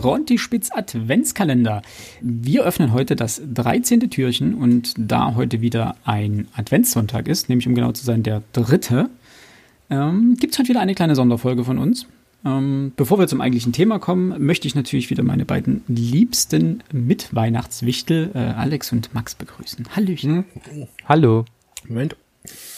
Frontispitz 0.00 0.70
Adventskalender. 0.70 1.82
Wir 2.20 2.64
öffnen 2.64 2.92
heute 2.92 3.16
das 3.16 3.42
13. 3.52 4.08
Türchen 4.10 4.54
und 4.54 4.94
da 4.96 5.34
heute 5.34 5.60
wieder 5.60 5.96
ein 6.04 6.46
Adventssonntag 6.54 7.26
ist, 7.26 7.48
nämlich 7.48 7.66
um 7.66 7.74
genau 7.74 7.90
zu 7.90 8.04
sein 8.04 8.22
der 8.22 8.42
dritte, 8.52 9.10
ähm, 9.90 10.36
gibt 10.38 10.52
es 10.52 10.58
heute 10.58 10.68
wieder 10.68 10.80
eine 10.80 10.94
kleine 10.94 11.16
Sonderfolge 11.16 11.64
von 11.64 11.78
uns. 11.78 12.06
Ähm, 12.44 12.92
bevor 12.94 13.18
wir 13.18 13.26
zum 13.26 13.40
eigentlichen 13.40 13.72
Thema 13.72 13.98
kommen, 13.98 14.34
möchte 14.44 14.68
ich 14.68 14.76
natürlich 14.76 15.10
wieder 15.10 15.24
meine 15.24 15.44
beiden 15.44 15.82
liebsten 15.88 16.84
Mitweihnachtswichtel, 16.92 18.30
äh, 18.34 18.38
Alex 18.38 18.92
und 18.92 19.12
Max, 19.14 19.34
begrüßen. 19.34 19.84
Hallöchen. 19.96 20.44
Hallo. 21.06 21.44
Moment. 21.88 22.16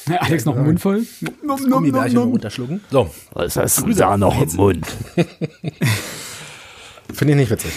Alex 0.09 0.47
noch 0.47 0.57
einen 0.57 0.65
Mund 0.65 0.81
voll. 0.81 1.07
Das 1.47 1.69
Gummibärchen 1.69 2.19
runterschlucken. 2.19 2.81
So. 2.91 3.11
Was 3.35 3.57
hast 3.57 3.87
du 3.87 3.93
da 3.93 4.17
noch 4.17 4.41
im 4.41 4.57
Mund? 4.57 4.87
Finde 7.21 7.35
ich 7.35 7.41
nicht 7.41 7.51
witzig. 7.51 7.73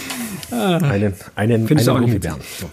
Einen, 0.50 1.12
einen, 1.34 1.68
einen 1.68 1.88
auch 1.90 1.98
nicht 2.00 2.12
Gummibären. 2.12 2.40
So. 2.58 2.70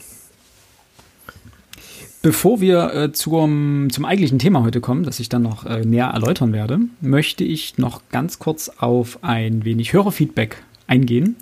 Bevor 2.21 2.61
wir 2.61 2.93
äh, 2.93 3.11
zum, 3.11 3.89
zum 3.91 4.05
eigentlichen 4.05 4.39
Thema 4.39 4.63
heute 4.63 4.79
kommen, 4.79 5.03
das 5.03 5.19
ich 5.19 5.27
dann 5.27 5.41
noch 5.41 5.65
äh, 5.65 5.81
näher 5.83 6.05
erläutern 6.05 6.53
werde, 6.53 6.79
möchte 7.01 7.43
ich 7.43 7.77
noch 7.77 8.03
ganz 8.09 8.39
kurz 8.39 8.69
auf 8.69 9.21
ein 9.21 9.65
wenig 9.65 9.91
Hörerfeedback 9.91 10.63
eingehen, 10.87 11.35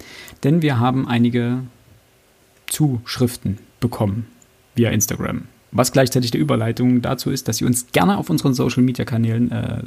denn 0.43 0.63
wir 0.63 0.79
haben 0.79 1.07
einige 1.07 1.59
Zuschriften 2.65 3.59
bekommen 3.79 4.25
via 4.73 4.89
Instagram. 4.89 5.43
Was 5.71 5.91
gleichzeitig 5.91 6.31
die 6.31 6.39
Überleitung 6.39 7.03
dazu 7.03 7.29
ist, 7.29 7.47
dass 7.47 7.61
ihr 7.61 7.67
uns 7.67 7.91
gerne 7.91 8.17
auf 8.17 8.31
unseren 8.31 8.55
Social 8.55 8.81
Media 8.81 9.05
Kanälen 9.05 9.51
äh, 9.51 9.83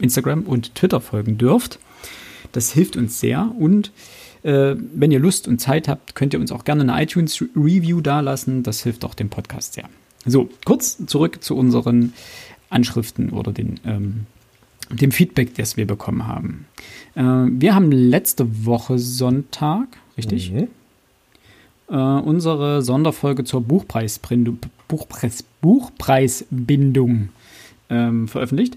Instagram 0.00 0.42
und 0.42 0.74
Twitter 0.74 1.00
folgen 1.00 1.38
dürft. 1.38 1.78
Das 2.50 2.72
hilft 2.72 2.96
uns 2.96 3.20
sehr 3.20 3.52
und 3.56 3.92
äh, 4.46 4.76
wenn 4.94 5.10
ihr 5.10 5.18
Lust 5.18 5.48
und 5.48 5.60
Zeit 5.60 5.88
habt, 5.88 6.14
könnt 6.14 6.32
ihr 6.32 6.38
uns 6.38 6.52
auch 6.52 6.64
gerne 6.64 6.82
eine 6.82 7.02
iTunes-Review 7.02 8.00
dalassen. 8.00 8.62
Das 8.62 8.82
hilft 8.84 9.04
auch 9.04 9.14
dem 9.14 9.28
Podcast 9.28 9.74
sehr. 9.74 9.88
So, 10.24 10.48
kurz 10.64 11.04
zurück 11.06 11.42
zu 11.42 11.56
unseren 11.56 12.12
Anschriften 12.70 13.30
oder 13.30 13.50
den, 13.50 13.80
ähm, 13.84 14.26
dem 14.90 15.10
Feedback, 15.10 15.56
das 15.56 15.76
wir 15.76 15.86
bekommen 15.86 16.28
haben. 16.28 16.66
Äh, 17.16 17.22
wir 17.22 17.74
haben 17.74 17.90
letzte 17.90 18.64
Woche 18.64 19.00
Sonntag, 19.00 19.88
richtig? 20.16 20.52
Mhm. 20.52 20.68
Äh, 21.88 21.94
unsere 21.96 22.82
Sonderfolge 22.82 23.42
zur 23.42 23.62
Buchpreisbindung, 23.62 24.58
Buchpreis, 24.86 25.42
Buchpreisbindung 25.60 27.30
ähm, 27.90 28.28
veröffentlicht 28.28 28.76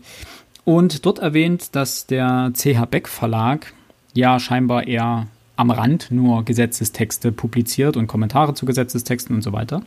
und 0.66 1.06
dort 1.06 1.20
erwähnt, 1.20 1.76
dass 1.76 2.08
der 2.08 2.54
CH 2.56 2.86
Beck 2.90 3.08
Verlag 3.08 3.74
ja 4.16 4.40
scheinbar 4.40 4.88
eher 4.88 5.28
am 5.60 5.72
Rand 5.72 6.10
nur 6.10 6.46
Gesetzestexte 6.46 7.34
publiziert 7.34 7.98
und 7.98 8.08
Kommentare 8.08 8.54
zu 8.54 8.66
Gesetzestexten 8.66 9.36
und 9.36 9.42
so 9.42 9.52
weiter. 9.52 9.84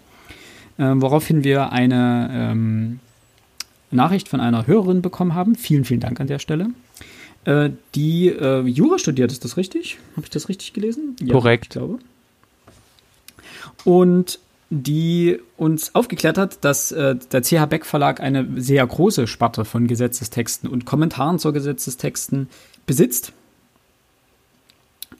Äh, 0.76 0.92
woraufhin 0.96 1.44
wir 1.44 1.72
eine 1.72 2.28
ähm, 2.30 3.00
Nachricht 3.90 4.28
von 4.28 4.40
einer 4.40 4.66
Hörerin 4.66 5.00
bekommen 5.00 5.34
haben. 5.34 5.54
Vielen, 5.54 5.84
vielen 5.84 6.00
Dank 6.00 6.20
an 6.20 6.26
der 6.26 6.38
Stelle. 6.38 6.68
Äh, 7.46 7.70
die 7.94 8.28
äh, 8.28 8.60
Jura 8.66 8.98
studiert, 8.98 9.32
ist 9.32 9.44
das 9.44 9.56
richtig? 9.56 9.98
Habe 10.12 10.24
ich 10.24 10.30
das 10.30 10.50
richtig 10.50 10.74
gelesen? 10.74 11.16
Ja, 11.20 11.32
Korrekt. 11.32 11.64
Ich 11.64 11.70
glaube. 11.70 11.98
Und 13.84 14.40
die 14.68 15.38
uns 15.56 15.94
aufgeklärt 15.94 16.36
hat, 16.36 16.64
dass 16.66 16.92
äh, 16.92 17.16
der 17.30 17.42
CH 17.42 17.66
Beck 17.66 17.86
Verlag 17.86 18.20
eine 18.20 18.46
sehr 18.56 18.86
große 18.86 19.26
Sparte 19.26 19.64
von 19.64 19.86
Gesetzestexten 19.86 20.68
und 20.68 20.84
Kommentaren 20.84 21.38
zu 21.38 21.50
Gesetzestexten 21.52 22.48
besitzt. 22.86 23.32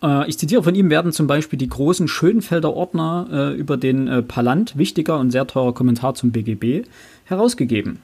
Äh, 0.02 0.28
ich 0.28 0.38
zitiere 0.38 0.62
von 0.62 0.74
ihm 0.74 0.90
werden 0.90 1.12
zum 1.12 1.26
Beispiel 1.26 1.58
die 1.58 1.68
großen 1.68 2.08
Schönfelder 2.08 2.74
Ordner 2.74 3.28
äh, 3.30 3.56
über 3.56 3.76
den 3.76 4.08
äh, 4.08 4.22
Palant, 4.22 4.76
wichtiger 4.76 5.18
und 5.18 5.30
sehr 5.30 5.46
teurer 5.46 5.72
Kommentar 5.72 6.14
zum 6.14 6.32
BGB, 6.32 6.86
herausgegeben. 7.24 8.00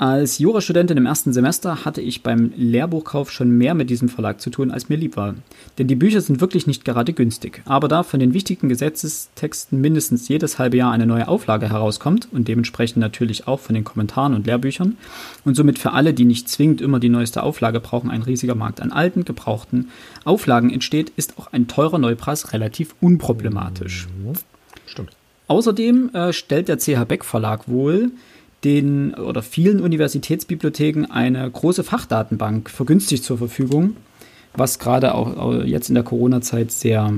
Als 0.00 0.38
Jurastudentin 0.38 0.96
im 0.96 1.06
ersten 1.06 1.32
Semester 1.32 1.84
hatte 1.84 2.00
ich 2.00 2.22
beim 2.22 2.52
Lehrbuchkauf 2.56 3.32
schon 3.32 3.50
mehr 3.50 3.74
mit 3.74 3.90
diesem 3.90 4.08
Verlag 4.08 4.40
zu 4.40 4.48
tun, 4.48 4.70
als 4.70 4.88
mir 4.88 4.94
lieb 4.94 5.16
war. 5.16 5.34
Denn 5.76 5.88
die 5.88 5.96
Bücher 5.96 6.20
sind 6.20 6.40
wirklich 6.40 6.68
nicht 6.68 6.84
gerade 6.84 7.12
günstig. 7.12 7.62
Aber 7.64 7.88
da 7.88 8.04
von 8.04 8.20
den 8.20 8.32
wichtigen 8.32 8.68
Gesetzestexten 8.68 9.80
mindestens 9.80 10.28
jedes 10.28 10.60
halbe 10.60 10.76
Jahr 10.76 10.92
eine 10.92 11.04
neue 11.04 11.26
Auflage 11.26 11.68
herauskommt 11.68 12.28
und 12.30 12.46
dementsprechend 12.46 12.98
natürlich 12.98 13.48
auch 13.48 13.58
von 13.58 13.74
den 13.74 13.82
Kommentaren 13.82 14.34
und 14.34 14.46
Lehrbüchern 14.46 14.96
und 15.44 15.56
somit 15.56 15.80
für 15.80 15.90
alle, 15.90 16.14
die 16.14 16.26
nicht 16.26 16.48
zwingend 16.48 16.80
immer 16.80 17.00
die 17.00 17.08
neueste 17.08 17.42
Auflage 17.42 17.80
brauchen, 17.80 18.08
ein 18.08 18.22
riesiger 18.22 18.54
Markt 18.54 18.80
an 18.80 18.92
alten, 18.92 19.24
gebrauchten 19.24 19.88
Auflagen 20.24 20.70
entsteht, 20.70 21.10
ist 21.16 21.40
auch 21.40 21.52
ein 21.52 21.66
teurer 21.66 21.98
Neupreis 21.98 22.52
relativ 22.52 22.94
unproblematisch. 23.00 24.06
Stimmt. 24.86 25.10
Außerdem 25.48 26.14
äh, 26.14 26.32
stellt 26.32 26.68
der 26.68 26.78
CH 26.78 27.04
Beck 27.08 27.24
Verlag 27.24 27.66
wohl 27.66 28.12
den 28.64 29.14
oder 29.14 29.42
vielen 29.42 29.80
Universitätsbibliotheken 29.80 31.06
eine 31.10 31.48
große 31.48 31.84
Fachdatenbank 31.84 32.70
vergünstigt 32.70 33.24
zur 33.24 33.38
Verfügung, 33.38 33.96
was 34.54 34.78
gerade 34.78 35.14
auch, 35.14 35.64
jetzt 35.64 35.88
in 35.88 35.94
der 35.94 36.04
Corona-Zeit 36.04 36.72
sehr 36.72 37.14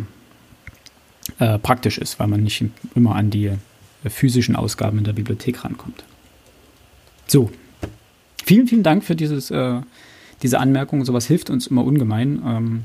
äh, 1.38 1.58
praktisch 1.58 1.98
ist, 1.98 2.18
weil 2.18 2.26
man 2.26 2.42
nicht 2.42 2.64
immer 2.94 3.14
an 3.14 3.30
die 3.30 3.46
äh, 3.46 4.10
physischen 4.10 4.56
Ausgaben 4.56 4.98
in 4.98 5.04
der 5.04 5.12
Bibliothek 5.12 5.64
rankommt. 5.64 6.04
So, 7.26 7.50
vielen, 8.44 8.66
vielen 8.66 8.82
Dank 8.82 9.04
für 9.04 9.16
dieses, 9.16 9.50
äh, 9.50 9.80
diese 10.42 10.58
Anmerkung. 10.58 11.04
Sowas 11.04 11.26
hilft 11.26 11.48
uns 11.48 11.68
immer 11.68 11.84
ungemein. 11.84 12.42
Ähm, 12.44 12.82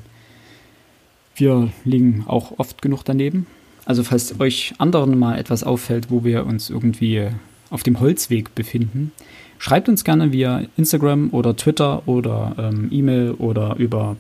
wir 1.36 1.72
liegen 1.84 2.24
auch 2.28 2.60
oft 2.60 2.82
genug 2.82 3.04
daneben. 3.04 3.48
Also 3.84 4.04
falls 4.04 4.40
euch 4.40 4.74
anderen 4.78 5.20
mal 5.20 5.38
etwas 5.38 5.64
auffällt, 5.64 6.10
wo 6.10 6.24
wir 6.24 6.46
uns 6.46 6.70
irgendwie 6.70 7.30
auf 7.70 7.84
dem 7.84 8.00
Holzweg 8.00 8.56
befinden, 8.56 9.12
schreibt 9.58 9.90
uns 9.90 10.04
gerne 10.04 10.32
via 10.32 10.64
Instagram 10.78 11.30
oder 11.32 11.56
Twitter 11.56 12.08
oder 12.08 12.56
ähm, 12.58 12.90
E-Mail 12.92 13.32
oder 13.32 13.76
über 13.78 14.18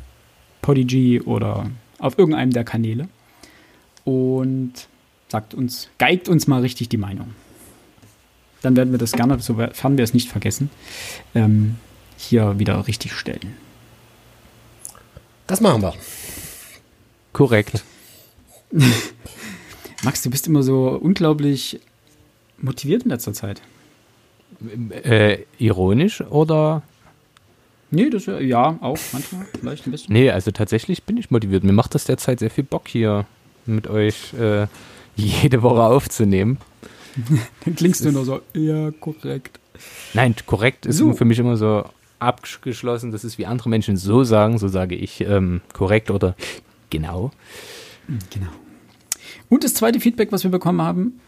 Podigy 0.61 1.21
oder 1.21 1.69
auf 1.99 2.17
irgendeinem 2.17 2.51
der 2.51 2.63
Kanäle 2.63 3.07
und 4.03 4.87
sagt 5.27 5.53
uns, 5.53 5.89
geigt 5.97 6.29
uns 6.29 6.47
mal 6.47 6.61
richtig 6.61 6.89
die 6.89 6.97
Meinung. 6.97 7.33
Dann 8.61 8.75
werden 8.75 8.91
wir 8.91 8.97
das 8.97 9.11
gerne, 9.11 9.39
sofern 9.39 9.97
wir 9.97 10.03
es 10.03 10.13
nicht 10.13 10.29
vergessen, 10.29 10.69
ähm, 11.35 11.75
hier 12.17 12.57
wieder 12.57 12.87
richtig 12.87 13.13
stellen. 13.13 13.55
Das 15.47 15.61
machen 15.61 15.81
wir. 15.81 15.93
Korrekt. 17.33 17.83
Max, 20.03 20.21
du 20.23 20.29
bist 20.29 20.47
immer 20.47 20.63
so 20.63 20.89
unglaublich 20.89 21.79
motiviert 22.57 23.03
in 23.03 23.09
letzter 23.09 23.33
Zeit. 23.33 23.61
Äh, 25.03 25.39
ironisch 25.57 26.21
oder? 26.21 26.83
Nee, 27.91 28.09
das 28.09 28.25
ja, 28.25 28.39
ja 28.39 28.77
auch 28.81 28.97
manchmal, 29.13 29.45
vielleicht 29.59 29.87
ein 29.87 29.91
bisschen. 29.91 30.13
Nee, 30.13 30.29
also 30.31 30.51
tatsächlich 30.51 31.03
bin 31.03 31.17
ich 31.17 31.31
motiviert. 31.31 31.63
Mir 31.63 31.73
macht 31.73 31.95
das 31.95 32.05
derzeit 32.05 32.39
sehr 32.39 32.49
viel 32.49 32.63
Bock 32.63 32.87
hier 32.87 33.25
mit 33.65 33.87
euch 33.87 34.33
äh, 34.33 34.67
jede 35.15 35.61
Woche 35.61 35.83
aufzunehmen. 35.83 36.57
Dann 37.65 37.75
klingst 37.75 38.03
du 38.03 38.11
nur 38.11 38.25
so, 38.25 38.41
ja, 38.53 38.91
korrekt. 38.91 39.59
Nein, 40.13 40.35
korrekt 40.45 40.85
ist 40.85 40.97
So. 40.97 41.13
für 41.13 41.25
mich 41.25 41.39
immer 41.39 41.57
so 41.57 41.85
abgeschlossen. 42.19 43.11
Das 43.11 43.23
ist 43.23 43.37
wie 43.37 43.45
andere 43.45 43.69
Menschen 43.69 43.97
so 43.97 44.23
sagen, 44.23 44.57
so 44.57 44.67
sage 44.67 44.95
ich 44.95 45.21
ähm, 45.21 45.61
korrekt 45.73 46.11
oder 46.11 46.35
genau. 46.89 47.31
Genau. 48.33 48.47
Und 49.49 49.63
das 49.63 49.73
zweite 49.73 49.99
Feedback, 49.99 50.31
was 50.31 50.43
wir 50.43 50.51
bekommen 50.51 50.81
haben, 50.81 51.19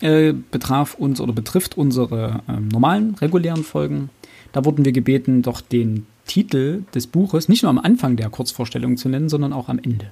äh, 0.00 0.32
betraf 0.50 0.94
uns 0.94 1.20
oder 1.20 1.32
betrifft 1.32 1.76
unsere 1.76 2.42
ähm, 2.48 2.68
normalen, 2.68 3.14
regulären 3.20 3.64
Folgen. 3.64 4.10
Da 4.52 4.64
wurden 4.64 4.84
wir 4.84 4.92
gebeten, 4.92 5.42
doch 5.42 5.60
den 5.60 6.06
Titel 6.26 6.82
des 6.94 7.06
Buches 7.06 7.48
nicht 7.48 7.62
nur 7.62 7.70
am 7.70 7.78
Anfang 7.78 8.16
der 8.16 8.30
Kurzvorstellung 8.30 8.96
zu 8.96 9.08
nennen, 9.08 9.28
sondern 9.28 9.52
auch 9.52 9.68
am 9.68 9.78
Ende. 9.78 10.06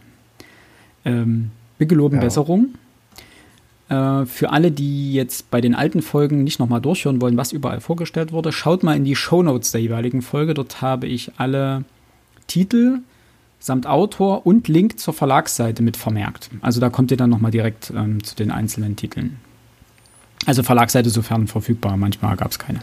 Ähm, 1.05 1.51
wir 1.79 1.87
geloben 1.87 2.17
Ja. 2.17 2.23
Besserung. 2.23 2.75
Äh, 3.89 4.25
für 4.27 4.51
alle, 4.51 4.71
die 4.71 5.13
jetzt 5.13 5.51
bei 5.51 5.61
den 5.61 5.75
alten 5.75 6.03
Folgen 6.03 6.45
nicht 6.45 6.59
nochmal 6.59 6.81
durchhören 6.81 7.21
wollen, 7.21 7.37
was 7.37 7.53
überall 7.53 7.81
vorgestellt 7.81 8.33
wurde, 8.33 8.53
schaut 8.53 8.83
mal 8.83 8.97
in 8.97 9.05
die 9.05 9.17
Shownotes 9.17 9.73
der 9.73 9.83
jeweiligen 9.83 10.23
Folge. 10.23 10.55
Dort 10.55 10.81
habe 10.81 11.07
ich 11.07 11.33
alle 11.37 11.85
Titel 12.47 13.01
samt 13.59 13.87
Autor 13.87 14.47
und 14.47 14.69
Link 14.69 14.99
zur 14.99 15.15
Verlagsseite 15.15 15.83
mit 15.83 15.97
vermerkt. 15.97 16.51
Also 16.61 16.81
da 16.81 16.91
kommt 16.91 17.11
ihr 17.11 17.17
dann 17.17 17.31
nochmal 17.31 17.51
direkt 17.51 17.91
ähm, 17.97 18.23
zu 18.23 18.37
den 18.37 18.51
einzelnen 18.51 18.95
Titeln. 18.95 19.39
Also 20.47 20.63
Verlagsseite 20.63 21.11
sofern 21.11 21.47
verfügbar, 21.47 21.97
manchmal 21.97 22.37
gab 22.37 22.51
es 22.51 22.59
keine. 22.59 22.81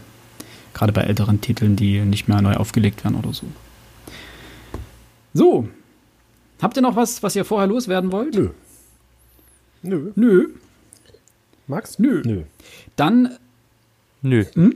Gerade 0.74 0.92
bei 0.92 1.02
älteren 1.02 1.40
Titeln, 1.40 1.76
die 1.76 2.00
nicht 2.00 2.28
mehr 2.28 2.42
neu 2.42 2.54
aufgelegt 2.54 3.04
werden 3.04 3.16
oder 3.16 3.32
so. 3.32 3.46
So, 5.34 5.68
habt 6.60 6.76
ihr 6.76 6.82
noch 6.82 6.96
was, 6.96 7.22
was 7.22 7.36
ihr 7.36 7.44
vorher 7.44 7.68
loswerden 7.68 8.12
wollt? 8.12 8.34
Nö. 8.34 8.50
Nö. 9.82 10.12
Nö. 10.14 10.48
Max? 11.66 11.98
Nö. 11.98 12.22
Nö. 12.24 12.42
Dann 12.96 13.36
Nö. 14.22 14.44
Nö, 14.54 14.70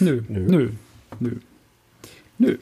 nö, 0.00 0.20
Nö. 0.28 0.40
nö, 0.48 0.70
nö. 1.20 1.30
nö. 2.38 2.56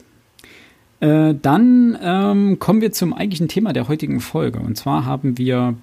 Äh, 1.01 1.35
dann 1.43 1.99
ähm, 2.01 2.59
kommen 2.59 2.81
wir 2.81 2.93
zum 2.93 3.13
eigentlichen 3.13 3.49
Thema 3.49 3.73
der 3.73 3.89
heutigen 3.89 4.21
Folge. 4.21 4.61
Und 4.61 4.77
zwar 4.77 5.05
haben 5.05 5.37
wir 5.37 5.75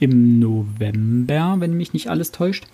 im 0.00 0.40
November, 0.40 1.56
wenn 1.58 1.76
mich 1.76 1.92
nicht 1.92 2.08
alles 2.08 2.32
täuscht, 2.32 2.66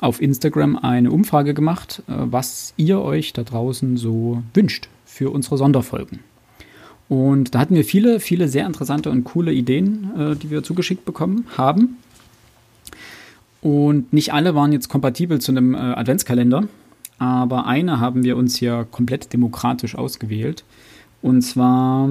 auf 0.00 0.20
Instagram 0.20 0.76
eine 0.76 1.10
Umfrage 1.10 1.54
gemacht, 1.54 2.02
äh, 2.08 2.12
was 2.16 2.74
ihr 2.76 3.00
euch 3.00 3.32
da 3.32 3.42
draußen 3.42 3.96
so 3.96 4.42
wünscht 4.52 4.88
für 5.06 5.30
unsere 5.30 5.56
Sonderfolgen. 5.56 6.20
Und 7.08 7.54
da 7.54 7.60
hatten 7.60 7.74
wir 7.74 7.84
viele, 7.84 8.18
viele 8.18 8.48
sehr 8.48 8.66
interessante 8.66 9.10
und 9.10 9.24
coole 9.24 9.52
Ideen, 9.52 10.10
äh, 10.18 10.36
die 10.36 10.50
wir 10.50 10.62
zugeschickt 10.62 11.04
bekommen 11.04 11.46
haben. 11.56 11.96
Und 13.62 14.12
nicht 14.12 14.32
alle 14.32 14.54
waren 14.54 14.72
jetzt 14.72 14.88
kompatibel 14.88 15.40
zu 15.40 15.52
einem 15.52 15.74
äh, 15.74 15.78
Adventskalender, 15.78 16.64
aber 17.18 17.66
eine 17.66 18.00
haben 18.00 18.24
wir 18.24 18.36
uns 18.36 18.56
hier 18.56 18.86
komplett 18.90 19.32
demokratisch 19.32 19.94
ausgewählt. 19.94 20.64
Und 21.22 21.42
zwar, 21.42 22.10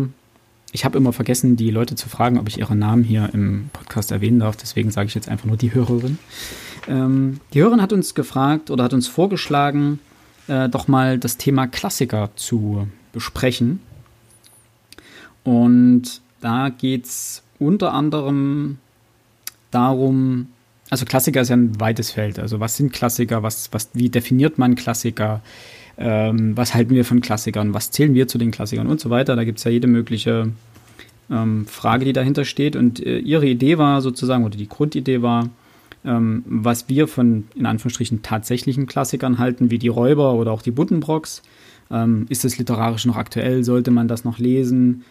ich 0.74 0.84
habe 0.84 0.98
immer 0.98 1.14
vergessen, 1.14 1.56
die 1.56 1.70
Leute 1.70 1.96
zu 1.96 2.10
fragen, 2.10 2.40
ob 2.40 2.50
ich 2.50 2.58
ihren 2.58 2.80
Namen 2.80 3.04
hier 3.04 3.30
im 3.31 3.70
Podcast 3.72 4.12
erwähnen 4.12 4.40
darf. 4.40 4.58
Deswegen 4.58 4.90
sage 4.90 5.08
ich 5.08 5.16
jetzt 5.16 5.30
einfach 5.30 5.46
nur 5.46 5.56
die 5.56 5.74
Hörerin. 5.74 6.18
Ähm, 6.88 7.40
die 7.54 7.62
Hörerin 7.62 7.81
hat 7.81 7.94
uns 7.94 8.16
gefragt 8.16 8.72
oder 8.72 8.84
hat 8.84 8.94
uns 8.94 9.08
vorgeschlagen, 9.08 10.00
äh, 10.48 10.68
doch 10.68 10.88
mal 10.88 11.20
das 11.20 11.38
Thema 11.38 11.68
Klassiker 11.68 12.31
zu 12.36 12.88
besprechen. 13.14 13.81
Und 15.44 16.22
da 16.42 16.70
geht 16.70 17.06
es 17.06 17.44
unter 17.60 17.94
anderem 17.94 18.80
darum, 19.70 20.48
also 20.90 21.06
Klassiker 21.06 21.42
ist 21.42 21.50
ja 21.50 21.56
ein 21.56 21.80
weites 21.80 22.10
Feld. 22.10 22.40
Also 22.40 22.60
was 22.60 22.78
sind 22.78 22.92
Klassiker? 22.92 23.44
Was, 23.44 23.72
was, 23.72 23.90
wie 23.94 24.10
definiert 24.10 24.58
man 24.58 24.74
Klassiker? 24.74 25.42
Ähm, 25.98 26.57
was 26.57 26.74
halten 26.74 26.95
wir 26.95 27.06
von 27.06 27.22
Klassikern? 27.22 27.74
Was 27.74 27.92
zählen 27.92 28.13
wir 28.13 28.28
zu 28.28 28.38
den 28.38 28.51
Klassikern 28.51 28.88
und 28.88 29.00
so 29.00 29.10
weiter? 29.10 29.36
Da 29.36 29.44
gibt 29.44 29.60
es 29.60 29.63
ja 29.63 29.72
jede 29.72 29.88
mögliche 29.88 30.51
ähm, 31.30 31.66
Frage, 31.66 32.06
die 32.06 32.13
dahinter 32.13 32.45
steht. 32.45 32.75
Und 32.75 33.00
äh, 33.06 33.19
ihre 33.19 33.45
Idee 33.45 33.78
war 33.78 34.01
sozusagen, 34.01 34.44
oder 34.44 34.57
die 34.57 34.69
Grundidee 34.69 35.22
war, 35.22 35.50
ähm, 36.06 36.44
was 36.45 36.90
wir 36.90 37.07
von 37.07 37.45
in 37.56 37.66
Anführungsstrichen 37.66 38.22
tatsächlichen 38.22 38.88
Klassikern 38.88 39.38
halten, 39.38 39.72
wie 39.72 39.80
die 39.80 39.88
Räuber 39.88 40.34
oder 40.34 40.51
auch 40.51 40.62
die 40.62 40.72
Buddenbrocks. 40.72 41.42
Ähm, 41.92 42.25
ist 42.30 42.46
es 42.46 42.57
literarisch 42.57 43.06
noch 43.06 43.16
aktuell? 43.16 43.63
Sollte 43.63 43.92
man 43.92 44.07
das 44.07 44.24
noch 44.24 44.39
lesen? 44.39 45.04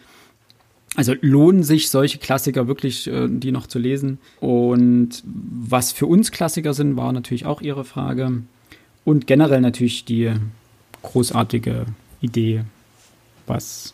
Also 0.95 1.15
lohnen 1.21 1.63
sich 1.63 1.89
solche 1.89 2.19
Klassiker 2.19 2.67
wirklich, 2.67 3.07
äh, 3.07 3.27
die 3.27 3.51
noch 3.51 3.67
zu 3.67 3.79
lesen? 3.79 4.19
Und 4.39 5.23
was 5.23 5.91
für 5.91 6.05
uns 6.05 6.31
Klassiker 6.31 6.73
sind, 6.73 6.97
war 6.97 7.11
natürlich 7.11 7.45
auch 7.45 7.61
Ihre 7.61 7.85
Frage. 7.85 8.43
Und 9.05 9.27
generell 9.27 9.61
natürlich 9.61 10.05
die 10.05 10.31
großartige 11.03 11.85
Idee, 12.21 12.63
was, 13.45 13.93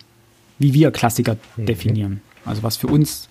wie 0.58 0.74
wir 0.74 0.92
Klassiker 0.92 1.38
mhm. 1.58 1.66
definieren. 1.66 2.22
Also 2.46 2.64
was 2.64 2.78
für 2.78 2.88
uns 2.88 3.28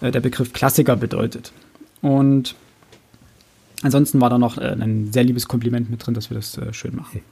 äh, 0.00 0.10
der 0.10 0.20
Begriff 0.20 0.52
Klassiker 0.52 0.96
bedeutet. 0.96 1.52
Und 2.00 2.54
ansonsten 3.82 4.20
war 4.20 4.30
da 4.30 4.38
noch 4.38 4.58
äh, 4.58 4.76
ein 4.78 5.12
sehr 5.12 5.24
liebes 5.24 5.48
Kompliment 5.48 5.90
mit 5.90 6.06
drin, 6.06 6.14
dass 6.14 6.30
wir 6.30 6.36
das 6.36 6.56
äh, 6.56 6.72
schön 6.72 6.94
machen. 6.94 7.22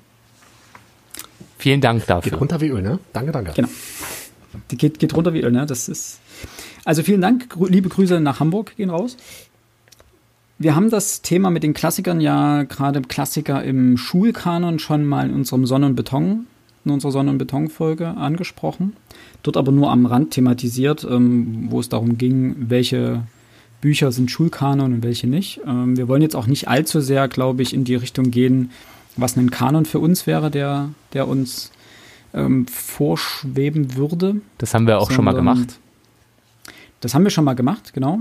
Vielen 1.58 1.80
Dank 1.80 2.06
dafür. 2.06 2.32
Geht 2.32 2.40
runter 2.40 2.60
wie 2.60 2.68
Öl, 2.68 2.82
ne? 2.82 2.98
Danke, 3.12 3.32
danke. 3.32 3.52
Genau. 3.54 3.68
Die 4.70 4.76
geht, 4.76 4.98
geht 4.98 5.14
runter 5.14 5.32
wie 5.32 5.40
Öl, 5.40 5.52
ne? 5.52 5.66
Das 5.66 5.88
ist. 5.88 6.20
Also 6.84 7.02
vielen 7.02 7.20
Dank, 7.20 7.56
liebe 7.68 7.88
Grüße 7.88 8.20
nach 8.20 8.40
Hamburg 8.40 8.76
gehen 8.76 8.90
raus. 8.90 9.16
Wir 10.58 10.74
haben 10.74 10.88
das 10.88 11.20
Thema 11.20 11.50
mit 11.50 11.62
den 11.62 11.74
Klassikern 11.74 12.20
ja 12.20 12.62
gerade 12.62 13.02
Klassiker 13.02 13.62
im 13.62 13.98
Schulkanon 13.98 14.78
schon 14.78 15.04
mal 15.04 15.28
in 15.28 15.34
unserem 15.34 15.66
Sonne 15.66 15.86
und 15.86 15.96
Beton, 15.96 16.46
in 16.84 16.92
unserer 16.92 17.12
Sonne 17.12 17.30
und 17.30 17.38
Beton-Folge 17.38 18.08
angesprochen. 18.08 18.96
Dort 19.42 19.58
aber 19.58 19.70
nur 19.70 19.90
am 19.90 20.06
Rand 20.06 20.30
thematisiert, 20.30 21.06
ähm, 21.08 21.66
wo 21.68 21.80
es 21.80 21.90
darum 21.90 22.16
ging, 22.16 22.56
welche 22.70 23.24
Bücher 23.82 24.12
sind 24.12 24.30
Schulkanon 24.30 24.94
und 24.94 25.02
welche 25.02 25.26
nicht. 25.26 25.60
Ähm, 25.66 25.98
wir 25.98 26.08
wollen 26.08 26.22
jetzt 26.22 26.34
auch 26.34 26.46
nicht 26.46 26.68
allzu 26.68 27.00
sehr, 27.00 27.28
glaube 27.28 27.60
ich, 27.60 27.74
in 27.74 27.84
die 27.84 27.94
Richtung 27.94 28.30
gehen, 28.30 28.70
was 29.16 29.36
ein 29.36 29.50
Kanon 29.50 29.84
für 29.84 29.98
uns 29.98 30.26
wäre, 30.26 30.50
der, 30.50 30.88
der 31.12 31.28
uns 31.28 31.70
ähm, 32.32 32.66
vorschweben 32.66 33.94
würde. 33.94 34.40
Das 34.56 34.72
haben 34.72 34.86
wir 34.86 34.98
auch 34.98 35.10
Sondern, 35.10 35.16
schon 35.16 35.24
mal 35.26 35.34
gemacht. 35.34 35.78
Das 37.00 37.14
haben 37.14 37.24
wir 37.24 37.30
schon 37.30 37.44
mal 37.44 37.54
gemacht, 37.54 37.92
genau. 37.92 38.20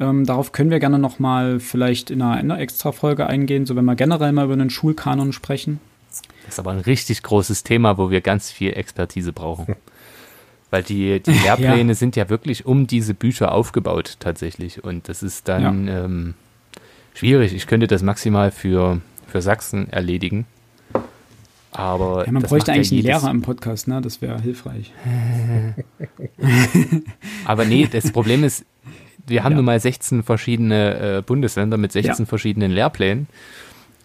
Ähm, 0.00 0.24
darauf 0.26 0.52
können 0.52 0.70
wir 0.70 0.78
gerne 0.78 0.98
noch 0.98 1.18
mal 1.18 1.58
vielleicht 1.58 2.10
in 2.10 2.22
einer, 2.22 2.40
in 2.40 2.50
einer 2.50 2.60
extra 2.60 2.92
Folge 2.92 3.26
eingehen, 3.26 3.66
so 3.66 3.74
wenn 3.74 3.84
wir 3.84 3.96
generell 3.96 4.32
mal 4.32 4.44
über 4.44 4.54
einen 4.54 4.70
Schulkanon 4.70 5.32
sprechen. 5.32 5.80
Das 6.44 6.54
ist 6.54 6.58
aber 6.60 6.70
ein 6.70 6.80
richtig 6.80 7.22
großes 7.22 7.64
Thema, 7.64 7.98
wo 7.98 8.10
wir 8.10 8.20
ganz 8.20 8.50
viel 8.50 8.72
Expertise 8.72 9.32
brauchen. 9.32 9.76
Weil 10.70 10.82
die, 10.82 11.20
die 11.20 11.30
Lehrpläne 11.44 11.92
ja. 11.92 11.94
sind 11.94 12.16
ja 12.16 12.28
wirklich 12.28 12.64
um 12.64 12.86
diese 12.86 13.14
Bücher 13.14 13.52
aufgebaut 13.52 14.16
tatsächlich. 14.20 14.84
Und 14.84 15.08
das 15.08 15.22
ist 15.22 15.48
dann 15.48 15.88
ja. 15.88 16.04
ähm, 16.04 16.34
schwierig. 17.14 17.54
Ich 17.54 17.66
könnte 17.66 17.86
das 17.86 18.02
maximal 18.02 18.50
für, 18.50 19.00
für 19.26 19.42
Sachsen 19.42 19.90
erledigen. 19.90 20.46
Aber 21.72 22.24
ja, 22.24 22.32
man 22.32 22.42
bräuchte 22.42 22.72
eigentlich 22.72 22.92
einen 22.92 23.02
Lehrer 23.02 23.30
im 23.30 23.42
Podcast, 23.42 23.88
ne? 23.88 24.00
Das 24.00 24.22
wäre 24.22 24.40
hilfreich. 24.40 24.92
aber 27.44 27.64
nee, 27.64 27.86
das 27.90 28.10
Problem 28.10 28.42
ist, 28.42 28.64
wir 29.28 29.44
haben 29.44 29.52
ja. 29.52 29.56
nun 29.56 29.64
mal 29.64 29.78
16 29.78 30.22
verschiedene 30.22 31.18
äh, 31.18 31.22
Bundesländer 31.22 31.76
mit 31.76 31.92
16 31.92 32.24
ja. 32.24 32.24
verschiedenen 32.26 32.70
Lehrplänen. 32.70 33.26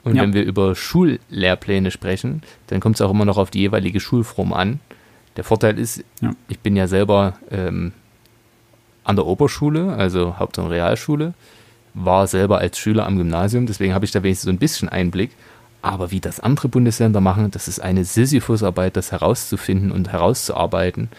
Und 0.04 0.16
ja. 0.16 0.22
wenn 0.22 0.34
wir 0.34 0.44
über 0.44 0.76
Schullehrpläne 0.76 1.90
sprechen, 1.92 2.42
dann 2.68 2.80
kommt 2.80 2.96
es 2.96 3.02
auch 3.02 3.12
immer 3.12 3.26
noch 3.26 3.38
auf 3.38 3.52
die 3.52 3.60
jeweilige 3.60 4.00
Schulform 4.00 4.52
an. 4.54 4.80
Der 5.38 5.44
Vorteil 5.44 5.80
ist, 5.80 6.04
ich 6.48 6.60
bin 6.60 6.76
ja 6.76 6.88
selber 6.88 7.38
ähm, 7.50 7.94
an 9.04 9.16
der 9.16 9.26
Oberschule, 9.26 9.94
also 9.94 10.38
Haupt- 10.40 10.60
und 10.60 10.68
Realschule, 10.68 11.34
war 11.94 12.28
selber 12.28 12.60
als 12.60 12.78
Schüler 12.78 13.06
am 13.06 13.18
Gymnasium, 13.18 13.66
deswegen 13.66 13.94
habe 13.94 14.06
ich 14.06 14.12
da 14.12 14.24
wenigstens 14.24 14.46
so 14.46 14.52
ein 14.52 14.60
bisschen 14.60 14.90
Einblick. 14.90 15.32
Aber 15.82 16.12
wie 16.12 16.22
das 16.22 16.40
andere 16.40 16.70
Bundesländer 16.70 17.20
machen, 17.20 17.52
das 17.52 17.68
ist 17.68 17.80
eine 17.80 18.06
Sisyphusarbeit, 18.06 18.96
das 18.96 19.12
herauszufinden 19.12 19.92
und 19.92 20.12
herauszuarbeiten 20.12 21.10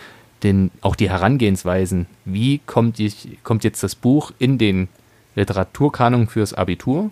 den, 0.43 0.71
auch 0.81 0.97
die 0.97 1.09
Herangehensweisen, 1.09 2.07
wie 2.25 2.59
kommt, 2.67 2.99
ich, 3.00 3.38
kommt 3.43 3.64
jetzt 3.64 3.83
das 3.83 3.95
Buch 3.95 4.33
in 4.38 4.59
den 4.59 4.88
Literaturkanon 5.35 6.29
fürs 6.29 6.53
Abitur? 6.53 7.11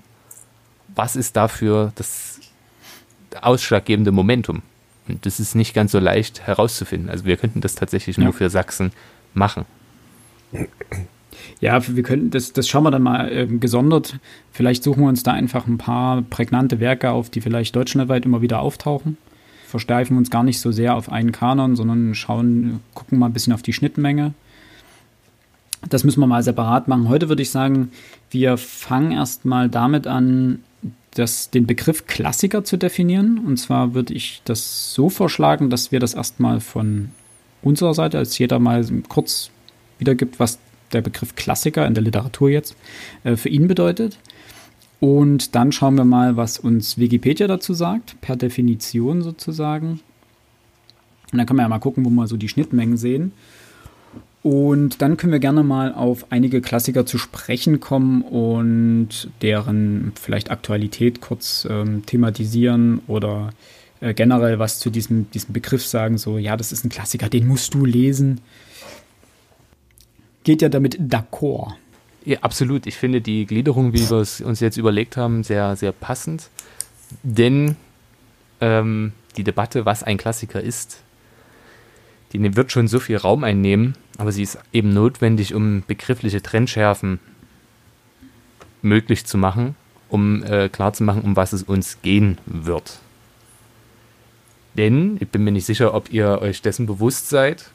Was 0.95 1.17
ist 1.17 1.37
dafür 1.37 1.93
das 1.95 2.41
ausschlaggebende 3.41 4.13
Momentum? 4.13 4.63
Und 5.09 5.25
das 5.27 5.41
ist 5.41 5.55
nicht 5.55 5.75
ganz 5.75 5.93
so 5.93 5.99
leicht 5.99 6.43
herauszufinden. 6.47 7.11
Also 7.11 7.25
wir 7.25 7.37
könnten 7.37 7.61
das 7.61 7.75
tatsächlich 7.75 8.17
ja. 8.19 8.25
nur 8.25 8.33
für 8.33 8.51
Sachsen 8.51 8.93
machen. 9.35 9.65
Ja, 11.61 11.81
wir 11.89 12.03
könnten, 12.03 12.31
das, 12.31 12.53
das 12.53 12.69
schauen 12.69 12.85
wir 12.85 12.91
dann 12.91 13.03
mal 13.03 13.33
äh, 13.33 13.47
gesondert. 13.47 14.19
Vielleicht 14.53 14.83
suchen 14.83 15.03
wir 15.03 15.09
uns 15.09 15.23
da 15.23 15.33
einfach 15.33 15.67
ein 15.67 15.79
paar 15.79 16.23
prägnante 16.23 16.79
Werke 16.79 17.11
auf, 17.11 17.31
die 17.31 17.41
vielleicht 17.41 17.75
deutschlandweit 17.75 18.27
immer 18.27 18.43
wieder 18.43 18.61
auftauchen 18.61 19.17
versteifen 19.73 20.19
uns 20.19 20.29
gar 20.29 20.43
nicht 20.43 20.61
so 20.61 20.71
sehr 20.71 20.95
auf 20.95 21.11
einen 21.11 21.33
Kanon, 21.33 21.77
sondern 21.77 22.15
schauen, 22.15 22.81
gucken 22.93 23.19
mal 23.19 23.27
ein 23.27 23.33
bisschen 23.33 23.55
auf 23.55 23.63
die 23.63 23.73
Schnittmenge. 23.73 24.35
Das 25.89 26.05
müssen 26.05 26.21
wir 26.21 26.27
mal 26.27 26.43
separat 26.43 26.89
machen. 26.89 27.09
Heute 27.09 27.31
würde 27.31 27.41
ich 27.41 27.49
sagen, 27.49 27.91
wir 28.31 28.59
fangen 28.59 29.13
erstmal 29.13 29.71
damit 29.71 30.07
an, 30.07 30.59
das, 31.15 31.49
den 31.49 31.67
Begriff 31.67 32.07
Klassiker 32.07 32.65
zu 32.65 32.77
definieren. 32.77 33.39
Und 33.39 33.57
zwar 33.57 33.95
würde 33.95 34.13
ich 34.13 34.43
das 34.45 34.93
so 34.93 35.09
vorschlagen, 35.09 35.71
dass 35.71 35.91
wir 35.91 36.01
das 36.01 36.13
erstmal 36.13 36.61
von 36.61 37.09
unserer 37.63 37.95
Seite, 37.95 38.19
als 38.19 38.37
jeder 38.37 38.59
mal 38.59 38.85
kurz 39.09 39.49
wiedergibt, 39.99 40.39
was 40.39 40.59
der 40.93 41.01
Begriff 41.01 41.35
Klassiker 41.35 41.87
in 41.87 41.95
der 41.95 42.03
Literatur 42.03 42.51
jetzt 42.51 42.77
äh, 43.25 43.37
für 43.37 43.49
ihn 43.49 43.69
bedeutet. 43.69 44.19
Und 45.03 45.57
dann 45.57 45.73
schauen 45.73 45.97
wir 45.97 46.05
mal, 46.05 46.37
was 46.37 46.61
uns 46.61 46.97
Wikipedia 46.97 47.49
dazu 47.49 47.75
sagt, 47.75 48.21
per 48.21 48.37
Definition 48.37 49.23
sozusagen. 49.23 49.99
Und 51.33 51.39
dann 51.39 51.45
können 51.45 51.59
wir 51.59 51.65
ja 51.65 51.69
mal 51.69 51.81
gucken, 51.81 52.05
wo 52.05 52.11
wir 52.11 52.29
so 52.29 52.37
die 52.37 52.49
Schnittmengen 52.49 52.97
sehen. 52.97 53.33
Und 54.45 55.03
dann 55.03 55.17
können 55.17 55.33
wir 55.33 55.41
gerne 55.41 55.65
mal 55.65 55.93
auf 55.93 56.31
einige 56.31 56.61
Klassiker 56.61 57.05
zu 57.05 57.19
sprechen 57.19 57.81
kommen 57.81 58.23
und 58.23 59.29
deren 59.41 60.13
vielleicht 60.15 60.53
Aktualität 60.53 61.21
kurz 61.21 61.67
ähm, 61.69 62.07
thematisieren 62.07 63.01
oder 63.09 63.51
äh, 63.99 64.15
generell 64.15 64.61
was 64.61 64.79
zu 64.79 64.89
diesem, 64.89 65.29
diesem 65.33 65.53
Begriff 65.53 65.85
sagen. 65.85 66.17
So, 66.17 66.39
ja, 66.39 66.57
das 66.57 66.71
ist 66.71 66.85
ein 66.85 66.91
Klassiker, 66.91 67.29
den 67.29 67.49
musst 67.49 67.75
du 67.75 67.85
lesen. 67.85 68.41
Geht 70.45 70.63
ja 70.63 70.69
damit 70.69 71.01
d'accord. 71.01 71.73
Ja, 72.25 72.39
absolut. 72.41 72.87
Ich 72.87 72.97
finde 72.97 73.21
die 73.21 73.47
Gliederung, 73.47 73.93
wie 73.93 74.09
wir 74.09 74.19
es 74.19 74.41
uns 74.41 74.61
jetzt 74.61 74.77
überlegt 74.77 75.17
haben, 75.17 75.43
sehr, 75.43 75.77
sehr 75.77 75.93
passend. 75.93 76.49
Denn 77.23 77.77
ähm, 78.61 79.13
die 79.37 79.45
Debatte, 79.45 79.85
was 79.85 80.03
ein 80.03 80.19
Klassiker 80.19 80.61
ist, 80.61 81.01
die 82.33 82.39
ne-, 82.39 82.57
wird 82.57 82.73
schon 82.73 82.89
so 82.89 83.01
viel 83.01 83.17
Raum 83.17 83.45
einnehmen, 83.45 83.97
aber 84.19 84.33
sie 84.33 84.43
ist 84.43 84.59
eben 84.73 84.93
notwendig, 84.93 85.55
um 85.55 85.83
begriffliche 85.87 86.43
Trendschärfen 86.43 87.19
möglich 88.83 89.27
zu 89.27 89.39
machen, 89.39 89.75
um 90.09 90.43
äh, 90.45 90.69
klarzumachen, 90.69 91.23
um 91.23 91.37
was 91.37 91.53
es 91.53 91.63
uns 91.63 92.03
gehen 92.03 92.39
wird. 92.47 92.99
Denn, 94.75 95.19
ich 95.21 95.29
bin 95.29 95.45
mir 95.45 95.53
nicht 95.53 95.67
sicher, 95.67 95.95
ob 95.95 96.13
ihr 96.13 96.41
euch 96.41 96.63
dessen 96.63 96.87
bewusst 96.87 97.29
seid, 97.29 97.71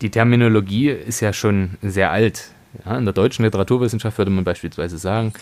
die 0.00 0.10
Terminologie 0.10 0.88
ist 0.88 1.20
ja 1.20 1.32
schon 1.32 1.76
sehr 1.82 2.10
alt. 2.10 2.50
Ja, 2.84 2.96
in 2.96 3.04
der 3.04 3.14
deutschen 3.14 3.44
Literaturwissenschaft 3.44 4.16
würde 4.18 4.30
man 4.30 4.44
beispielsweise 4.44 4.98
sagen, 4.98 5.32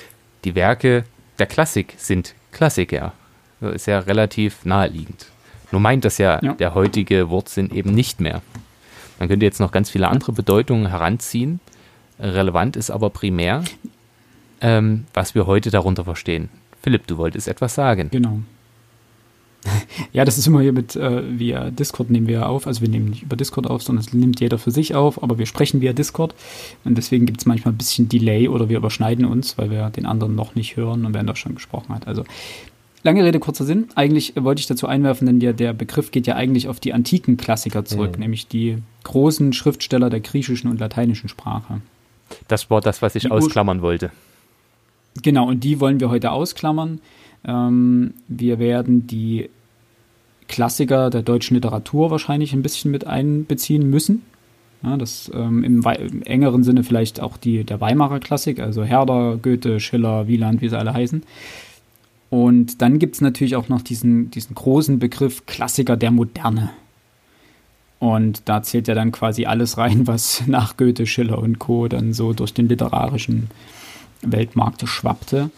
die 0.44 0.54
Werke 0.54 1.04
der 1.38 1.46
Klassik 1.46 1.94
sind 1.96 2.34
Klassiker. 2.52 3.12
Das 3.60 3.74
ist 3.74 3.86
ja 3.86 4.00
relativ 4.00 4.64
naheliegend. 4.64 5.26
Nur 5.70 5.80
meint 5.80 6.04
das 6.04 6.18
ja, 6.18 6.40
ja. 6.42 6.54
der 6.54 6.74
heutige 6.74 7.30
Wortsinn 7.30 7.70
eben 7.70 7.94
nicht 7.94 8.20
mehr. 8.20 8.42
Man 9.18 9.28
könnte 9.28 9.46
jetzt 9.46 9.60
noch 9.60 9.70
ganz 9.70 9.90
viele 9.90 10.08
andere 10.08 10.32
Bedeutungen 10.32 10.88
heranziehen. 10.88 11.60
Relevant 12.18 12.76
ist 12.76 12.90
aber 12.90 13.10
primär, 13.10 13.62
ähm, 14.60 15.06
was 15.14 15.34
wir 15.34 15.46
heute 15.46 15.70
darunter 15.70 16.04
verstehen. 16.04 16.48
Philipp, 16.82 17.06
du 17.06 17.18
wolltest 17.18 17.46
etwas 17.46 17.74
sagen. 17.74 18.08
Genau. 18.10 18.40
Ja, 20.12 20.24
das 20.24 20.38
ist 20.38 20.46
immer 20.46 20.60
hier 20.60 20.72
mit 20.72 20.96
äh, 20.96 21.38
via 21.38 21.70
Discord 21.70 22.10
nehmen 22.10 22.26
wir 22.26 22.48
auf. 22.48 22.66
Also 22.66 22.80
wir 22.80 22.88
nehmen 22.88 23.10
nicht 23.10 23.22
über 23.22 23.36
Discord 23.36 23.68
auf, 23.68 23.82
sondern 23.82 24.04
es 24.04 24.12
nimmt 24.12 24.40
jeder 24.40 24.58
für 24.58 24.70
sich 24.70 24.94
auf, 24.94 25.22
aber 25.22 25.38
wir 25.38 25.46
sprechen 25.46 25.80
via 25.80 25.92
Discord. 25.92 26.34
Und 26.84 26.96
deswegen 26.98 27.26
gibt 27.26 27.40
es 27.40 27.46
manchmal 27.46 27.74
ein 27.74 27.78
bisschen 27.78 28.08
Delay 28.08 28.48
oder 28.48 28.68
wir 28.68 28.78
überschneiden 28.78 29.24
uns, 29.24 29.56
weil 29.58 29.70
wir 29.70 29.90
den 29.90 30.06
anderen 30.06 30.34
noch 30.34 30.54
nicht 30.54 30.76
hören 30.76 31.04
und 31.04 31.14
während 31.14 31.28
er 31.28 31.36
schon 31.36 31.54
gesprochen 31.54 31.94
hat. 31.94 32.08
Also 32.08 32.24
lange 33.02 33.24
Rede, 33.24 33.38
kurzer 33.38 33.64
Sinn. 33.64 33.88
Eigentlich 33.94 34.34
wollte 34.36 34.60
ich 34.60 34.66
dazu 34.66 34.86
einwerfen, 34.86 35.26
denn 35.26 35.40
der, 35.40 35.52
der 35.52 35.72
Begriff 35.72 36.10
geht 36.10 36.26
ja 36.26 36.34
eigentlich 36.34 36.68
auf 36.68 36.80
die 36.80 36.92
antiken 36.92 37.36
Klassiker 37.36 37.84
zurück, 37.84 38.14
mhm. 38.16 38.22
nämlich 38.22 38.48
die 38.48 38.78
großen 39.04 39.52
Schriftsteller 39.52 40.10
der 40.10 40.20
griechischen 40.20 40.70
und 40.70 40.80
lateinischen 40.80 41.28
Sprache. 41.28 41.80
Das 42.48 42.70
war 42.70 42.80
das, 42.80 43.02
was 43.02 43.14
ich 43.14 43.24
die 43.24 43.30
ausklammern 43.30 43.82
wollte. 43.82 44.10
Genau, 45.22 45.48
und 45.48 45.64
die 45.64 45.80
wollen 45.80 46.00
wir 46.00 46.10
heute 46.10 46.30
ausklammern. 46.30 47.00
Ähm, 47.44 48.14
wir 48.28 48.58
werden 48.58 49.06
die 49.06 49.50
Klassiker 50.48 51.10
der 51.10 51.22
deutschen 51.22 51.54
Literatur 51.54 52.10
wahrscheinlich 52.10 52.52
ein 52.52 52.62
bisschen 52.62 52.90
mit 52.90 53.06
einbeziehen 53.06 53.88
müssen. 53.88 54.22
Ja, 54.82 54.96
das 54.96 55.30
ähm, 55.34 55.62
im, 55.62 55.82
im, 55.82 56.22
engeren 56.22 56.64
Sinne 56.64 56.84
vielleicht 56.84 57.20
auch 57.20 57.36
die 57.36 57.64
der 57.64 57.80
Weimarer 57.80 58.18
Klassik, 58.18 58.60
also 58.60 58.82
Herder, 58.82 59.38
Goethe, 59.40 59.78
Schiller, 59.78 60.26
Wieland, 60.26 60.62
wie 60.62 60.68
sie 60.68 60.78
alle 60.78 60.94
heißen. 60.94 61.22
Und 62.30 62.80
dann 62.80 62.98
gibt 62.98 63.16
es 63.16 63.20
natürlich 63.20 63.56
auch 63.56 63.68
noch 63.68 63.82
diesen, 63.82 64.30
diesen 64.30 64.54
großen 64.54 64.98
Begriff 64.98 65.46
Klassiker 65.46 65.96
der 65.96 66.10
Moderne. 66.10 66.70
Und 67.98 68.42
da 68.46 68.62
zählt 68.62 68.88
ja 68.88 68.94
dann 68.94 69.12
quasi 69.12 69.44
alles 69.44 69.76
rein, 69.76 70.06
was 70.06 70.44
nach 70.46 70.76
Goethe, 70.76 71.06
Schiller 71.06 71.38
und 71.38 71.58
Co. 71.58 71.86
dann 71.86 72.12
so 72.12 72.32
durch 72.32 72.54
den 72.54 72.68
literarischen 72.68 73.48
Weltmarkt 74.22 74.88
schwappte. 74.88 75.50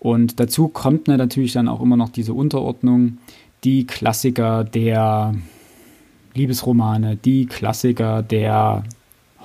Und 0.00 0.38
dazu 0.38 0.68
kommt 0.68 1.08
natürlich 1.08 1.52
dann 1.52 1.68
auch 1.68 1.80
immer 1.80 1.96
noch 1.96 2.08
diese 2.08 2.32
Unterordnung, 2.32 3.18
die 3.64 3.86
Klassiker 3.86 4.64
der 4.64 5.34
Liebesromane, 6.34 7.16
die 7.16 7.46
Klassiker 7.46 8.22
der 8.22 8.84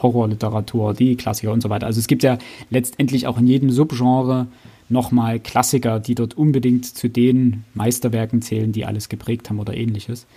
Horrorliteratur, 0.02 0.94
die 0.94 1.16
Klassiker 1.16 1.52
und 1.52 1.62
so 1.62 1.70
weiter. 1.70 1.88
Also 1.88 2.00
es 2.00 2.08
gibt 2.08 2.24
ja 2.24 2.38
letztendlich 2.70 3.26
auch 3.26 3.38
in 3.38 3.48
jedem 3.48 3.72
Subgenre 3.72 4.48
nochmal 4.90 5.40
Klassiker, 5.40 6.00
die 6.00 6.14
dort 6.14 6.38
unbedingt 6.38 6.86
zu 6.86 7.10
den 7.10 7.64
Meisterwerken 7.74 8.42
zählen, 8.42 8.72
die 8.72 8.86
alles 8.86 9.10
geprägt 9.10 9.50
haben 9.50 9.60
oder 9.60 9.76
ähnliches. 9.76 10.28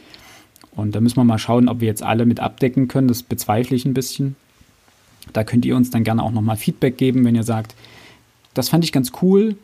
Und 0.75 0.95
da 0.95 1.01
müssen 1.01 1.17
wir 1.17 1.25
mal 1.25 1.39
schauen, 1.39 1.69
ob 1.69 1.81
wir 1.81 1.89
jetzt 1.89 2.03
alle 2.03 2.27
mit 2.27 2.41
abdecken 2.41 2.89
können. 2.89 3.09
Das 3.09 3.23
bezweifle 3.23 3.77
ich 3.77 3.85
ein 3.85 3.95
bisschen. 3.95 4.37
Da 5.33 5.43
könnt 5.43 5.65
ihr 5.65 5.77
uns 5.77 5.91
dann 5.91 6.05
gerne 6.05 6.23
auch 6.23 6.31
nochmal 6.31 6.57
Feedback 6.57 6.97
geben, 6.97 7.25
wenn 7.25 7.35
ihr 7.35 7.43
sagt, 7.43 7.75
das 8.55 8.69
fand 8.69 8.85
ich 8.85 8.93
ganz 8.93 9.13
cool, 9.21 9.57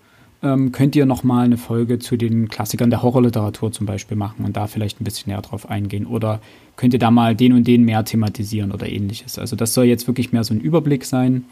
ähm, 0.43 0.73
könnt 0.73 0.97
ihr 0.97 1.07
nochmal 1.07 1.45
eine 1.45 1.57
Folge 1.57 1.99
zu 1.99 2.17
den 2.17 2.49
Klassikern 2.49 2.91
der 2.91 3.03
Horrorliteratur 3.03 3.71
zum 3.71 3.87
Beispiel 3.87 4.17
machen 4.17 4.45
und 4.45 4.57
da 4.57 4.67
vielleicht 4.67 5.01
ein 5.01 5.05
bisschen 5.05 5.31
näher 5.31 5.43
drauf 5.43 5.71
eingehen. 5.71 6.07
Oder 6.07 6.41
könnt 6.77 6.93
ihr 6.93 6.99
da 6.99 7.11
mal 7.11 7.37
den 7.37 7.53
und 7.53 7.67
den 7.67 7.85
mehr 7.85 8.05
thematisieren 8.05 8.73
oder 8.73 8.89
ähnliches. 8.89 9.39
Also 9.39 9.55
das 9.55 9.73
soll 9.73 9.85
jetzt 9.85 10.07
wirklich 10.09 10.33
mehr 10.33 10.43
so 10.43 10.53
ein 10.53 10.61
Überblick 10.61 11.05
sein, 11.05 11.45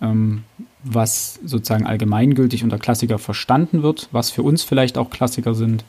ähm, 0.00 0.44
was 0.84 1.40
sozusagen 1.44 1.86
allgemeingültig 1.86 2.62
unter 2.62 2.78
Klassiker 2.78 3.18
verstanden 3.18 3.82
wird, 3.82 4.08
was 4.12 4.30
für 4.30 4.42
uns 4.42 4.62
vielleicht 4.62 4.96
auch 4.96 5.10
Klassiker 5.10 5.54
sind. 5.54 5.84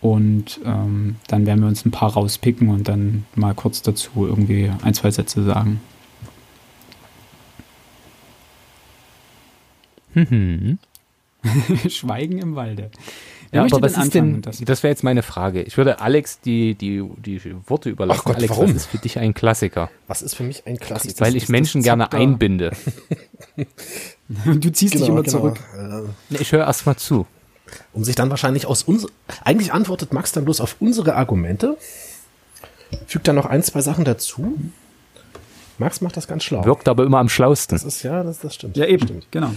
Und 0.00 0.58
ähm, 0.64 1.16
dann 1.28 1.46
werden 1.46 1.60
wir 1.60 1.68
uns 1.68 1.84
ein 1.84 1.90
paar 1.90 2.14
rauspicken 2.14 2.68
und 2.70 2.88
dann 2.88 3.24
mal 3.34 3.54
kurz 3.54 3.82
dazu 3.82 4.26
irgendwie 4.26 4.70
ein, 4.82 4.94
zwei 4.94 5.10
Sätze 5.10 5.44
sagen. 5.44 5.80
Mhm. 10.14 10.78
Schweigen 11.88 12.38
im 12.38 12.54
Walde. 12.54 12.90
Wer 13.50 13.66
ja, 13.66 13.66
aber 13.66 13.82
was 13.82 13.98
ist 13.98 14.14
denn, 14.14 14.40
das, 14.40 14.60
das 14.60 14.82
wäre 14.82 14.92
jetzt 14.92 15.04
meine 15.04 15.22
Frage. 15.22 15.62
Ich 15.62 15.76
würde 15.76 16.00
Alex 16.00 16.40
die, 16.40 16.74
die, 16.74 17.04
die 17.18 17.40
Worte 17.66 17.90
überlassen. 17.90 18.20
Ach 18.22 18.24
Gott, 18.24 18.36
Alex, 18.36 18.50
warum? 18.50 18.68
was 18.68 18.76
ist 18.76 18.86
für 18.86 18.98
dich 18.98 19.18
ein 19.18 19.34
Klassiker? 19.34 19.90
Was 20.06 20.22
ist 20.22 20.34
für 20.34 20.42
mich 20.42 20.66
ein 20.66 20.78
Klassiker? 20.78 21.20
Weil 21.20 21.36
ich 21.36 21.50
Menschen 21.50 21.82
gerne 21.82 22.12
einbinde. 22.12 22.72
du 24.28 24.72
ziehst 24.72 24.94
genau, 24.94 25.04
dich 25.04 25.08
immer 25.12 25.22
genau. 25.22 25.38
zurück. 25.38 25.60
Nee, 26.30 26.38
ich 26.40 26.52
höre 26.52 26.66
erst 26.66 26.86
mal 26.86 26.96
zu. 26.96 27.26
Um 27.92 28.04
sich 28.04 28.14
dann 28.14 28.30
wahrscheinlich 28.30 28.64
aus 28.66 28.84
uns, 28.84 29.06
eigentlich 29.44 29.72
antwortet 29.72 30.12
Max 30.14 30.32
dann 30.32 30.44
bloß 30.44 30.62
auf 30.62 30.76
unsere 30.80 31.14
Argumente, 31.16 31.76
fügt 33.06 33.28
dann 33.28 33.36
noch 33.36 33.46
ein, 33.46 33.62
zwei 33.62 33.82
Sachen 33.82 34.04
dazu. 34.04 34.58
Max 35.76 36.00
macht 36.00 36.16
das 36.16 36.26
ganz 36.26 36.44
schlau. 36.44 36.64
Wirkt 36.64 36.88
aber 36.88 37.04
immer 37.04 37.18
am 37.18 37.28
schlausten. 37.28 37.74
Das 37.76 37.84
ist 37.84 38.02
ja, 38.02 38.22
das, 38.22 38.38
das 38.38 38.54
stimmt. 38.54 38.76
Ja, 38.78 38.86
eben, 38.86 39.04
stimmt. 39.06 39.26
genau 39.30 39.50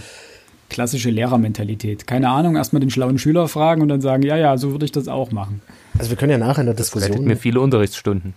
klassische 0.68 1.10
Lehrermentalität. 1.10 2.06
Keine 2.06 2.28
Ahnung, 2.28 2.56
erstmal 2.56 2.80
den 2.80 2.90
schlauen 2.90 3.18
Schüler 3.18 3.48
fragen 3.48 3.82
und 3.82 3.88
dann 3.88 4.00
sagen, 4.00 4.22
ja, 4.22 4.36
ja, 4.36 4.56
so 4.58 4.72
würde 4.72 4.84
ich 4.84 4.92
das 4.92 5.08
auch 5.08 5.30
machen. 5.30 5.62
Also 5.98 6.10
wir 6.10 6.16
können 6.16 6.32
ja 6.32 6.38
nachher 6.38 6.60
in 6.60 6.66
der 6.66 6.74
Diskussion. 6.74 7.16
Das 7.16 7.20
mir 7.20 7.36
viele 7.36 7.60
Unterrichtsstunden. 7.60 8.34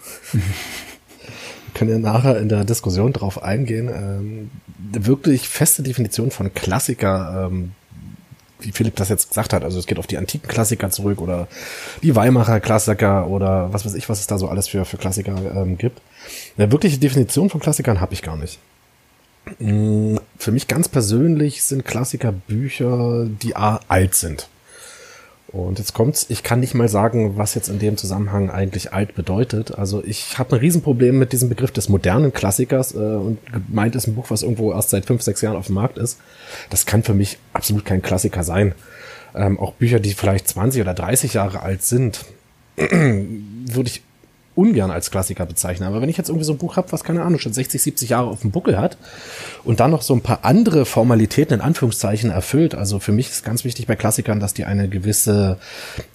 wir 0.32 0.42
können 1.74 1.90
ja 1.90 1.98
nachher 1.98 2.38
in 2.38 2.48
der 2.48 2.64
Diskussion 2.64 3.12
drauf 3.12 3.42
eingehen. 3.42 3.88
Ähm, 3.88 4.50
wirklich 4.92 5.48
feste 5.48 5.82
Definition 5.82 6.30
von 6.30 6.52
Klassiker, 6.52 7.48
ähm, 7.50 7.72
wie 8.60 8.72
Philipp 8.72 8.96
das 8.96 9.08
jetzt 9.08 9.28
gesagt 9.28 9.52
hat. 9.52 9.62
Also 9.62 9.78
es 9.78 9.86
geht 9.86 9.98
auf 9.98 10.06
die 10.06 10.18
antiken 10.18 10.48
Klassiker 10.48 10.90
zurück 10.90 11.20
oder 11.20 11.46
die 12.02 12.16
Weimarer 12.16 12.60
Klassiker 12.60 13.28
oder 13.28 13.72
was 13.72 13.84
weiß 13.84 13.94
ich, 13.94 14.08
was 14.08 14.20
es 14.20 14.26
da 14.26 14.38
so 14.38 14.48
alles 14.48 14.68
für, 14.68 14.84
für 14.84 14.96
Klassiker 14.96 15.36
ähm, 15.54 15.78
gibt. 15.78 16.00
Eine 16.56 16.72
wirkliche 16.72 16.98
Definition 16.98 17.50
von 17.50 17.60
Klassikern 17.60 18.00
habe 18.00 18.14
ich 18.14 18.22
gar 18.22 18.36
nicht. 18.36 18.58
Mm, 19.58 20.16
für 20.38 20.52
mich 20.52 20.68
ganz 20.68 20.88
persönlich 20.88 21.62
sind 21.62 21.84
Klassiker 21.84 22.32
Bücher, 22.32 23.26
die 23.26 23.56
alt 23.56 24.14
sind. 24.14 24.48
Und 25.50 25.78
jetzt 25.78 25.94
kommt's, 25.94 26.26
ich 26.28 26.42
kann 26.42 26.60
nicht 26.60 26.74
mal 26.74 26.88
sagen, 26.88 27.38
was 27.38 27.54
jetzt 27.54 27.68
in 27.68 27.78
dem 27.78 27.96
Zusammenhang 27.96 28.50
eigentlich 28.50 28.92
alt 28.92 29.14
bedeutet. 29.14 29.78
Also 29.78 30.04
ich 30.04 30.38
habe 30.38 30.56
ein 30.56 30.60
Riesenproblem 30.60 31.18
mit 31.18 31.32
diesem 31.32 31.48
Begriff 31.48 31.70
des 31.70 31.88
modernen 31.88 32.34
Klassikers 32.34 32.94
äh, 32.94 32.98
und 32.98 33.38
gemeint 33.50 33.96
ist 33.96 34.06
ein 34.06 34.14
Buch, 34.14 34.26
was 34.28 34.42
irgendwo 34.42 34.72
erst 34.72 34.90
seit 34.90 35.06
fünf, 35.06 35.22
sechs 35.22 35.40
Jahren 35.40 35.56
auf 35.56 35.66
dem 35.66 35.76
Markt 35.76 35.96
ist. 35.96 36.18
Das 36.68 36.84
kann 36.84 37.02
für 37.02 37.14
mich 37.14 37.38
absolut 37.54 37.86
kein 37.86 38.02
Klassiker 38.02 38.44
sein. 38.44 38.74
Ähm, 39.34 39.58
auch 39.58 39.72
Bücher, 39.72 40.00
die 40.00 40.12
vielleicht 40.12 40.48
20 40.48 40.82
oder 40.82 40.92
30 40.92 41.34
Jahre 41.34 41.60
alt 41.62 41.82
sind, 41.82 42.26
würde 42.76 43.88
ich 43.88 44.02
ungern 44.58 44.90
als 44.90 45.12
Klassiker 45.12 45.46
bezeichnen. 45.46 45.86
Aber 45.86 46.02
wenn 46.02 46.08
ich 46.08 46.16
jetzt 46.16 46.28
irgendwie 46.28 46.44
so 46.44 46.52
ein 46.52 46.58
Buch 46.58 46.76
habe, 46.76 46.90
was 46.90 47.04
keine 47.04 47.22
Ahnung, 47.22 47.38
schon 47.38 47.52
60, 47.52 47.80
70 47.80 48.10
Jahre 48.10 48.28
auf 48.28 48.40
dem 48.40 48.50
Buckel 48.50 48.76
hat 48.76 48.98
und 49.62 49.78
dann 49.78 49.92
noch 49.92 50.02
so 50.02 50.14
ein 50.14 50.20
paar 50.20 50.40
andere 50.42 50.84
Formalitäten 50.84 51.54
in 51.54 51.60
Anführungszeichen 51.60 52.30
erfüllt, 52.30 52.74
also 52.74 52.98
für 52.98 53.12
mich 53.12 53.30
ist 53.30 53.44
ganz 53.44 53.64
wichtig 53.64 53.86
bei 53.86 53.94
Klassikern, 53.94 54.40
dass 54.40 54.54
die 54.54 54.64
eine 54.64 54.88
gewisse 54.88 55.58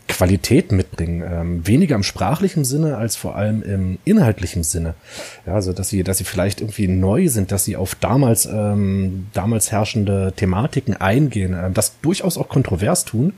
Qualität 0.09 0.73
mitbringen. 0.73 1.23
Ähm, 1.25 1.65
weniger 1.65 1.95
im 1.95 2.03
sprachlichen 2.03 2.65
Sinne 2.65 2.97
als 2.97 3.15
vor 3.15 3.37
allem 3.37 3.63
im 3.63 3.97
inhaltlichen 4.03 4.63
Sinne. 4.63 4.95
Ja, 5.45 5.53
also 5.53 5.71
dass 5.71 5.87
sie, 5.87 6.03
dass 6.03 6.17
sie 6.17 6.25
vielleicht 6.25 6.59
irgendwie 6.59 6.89
neu 6.89 7.29
sind, 7.29 7.53
dass 7.53 7.63
sie 7.63 7.77
auf 7.77 7.95
damals, 7.95 8.45
ähm, 8.45 9.27
damals 9.33 9.71
herrschende 9.71 10.33
Thematiken 10.35 10.97
eingehen, 10.97 11.53
äh, 11.53 11.71
das 11.71 11.99
durchaus 12.01 12.37
auch 12.37 12.49
kontrovers 12.49 13.05
tun 13.05 13.33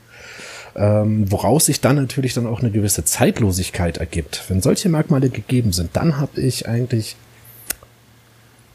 ähm, 0.76 1.30
woraus 1.30 1.66
sich 1.66 1.80
dann 1.80 1.96
natürlich 1.96 2.34
dann 2.34 2.46
auch 2.46 2.60
eine 2.60 2.70
gewisse 2.70 3.04
Zeitlosigkeit 3.04 3.96
ergibt. 3.96 4.44
Wenn 4.48 4.60
solche 4.60 4.88
Merkmale 4.88 5.30
gegeben 5.30 5.72
sind, 5.72 5.90
dann 5.94 6.18
habe 6.18 6.40
ich 6.40 6.68
eigentlich, 6.68 7.16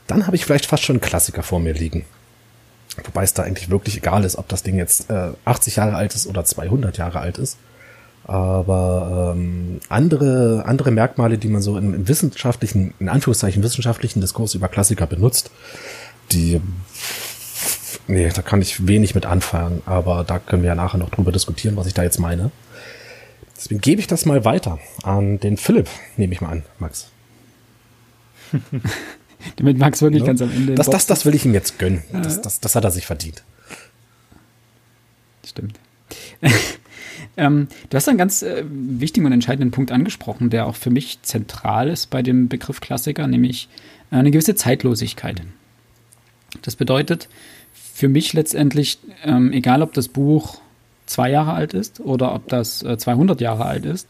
dann 0.08 0.26
habe 0.26 0.36
ich 0.36 0.46
vielleicht 0.46 0.66
fast 0.66 0.84
schon 0.84 0.96
einen 0.96 1.02
Klassiker 1.02 1.44
vor 1.44 1.60
mir 1.60 1.74
liegen. 1.74 2.06
Wobei 3.06 3.24
es 3.24 3.34
da 3.34 3.44
eigentlich 3.44 3.70
wirklich 3.70 3.98
egal 3.98 4.26
ist, 4.26 4.36
ob 4.38 4.48
das 4.50 4.64
Ding 4.64 4.78
jetzt 4.78 5.10
äh, 5.10 5.32
80 5.46 5.78
Jahre 5.78 5.96
alt 5.96 6.14
ist 6.16 6.28
oder 6.28 6.44
200 6.44 6.98
Jahre 6.98 7.20
alt 7.20 7.38
ist. 7.38 7.58
Aber 8.26 9.34
ähm, 9.36 9.80
andere, 9.90 10.64
andere 10.66 10.92
Merkmale, 10.92 11.38
die 11.38 11.48
man 11.48 11.62
so 11.62 11.78
im, 11.78 11.94
im 11.94 12.08
wissenschaftlichen, 12.08 12.94
in 13.00 13.10
Anführungszeichen 13.10 13.64
wissenschaftlichen 13.64 14.22
Diskurs 14.22 14.56
über 14.56 14.68
Klassiker 14.68 15.08
benutzt, 15.08 15.52
die 16.32 16.62
nee, 18.08 18.30
da 18.30 18.42
kann 18.42 18.62
ich 18.62 18.88
wenig 18.88 19.16
mit 19.16 19.26
anfangen, 19.26 19.82
aber 19.86 20.24
da 20.24 20.40
können 20.40 20.64
wir 20.64 20.70
ja 20.70 20.76
nachher 20.76 20.98
noch 20.98 21.10
drüber 21.10 21.32
diskutieren, 21.32 21.76
was 21.76 21.88
ich 21.88 21.94
da 21.94 22.04
jetzt 22.04 22.20
meine. 22.20 22.52
Deswegen 23.56 23.82
gebe 23.82 24.02
ich 24.02 24.08
das 24.08 24.26
mal 24.26 24.44
weiter 24.44 24.80
an 25.04 25.40
den 25.40 25.58
Philipp, 25.58 25.88
nehme 26.18 26.34
ich 26.34 26.42
mal 26.42 26.50
an, 26.50 26.64
Max. 26.80 27.10
Damit 29.56 29.78
Max 29.78 30.02
wirklich 30.02 30.22
ja. 30.22 30.28
ganz 30.28 30.42
am 30.42 30.52
Ende. 30.52 30.76
Das, 30.76 30.90
das, 30.90 31.06
das 31.06 31.26
will 31.26 31.36
ich 31.36 31.46
ihm 31.46 31.54
jetzt 31.54 31.80
gönnen. 31.80 32.04
Das, 32.12 32.42
das, 32.42 32.60
das 32.60 32.76
hat 32.76 32.84
er 32.84 32.92
sich 32.92 33.06
verdient. 33.06 33.44
Stimmt. 35.46 35.80
Ähm, 37.38 37.70
du 37.90 37.96
hast 37.96 38.10
einen 38.10 38.18
ganz 38.18 38.42
äh, 38.42 38.64
wichtigen 38.68 39.26
und 39.26 39.32
entscheidenden 39.32 39.72
Punkt 39.72 39.92
angesprochen, 39.92 40.50
der 40.50 40.68
auch 40.68 40.76
für 40.76 40.90
mich 40.90 41.22
zentral 41.22 41.90
ist 41.90 42.10
bei 42.10 42.22
dem 42.22 42.50
Begriff 42.50 42.82
Klassiker, 42.82 43.26
nämlich 43.26 43.70
äh, 44.12 44.16
eine 44.18 44.32
gewisse 44.32 44.56
Zeitlosigkeit. 44.56 45.42
Das 46.62 46.76
bedeutet 46.76 47.30
für 48.02 48.10
mich 48.10 48.34
letztendlich, 48.34 48.98
ähm, 49.24 49.54
egal 49.54 49.84
ob 49.84 49.94
das 49.94 50.08
Buch 50.08 50.60
zwei 51.06 51.30
Jahre 51.30 51.54
alt 51.54 51.76
ist 51.76 52.00
oder 52.00 52.34
ob 52.34 52.48
das 52.48 52.82
äh, 52.82 52.98
200 52.98 53.40
Jahre 53.40 53.66
alt 53.66 53.86
ist, 53.86 54.08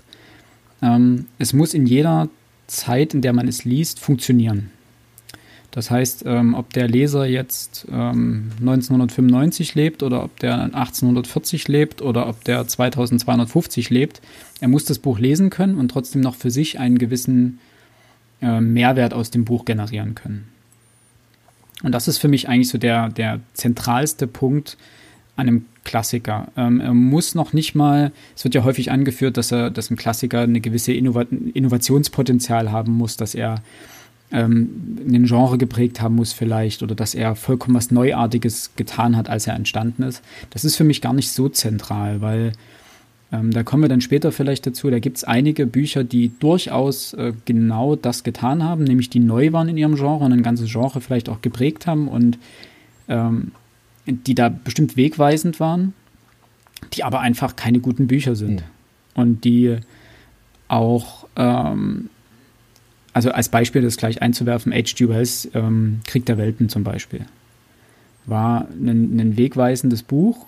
ähm, 0.81 1.25
es 1.39 1.51
muss 1.51 1.73
in 1.73 1.85
jeder 1.85 2.29
Zeit, 2.67 3.13
in 3.13 3.21
der 3.21 3.33
man 3.33 3.49
es 3.49 3.65
liest, 3.65 3.99
funktionieren. 3.99 4.71
Das 5.71 5.91
heißt, 5.91 6.23
ähm, 6.25 6.53
ob 6.53 6.71
der 6.71 6.87
Leser 6.87 7.25
jetzt 7.25 7.85
ähm, 7.91 8.51
1995 8.61 9.75
lebt 9.75 10.03
oder 10.03 10.23
ob 10.23 10.39
der 10.39 10.53
1840 10.73 11.67
lebt 11.67 12.01
oder 12.01 12.29
ob 12.29 12.45
der 12.45 12.65
2250 12.65 13.89
lebt, 13.89 14.21
er 14.61 14.69
muss 14.69 14.85
das 14.85 14.99
Buch 14.99 15.19
lesen 15.19 15.49
können 15.49 15.75
und 15.77 15.89
trotzdem 15.89 16.21
noch 16.21 16.35
für 16.35 16.49
sich 16.49 16.79
einen 16.79 16.97
gewissen 16.97 17.59
äh, 18.41 18.61
Mehrwert 18.61 19.13
aus 19.13 19.31
dem 19.31 19.43
Buch 19.43 19.65
generieren 19.65 20.15
können. 20.15 20.50
Und 21.83 21.93
das 21.93 22.07
ist 22.07 22.17
für 22.17 22.27
mich 22.27 22.47
eigentlich 22.47 22.69
so 22.69 22.77
der, 22.77 23.09
der 23.09 23.39
zentralste 23.53 24.27
Punkt 24.27 24.77
an 25.35 25.47
einem 25.47 25.65
Klassiker. 25.83 26.47
Ähm, 26.55 26.79
er 26.79 26.93
muss 26.93 27.33
noch 27.35 27.53
nicht 27.53 27.73
mal, 27.73 28.11
es 28.35 28.43
wird 28.43 28.53
ja 28.53 28.63
häufig 28.63 28.91
angeführt, 28.91 29.37
dass 29.37 29.51
er, 29.51 29.71
dass 29.71 29.89
ein 29.89 29.97
Klassiker 29.97 30.41
eine 30.41 30.61
gewisse 30.61 30.93
Innovat 30.93 31.29
Innovationspotenzial 31.31 32.71
haben 32.71 32.93
muss, 32.93 33.17
dass 33.17 33.33
er 33.33 33.63
ähm, 34.31 34.99
einen 35.05 35.25
Genre 35.25 35.57
geprägt 35.57 36.01
haben 36.01 36.15
muss 36.15 36.33
vielleicht 36.33 36.83
oder 36.83 36.95
dass 36.95 37.15
er 37.15 37.35
vollkommen 37.35 37.75
was 37.75 37.91
Neuartiges 37.91 38.71
getan 38.75 39.17
hat, 39.17 39.29
als 39.29 39.47
er 39.47 39.55
entstanden 39.55 40.03
ist. 40.03 40.21
Das 40.51 40.63
ist 40.63 40.75
für 40.75 40.83
mich 40.83 41.01
gar 41.01 41.13
nicht 41.13 41.31
so 41.31 41.49
zentral, 41.49 42.21
weil 42.21 42.53
ähm, 43.31 43.51
da 43.51 43.63
kommen 43.63 43.83
wir 43.83 43.89
dann 43.89 44.01
später 44.01 44.31
vielleicht 44.31 44.65
dazu. 44.67 44.89
Da 44.89 44.99
gibt 44.99 45.17
es 45.17 45.23
einige 45.23 45.65
Bücher, 45.65 46.03
die 46.03 46.31
durchaus 46.39 47.13
äh, 47.13 47.33
genau 47.45 47.95
das 47.95 48.23
getan 48.23 48.63
haben, 48.63 48.83
nämlich 48.83 49.09
die 49.09 49.19
neu 49.19 49.53
waren 49.53 49.69
in 49.69 49.77
ihrem 49.77 49.95
Genre 49.95 50.23
und 50.23 50.33
ein 50.33 50.43
ganzes 50.43 50.71
Genre 50.71 51.01
vielleicht 51.01 51.29
auch 51.29 51.41
geprägt 51.41 51.87
haben 51.87 52.07
und 52.07 52.37
ähm, 53.07 53.51
die 54.05 54.35
da 54.35 54.49
bestimmt 54.49 54.97
wegweisend 54.97 55.59
waren, 55.59 55.93
die 56.93 57.03
aber 57.03 57.21
einfach 57.21 57.55
keine 57.55 57.79
guten 57.79 58.07
Bücher 58.07 58.35
sind. 58.35 58.61
Mhm. 58.61 58.65
Und 59.13 59.43
die 59.43 59.77
auch 60.67 61.27
ähm, 61.35 62.09
also 63.13 63.31
als 63.31 63.49
Beispiel 63.49 63.81
das 63.81 63.97
gleich 63.97 64.21
einzuwerfen, 64.21 64.71
H.G. 64.71 65.09
Wells 65.09 65.49
ähm, 65.53 65.99
Krieg 66.05 66.25
der 66.25 66.37
Welten 66.37 66.69
zum 66.69 66.83
Beispiel. 66.83 67.25
War 68.25 68.67
ein, 68.69 69.19
ein 69.19 69.37
wegweisendes 69.37 70.03
Buch, 70.03 70.45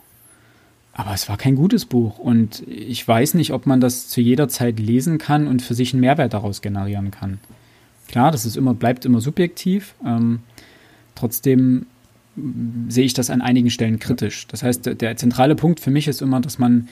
aber 0.94 1.14
es 1.14 1.28
war 1.28 1.38
kein 1.38 1.56
gutes 1.56 1.86
Buch. 1.86 2.20
Und 2.20 2.64
ich 2.68 3.06
weiß 3.08 3.34
nicht, 3.34 3.52
ob 3.52 3.66
man 3.66 3.82
das 3.82 4.08
zu 4.10 4.22
jeder 4.22 4.48
Zeit 4.48 4.80
lesen 4.80 5.18
kann 5.18 5.48
und 5.48 5.62
für 5.62 5.74
sich 5.74 5.94
einen 5.94 6.02
Mehrwert 6.02 6.34
daraus 6.34 6.62
generieren 6.62 7.12
kann. 7.12 7.40
Klar, 8.08 8.32
das 8.32 8.46
ist 8.46 8.56
immer, 8.56 8.76
bleibt 8.76 9.06
immer 9.06 9.20
subjektiv. 9.20 9.96
Ähm, 10.06 10.40
trotzdem 11.16 11.88
sehe 12.88 13.06
ich 13.06 13.14
das 13.14 13.30
an 13.30 13.42
einigen 13.42 13.70
Stellen 13.70 14.00
kritisch. 14.00 14.48
Das 14.48 14.64
heißt, 14.64 14.86
der, 14.86 14.96
der 14.96 15.18
zentrale 15.18 15.56
Punkt 15.56 15.80
für 15.80 15.92
mich 15.92 16.08
ist 16.08 16.22
immer, 16.22 16.42
dass 16.42 16.60
man 16.60 16.88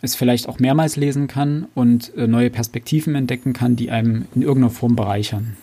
es 0.00 0.14
vielleicht 0.14 0.48
auch 0.48 0.58
mehrmals 0.58 0.96
lesen 0.96 1.28
kann 1.28 1.66
und 1.74 2.14
äh, 2.16 2.26
neue 2.26 2.50
Perspektiven 2.50 3.14
entdecken 3.14 3.52
kann, 3.52 3.76
die 3.76 3.90
einem 3.90 4.26
in 4.34 4.42
irgendeiner 4.42 4.70
Form 4.70 4.96
bereichern. 4.96 5.56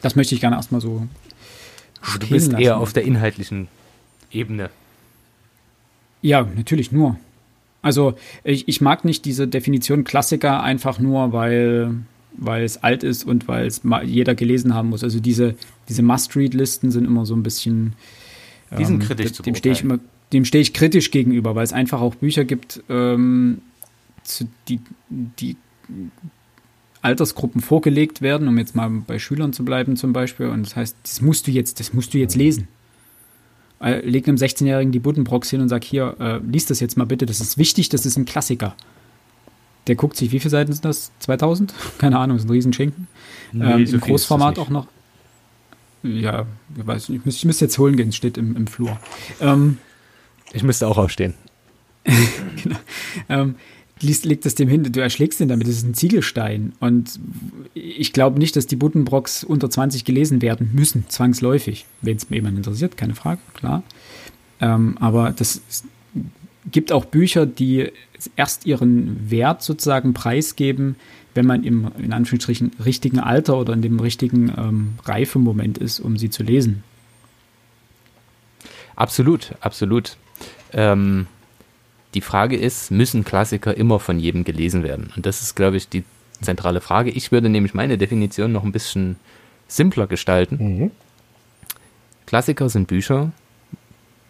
Das 0.00 0.16
möchte 0.16 0.34
ich 0.34 0.40
gerne 0.40 0.56
erstmal 0.56 0.80
so. 0.80 1.06
Also 2.00 2.18
du 2.18 2.28
bist 2.28 2.52
lassen. 2.52 2.62
eher 2.62 2.78
auf 2.78 2.92
der 2.92 3.04
inhaltlichen 3.04 3.68
Ebene. 4.30 4.70
Ja, 6.22 6.46
natürlich 6.56 6.92
nur. 6.92 7.16
Also 7.82 8.14
ich, 8.44 8.68
ich 8.68 8.80
mag 8.80 9.04
nicht 9.04 9.24
diese 9.24 9.46
Definition 9.48 10.04
Klassiker 10.04 10.62
einfach 10.62 10.98
nur, 10.98 11.32
weil, 11.32 11.94
weil 12.36 12.64
es 12.64 12.82
alt 12.82 13.02
ist 13.02 13.24
und 13.24 13.48
weil 13.48 13.66
es 13.66 13.82
jeder 14.04 14.34
gelesen 14.34 14.72
haben 14.72 14.88
muss. 14.88 15.02
Also 15.04 15.20
diese, 15.20 15.56
diese 15.88 16.02
Must-Read-Listen 16.02 16.90
sind 16.90 17.04
immer 17.04 17.26
so 17.26 17.34
ein 17.34 17.42
bisschen. 17.42 17.94
Die 18.78 18.84
sind 18.84 19.02
ähm, 19.02 19.08
kritisch 19.08 19.32
zu 19.32 19.42
Dem 19.42 19.54
stehe 19.54 19.74
ich 19.74 19.82
immer 19.82 19.98
dem 20.32 20.44
stehe 20.44 20.62
ich 20.62 20.72
kritisch 20.72 21.10
gegenüber, 21.10 21.54
weil 21.54 21.64
es 21.64 21.72
einfach 21.72 22.00
auch 22.00 22.14
Bücher 22.14 22.44
gibt, 22.44 22.82
ähm, 22.88 23.60
zu, 24.22 24.48
die, 24.68 24.80
die 25.10 25.56
Altersgruppen 27.02 27.60
vorgelegt 27.60 28.22
werden, 28.22 28.48
um 28.48 28.56
jetzt 28.58 28.74
mal 28.74 28.88
bei 29.06 29.18
Schülern 29.18 29.52
zu 29.52 29.64
bleiben 29.64 29.96
zum 29.96 30.12
Beispiel. 30.12 30.46
Und 30.46 30.64
das 30.66 30.76
heißt, 30.76 30.96
das 31.02 31.20
musst 31.20 31.46
du 31.46 31.50
jetzt, 31.50 31.80
das 31.80 31.92
musst 31.92 32.14
du 32.14 32.18
jetzt 32.18 32.36
lesen. 32.36 32.68
Äh, 33.82 34.00
leg 34.08 34.28
einem 34.28 34.36
16-Jährigen 34.36 34.92
die 34.92 35.00
Buddenbrocks 35.00 35.50
hin 35.50 35.60
und 35.60 35.68
sag, 35.68 35.82
hier, 35.82 36.16
äh, 36.20 36.38
lies 36.38 36.66
das 36.66 36.80
jetzt 36.80 36.96
mal 36.96 37.04
bitte, 37.04 37.26
das 37.26 37.40
ist 37.40 37.58
wichtig, 37.58 37.88
das 37.88 38.06
ist 38.06 38.16
ein 38.16 38.24
Klassiker. 38.24 38.76
Der 39.88 39.96
guckt 39.96 40.16
sich, 40.16 40.30
wie 40.30 40.38
viele 40.38 40.50
Seiten 40.50 40.72
sind 40.72 40.84
das? 40.84 41.10
2000? 41.18 41.74
Keine 41.98 42.18
Ahnung, 42.18 42.36
das 42.36 42.44
ist 42.44 42.50
ein 42.50 42.52
Riesenschinken. 42.52 43.08
Nee, 43.52 43.64
ähm, 43.64 43.86
so 43.86 43.94
Im 43.94 44.00
Großformat 44.00 44.58
auch 44.58 44.68
noch. 44.68 44.86
Ja, 46.04 46.46
ich 46.76 46.86
weiß 46.86 47.08
nicht, 47.08 47.20
ich 47.20 47.24
müsste, 47.24 47.38
ich 47.40 47.44
müsste 47.44 47.64
jetzt 47.64 47.78
holen 47.78 47.96
gehen, 47.96 48.12
steht 48.12 48.38
im, 48.38 48.56
im 48.56 48.66
Flur. 48.66 48.98
Ähm, 49.40 49.78
ich 50.52 50.62
müsste 50.62 50.86
auch 50.86 50.98
aufstehen. 50.98 51.34
genau. 52.62 52.78
Ähm, 53.28 53.54
legt 54.02 54.46
es 54.46 54.54
dem 54.54 54.68
hin, 54.68 54.84
du 54.84 55.00
erschlägst 55.00 55.40
ihn 55.40 55.48
damit, 55.48 55.66
das 55.66 55.76
ist 55.76 55.86
ein 55.86 55.94
Ziegelstein. 55.94 56.72
Und 56.80 57.18
ich 57.74 58.12
glaube 58.12 58.38
nicht, 58.38 58.56
dass 58.56 58.66
die 58.66 58.76
Buddenbrocks 58.76 59.44
unter 59.44 59.70
20 59.70 60.04
gelesen 60.04 60.42
werden 60.42 60.70
müssen, 60.72 61.04
zwangsläufig. 61.08 61.86
Wenn 62.00 62.16
es 62.16 62.28
mir 62.30 62.36
jemand 62.36 62.56
interessiert, 62.58 62.96
keine 62.96 63.14
Frage, 63.14 63.40
klar. 63.54 63.82
Ähm, 64.60 64.96
aber 65.00 65.30
das 65.30 65.62
gibt 66.70 66.92
auch 66.92 67.04
Bücher, 67.04 67.46
die 67.46 67.90
erst 68.36 68.66
ihren 68.66 69.30
Wert 69.30 69.62
sozusagen 69.62 70.14
preisgeben, 70.14 70.96
wenn 71.34 71.46
man 71.46 71.64
im, 71.64 71.90
in 71.98 72.12
Anführungsstrichen, 72.12 72.72
richtigen 72.84 73.18
Alter 73.18 73.56
oder 73.56 73.72
in 73.72 73.82
dem 73.82 74.00
richtigen 74.00 74.52
ähm, 74.56 74.94
Reifemoment 75.04 75.78
ist, 75.78 76.00
um 76.00 76.16
sie 76.16 76.30
zu 76.30 76.42
lesen. 76.42 76.84
Absolut, 78.94 79.52
absolut. 79.60 80.16
Ähm, 80.72 81.26
die 82.14 82.20
Frage 82.20 82.56
ist, 82.56 82.90
müssen 82.90 83.24
Klassiker 83.24 83.76
immer 83.76 83.98
von 83.98 84.18
jedem 84.18 84.44
gelesen 84.44 84.82
werden? 84.82 85.12
Und 85.16 85.26
das 85.26 85.42
ist, 85.42 85.54
glaube 85.54 85.76
ich, 85.76 85.88
die 85.88 86.04
zentrale 86.40 86.80
Frage. 86.80 87.10
Ich 87.10 87.32
würde 87.32 87.48
nämlich 87.48 87.74
meine 87.74 87.98
Definition 87.98 88.52
noch 88.52 88.64
ein 88.64 88.72
bisschen 88.72 89.16
simpler 89.68 90.06
gestalten. 90.06 90.56
Mhm. 90.58 90.90
Klassiker 92.26 92.68
sind 92.68 92.88
Bücher, 92.88 93.32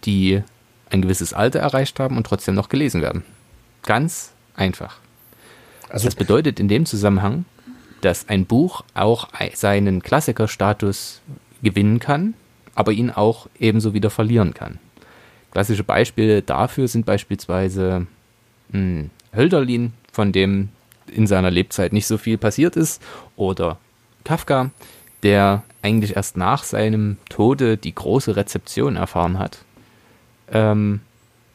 die 0.05 0.43
ein 0.91 1.03
gewisses 1.03 1.33
Alter 1.33 1.61
erreicht 1.61 1.99
haben 2.01 2.17
und 2.17 2.27
trotzdem 2.27 2.55
noch 2.55 2.69
gelesen 2.69 3.03
werden. 3.03 3.25
Ganz 3.83 4.33
einfach. 4.55 4.99
Also 5.89 6.07
das 6.07 6.15
bedeutet 6.15 6.61
in 6.61 6.69
dem 6.69 6.87
Zusammenhang, 6.87 7.45
dass 8.01 8.29
ein 8.29 8.47
Buch 8.47 8.83
auch 8.95 9.29
seinen 9.55 10.03
Klassikerstatus 10.03 11.21
gewinnen 11.63 11.99
kann, 11.99 12.35
aber 12.75 12.93
ihn 12.93 13.11
auch 13.11 13.49
ebenso 13.59 13.95
wieder 13.95 14.11
verlieren 14.11 14.55
kann. 14.55 14.79
Klassische 15.53 15.85
Beispiele 15.85 16.43
dafür 16.43 16.89
sind 16.89 17.07
beispielsweise 17.07 18.07
mh, 18.71 18.79
hm, 18.79 19.11
Hölderlin, 19.35 19.93
von 20.11 20.33
dem 20.33 20.71
in 21.07 21.27
seiner 21.27 21.51
Lebzeit 21.51 21.93
nicht 21.93 22.07
so 22.07 22.19
viel 22.19 22.39
passiert 22.39 22.77
ist, 22.77 23.03
oder 23.37 23.79
Kafka, 24.25 24.71
der 25.23 25.63
eigentlich 25.83 26.17
erst 26.17 26.37
nach 26.37 26.65
seinem 26.65 27.19
Tode 27.29 27.77
die 27.77 27.95
große 27.95 28.37
Rezeption 28.37 28.97
erfahren 28.97 29.39
hat, 29.39 29.59
ähm, 30.51 31.01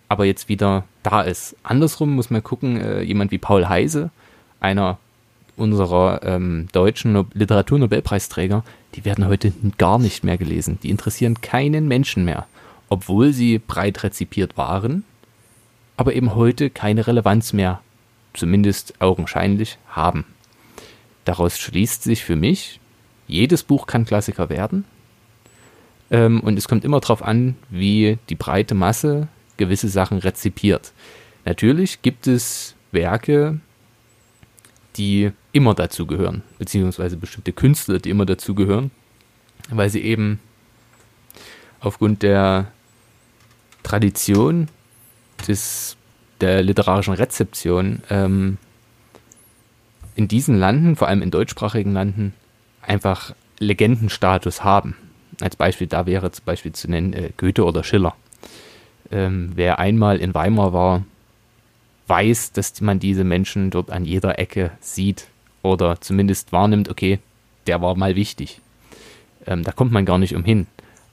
aber 0.10 0.26
jetzt 0.26 0.48
wieder 0.48 0.84
da 1.04 1.22
ist. 1.22 1.56
Andersrum 1.64 2.14
muss 2.14 2.30
man 2.30 2.44
gucken, 2.44 2.80
äh, 2.80 3.02
jemand 3.02 3.32
wie 3.32 3.38
Paul 3.38 3.68
Heise, 3.68 4.12
einer 4.60 4.98
unserer 5.56 6.22
ähm, 6.24 6.68
deutschen 6.72 7.14
no 7.14 7.26
Literaturnobelpreisträger, 7.34 8.64
die 8.94 9.06
werden 9.06 9.28
heute 9.28 9.54
gar 9.78 9.98
nicht 9.98 10.24
mehr 10.24 10.38
gelesen. 10.38 10.78
Die 10.84 10.90
interessieren 10.90 11.42
keinen 11.42 11.88
Menschen 11.88 12.26
mehr 12.26 12.46
obwohl 12.90 13.34
sie 13.34 13.60
breit 13.60 14.04
rezipiert 14.04 14.58
waren, 14.58 15.04
aber 15.98 16.14
eben 16.14 16.36
heute 16.36 16.70
keine 16.70 17.08
Relevanz 17.08 17.54
mehr, 17.54 17.82
zumindest 18.34 19.02
augenscheinlich, 19.02 19.78
haben. 19.90 20.26
Daraus 21.26 21.58
schließt 21.60 22.04
sich 22.04 22.24
für 22.24 22.36
mich, 22.36 22.80
jedes 23.28 23.64
Buch 23.64 23.88
kann 23.88 24.06
Klassiker 24.06 24.50
werden. 24.50 24.86
Ähm, 26.10 26.40
und 26.40 26.58
es 26.58 26.68
kommt 26.68 26.86
immer 26.86 27.02
darauf 27.02 27.22
an, 27.22 27.56
wie 27.70 28.18
die 28.30 28.36
breite 28.36 28.76
Masse 28.76 29.28
gewisse 29.58 29.90
Sachen 29.90 30.20
rezipiert. 30.20 30.94
Natürlich 31.44 32.02
gibt 32.02 32.28
es 32.28 32.76
Werke, 32.92 33.60
die 34.96 35.32
immer 35.52 35.74
dazu 35.74 36.06
gehören, 36.06 36.44
beziehungsweise 36.58 37.18
bestimmte 37.18 37.52
Künstler, 37.52 38.00
die 38.00 38.10
immer 38.10 38.26
dazu 38.26 38.56
gehören, 38.56 38.92
weil 39.70 39.90
sie 39.90 40.02
eben 40.02 40.40
aufgrund 41.80 42.24
der 42.24 42.72
Tradition 43.88 44.68
des, 45.48 45.96
der 46.42 46.62
literarischen 46.62 47.14
Rezeption 47.14 48.02
ähm, 48.10 48.58
in 50.16 50.28
diesen 50.28 50.60
Landen, 50.60 50.98
vor 50.98 51.08
allem 51.08 51.22
in 51.22 51.32
deutschsprachigen 51.32 51.94
Landen, 51.94 52.34
einfach 52.82 53.34
Legendenstatus 53.60 54.66
haben. 54.66 54.98
Als 55.40 55.56
Beispiel 55.56 55.88
da 55.88 56.06
wäre 56.06 56.30
zum 56.32 56.44
Beispiel 56.44 56.74
zu 56.74 56.92
nennen 56.92 57.14
äh, 57.14 57.30
Goethe 57.38 57.64
oder 57.64 57.86
Schiller. 57.86 58.14
Ähm, 59.10 59.54
wer 59.56 59.80
einmal 59.80 60.18
in 60.18 60.34
Weimar 60.34 60.74
war, 60.74 61.06
weiß, 62.08 62.52
dass 62.52 62.82
man 62.82 63.00
diese 63.00 63.24
Menschen 63.24 63.70
dort 63.70 63.90
an 63.90 64.04
jeder 64.04 64.38
Ecke 64.38 64.72
sieht 64.82 65.28
oder 65.62 66.02
zumindest 66.02 66.52
wahrnimmt, 66.52 66.90
okay, 66.90 67.20
der 67.68 67.82
war 67.82 67.96
mal 67.96 68.18
wichtig. 68.18 68.60
Ähm, 69.46 69.64
da 69.64 69.72
kommt 69.72 69.94
man 69.94 70.04
gar 70.04 70.18
nicht 70.18 70.36
umhin. 70.36 70.68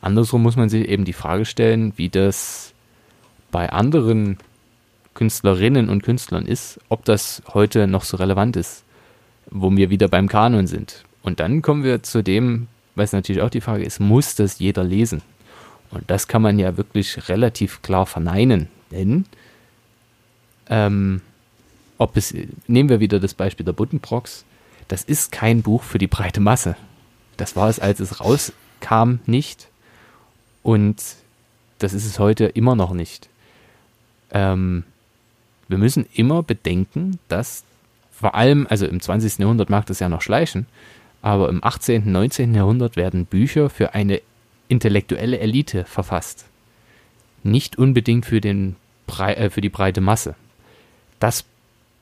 Andersrum 0.04 0.42
muss 0.42 0.56
man 0.56 0.68
sich 0.68 0.86
eben 0.86 1.06
die 1.06 1.14
Frage 1.14 1.46
stellen, 1.46 1.94
wie 1.96 2.10
das 2.10 2.74
bei 3.50 3.70
anderen 3.70 4.36
Künstlerinnen 5.14 5.88
und 5.88 6.02
Künstlern 6.02 6.44
ist, 6.44 6.78
ob 6.90 7.06
das 7.06 7.42
heute 7.54 7.86
noch 7.86 8.04
so 8.04 8.18
relevant 8.18 8.56
ist, 8.56 8.84
wo 9.50 9.74
wir 9.74 9.88
wieder 9.88 10.08
beim 10.08 10.28
Kanon 10.28 10.66
sind. 10.66 11.04
Und 11.22 11.40
dann 11.40 11.62
kommen 11.62 11.84
wir 11.84 12.02
zu 12.02 12.22
dem, 12.22 12.68
was 12.94 13.12
natürlich 13.12 13.40
auch 13.40 13.48
die 13.48 13.62
Frage 13.62 13.82
ist, 13.84 13.98
muss 13.98 14.34
das 14.34 14.58
jeder 14.58 14.84
lesen? 14.84 15.22
Und 15.90 16.10
das 16.10 16.28
kann 16.28 16.42
man 16.42 16.58
ja 16.58 16.76
wirklich 16.76 17.30
relativ 17.30 17.80
klar 17.80 18.04
verneinen, 18.04 18.68
denn 18.90 19.24
ähm, 20.68 21.22
ob 21.96 22.18
es, 22.18 22.34
nehmen 22.66 22.90
wir 22.90 23.00
wieder 23.00 23.20
das 23.20 23.32
Beispiel 23.32 23.64
der 23.64 23.72
Buddenbrocks, 23.72 24.44
das 24.88 25.02
ist 25.02 25.32
kein 25.32 25.62
Buch 25.62 25.82
für 25.82 25.98
die 25.98 26.08
breite 26.08 26.40
Masse. 26.40 26.76
Das 27.38 27.56
war 27.56 27.70
es, 27.70 27.80
als 27.80 28.00
es 28.00 28.20
rauskam, 28.20 29.20
nicht. 29.24 29.68
Und 30.64 30.96
das 31.78 31.92
ist 31.92 32.06
es 32.06 32.18
heute 32.18 32.46
immer 32.46 32.74
noch 32.74 32.92
nicht. 32.92 33.28
Ähm, 34.32 34.82
wir 35.68 35.78
müssen 35.78 36.06
immer 36.14 36.42
bedenken, 36.42 37.20
dass 37.28 37.62
vor 38.10 38.34
allem, 38.34 38.66
also 38.68 38.86
im 38.86 39.00
20. 39.00 39.38
Jahrhundert 39.38 39.70
mag 39.70 39.86
das 39.86 40.00
ja 40.00 40.08
noch 40.08 40.22
schleichen, 40.22 40.66
aber 41.20 41.50
im 41.50 41.62
18., 41.62 42.10
19. 42.10 42.54
Jahrhundert 42.54 42.96
werden 42.96 43.26
Bücher 43.26 43.68
für 43.68 43.94
eine 43.94 44.22
intellektuelle 44.68 45.38
Elite 45.38 45.84
verfasst. 45.84 46.46
Nicht 47.42 47.76
unbedingt 47.76 48.24
für, 48.24 48.40
den 48.40 48.76
äh, 49.18 49.50
für 49.50 49.60
die 49.60 49.68
breite 49.68 50.00
Masse. 50.00 50.34
Dass 51.20 51.44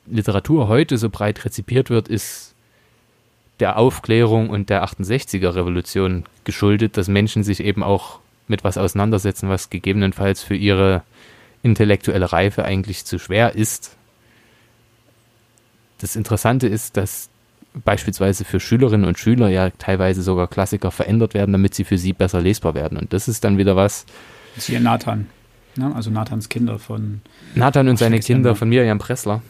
Literatur 0.05 0.69
heute 0.69 0.97
so 0.97 1.09
breit 1.09 1.43
rezipiert 1.43 1.89
wird, 1.89 2.07
ist 2.07 2.53
der 3.59 3.77
Aufklärung 3.77 4.49
und 4.49 4.69
der 4.69 4.85
68er 4.85 5.55
Revolution 5.55 6.23
geschuldet, 6.45 6.95
dass 6.95 7.09
Menschen 7.09 7.43
sich 7.43 7.59
eben 7.59 7.83
auch 7.83 8.19
mit 8.47 8.63
was 8.63 8.77
auseinandersetzen, 8.77 9.49
was 9.49 9.69
gegebenenfalls 9.69 10.43
für 10.43 10.55
ihre 10.55 11.03
intellektuelle 11.61 12.31
Reife 12.31 12.65
eigentlich 12.65 13.05
zu 13.05 13.19
schwer 13.19 13.55
ist. 13.55 13.95
Das 15.99 16.15
Interessante 16.15 16.67
ist, 16.67 16.97
dass 16.97 17.29
beispielsweise 17.73 18.45
für 18.45 18.59
Schülerinnen 18.59 19.07
und 19.07 19.17
Schüler 19.17 19.49
ja 19.49 19.69
teilweise 19.71 20.21
sogar 20.21 20.47
Klassiker 20.47 20.91
verändert 20.91 21.33
werden, 21.33 21.53
damit 21.53 21.73
sie 21.73 21.83
für 21.83 21.97
sie 21.97 22.13
besser 22.13 22.41
lesbar 22.41 22.75
werden. 22.75 22.97
Und 22.97 23.13
das 23.13 23.27
ist 23.27 23.43
dann 23.43 23.57
wieder 23.57 23.75
was. 23.75 24.05
Siehe 24.57 24.79
Nathan. 24.79 25.27
Ne? 25.75 25.93
Also 25.95 26.11
Nathans 26.11 26.49
Kinder 26.49 26.77
von. 26.77 27.21
Nathan 27.55 27.87
und 27.87 27.97
seine 27.97 28.19
Kinder 28.19 28.55
von 28.55 28.69
Miriam 28.69 28.99
Pressler. 28.99 29.41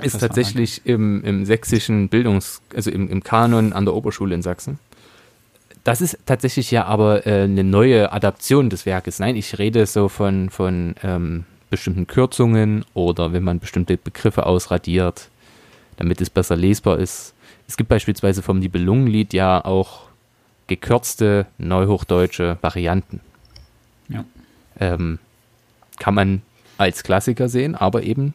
Ist 0.00 0.20
tatsächlich 0.20 0.86
im, 0.86 1.22
im 1.22 1.44
sächsischen 1.44 2.08
Bildungs-, 2.08 2.62
also 2.74 2.90
im, 2.90 3.10
im 3.10 3.22
Kanon 3.22 3.74
an 3.74 3.84
der 3.84 3.92
Oberschule 3.94 4.34
in 4.34 4.40
Sachsen. 4.40 4.78
Das 5.84 6.00
ist 6.00 6.18
tatsächlich 6.26 6.70
ja 6.70 6.84
aber 6.84 7.26
äh, 7.26 7.42
eine 7.42 7.64
neue 7.64 8.12
Adaption 8.12 8.70
des 8.70 8.86
Werkes. 8.86 9.18
Nein, 9.18 9.34
ich 9.36 9.58
rede 9.58 9.86
so 9.86 10.08
von, 10.08 10.48
von 10.50 10.94
ähm, 11.02 11.44
bestimmten 11.70 12.06
Kürzungen 12.06 12.84
oder 12.94 13.32
wenn 13.32 13.42
man 13.42 13.58
bestimmte 13.58 13.96
Begriffe 13.96 14.46
ausradiert, 14.46 15.28
damit 15.96 16.20
es 16.20 16.30
besser 16.30 16.54
lesbar 16.54 16.98
ist. 16.98 17.34
Es 17.66 17.76
gibt 17.76 17.88
beispielsweise 17.88 18.42
vom 18.42 18.58
Nibelungenlied 18.58 19.32
ja 19.32 19.64
auch 19.64 20.02
gekürzte 20.68 21.46
neuhochdeutsche 21.58 22.58
Varianten. 22.60 23.20
Ja. 24.08 24.24
Ähm, 24.78 25.18
kann 25.98 26.14
man 26.14 26.42
als 26.78 27.02
Klassiker 27.02 27.48
sehen, 27.48 27.74
aber 27.74 28.02
eben 28.02 28.34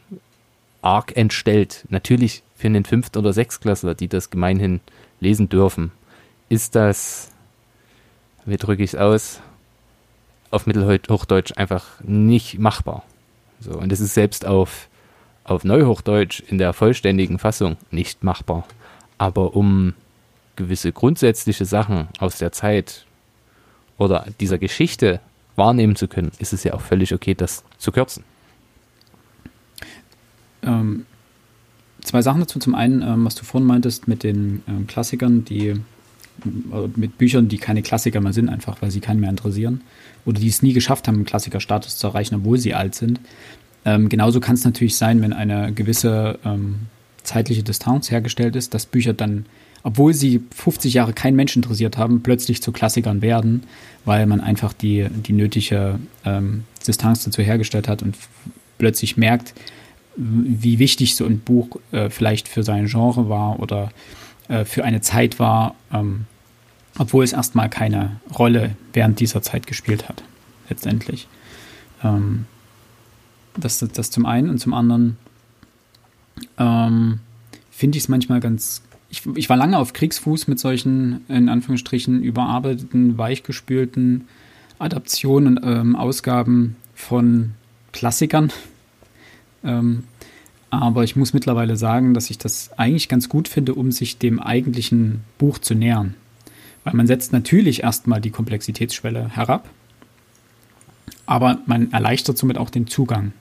arg 0.82 1.16
entstellt. 1.16 1.84
Natürlich 1.88 2.42
für 2.56 2.66
einen 2.66 2.84
Fünft- 2.84 3.16
oder 3.16 3.32
Sechstklässler, 3.32 3.94
die 3.94 4.08
das 4.08 4.30
gemeinhin 4.30 4.80
lesen 5.20 5.48
dürfen, 5.48 5.92
ist 6.48 6.74
das 6.74 7.30
wie 8.48 8.56
drücke 8.56 8.82
ich 8.82 8.94
es 8.94 8.98
aus, 8.98 9.40
auf 10.50 10.66
Mittelhochdeutsch 10.66 11.52
einfach 11.56 11.84
nicht 12.02 12.58
machbar. 12.58 13.04
So, 13.60 13.72
und 13.72 13.92
es 13.92 14.00
ist 14.00 14.14
selbst 14.14 14.46
auf, 14.46 14.88
auf 15.44 15.64
Neuhochdeutsch 15.64 16.40
in 16.40 16.58
der 16.58 16.72
vollständigen 16.72 17.38
Fassung 17.38 17.76
nicht 17.90 18.24
machbar. 18.24 18.66
Aber 19.18 19.54
um 19.54 19.94
gewisse 20.56 20.92
grundsätzliche 20.92 21.64
Sachen 21.64 22.08
aus 22.18 22.38
der 22.38 22.52
Zeit 22.52 23.06
oder 23.96 24.26
dieser 24.40 24.58
Geschichte 24.58 25.20
wahrnehmen 25.56 25.96
zu 25.96 26.08
können, 26.08 26.32
ist 26.38 26.52
es 26.52 26.64
ja 26.64 26.74
auch 26.74 26.80
völlig 26.80 27.12
okay, 27.12 27.34
das 27.34 27.64
zu 27.78 27.92
kürzen. 27.92 28.24
Ähm, 30.62 31.06
zwei 32.02 32.22
Sachen 32.22 32.40
dazu. 32.40 32.58
Zum 32.58 32.74
einen, 32.74 33.02
ähm, 33.02 33.24
was 33.24 33.34
du 33.34 33.44
vorhin 33.44 33.66
meintest 33.66 34.08
mit 34.08 34.22
den 34.22 34.62
ähm, 34.68 34.86
Klassikern, 34.86 35.44
die 35.44 35.80
mit 36.96 37.18
Büchern, 37.18 37.48
die 37.48 37.58
keine 37.58 37.82
Klassiker 37.82 38.20
mehr 38.20 38.32
sind, 38.32 38.48
einfach 38.48 38.80
weil 38.80 38.90
sie 38.90 39.00
keinen 39.00 39.20
mehr 39.20 39.30
interessieren 39.30 39.80
oder 40.24 40.40
die 40.40 40.48
es 40.48 40.62
nie 40.62 40.72
geschafft 40.72 41.08
haben, 41.08 41.16
einen 41.16 41.24
Klassikerstatus 41.24 41.96
zu 41.96 42.06
erreichen, 42.06 42.36
obwohl 42.36 42.58
sie 42.58 42.74
alt 42.74 42.94
sind. 42.94 43.20
Ähm, 43.84 44.08
genauso 44.08 44.40
kann 44.40 44.54
es 44.54 44.64
natürlich 44.64 44.96
sein, 44.96 45.22
wenn 45.22 45.32
eine 45.32 45.72
gewisse 45.72 46.38
ähm, 46.44 46.80
zeitliche 47.22 47.62
Distanz 47.62 48.10
hergestellt 48.10 48.56
ist, 48.56 48.74
dass 48.74 48.86
Bücher 48.86 49.12
dann, 49.12 49.46
obwohl 49.82 50.14
sie 50.14 50.42
50 50.54 50.94
Jahre 50.94 51.12
keinen 51.12 51.36
Menschen 51.36 51.62
interessiert 51.62 51.96
haben, 51.96 52.22
plötzlich 52.22 52.62
zu 52.62 52.72
Klassikern 52.72 53.22
werden, 53.22 53.62
weil 54.04 54.26
man 54.26 54.40
einfach 54.40 54.72
die, 54.72 55.06
die 55.10 55.32
nötige 55.32 55.98
ähm, 56.24 56.64
Distanz 56.86 57.24
dazu 57.24 57.42
hergestellt 57.42 57.88
hat 57.88 58.02
und 58.02 58.16
plötzlich 58.78 59.16
merkt, 59.16 59.54
wie 60.16 60.78
wichtig 60.78 61.14
so 61.14 61.24
ein 61.24 61.38
Buch 61.38 61.78
äh, 61.92 62.10
vielleicht 62.10 62.48
für 62.48 62.64
sein 62.64 62.86
Genre 62.86 63.28
war 63.28 63.60
oder 63.60 63.90
äh, 64.48 64.64
für 64.64 64.84
eine 64.84 65.00
Zeit 65.00 65.38
war, 65.38 65.74
ähm, 65.92 66.26
obwohl 66.98 67.24
es 67.24 67.32
erstmal 67.32 67.68
keine 67.68 68.20
Rolle 68.36 68.76
während 68.92 69.20
dieser 69.20 69.42
Zeit 69.42 69.66
gespielt 69.66 70.08
hat, 70.08 70.22
letztendlich. 70.68 71.28
Ähm, 72.02 72.46
das, 73.56 73.78
das, 73.78 73.92
das, 73.92 74.10
zum 74.10 74.26
einen 74.26 74.50
und 74.50 74.58
zum 74.58 74.74
anderen 74.74 75.16
ähm, 76.58 77.20
finde 77.70 77.98
ich 77.98 78.04
es 78.04 78.08
manchmal 78.08 78.40
ganz. 78.40 78.82
Ich, 79.10 79.24
ich 79.36 79.48
war 79.48 79.56
lange 79.56 79.78
auf 79.78 79.92
Kriegsfuß 79.92 80.48
mit 80.48 80.58
solchen, 80.58 81.24
in 81.28 81.48
Anführungsstrichen, 81.48 82.22
überarbeiteten, 82.22 83.16
weichgespülten 83.16 84.28
Adaptionen 84.78 85.58
und 85.58 85.66
ähm, 85.66 85.96
Ausgaben 85.96 86.76
von 86.94 87.54
Klassikern. 87.92 88.52
Ähm, 89.64 90.04
aber 90.70 91.04
ich 91.04 91.16
muss 91.16 91.32
mittlerweile 91.32 91.76
sagen, 91.76 92.14
dass 92.14 92.30
ich 92.30 92.38
das 92.38 92.70
eigentlich 92.78 93.08
ganz 93.08 93.28
gut 93.28 93.48
finde, 93.48 93.74
um 93.74 93.90
sich 93.90 94.18
dem 94.18 94.38
eigentlichen 94.40 95.22
Buch 95.38 95.58
zu 95.58 95.74
nähern. 95.74 96.14
Weil 96.84 96.94
man 96.94 97.06
setzt 97.06 97.32
natürlich 97.32 97.82
erstmal 97.82 98.20
die 98.20 98.30
Komplexitätsschwelle 98.30 99.30
herab, 99.30 99.68
aber 101.26 101.58
man 101.66 101.92
erleichtert 101.92 102.38
somit 102.38 102.58
auch 102.58 102.70
den 102.70 102.86
Zugang. 102.86 103.32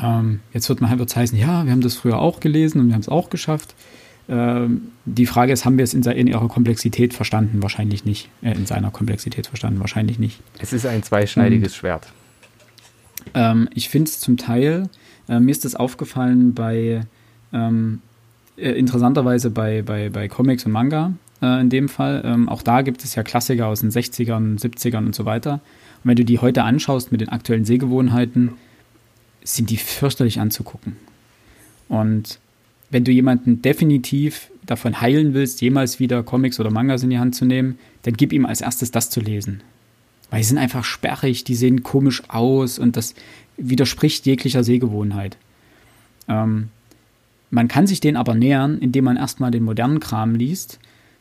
Ähm, 0.00 0.40
jetzt 0.52 0.68
wird 0.68 0.80
man 0.80 0.90
halt 0.90 1.16
heißen, 1.16 1.38
ja, 1.38 1.64
wir 1.64 1.72
haben 1.72 1.80
das 1.80 1.96
früher 1.96 2.18
auch 2.18 2.40
gelesen 2.40 2.80
und 2.80 2.88
wir 2.88 2.94
haben 2.94 3.00
es 3.00 3.08
auch 3.08 3.30
geschafft. 3.30 3.74
Ähm, 4.28 4.88
die 5.04 5.26
Frage 5.26 5.52
ist, 5.52 5.64
haben 5.64 5.78
wir 5.78 5.84
es 5.84 5.94
in, 5.94 6.02
in, 6.02 6.26
ihrer 6.26 6.48
Komplexität 6.48 7.14
verstanden? 7.14 7.62
Wahrscheinlich 7.62 8.04
nicht. 8.04 8.28
Äh, 8.42 8.52
in 8.52 8.66
seiner 8.66 8.90
Komplexität 8.90 9.46
verstanden? 9.46 9.80
Wahrscheinlich 9.80 10.18
nicht. 10.18 10.40
Es 10.58 10.72
ist 10.72 10.84
ein 10.86 11.02
zweischneidiges 11.02 11.72
ähm, 11.72 11.78
Schwert. 11.78 12.06
ich 13.74 13.88
finde 13.88 14.10
es 14.10 14.20
zum 14.20 14.36
Teil 14.36 14.88
äh, 15.28 15.40
mir 15.40 15.50
ist 15.50 15.64
das 15.64 15.74
aufgefallen 15.74 16.54
bei, 16.54 17.02
ähm, 17.52 18.00
äh, 18.56 18.70
interessanterweise 18.70 19.50
bei, 19.50 19.82
bei, 19.82 20.08
bei 20.08 20.28
Comics 20.28 20.64
und 20.64 20.72
Manga 20.72 21.12
äh, 21.42 21.60
in 21.60 21.70
dem 21.70 21.88
Fall. 21.88 22.22
Ähm, 22.24 22.48
auch 22.48 22.62
da 22.62 22.82
gibt 22.82 23.04
es 23.04 23.14
ja 23.14 23.22
Klassiker 23.22 23.66
aus 23.66 23.80
den 23.80 23.90
60ern, 23.90 24.60
70ern 24.60 25.06
und 25.06 25.14
so 25.14 25.24
weiter. 25.24 25.54
Und 26.02 26.10
wenn 26.10 26.16
du 26.16 26.24
die 26.24 26.38
heute 26.38 26.64
anschaust 26.64 27.12
mit 27.12 27.20
den 27.20 27.28
aktuellen 27.28 27.64
Sehgewohnheiten, 27.64 28.52
sind 29.44 29.70
die 29.70 29.76
fürchterlich 29.76 30.40
anzugucken. 30.40 30.96
Und 31.88 32.40
wenn 32.90 33.04
du 33.04 33.12
jemanden 33.12 33.62
definitiv 33.62 34.50
davon 34.64 35.00
heilen 35.00 35.34
willst, 35.34 35.60
jemals 35.60 36.00
wieder 36.00 36.22
Comics 36.22 36.58
oder 36.58 36.70
Mangas 36.70 37.02
in 37.02 37.10
die 37.10 37.18
Hand 37.18 37.34
zu 37.34 37.44
nehmen, 37.44 37.78
dann 38.02 38.14
gib 38.14 38.32
ihm 38.32 38.46
als 38.46 38.60
erstes 38.60 38.90
das 38.90 39.10
zu 39.10 39.20
lesen. 39.20 39.62
Weil 40.30 40.40
die 40.40 40.46
sind 40.46 40.58
einfach 40.58 40.84
sperrig, 40.84 41.44
die 41.44 41.54
sehen 41.54 41.82
komisch 41.82 42.22
aus 42.28 42.78
und 42.78 42.96
das 42.96 43.14
widerspricht 43.56 44.26
jeglicher 44.26 44.64
Sehgewohnheit. 44.64 45.36
Ähm, 46.28 46.68
man 47.50 47.68
kann 47.68 47.86
sich 47.86 48.00
den 48.00 48.16
aber 48.16 48.34
nähern, 48.34 48.78
indem 48.78 49.04
man 49.04 49.16
erstmal 49.16 49.50
den 49.50 49.64
modernen 49.64 50.00
Kram 50.00 50.34
liest, 50.34 50.78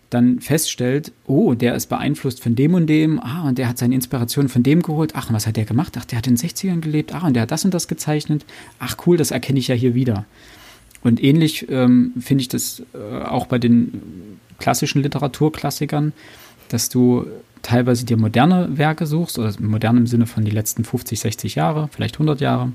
dann 0.09 0.39
feststellt, 0.39 1.11
oh, 1.25 1.53
der 1.53 1.75
ist 1.75 1.87
beeinflusst 1.87 2.41
von 2.41 2.55
dem 2.55 2.73
und 2.73 2.87
dem, 2.87 3.19
ah, 3.19 3.47
und 3.47 3.57
der 3.57 3.67
hat 3.67 3.77
seine 3.77 3.95
Inspiration 3.95 4.49
von 4.49 4.63
dem 4.63 4.81
geholt, 4.81 5.13
ach, 5.15 5.31
was 5.31 5.47
hat 5.47 5.57
der 5.57 5.65
gemacht? 5.65 5.95
Ach, 5.97 6.05
der 6.05 6.17
hat 6.17 6.27
in 6.27 6.35
den 6.35 6.49
60ern 6.49 6.79
gelebt, 6.79 7.13
ah, 7.13 7.25
und 7.25 7.33
der 7.33 7.43
hat 7.43 7.51
das 7.51 7.65
und 7.65 7.73
das 7.73 7.87
gezeichnet, 7.87 8.45
ach, 8.79 8.97
cool, 9.05 9.17
das 9.17 9.31
erkenne 9.31 9.59
ich 9.59 9.67
ja 9.67 9.75
hier 9.75 9.95
wieder. 9.95 10.25
Und 11.03 11.23
ähnlich 11.23 11.67
ähm, 11.69 12.13
finde 12.19 12.41
ich 12.41 12.47
das 12.47 12.83
äh, 12.93 13.23
auch 13.23 13.47
bei 13.47 13.59
den 13.59 14.39
klassischen 14.57 15.03
Literaturklassikern, 15.03 16.13
dass 16.69 16.89
du 16.89 17.27
teilweise 17.65 18.05
dir 18.05 18.17
moderne 18.17 18.77
Werke 18.77 19.05
suchst, 19.07 19.39
oder 19.39 19.51
modern 19.59 19.97
im 19.97 20.07
Sinne 20.07 20.27
von 20.27 20.45
die 20.45 20.51
letzten 20.51 20.83
50, 20.83 21.19
60 21.19 21.55
Jahre, 21.55 21.89
vielleicht 21.91 22.15
100 22.15 22.39
Jahre. 22.39 22.71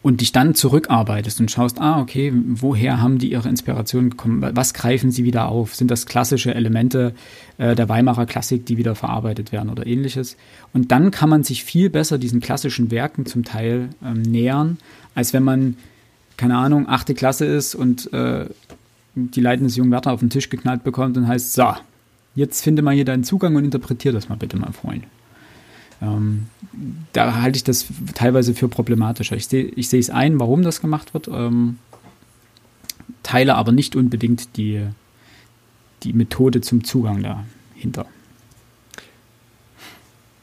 und 0.00 0.20
dich 0.20 0.30
dann 0.30 0.54
zurückarbeitest 0.54 1.40
und 1.40 1.50
schaust, 1.50 1.80
ah, 1.80 2.00
okay, 2.00 2.32
woher 2.32 3.02
haben 3.02 3.18
die 3.18 3.32
ihre 3.32 3.48
Inspiration 3.48 4.10
gekommen? 4.10 4.48
Was 4.54 4.72
greifen 4.72 5.10
sie 5.10 5.24
wieder 5.24 5.48
auf? 5.48 5.74
Sind 5.74 5.90
das 5.90 6.06
klassische 6.06 6.54
Elemente 6.54 7.14
äh, 7.58 7.74
der 7.74 7.88
Weimarer 7.88 8.24
Klassik, 8.24 8.64
die 8.64 8.76
wieder 8.76 8.94
verarbeitet 8.94 9.50
werden 9.50 9.70
oder 9.70 9.88
ähnliches? 9.88 10.36
Und 10.72 10.92
dann 10.92 11.10
kann 11.10 11.28
man 11.28 11.42
sich 11.42 11.64
viel 11.64 11.90
besser 11.90 12.16
diesen 12.16 12.38
klassischen 12.38 12.92
Werken 12.92 13.26
zum 13.26 13.44
Teil 13.44 13.88
ähm, 14.04 14.22
nähern, 14.22 14.78
als 15.16 15.32
wenn 15.32 15.42
man, 15.42 15.76
keine 16.36 16.56
Ahnung, 16.56 16.88
achte 16.88 17.14
Klasse 17.14 17.46
ist 17.46 17.74
und 17.74 18.12
äh, 18.12 18.46
die 19.16 19.40
Leiden 19.40 19.66
des 19.66 19.74
jungen 19.74 19.90
Werther 19.90 20.12
auf 20.12 20.20
den 20.20 20.30
Tisch 20.30 20.48
geknallt 20.48 20.84
bekommt 20.84 21.16
und 21.16 21.26
heißt, 21.26 21.54
so, 21.54 21.74
jetzt 22.38 22.62
finde 22.62 22.82
mal 22.82 22.94
hier 22.94 23.04
deinen 23.04 23.24
Zugang 23.24 23.56
und 23.56 23.64
interpretiere 23.64 24.14
das 24.14 24.28
mal 24.28 24.36
bitte, 24.36 24.56
mein 24.56 24.72
Freund. 24.72 25.04
Ähm, 26.00 26.46
da 27.12 27.40
halte 27.42 27.56
ich 27.56 27.64
das 27.64 27.86
teilweise 28.14 28.54
für 28.54 28.68
problematischer. 28.68 29.36
Ich 29.36 29.48
sehe 29.48 29.64
ich 29.64 29.92
es 29.92 30.10
ein, 30.10 30.38
warum 30.38 30.62
das 30.62 30.80
gemacht 30.80 31.14
wird, 31.14 31.26
ähm, 31.28 31.78
teile 33.24 33.56
aber 33.56 33.72
nicht 33.72 33.96
unbedingt 33.96 34.56
die, 34.56 34.86
die 36.04 36.12
Methode 36.12 36.60
zum 36.60 36.84
Zugang 36.84 37.24
dahinter. 37.74 38.06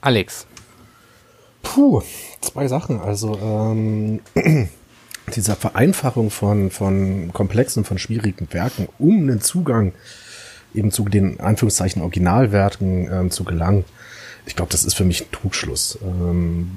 Alex. 0.01 0.45
Puh, 1.63 2.03
zwei 2.41 2.67
Sachen. 2.67 2.99
Also 2.99 3.39
ähm, 3.41 4.19
dieser 5.36 5.55
Vereinfachung 5.55 6.29
von, 6.29 6.71
von 6.71 7.31
komplexen, 7.31 7.86
von 7.86 7.97
schwierigen 7.97 8.49
Werken, 8.51 8.89
um 8.99 9.19
einen 9.19 9.39
Zugang 9.39 9.93
eben 10.75 10.91
zu 10.91 11.07
den 11.09 11.39
Anführungszeichen 11.39 12.01
Originalwerken 12.01 13.09
ähm, 13.11 13.31
zu 13.31 13.43
gelangen, 13.43 13.85
ich 14.45 14.55
glaube, 14.55 14.71
das 14.71 14.83
ist 14.83 14.93
für 14.93 15.05
mich 15.05 15.23
ein 15.23 15.31
Trugschluss. 15.31 15.97
Ähm, 16.03 16.69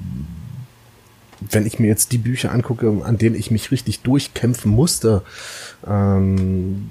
wenn 1.41 1.65
ich 1.65 1.79
mir 1.79 1.87
jetzt 1.87 2.11
die 2.11 2.17
Bücher 2.17 2.51
angucke, 2.51 3.01
an 3.03 3.17
denen 3.17 3.35
ich 3.35 3.51
mich 3.51 3.71
richtig 3.71 4.01
durchkämpfen 4.01 4.71
musste, 4.71 5.21
ähm, 5.87 6.89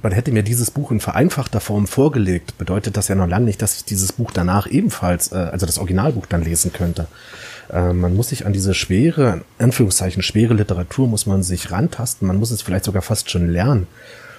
man 0.00 0.12
hätte 0.12 0.32
mir 0.32 0.42
dieses 0.42 0.70
Buch 0.70 0.90
in 0.90 1.00
vereinfachter 1.00 1.60
Form 1.60 1.86
vorgelegt, 1.86 2.56
bedeutet 2.56 2.96
das 2.96 3.08
ja 3.08 3.14
noch 3.14 3.28
lange 3.28 3.44
nicht, 3.44 3.60
dass 3.60 3.76
ich 3.76 3.84
dieses 3.84 4.12
Buch 4.12 4.30
danach 4.32 4.66
ebenfalls, 4.66 5.32
äh, 5.32 5.36
also 5.36 5.66
das 5.66 5.78
Originalbuch 5.78 6.26
dann 6.26 6.42
lesen 6.42 6.72
könnte. 6.72 7.08
Äh, 7.70 7.92
man 7.92 8.16
muss 8.16 8.30
sich 8.30 8.46
an 8.46 8.54
diese 8.54 8.72
schwere, 8.72 9.42
in 9.58 9.66
Anführungszeichen 9.66 10.22
schwere 10.22 10.54
Literatur 10.54 11.08
muss 11.08 11.26
man 11.26 11.42
sich 11.42 11.70
rantasten, 11.70 12.26
man 12.26 12.38
muss 12.38 12.50
es 12.50 12.62
vielleicht 12.62 12.84
sogar 12.84 13.02
fast 13.02 13.30
schon 13.30 13.48
lernen 13.48 13.86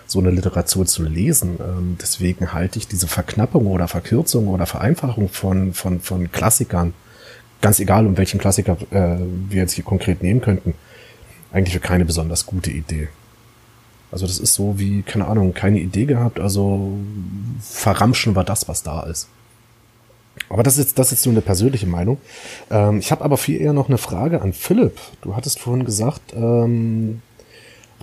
so 0.06 0.20
eine 0.20 0.32
Literatur 0.32 0.86
zu 0.86 1.04
lesen. 1.04 1.58
Ähm, 1.60 1.98
deswegen 2.02 2.54
halte 2.54 2.80
ich 2.80 2.88
diese 2.88 3.08
Verknappung 3.08 3.68
oder 3.68 3.88
Verkürzung 3.88 4.48
oder 4.48 4.66
Vereinfachung 4.66 5.30
von, 5.30 5.74
von, 5.74 6.00
von 6.00 6.32
Klassikern, 6.32 6.94
ganz 7.62 7.80
egal 7.80 8.06
um 8.06 8.18
welchen 8.18 8.39
Klassiker 8.39 8.78
äh, 8.92 9.18
wir 9.50 9.62
jetzt 9.62 9.74
hier 9.74 9.84
konkret 9.84 10.22
nehmen 10.22 10.42
könnten, 10.42 10.74
eigentlich 11.52 11.74
für 11.74 11.80
keine 11.80 12.06
besonders 12.06 12.46
gute 12.46 12.72
Idee. 12.72 13.10
Also 14.12 14.28
das 14.28 14.38
ist 14.38 14.54
so 14.54 14.78
wie, 14.78 15.02
keine 15.02 15.28
Ahnung, 15.28 15.54
keine 15.54 15.80
Idee 15.80 16.06
gehabt, 16.06 16.39
also 16.39 16.98
verramschen 17.62 18.36
wir 18.36 18.44
das, 18.44 18.68
was 18.68 18.84
da 18.84 19.02
ist. 19.04 19.28
Aber 20.50 20.63
das 20.63 20.78
ist 20.78 21.00
das 21.00 21.08
ist 21.08 21.20
jetzt 21.20 21.26
nur 21.26 21.34
eine 21.34 21.42
persönliche 21.42 21.88
Meinung. 21.88 22.18
Ähm, 22.70 23.00
ich 23.00 23.12
habe 23.12 23.24
aber 23.24 23.38
viel 23.38 23.60
eher 23.60 23.74
noch 23.74 23.88
eine 23.88 23.98
Frage 23.98 24.42
an 24.42 24.54
Philipp. 24.54 25.00
Du 25.22 25.36
hattest 25.36 25.60
vorhin 25.60 25.86
gesagt, 25.86 26.34
ähm, 26.36 27.22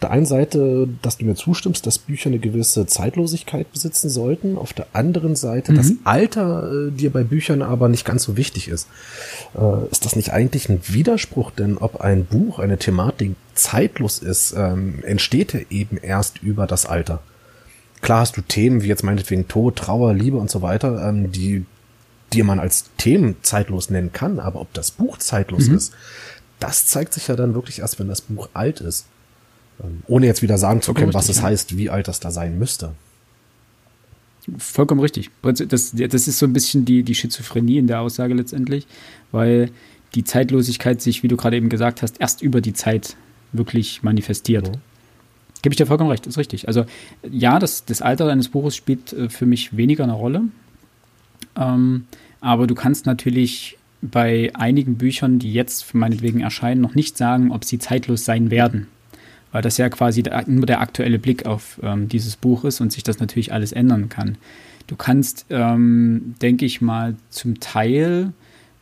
der 0.00 0.10
einen 0.10 0.26
Seite, 0.26 0.88
dass 1.02 1.18
du 1.18 1.24
mir 1.24 1.34
zustimmst, 1.34 1.86
dass 1.86 1.98
Bücher 1.98 2.30
eine 2.30 2.38
gewisse 2.38 2.86
Zeitlosigkeit 2.86 3.70
besitzen 3.72 4.08
sollten. 4.08 4.56
Auf 4.56 4.72
der 4.72 4.86
anderen 4.92 5.36
Seite, 5.36 5.72
mhm. 5.72 5.76
dass 5.76 5.92
Alter 6.04 6.88
äh, 6.88 6.90
dir 6.90 7.10
bei 7.10 7.22
Büchern 7.22 7.62
aber 7.62 7.88
nicht 7.88 8.04
ganz 8.04 8.24
so 8.24 8.36
wichtig 8.36 8.68
ist. 8.68 8.88
Äh, 9.54 9.90
ist 9.90 10.04
das 10.04 10.16
nicht 10.16 10.32
eigentlich 10.32 10.68
ein 10.68 10.80
Widerspruch? 10.86 11.50
Denn 11.50 11.78
ob 11.78 12.00
ein 12.00 12.24
Buch, 12.24 12.58
eine 12.58 12.78
Thematik 12.78 13.34
zeitlos 13.54 14.18
ist, 14.18 14.54
ähm, 14.56 15.02
entsteht 15.02 15.52
ja 15.52 15.60
eben 15.70 15.96
erst 15.96 16.42
über 16.42 16.66
das 16.66 16.86
Alter. 16.86 17.20
Klar 18.00 18.20
hast 18.20 18.36
du 18.36 18.40
Themen 18.40 18.82
wie 18.82 18.88
jetzt 18.88 19.04
meinetwegen 19.04 19.48
Tod, 19.48 19.76
Trauer, 19.76 20.14
Liebe 20.14 20.38
und 20.38 20.50
so 20.50 20.62
weiter, 20.62 21.06
ähm, 21.06 21.30
die 21.32 21.64
die 22.32 22.42
man 22.42 22.60
als 22.60 22.84
Themen 22.96 23.36
zeitlos 23.42 23.90
nennen 23.90 24.12
kann, 24.12 24.38
aber 24.38 24.60
ob 24.60 24.72
das 24.72 24.92
Buch 24.92 25.18
zeitlos 25.18 25.68
mhm. 25.68 25.76
ist, 25.76 25.92
das 26.58 26.86
zeigt 26.86 27.14
sich 27.14 27.28
ja 27.28 27.36
dann 27.36 27.54
wirklich 27.54 27.80
erst, 27.80 27.98
wenn 27.98 28.08
das 28.08 28.20
Buch 28.20 28.48
alt 28.52 28.80
ist. 28.80 29.06
Ähm, 29.82 30.02
ohne 30.06 30.26
jetzt 30.26 30.42
wieder 30.42 30.58
sagen 30.58 30.82
zu 30.82 30.94
können, 30.94 31.14
was 31.14 31.28
es 31.28 31.42
heißt, 31.42 31.76
wie 31.76 31.90
alt 31.90 32.08
das 32.08 32.20
da 32.20 32.30
sein 32.30 32.58
müsste. 32.58 32.92
Vollkommen 34.58 35.00
richtig. 35.00 35.30
Das, 35.42 35.92
das 35.94 36.28
ist 36.28 36.38
so 36.38 36.46
ein 36.46 36.52
bisschen 36.52 36.84
die, 36.84 37.02
die 37.02 37.14
Schizophrenie 37.14 37.78
in 37.78 37.86
der 37.86 38.00
Aussage 38.00 38.34
letztendlich, 38.34 38.86
weil 39.32 39.70
die 40.14 40.24
Zeitlosigkeit 40.24 41.00
sich, 41.00 41.22
wie 41.22 41.28
du 41.28 41.36
gerade 41.36 41.56
eben 41.56 41.68
gesagt 41.68 42.02
hast, 42.02 42.20
erst 42.20 42.42
über 42.42 42.60
die 42.60 42.72
Zeit 42.72 43.16
wirklich 43.52 44.02
manifestiert. 44.02 44.68
Mhm. 44.68 44.80
Gebe 45.62 45.74
ich 45.74 45.76
dir 45.76 45.86
vollkommen 45.86 46.10
recht, 46.10 46.26
ist 46.26 46.38
richtig. 46.38 46.68
Also 46.68 46.84
ja, 47.30 47.58
das, 47.58 47.84
das 47.84 48.00
Alter 48.00 48.26
deines 48.26 48.48
Buches 48.48 48.74
spielt 48.74 49.12
äh, 49.12 49.28
für 49.28 49.46
mich 49.46 49.76
weniger 49.76 50.04
eine 50.04 50.14
Rolle. 50.14 50.42
Ähm, 51.56 52.06
aber 52.40 52.66
du 52.66 52.74
kannst 52.74 53.06
natürlich 53.06 53.76
bei 54.00 54.50
einigen 54.54 54.96
Büchern, 54.96 55.38
die 55.38 55.52
jetzt 55.52 55.94
meinetwegen 55.94 56.40
erscheinen, 56.40 56.80
noch 56.80 56.94
nicht 56.94 57.18
sagen, 57.18 57.52
ob 57.52 57.66
sie 57.66 57.78
zeitlos 57.78 58.24
sein 58.24 58.50
werden 58.50 58.86
weil 59.52 59.62
das 59.62 59.78
ja 59.78 59.88
quasi 59.88 60.24
nur 60.46 60.66
der 60.66 60.80
aktuelle 60.80 61.18
Blick 61.18 61.46
auf 61.46 61.80
ähm, 61.82 62.08
dieses 62.08 62.36
Buch 62.36 62.64
ist 62.64 62.80
und 62.80 62.92
sich 62.92 63.02
das 63.02 63.18
natürlich 63.20 63.52
alles 63.52 63.72
ändern 63.72 64.08
kann. 64.08 64.36
Du 64.86 64.96
kannst, 64.96 65.46
ähm, 65.50 66.34
denke 66.42 66.66
ich 66.66 66.80
mal, 66.80 67.14
zum 67.30 67.60
Teil 67.60 68.32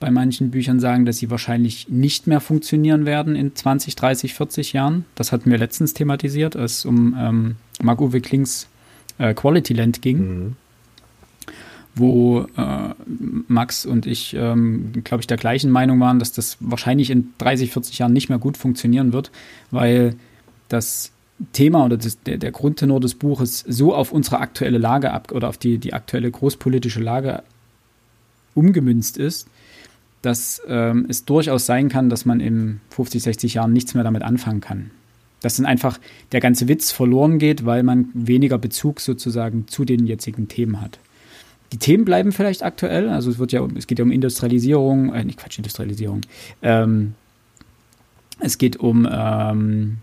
bei 0.00 0.10
manchen 0.10 0.50
Büchern 0.50 0.78
sagen, 0.78 1.04
dass 1.04 1.18
sie 1.18 1.30
wahrscheinlich 1.30 1.88
nicht 1.88 2.26
mehr 2.26 2.40
funktionieren 2.40 3.04
werden 3.04 3.34
in 3.34 3.54
20, 3.54 3.96
30, 3.96 4.34
40 4.34 4.72
Jahren. 4.72 5.04
Das 5.16 5.32
hatten 5.32 5.50
wir 5.50 5.58
letztens 5.58 5.92
thematisiert, 5.92 6.56
als 6.56 6.78
es 6.78 6.84
um 6.84 7.16
ähm, 7.18 7.56
Marc-Uwe 7.82 8.20
Klings 8.20 8.68
äh, 9.18 9.34
Quality 9.34 9.74
Land 9.74 10.02
ging. 10.02 10.18
Mhm 10.18 10.56
wo 11.98 12.46
äh, 12.56 12.94
Max 13.48 13.84
und 13.84 14.06
ich, 14.06 14.34
ähm, 14.34 14.92
glaube 15.04 15.22
ich, 15.22 15.26
der 15.26 15.36
gleichen 15.36 15.70
Meinung 15.70 16.00
waren, 16.00 16.18
dass 16.18 16.32
das 16.32 16.56
wahrscheinlich 16.60 17.10
in 17.10 17.30
30, 17.38 17.72
40 17.72 17.98
Jahren 17.98 18.12
nicht 18.12 18.28
mehr 18.28 18.38
gut 18.38 18.56
funktionieren 18.56 19.12
wird, 19.12 19.30
weil 19.70 20.14
das 20.68 21.12
Thema 21.52 21.84
oder 21.84 21.96
das, 21.96 22.20
der, 22.22 22.38
der 22.38 22.50
Grundtenor 22.50 23.00
des 23.00 23.14
Buches 23.14 23.64
so 23.66 23.94
auf 23.94 24.12
unsere 24.12 24.40
aktuelle 24.40 24.78
Lage 24.78 25.12
ab 25.12 25.32
oder 25.32 25.48
auf 25.48 25.58
die, 25.58 25.78
die 25.78 25.92
aktuelle 25.92 26.30
großpolitische 26.30 27.00
Lage 27.00 27.42
umgemünzt 28.54 29.18
ist, 29.18 29.48
dass 30.22 30.60
ähm, 30.66 31.06
es 31.08 31.24
durchaus 31.24 31.66
sein 31.66 31.88
kann, 31.88 32.08
dass 32.08 32.24
man 32.24 32.40
in 32.40 32.80
50, 32.90 33.22
60 33.22 33.54
Jahren 33.54 33.72
nichts 33.72 33.94
mehr 33.94 34.02
damit 34.02 34.22
anfangen 34.22 34.60
kann. 34.60 34.90
Dass 35.40 35.56
dann 35.56 35.66
einfach 35.66 36.00
der 36.32 36.40
ganze 36.40 36.66
Witz 36.66 36.90
verloren 36.90 37.38
geht, 37.38 37.64
weil 37.64 37.84
man 37.84 38.08
weniger 38.14 38.58
Bezug 38.58 39.00
sozusagen 39.00 39.68
zu 39.68 39.84
den 39.84 40.06
jetzigen 40.06 40.48
Themen 40.48 40.80
hat. 40.80 40.98
Die 41.72 41.78
Themen 41.78 42.04
bleiben 42.04 42.32
vielleicht 42.32 42.64
aktuell, 42.64 43.08
also 43.10 43.30
es 43.30 43.38
wird 43.38 43.52
ja, 43.52 43.64
es 43.76 43.86
geht 43.86 44.00
ja 44.00 44.04
um 44.04 44.10
Industrialisierung, 44.10 45.12
äh, 45.12 45.22
nicht 45.22 45.38
Quatsch, 45.38 45.58
Industrialisierung. 45.58 46.22
Ähm, 46.62 47.14
es 48.40 48.58
geht 48.58 48.78
um 48.78 49.06
ähm, 49.10 49.98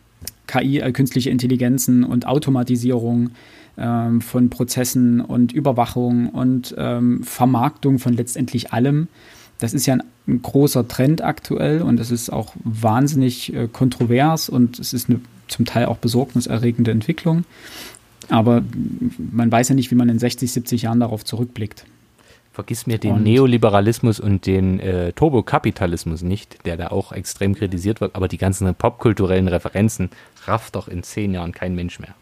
KI, 0.47 0.79
äh, 0.79 0.91
künstliche 0.91 1.29
Intelligenzen 1.29 2.03
und 2.03 2.27
Automatisierung 2.27 3.31
ähm, 3.77 4.21
von 4.21 4.49
Prozessen 4.49 5.21
und 5.21 5.51
Überwachung 5.51 6.29
und 6.29 6.75
ähm, 6.77 7.23
Vermarktung 7.23 7.99
von 7.99 8.13
letztendlich 8.13 8.73
allem. 8.73 9.07
Das 9.59 9.73
ist 9.73 9.85
ja 9.85 9.95
ein, 9.95 10.03
ein 10.27 10.41
großer 10.41 10.87
Trend 10.87 11.23
aktuell 11.23 11.81
und 11.81 11.99
es 11.99 12.11
ist 12.11 12.31
auch 12.31 12.53
wahnsinnig 12.63 13.53
äh, 13.53 13.67
kontrovers 13.67 14.49
und 14.49 14.79
es 14.79 14.93
ist 14.93 15.09
eine 15.09 15.19
zum 15.47 15.65
Teil 15.65 15.85
auch 15.85 15.97
besorgniserregende 15.97 16.91
Entwicklung. 16.91 17.45
Aber 18.29 18.63
man 19.17 19.51
weiß 19.51 19.69
ja 19.69 19.75
nicht, 19.75 19.91
wie 19.91 19.95
man 19.95 20.09
in 20.09 20.17
60, 20.17 20.51
70 20.51 20.81
Jahren 20.83 20.99
darauf 20.99 21.23
zurückblickt. 21.23 21.85
Vergiss 22.55 22.87
mir 22.87 22.97
den 22.97 23.15
und 23.15 23.23
Neoliberalismus 23.23 24.21
und 24.21 24.45
den 24.45 24.79
äh, 24.79 25.11
Turbokapitalismus 25.11 26.21
nicht, 26.21 26.65
der 26.65 26.77
da 26.77 26.87
auch 26.87 27.11
extrem 27.11 27.53
kritisiert 27.53 27.99
wird, 27.99 28.15
aber 28.15 28.29
die 28.29 28.37
ganzen 28.37 28.73
popkulturellen 28.73 29.49
Referenzen 29.49 30.09
rafft 30.45 30.77
doch 30.77 30.87
in 30.87 31.03
zehn 31.03 31.33
Jahren 31.33 31.51
kein 31.51 31.75
Mensch 31.75 31.99
mehr. 31.99 32.15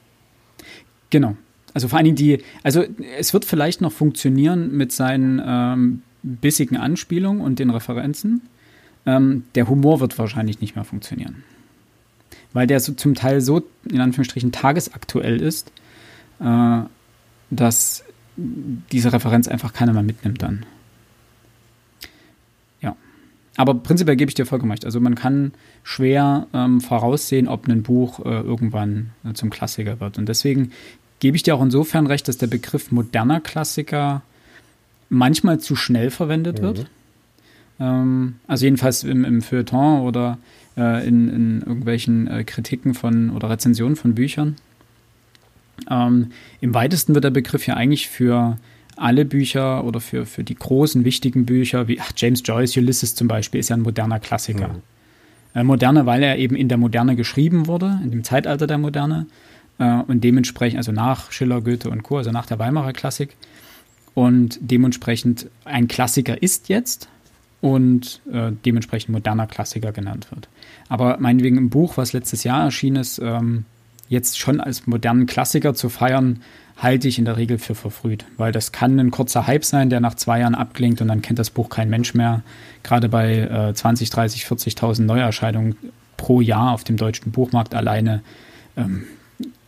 Genau. 1.12 1.38
Also 1.76 1.88
vor 1.88 1.98
allen 1.98 2.06
Dingen 2.06 2.16
die, 2.16 2.44
also 2.64 2.84
es 3.20 3.32
wird 3.34 3.46
vielleicht 3.46 3.82
noch 3.82 3.92
funktionieren 3.92 4.76
mit 4.76 4.92
seinen 4.92 5.40
ähm, 5.46 6.02
bissigen 6.24 6.78
Anspielungen 6.78 7.40
und 7.40 7.60
den 7.60 7.70
Referenzen. 7.70 8.42
Ähm, 9.06 9.44
der 9.54 9.70
Humor 9.70 10.00
wird 10.00 10.18
wahrscheinlich 10.18 10.62
nicht 10.62 10.76
mehr 10.76 10.86
funktionieren. 10.86 11.44
Weil 12.54 12.66
der 12.66 12.80
so 12.80 12.94
zum 12.94 13.14
Teil 13.14 13.40
so, 13.42 13.62
in 13.88 14.02
Anführungsstrichen, 14.02 14.52
tagesaktuell 14.52 15.40
ist, 15.40 15.72
äh, 16.40 16.80
dass 17.52 18.03
diese 18.36 19.14
Referenz 19.14 19.48
einfach 19.48 19.74
keiner 19.74 19.94
mehr 19.94 20.04
mitnimmt 20.04 20.42
dann. 20.42 20.66
Ja. 22.82 22.96
Aber 23.56 23.76
prinzipiell 23.76 24.16
gebe 24.16 24.30
ich 24.30 24.36
dir 24.36 24.46
vollkommen 24.46 24.72
recht. 24.72 24.86
Also 24.86 25.00
man 25.00 25.16
kann 25.16 25.54
schwer 25.84 26.48
ähm, 26.54 26.82
voraussehen, 26.82 27.48
ob 27.48 27.68
ein 27.68 27.84
Buch 27.84 28.20
äh, 28.20 28.42
irgendwann 28.42 29.12
äh, 29.24 29.34
zum 29.34 29.50
Klassiker 29.50 30.00
wird. 30.00 30.18
Und 30.18 30.28
deswegen 30.30 30.72
gebe 31.20 31.38
ich 31.38 31.44
dir 31.44 31.56
auch 31.56 31.62
insofern 31.62 32.08
recht, 32.08 32.28
dass 32.28 32.38
der 32.38 32.48
Begriff 32.48 32.92
moderner 32.92 33.40
Klassiker 33.40 34.24
manchmal 35.10 35.60
zu 35.60 35.76
schnell 35.76 36.10
verwendet 36.10 36.60
mhm. 36.60 36.64
wird. 36.64 36.88
Ähm, 37.80 38.36
also 38.48 38.66
jedenfalls 38.66 39.04
im, 39.04 39.24
im 39.24 39.42
Feuilleton 39.42 40.02
oder 40.02 40.38
äh, 40.76 41.08
in, 41.08 41.30
in, 41.30 41.60
irgendwelchen 41.62 42.28
äh, 42.28 42.44
Kritiken 42.44 42.94
von 42.94 43.30
oder 43.30 43.50
Rezensionen 43.50 43.96
von 43.96 44.16
Büchern. 44.16 44.56
Ähm, 45.90 46.32
Im 46.62 46.74
weitesten 46.74 47.14
wird 47.14 47.24
der 47.24 47.32
Begriff 47.32 47.68
ja 47.68 47.76
eigentlich 47.76 48.08
für 48.08 48.58
alle 48.96 49.26
Bücher 49.26 49.84
oder 49.84 50.00
für, 50.00 50.26
für 50.26 50.44
die 50.44 50.56
großen, 50.56 51.04
wichtigen 51.04 51.46
Bücher, 51.46 51.88
wie 51.88 52.00
ach, 52.00 52.12
James 52.16 52.42
Joyce, 52.46 52.78
Ulysses 52.78 53.16
zum 53.16 53.28
Beispiel, 53.28 53.60
ist 53.60 53.70
ja 53.70 53.76
ein 53.76 53.82
moderner 53.82 54.20
Klassiker. 54.20 54.70
Mhm. 54.70 54.82
Äh, 55.56 55.64
Moderne, 55.64 56.06
weil 56.06 56.24
er 56.24 56.38
eben 56.38 56.56
in 56.56 56.70
der 56.70 56.78
Moderne 56.78 57.16
geschrieben 57.16 57.68
wurde, 57.68 58.00
in 58.04 58.12
dem 58.12 58.24
Zeitalter 58.24 58.68
der 58.68 58.78
Moderne 58.78 59.28
äh, 59.80 60.02
und 60.08 60.24
dementsprechend, 60.24 60.78
also 60.78 60.92
nach 60.92 61.32
Schiller, 61.32 61.62
Goethe 61.62 61.90
und 61.90 62.04
Co., 62.04 62.18
also 62.18 62.32
nach 62.32 62.46
der 62.46 62.60
Weimarer 62.60 62.94
Klassik 62.94 63.36
und 64.14 64.60
dementsprechend 64.62 65.48
ein 65.66 65.88
Klassiker 65.88 66.42
ist 66.42 66.70
jetzt 66.70 67.08
und 67.62 68.22
äh, 68.32 68.52
dementsprechend 68.66 69.14
moderner 69.14 69.48
Klassiker 69.48 69.92
genannt 69.92 70.28
wird. 70.32 70.50
Aber 70.90 71.18
meinetwegen 71.20 71.58
im 71.58 71.70
Buch, 71.70 71.98
was 71.98 72.14
letztes 72.14 72.44
Jahr 72.44 72.64
erschienen 72.64 72.98
ist, 72.98 73.20
ähm, 73.20 73.66
jetzt 74.14 74.40
schon 74.40 74.62
als 74.62 74.88
modernen 74.88 75.26
Klassiker 75.26 75.74
zu 75.74 75.90
feiern, 75.90 76.42
halte 76.78 77.08
ich 77.08 77.20
in 77.20 77.26
der 77.26 77.38
Regel 77.38 77.60
für 77.60 77.76
verfrüht, 77.76 78.26
weil 78.38 78.52
das 78.52 78.72
kann 78.72 79.00
ein 79.00 79.12
kurzer 79.12 79.46
Hype 79.46 79.66
sein, 79.66 79.90
der 79.90 80.00
nach 80.00 80.16
zwei 80.16 80.40
Jahren 80.40 80.56
abklingt 80.56 81.02
und 81.02 81.08
dann 81.08 81.22
kennt 81.22 81.40
das 81.40 81.50
Buch 81.50 81.70
kein 81.70 81.90
Mensch 81.90 82.14
mehr. 82.14 82.42
Gerade 82.82 83.10
bei 83.10 83.40
äh, 83.40 83.74
20, 83.74 84.10
30, 84.10 84.46
40.000 84.46 85.02
Neuerscheinungen 85.04 85.76
pro 86.18 86.42
Jahr 86.42 86.74
auf 86.74 86.84
dem 86.84 86.98
deutschen 86.98 87.32
Buchmarkt 87.32 87.76
alleine 87.76 88.22
ähm, 88.78 89.06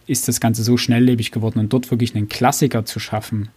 ist 0.07 0.27
das 0.27 0.39
Ganze 0.39 0.63
so 0.63 0.77
schnelllebig 0.77 1.31
geworden 1.31 1.59
und 1.59 1.73
dort 1.73 1.91
wirklich 1.91 2.15
einen 2.15 2.29
Klassiker 2.29 2.85
zu 2.85 2.99
schaffen, 2.99 3.49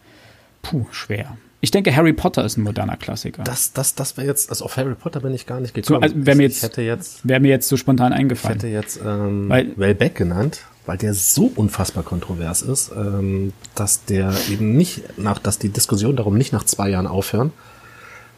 puh, 0.63 0.87
schwer. 0.91 1.37
Ich 1.61 1.73
denke, 1.73 1.95
Harry 1.95 2.13
Potter 2.13 2.45
ist 2.45 2.57
ein 2.57 2.63
moderner 2.63 2.97
Klassiker. 2.97 3.43
Das, 3.43 3.73
das, 3.73 3.95
das 3.97 4.17
wäre 4.17 4.29
jetzt, 4.29 4.49
also 4.49 4.65
auf 4.65 4.77
Harry 4.77 4.95
Potter 4.95 5.21
bin 5.21 5.35
ich 5.35 5.45
gar 5.45 5.61
nicht 5.61 5.75
gekommen. 5.75 6.01
So, 6.01 6.01
also 6.01 6.15
wäre 6.27 6.37
mir 6.37 6.45
jetzt, 6.45 6.77
wäre 7.25 7.41
mir 7.41 7.49
jetzt 7.49 7.69
so 7.69 7.77
spontan 7.77 8.13
eingefallen. 8.13 8.59
Ich 8.59 8.65
hätte 8.65 8.73
jetzt 8.73 9.01
ähm, 9.05 9.49
weil, 9.49 9.77
Wellbeck 9.77 10.15
genannt, 10.15 10.61
weil 10.89 10.97
der 10.97 11.13
so 11.13 11.53
unfassbar 11.55 12.03
kontrovers 12.03 12.63
ist, 12.63 12.93
ähm, 12.97 13.53
dass 13.75 14.07
der 14.07 14.33
eben 14.51 14.75
nicht 14.75 15.19
nach, 15.19 15.39
dass 15.39 15.59
die 15.59 15.69
Diskussion 15.69 16.17
darum 16.17 16.39
nicht 16.39 16.55
nach 16.55 16.65
zwei 16.65 16.89
Jahren 16.89 17.07
aufhören, 17.07 17.53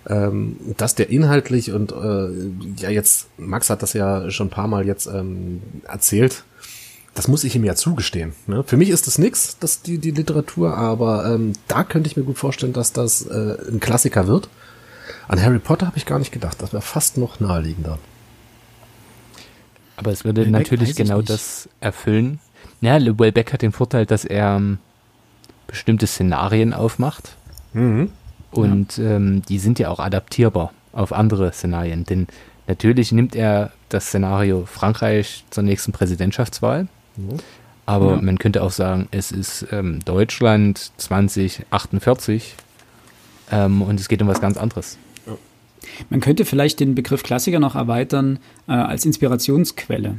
ähm, 0.08 0.56
dass 0.76 0.96
der 0.96 1.10
inhaltlich 1.10 1.70
und 1.70 1.92
äh, 1.92 2.82
ja 2.82 2.90
jetzt 2.90 3.28
Max 3.38 3.70
hat 3.70 3.84
das 3.84 3.92
ja 3.92 4.32
schon 4.32 4.48
ein 4.48 4.50
paar 4.50 4.66
Mal 4.66 4.84
jetzt 4.84 5.06
ähm, 5.06 5.62
erzählt, 5.86 6.42
das 7.14 7.28
muss 7.28 7.44
ich 7.44 7.54
ihm 7.54 7.62
ja 7.62 7.76
zugestehen. 7.76 8.32
Ne? 8.48 8.64
Für 8.66 8.76
mich 8.76 8.90
ist 8.90 9.06
das 9.06 9.18
nix, 9.18 9.56
das 9.60 9.82
die, 9.82 9.98
die 9.98 10.10
Literatur, 10.10 10.76
aber 10.76 11.26
ähm, 11.26 11.52
da 11.68 11.84
könnte 11.84 12.08
ich 12.08 12.16
mir 12.16 12.24
gut 12.24 12.38
vorstellen, 12.38 12.72
dass 12.72 12.92
das 12.92 13.26
äh, 13.26 13.58
ein 13.70 13.78
Klassiker 13.78 14.26
wird. 14.26 14.48
An 15.28 15.40
Harry 15.40 15.60
Potter 15.60 15.86
habe 15.86 15.98
ich 15.98 16.06
gar 16.06 16.18
nicht 16.18 16.32
gedacht. 16.32 16.60
Das 16.60 16.72
wäre 16.72 16.82
fast 16.82 17.16
noch 17.16 17.38
naheliegender. 17.38 18.00
Aber 20.00 20.12
es 20.12 20.24
würde 20.24 20.42
Welbeck 20.42 20.52
natürlich 20.52 20.96
genau 20.96 21.22
das 21.22 21.68
erfüllen. 21.80 22.40
Ja, 22.80 22.98
Welbeck 23.00 23.52
hat 23.52 23.62
den 23.62 23.72
Vorteil, 23.72 24.06
dass 24.06 24.24
er 24.24 24.56
ähm, 24.56 24.78
bestimmte 25.66 26.06
Szenarien 26.06 26.72
aufmacht. 26.72 27.36
Mhm. 27.72 28.10
Und 28.50 28.96
ja. 28.96 29.16
ähm, 29.16 29.42
die 29.48 29.58
sind 29.58 29.78
ja 29.78 29.90
auch 29.90 30.00
adaptierbar 30.00 30.72
auf 30.92 31.12
andere 31.12 31.52
Szenarien. 31.52 32.04
Denn 32.04 32.26
natürlich 32.66 33.12
nimmt 33.12 33.36
er 33.36 33.70
das 33.88 34.06
Szenario 34.06 34.64
Frankreich 34.66 35.44
zur 35.50 35.62
nächsten 35.62 35.92
Präsidentschaftswahl 35.92 36.88
aber 37.90 38.12
ja. 38.12 38.22
man 38.22 38.38
könnte 38.38 38.62
auch 38.62 38.70
sagen, 38.70 39.08
es 39.10 39.32
ist 39.32 39.66
ähm, 39.72 39.98
Deutschland 40.04 40.92
2048 40.98 42.54
ähm, 43.50 43.82
und 43.82 43.98
es 43.98 44.08
geht 44.08 44.22
um 44.22 44.28
was 44.28 44.40
ganz 44.40 44.56
anderes. 44.56 44.96
Man 46.08 46.20
könnte 46.20 46.44
vielleicht 46.44 46.80
den 46.80 46.94
Begriff 46.94 47.22
Klassiker 47.22 47.60
noch 47.60 47.74
erweitern 47.74 48.38
äh, 48.68 48.72
als 48.72 49.04
Inspirationsquelle. 49.04 50.16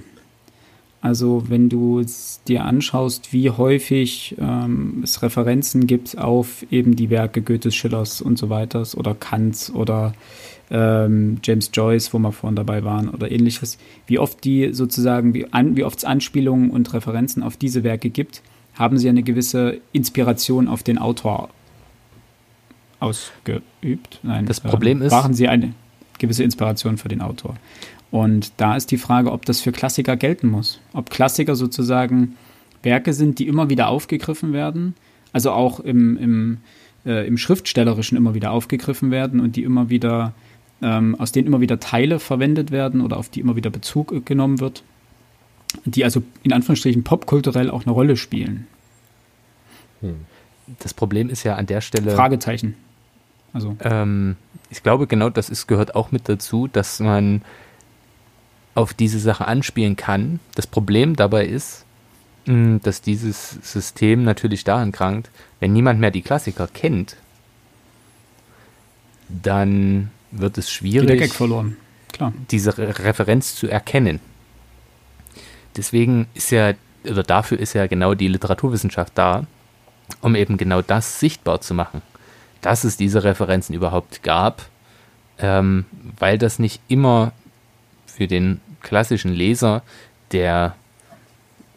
Also 1.01 1.45
wenn 1.49 1.67
du 1.67 2.03
dir 2.47 2.63
anschaust, 2.63 3.33
wie 3.33 3.49
häufig 3.49 4.35
ähm, 4.39 5.01
es 5.03 5.23
Referenzen 5.23 5.87
gibt 5.87 6.17
auf 6.17 6.63
eben 6.69 6.95
die 6.95 7.09
Werke 7.09 7.41
Goethes, 7.41 7.73
Schillers 7.73 8.21
und 8.21 8.37
so 8.37 8.49
weiter 8.49 8.85
oder 8.95 9.15
Kants 9.15 9.73
oder 9.73 10.13
ähm, 10.69 11.39
James 11.43 11.71
Joyce, 11.73 12.13
wo 12.13 12.19
wir 12.19 12.31
vorhin 12.31 12.55
dabei 12.55 12.83
waren 12.83 13.09
oder 13.09 13.31
ähnliches, 13.31 13.79
wie 14.05 14.19
oft 14.19 14.43
die 14.43 14.73
sozusagen, 14.73 15.33
wie, 15.33 15.51
an, 15.51 15.75
wie 15.75 15.83
oft 15.83 15.97
es 15.97 16.05
Anspielungen 16.05 16.69
und 16.69 16.93
Referenzen 16.93 17.41
auf 17.41 17.57
diese 17.57 17.83
Werke 17.83 18.11
gibt, 18.11 18.43
haben 18.75 18.99
sie 18.99 19.09
eine 19.09 19.23
gewisse 19.23 19.81
Inspiration 19.93 20.67
auf 20.67 20.83
den 20.83 20.99
Autor 20.99 21.49
ausgeübt. 23.01 24.19
Nein, 24.23 24.45
das 24.45 24.61
Problem 24.61 25.01
äh, 25.01 25.07
ist. 25.07 25.11
Waren 25.11 25.33
sie 25.33 25.47
eine 25.47 25.73
gewisse 26.19 26.43
Inspiration 26.43 26.97
für 26.97 27.07
den 27.07 27.21
Autor. 27.21 27.55
Und 28.11 28.51
da 28.57 28.75
ist 28.75 28.91
die 28.91 28.97
Frage, 28.97 29.31
ob 29.31 29.45
das 29.45 29.61
für 29.61 29.71
Klassiker 29.71 30.15
gelten 30.15 30.47
muss. 30.47 30.79
Ob 30.93 31.09
Klassiker 31.09 31.55
sozusagen 31.55 32.37
Werke 32.83 33.13
sind, 33.13 33.39
die 33.39 33.47
immer 33.47 33.69
wieder 33.69 33.87
aufgegriffen 33.87 34.53
werden, 34.53 34.95
also 35.33 35.51
auch 35.51 35.79
im, 35.79 36.17
im, 36.17 36.57
äh, 37.05 37.25
im 37.25 37.37
Schriftstellerischen 37.37 38.17
immer 38.17 38.33
wieder 38.33 38.51
aufgegriffen 38.51 39.11
werden 39.11 39.39
und 39.39 39.55
die 39.55 39.63
immer 39.63 39.89
wieder 39.89 40.33
ähm, 40.81 41.15
aus 41.15 41.31
denen 41.31 41.47
immer 41.47 41.61
wieder 41.61 41.79
Teile 41.79 42.19
verwendet 42.19 42.71
werden 42.71 43.01
oder 43.01 43.17
auf 43.17 43.29
die 43.29 43.39
immer 43.39 43.55
wieder 43.55 43.69
Bezug 43.69 44.25
genommen 44.25 44.59
wird, 44.59 44.83
die 45.85 46.03
also 46.03 46.23
in 46.43 46.53
Anführungsstrichen 46.53 47.03
popkulturell 47.03 47.69
auch 47.69 47.85
eine 47.85 47.93
Rolle 47.93 48.17
spielen. 48.17 48.67
Hm. 50.01 50.25
Das 50.79 50.93
Problem 50.93 51.29
ist 51.29 51.43
ja 51.43 51.55
an 51.55 51.65
der 51.65 51.81
Stelle. 51.81 52.11
Fragezeichen. 52.11 52.75
Also. 53.53 53.75
Ähm, 53.81 54.37
ich 54.69 54.83
glaube, 54.83 55.07
genau 55.07 55.29
das 55.29 55.49
ist, 55.49 55.67
gehört 55.67 55.95
auch 55.95 56.11
mit 56.11 56.29
dazu, 56.29 56.67
dass 56.67 56.99
man 56.99 57.41
auf 58.73 58.93
diese 58.93 59.19
Sache 59.19 59.47
anspielen 59.47 59.95
kann. 59.95 60.39
Das 60.55 60.65
Problem 60.65 61.15
dabei 61.15 61.45
ist, 61.45 61.85
hm, 62.45 62.79
dass 62.81 63.01
dieses 63.01 63.51
System 63.61 64.23
natürlich 64.23 64.63
daran 64.63 64.91
krankt, 64.91 65.29
wenn 65.59 65.73
niemand 65.73 65.99
mehr 65.99 66.11
die 66.11 66.21
Klassiker 66.21 66.67
kennt, 66.67 67.17
dann 69.27 70.09
wird 70.31 70.57
es 70.57 70.71
schwierig, 70.71 71.33
diese 72.49 72.77
Referenz 72.77 73.55
zu 73.55 73.67
erkennen. 73.67 74.19
Deswegen 75.75 76.27
ist 76.33 76.51
ja, 76.51 76.73
oder 77.03 77.23
dafür 77.23 77.59
ist 77.59 77.73
ja 77.73 77.87
genau 77.87 78.13
die 78.13 78.27
Literaturwissenschaft 78.27 79.13
da, 79.15 79.45
um 80.21 80.35
eben 80.35 80.57
genau 80.57 80.81
das 80.81 81.19
sichtbar 81.19 81.61
zu 81.61 81.73
machen, 81.73 82.01
dass 82.61 82.83
es 82.83 82.97
diese 82.97 83.23
Referenzen 83.23 83.75
überhaupt 83.75 84.23
gab, 84.23 84.63
ähm, 85.39 85.85
weil 86.19 86.37
das 86.37 86.59
nicht 86.59 86.81
immer 86.87 87.33
für 88.05 88.27
den 88.27 88.61
klassischen 88.81 89.33
Leser, 89.33 89.83
der 90.31 90.75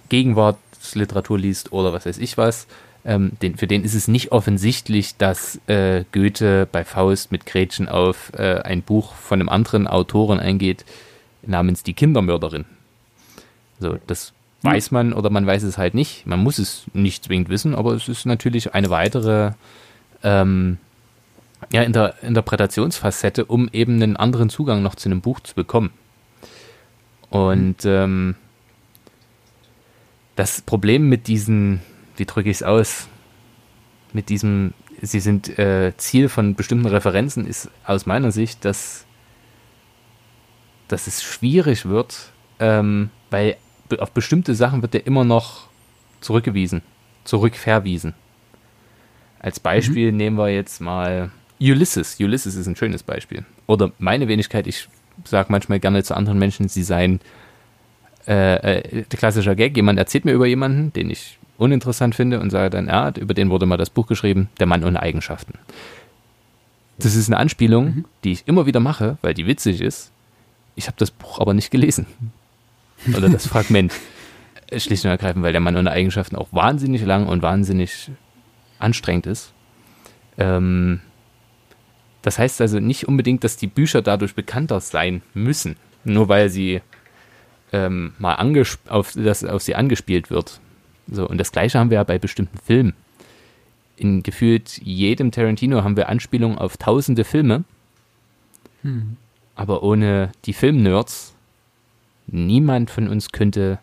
Gegenwartsliteratur 0.09 1.39
liest 1.39 1.73
oder 1.73 1.93
was 1.93 2.07
weiß 2.07 2.19
ich 2.19 2.39
was, 2.39 2.67
ähm, 3.05 3.33
den, 3.43 3.57
für 3.57 3.67
den 3.67 3.85
ist 3.85 3.95
es 3.95 4.09
nicht 4.09 4.33
offensichtlich, 4.33 5.17
dass 5.17 5.61
äh, 5.67 6.05
Goethe 6.13 6.67
bei 6.71 6.85
Faust 6.85 7.33
mit 7.33 7.45
Gretchen 7.45 7.89
auf 7.89 8.33
äh, 8.35 8.61
ein 8.61 8.83
Buch 8.83 9.15
von 9.15 9.41
einem 9.41 9.49
anderen 9.51 9.87
Autoren 9.87 10.41
eingeht, 10.41 10.85
namens 11.43 11.83
Die 11.83 11.93
Kindermörderin. 11.93 12.65
So, 13.79 13.99
das 14.07 14.33
weiß 14.63 14.91
man 14.91 15.13
oder 15.13 15.29
man 15.29 15.47
weiß 15.47 15.63
es 15.65 15.77
halt 15.77 15.93
nicht. 15.93 16.27
Man 16.27 16.43
muss 16.43 16.59
es 16.59 16.85
nicht 16.95 17.25
zwingend 17.25 17.51
wissen, 17.51 17.75
aber 17.75 17.93
es 17.93 18.09
ist 18.09 18.25
natürlich 18.25 18.73
eine 18.73 18.89
weitere 18.89 19.53
ähm, 20.25 20.79
ja, 21.73 21.83
Inter 21.83 22.21
Interpretationsfacette, 22.23 23.45
um 23.45 23.69
eben 23.73 24.03
einen 24.03 24.17
anderen 24.17 24.51
Zugang 24.51 24.83
noch 24.83 24.97
zu 24.97 25.09
einem 25.09 25.21
Buch 25.21 25.41
zu 25.41 25.55
bekommen. 25.55 25.91
Und 27.31 27.85
ähm, 27.85 28.35
das 30.35 30.61
Problem 30.63 31.09
mit 31.09 31.29
diesen 31.29 31.81
wie 32.17 32.27
drücke 32.27 32.51
ich 32.51 32.59
es 32.59 32.63
aus, 32.63 33.09
mit 34.13 34.29
diesem, 34.29 34.75
sie 35.03 35.21
sind 35.21 35.59
äh, 35.59 35.93
Ziel 35.97 36.29
von 36.29 36.55
bestimmten 36.55 36.87
Referenzen, 36.87 37.47
ist 37.47 37.71
aus 37.85 38.07
meiner 38.07 38.33
Sicht, 38.33 38.65
dass, 38.65 39.05
dass 40.89 41.07
es 41.07 41.23
schwierig 41.23 41.87
wird, 41.87 42.33
ähm, 42.61 43.11
weil 43.31 43.57
auf 43.99 44.13
bestimmte 44.13 44.55
Sachen 44.55 44.83
wird 44.83 44.95
er 44.95 45.07
immer 45.07 45.25
noch 45.25 45.69
zurückgewiesen, 46.21 46.83
zurückverwiesen. 47.25 48.15
Als 49.45 49.61
Beispiel 49.61 50.11
mhm. 50.11 50.17
nehmen 50.17 50.39
wir 50.39 50.49
jetzt 50.49 50.81
mal 50.81 51.31
Ulysses. 51.61 52.19
Ulysses 52.19 52.55
ist 52.55 52.67
ein 52.67 52.77
schönes 52.77 53.03
Beispiel. 53.03 53.45
Oder 53.67 53.93
meine 53.99 54.27
Wenigkeit, 54.27 54.67
ich 54.67 54.89
sage 55.25 55.53
manchmal 55.53 55.81
gerne 55.81 56.03
zu 56.03 56.17
anderen 56.17 56.39
Menschen, 56.39 56.71
sie 56.71 56.83
seien 56.83 57.21
äh, 58.27 58.79
äh, 58.79 59.03
klassischer 59.03 59.55
Gag. 59.55 59.77
Jemand 59.77 59.99
erzählt 59.99 60.25
mir 60.25 60.33
über 60.33 60.47
jemanden, 60.47 60.95
den 60.95 61.11
ich 61.11 61.39
uninteressant 61.59 62.15
finde 62.15 62.41
und 62.41 62.49
sage 62.49 62.71
dann, 62.71 62.87
ja, 62.87 63.13
über 63.19 63.35
den 63.35 63.51
wurde 63.51 63.67
mal 63.67 63.77
das 63.77 63.91
Buch 63.91 64.07
geschrieben, 64.07 64.49
Der 64.61 64.67
Mann 64.67 64.83
ohne 64.83 65.03
Eigenschaften. 65.03 65.59
Das 66.99 67.15
ist 67.15 67.29
eine 67.29 67.37
Anspielung, 67.37 67.85
mhm. 67.85 68.05
die 68.25 68.33
ich 68.33 68.49
immer 68.49 68.65
wieder 68.65 68.81
mache, 68.81 69.19
weil 69.21 69.35
die 69.35 69.47
witzig 69.47 69.83
ist. 69.83 70.11
Ich 70.75 70.87
habe 70.87 70.97
das 70.99 71.11
Buch 71.11 71.39
aber 71.39 71.53
nicht 71.53 71.71
gelesen. 71.71 72.07
Oder 73.15 73.29
das 73.29 73.47
Fragment. 73.47 73.93
Schlicht 74.79 75.05
und 75.05 75.11
ergreifend, 75.11 75.45
weil 75.45 75.53
der 75.53 75.61
Mann 75.61 75.77
ohne 75.77 75.91
Eigenschaften 75.91 76.35
auch 76.35 76.49
wahnsinnig 76.51 77.05
lang 77.05 77.27
und 77.27 77.43
wahnsinnig 77.43 78.11
anstrengend 78.85 79.27
ist. 79.27 79.53
Ähm, 80.39 81.01
das 82.23 82.39
heißt 82.39 82.61
also 82.61 82.81
nicht 82.81 83.09
unbedingt, 83.09 83.45
dass 83.45 83.57
die 83.57 83.67
Bücher 83.67 84.03
dadurch 84.03 84.35
bekannter 84.35 84.81
sein 84.81 85.23
müssen, 85.35 85.77
nur 86.05 86.29
weil 86.29 86.49
sie 86.49 86.81
ähm, 87.73 88.15
mal 88.19 88.37
auf, 88.89 89.13
das, 89.15 89.45
auf 89.45 89.63
sie 89.63 89.75
angespielt 89.75 90.31
wird. 90.31 90.61
So, 91.11 91.29
und 91.29 91.39
das 91.39 91.53
gleiche 91.53 91.79
haben 91.79 91.91
wir 91.91 91.97
ja 91.97 92.05
bei 92.05 92.19
bestimmten 92.19 92.59
Filmen. 92.59 92.95
In 93.97 94.23
gefühlt 94.23 94.79
jedem 94.79 95.31
Tarantino 95.33 95.85
haben 95.85 95.97
wir 95.97 96.09
Anspielungen 96.09 96.59
auf 96.59 96.77
tausende 96.77 97.25
Filme. 97.25 97.65
Hm. 98.83 99.17
Aber 99.55 99.83
ohne 99.83 100.33
die 100.47 100.53
Filmnerds, 100.53 101.35
niemand 102.27 102.91
von 102.91 103.09
uns 103.09 103.31
könnte 103.31 103.79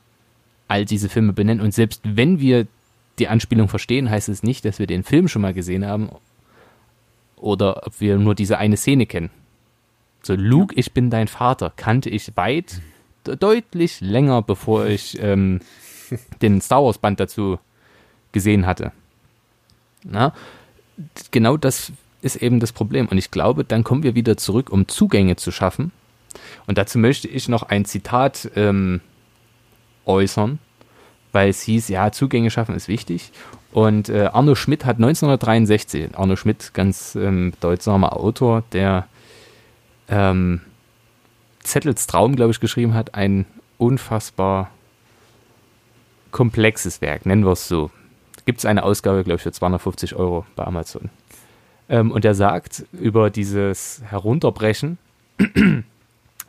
all 0.68 0.86
diese 0.86 1.10
Filme 1.10 1.34
benennen. 1.34 1.64
Und 1.64 1.74
selbst 1.74 2.02
wenn 2.04 2.40
wir 2.40 2.68
die 3.20 3.28
Anspielung 3.28 3.68
verstehen, 3.68 4.10
heißt 4.10 4.30
es 4.30 4.44
nicht, 4.44 4.66
dass 4.66 4.80
wir 4.80 4.88
den 4.88 5.04
Film 5.04 5.28
schon 5.28 5.42
mal 5.42 5.54
gesehen 5.54 5.86
haben 5.86 6.10
oder 7.36 7.88
ob 7.88 8.00
wir 8.00 8.18
nur 8.18 8.36
diese 8.36 8.58
eine 8.58 8.78
Szene 8.78 9.06
kennen. 9.06 9.30
So, 10.24 10.36
Luke, 10.36 10.76
ich 10.76 10.94
bin 10.94 11.10
dein 11.10 11.28
Vater, 11.28 11.74
kannte 11.76 12.10
ich 12.10 12.36
weit, 12.38 12.82
deutlich 13.24 14.02
länger, 14.02 14.42
bevor 14.42 14.86
ich 14.86 15.22
ähm, 15.22 15.60
den 16.42 16.62
Star 16.62 16.84
Wars 16.84 17.00
Band 17.00 17.20
dazu 17.20 17.60
gesehen 18.32 18.66
hatte. 18.66 18.92
Na, 20.04 20.34
genau 21.32 21.58
das 21.58 21.92
ist 22.22 22.36
eben 22.38 22.60
das 22.60 22.72
Problem. 22.72 23.08
Und 23.08 23.18
ich 23.18 23.32
glaube, 23.32 23.64
dann 23.64 23.84
kommen 23.84 24.04
wir 24.04 24.16
wieder 24.16 24.38
zurück, 24.38 24.70
um 24.70 24.88
Zugänge 24.88 25.36
zu 25.36 25.52
schaffen. 25.52 25.92
Und 26.68 26.78
dazu 26.78 27.00
möchte 27.00 27.28
ich 27.28 27.50
noch 27.50 27.64
ein 27.64 27.86
Zitat 27.86 28.52
ähm, 28.56 29.02
äußern, 30.06 30.60
weil 31.32 31.50
es 31.50 31.62
hieß, 31.62 31.88
ja, 31.90 32.12
Zugänge 32.12 32.52
schaffen 32.52 32.76
ist 32.76 32.88
wichtig. 32.88 33.32
Und 33.72 34.10
äh, 34.10 34.30
Arno 34.34 34.56
Schmidt 34.56 34.86
hat 34.86 34.98
1963, 34.98 36.18
Arno 36.18 36.36
Schmidt, 36.36 36.74
ganz 36.74 37.16
ähm, 37.16 37.52
bedeutsamer 37.52 38.18
Autor, 38.18 38.64
der 38.74 39.08
ähm, 40.10 40.62
Zettels 41.64 42.08
Traum, 42.08 42.36
glaube 42.36 42.52
ich, 42.52 42.60
geschrieben 42.60 42.94
hat, 42.94 43.16
ein 43.16 43.46
unfassbar 43.78 44.72
komplexes 46.32 47.02
Werk, 47.02 47.26
nennen 47.26 47.46
wir 47.46 47.54
es 47.54 47.68
so. 47.68 47.92
Gibt 48.46 48.60
es 48.60 48.66
eine 48.66 48.84
Ausgabe, 48.84 49.24
glaube 49.24 49.38
ich, 49.38 49.44
für 49.44 49.52
250 49.52 50.16
Euro 50.16 50.46
bei 50.56 50.66
Amazon. 50.66 51.10
Ähm, 51.88 52.12
und 52.12 52.26
er 52.26 52.34
sagt 52.34 52.86
über 52.92 53.30
dieses 53.30 54.02
Herunterbrechen, 54.10 54.98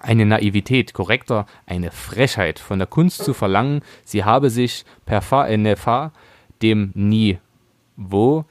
eine 0.02 0.26
Naivität, 0.26 0.92
korrekter, 0.92 1.46
eine 1.66 1.90
Frechheit 1.90 2.58
von 2.58 2.78
der 2.78 2.88
Kunst 2.88 3.24
zu 3.24 3.34
verlangen, 3.34 3.82
sie 4.04 4.24
habe 4.24 4.50
sich 4.50 4.84
per 5.06 5.22
fa 5.22 5.46
äh, 5.46 5.56
nefa 5.56 6.12
dem 6.60 6.90
Niveau 6.94 8.44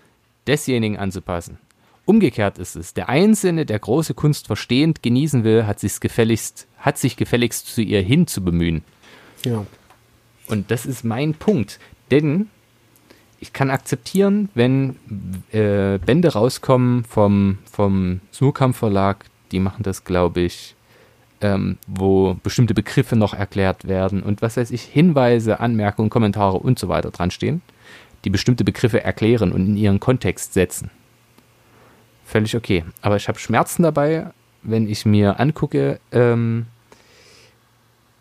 desjenigen 0.47 0.97
anzupassen. 0.97 1.57
Umgekehrt 2.05 2.57
ist 2.57 2.75
es, 2.75 2.93
der 2.93 3.09
Einzelne, 3.09 3.65
der 3.65 3.79
große 3.79 4.13
Kunst 4.13 4.47
verstehend 4.47 5.03
genießen 5.03 5.43
will, 5.43 5.65
hat, 5.67 5.79
gefälligst, 6.01 6.67
hat 6.77 6.97
sich 6.97 7.15
gefälligst 7.15 7.73
zu 7.73 7.81
ihr 7.81 8.01
hin 8.01 8.27
zu 8.27 8.43
bemühen. 8.43 8.83
Ja. 9.45 9.65
Und 10.47 10.71
das 10.71 10.85
ist 10.85 11.05
mein 11.05 11.33
Punkt. 11.35 11.79
Denn 12.09 12.49
ich 13.39 13.53
kann 13.53 13.69
akzeptieren, 13.69 14.49
wenn 14.53 14.97
äh, 15.51 15.99
Bände 15.99 16.33
rauskommen 16.33 17.05
vom, 17.05 17.59
vom 17.71 18.19
Surkamp 18.31 18.75
Verlag, 18.75 19.25
die 19.51 19.59
machen 19.59 19.83
das, 19.83 20.03
glaube 20.03 20.41
ich, 20.41 20.75
ähm, 21.41 21.77
wo 21.87 22.35
bestimmte 22.43 22.73
Begriffe 22.73 23.15
noch 23.15 23.33
erklärt 23.33 23.87
werden 23.87 24.23
und 24.23 24.41
was 24.41 24.57
weiß 24.57 24.71
ich, 24.71 24.83
Hinweise, 24.83 25.59
Anmerkungen, 25.59 26.09
Kommentare 26.09 26.57
und 26.57 26.79
so 26.79 26.87
weiter 26.87 27.11
dran 27.11 27.31
stehen, 27.31 27.61
die 28.23 28.29
bestimmte 28.29 28.63
Begriffe 28.63 29.03
erklären 29.03 29.51
und 29.51 29.65
in 29.65 29.77
ihren 29.77 29.99
Kontext 29.99 30.53
setzen. 30.53 30.89
Völlig 32.25 32.55
okay. 32.55 32.85
Aber 33.01 33.17
ich 33.17 33.27
habe 33.27 33.39
Schmerzen 33.39 33.83
dabei, 33.83 34.27
wenn 34.63 34.87
ich 34.87 35.05
mir 35.05 35.39
angucke, 35.39 35.99
ähm, 36.11 36.67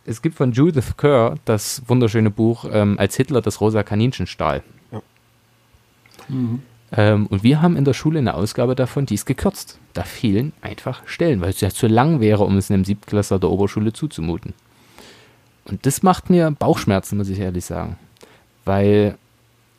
es 0.04 0.22
gibt 0.22 0.36
von 0.36 0.52
Judith 0.52 0.96
Kerr 0.96 1.36
das 1.44 1.82
wunderschöne 1.86 2.30
Buch 2.30 2.64
ähm, 2.72 2.98
Als 2.98 3.16
Hitler 3.16 3.42
das 3.42 3.60
rosa 3.60 3.82
Kaninchen 3.82 4.26
stahl. 4.26 4.62
Ja. 4.90 5.02
Mhm. 6.28 6.62
Ähm, 6.93 7.26
und 7.26 7.43
wir 7.43 7.62
haben 7.62 7.76
in 7.76 7.84
der 7.84 7.95
Schule 7.95 8.18
eine 8.18 8.34
Ausgabe 8.34 8.74
davon, 8.74 9.07
die 9.07 9.14
ist 9.14 9.26
gekürzt. 9.26 9.78
Da 9.93 10.03
fehlen 10.03 10.53
einfach 10.61 11.07
Stellen, 11.07 11.41
weil 11.41 11.51
es 11.51 11.61
ja 11.61 11.70
zu 11.70 11.86
lang 11.86 12.20
wäre, 12.20 12.45
um 12.45 12.57
es 12.57 12.70
einem 12.70 12.84
Siebtklässler 12.84 13.38
der 13.38 13.51
Oberschule 13.51 13.93
zuzumuten. 13.93 14.55
Und 15.64 15.86
das 15.86 16.03
macht 16.03 16.30
mir 16.30 16.51
Bauchschmerzen, 16.51 17.16
muss 17.16 17.28
ich 17.28 17.38
ehrlich 17.38 17.64
sagen. 17.64 17.97
Weil 18.64 19.16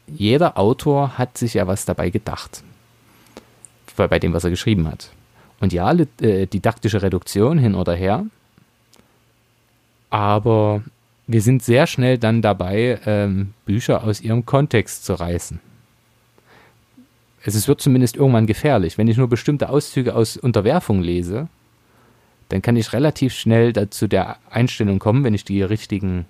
jeder 0.08 0.58
Autor 0.58 1.18
hat 1.18 1.38
sich 1.38 1.56
ja 1.56 1.68
was 1.68 1.86
dabei 1.86 2.10
gedacht. 2.10 2.64
Bei 3.98 4.20
dem, 4.20 4.34
was 4.34 4.44
er 4.44 4.50
geschrieben 4.50 4.88
hat. 4.88 5.12
Und 5.60 5.74
ja, 5.74 5.92
äh, 5.92 6.48
didaktische 6.48 7.02
Reduktion 7.02 7.60
hin 7.60 7.76
oder 7.76 7.94
her, 7.94 8.26
aber 10.12 10.84
wir 11.26 11.42
sind 11.42 11.64
sehr 11.64 11.88
schnell 11.88 12.20
dann 12.20 12.44
dabei, 12.44 13.00
ähm, 13.06 13.54
Bücher 13.66 14.04
aus 14.04 14.22
ihrem 14.22 14.46
Kontext 14.46 15.06
zu 15.06 15.14
reißen. 15.14 15.60
Es 17.44 17.68
wird 17.68 17.82
zumindest 17.82 18.16
irgendwann 18.16 18.46
gefährlich. 18.46 18.98
Wenn 18.98 19.08
ich 19.08 19.18
nur 19.18 19.28
bestimmte 19.28 19.70
Auszüge 19.70 20.16
aus 20.16 20.38
Unterwerfung 20.38 21.02
lese, 21.02 21.48
dann 22.50 22.62
kann 22.62 22.76
ich 22.76 22.94
relativ 22.94 23.34
schnell 23.34 23.74
dazu 23.74 24.08
der 24.08 24.38
Einstellung 24.50 25.00
kommen, 25.00 25.24
wenn 25.24 25.34
ich 25.34 25.46
die 25.46 25.64
richtigen 25.64 26.26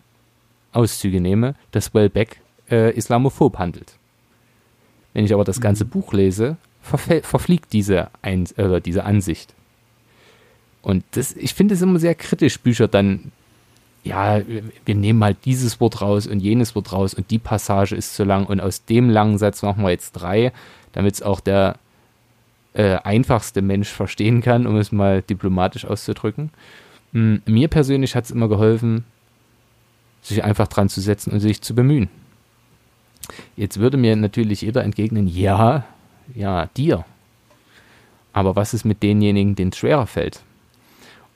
Auszüge 0.71 1.19
nehme, 1.19 1.55
dass 1.71 1.93
Wellbeck 1.93 2.41
äh, 2.69 2.95
islamophob 2.95 3.57
handelt. 3.57 3.93
Wenn 5.13 5.25
ich 5.25 5.33
aber 5.33 5.43
das 5.43 5.59
ganze 5.59 5.83
mhm. 5.85 5.89
Buch 5.89 6.13
lese, 6.13 6.57
verfliegt 6.81 7.73
diese, 7.73 8.09
Ein 8.21 8.45
äh, 8.55 8.79
diese 8.81 9.03
Ansicht. 9.03 9.53
Und 10.81 11.03
das, 11.11 11.35
ich 11.35 11.53
finde 11.53 11.75
es 11.75 11.81
immer 11.81 11.99
sehr 11.99 12.15
kritisch, 12.15 12.59
Bücher 12.59 12.87
dann 12.87 13.31
ja, 14.03 14.41
wir 14.85 14.95
nehmen 14.95 15.19
mal 15.19 15.35
dieses 15.35 15.79
Wort 15.79 16.01
raus 16.01 16.25
und 16.25 16.39
jenes 16.39 16.73
Wort 16.75 16.91
raus 16.91 17.13
und 17.13 17.29
die 17.29 17.37
Passage 17.37 17.95
ist 17.95 18.15
zu 18.15 18.23
lang 18.23 18.47
und 18.47 18.59
aus 18.59 18.85
dem 18.85 19.11
langen 19.11 19.37
Satz 19.37 19.61
machen 19.61 19.83
wir 19.83 19.91
jetzt 19.91 20.13
drei, 20.13 20.53
damit 20.93 21.15
es 21.15 21.21
auch 21.21 21.39
der 21.39 21.75
äh, 22.73 22.95
einfachste 23.03 23.61
Mensch 23.61 23.89
verstehen 23.89 24.41
kann, 24.41 24.65
um 24.67 24.77
es 24.77 24.91
mal 24.91 25.21
diplomatisch 25.21 25.85
auszudrücken. 25.85 26.51
Hm, 27.13 27.41
mir 27.45 27.67
persönlich 27.67 28.15
hat 28.15 28.25
es 28.25 28.31
immer 28.31 28.47
geholfen, 28.47 29.05
sich 30.21 30.43
einfach 30.43 30.67
dran 30.67 30.89
zu 30.89 31.01
setzen 31.01 31.31
und 31.31 31.39
sich 31.39 31.61
zu 31.61 31.75
bemühen. 31.75 32.09
Jetzt 33.55 33.79
würde 33.79 33.97
mir 33.97 34.15
natürlich 34.15 34.61
jeder 34.61 34.83
entgegnen, 34.83 35.27
ja, 35.27 35.85
ja, 36.33 36.67
dir. 36.77 37.05
Aber 38.33 38.55
was 38.55 38.73
ist 38.73 38.85
mit 38.85 39.03
denjenigen, 39.03 39.55
denen 39.55 39.71
es 39.71 39.77
schwerer 39.77 40.07
fällt? 40.07 40.41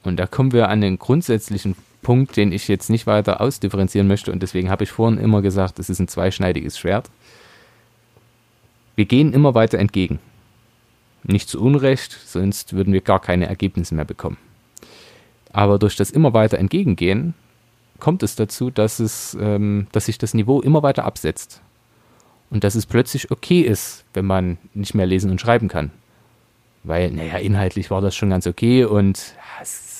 Und 0.03 0.17
da 0.17 0.27
kommen 0.27 0.53
wir 0.53 0.69
an 0.69 0.81
den 0.81 0.99
grundsätzlichen 0.99 1.75
Punkt, 2.01 2.37
den 2.37 2.51
ich 2.51 2.67
jetzt 2.67 2.89
nicht 2.89 3.07
weiter 3.07 3.41
ausdifferenzieren 3.41 4.07
möchte 4.07 4.31
und 4.31 4.43
deswegen 4.43 4.69
habe 4.69 4.83
ich 4.83 4.91
vorhin 4.91 5.19
immer 5.19 5.41
gesagt, 5.41 5.79
es 5.79 5.89
ist 5.89 5.99
ein 5.99 6.07
zweischneidiges 6.07 6.77
Schwert. 6.77 7.09
Wir 8.95 9.05
gehen 9.05 9.33
immer 9.33 9.53
weiter 9.53 9.77
entgegen. 9.77 10.19
Nicht 11.23 11.49
zu 11.49 11.61
Unrecht, 11.61 12.17
sonst 12.25 12.73
würden 12.73 12.93
wir 12.93 13.01
gar 13.01 13.19
keine 13.19 13.47
Ergebnisse 13.47 13.95
mehr 13.95 14.05
bekommen. 14.05 14.37
Aber 15.51 15.79
durch 15.79 15.95
das 15.95 16.11
immer 16.11 16.33
weiter 16.33 16.57
entgegengehen 16.57 17.33
kommt 17.99 18.23
es 18.23 18.35
dazu, 18.35 18.69
dass, 18.69 18.99
es, 18.99 19.37
ähm, 19.39 19.87
dass 19.91 20.05
sich 20.05 20.17
das 20.17 20.33
Niveau 20.33 20.61
immer 20.61 20.83
weiter 20.83 21.05
absetzt. 21.05 21.61
Und 22.49 22.63
dass 22.63 22.75
es 22.75 22.85
plötzlich 22.85 23.31
okay 23.31 23.61
ist, 23.61 24.05
wenn 24.13 24.25
man 24.25 24.57
nicht 24.73 24.93
mehr 24.93 25.05
lesen 25.05 25.31
und 25.31 25.41
schreiben 25.41 25.67
kann. 25.67 25.91
Weil, 26.83 27.11
naja, 27.11 27.37
inhaltlich 27.37 27.89
war 27.89 28.01
das 28.01 28.15
schon 28.15 28.29
ganz 28.29 28.45
okay 28.45 28.85
und 28.85 29.33
ja, 29.35 29.63
es 29.63 29.95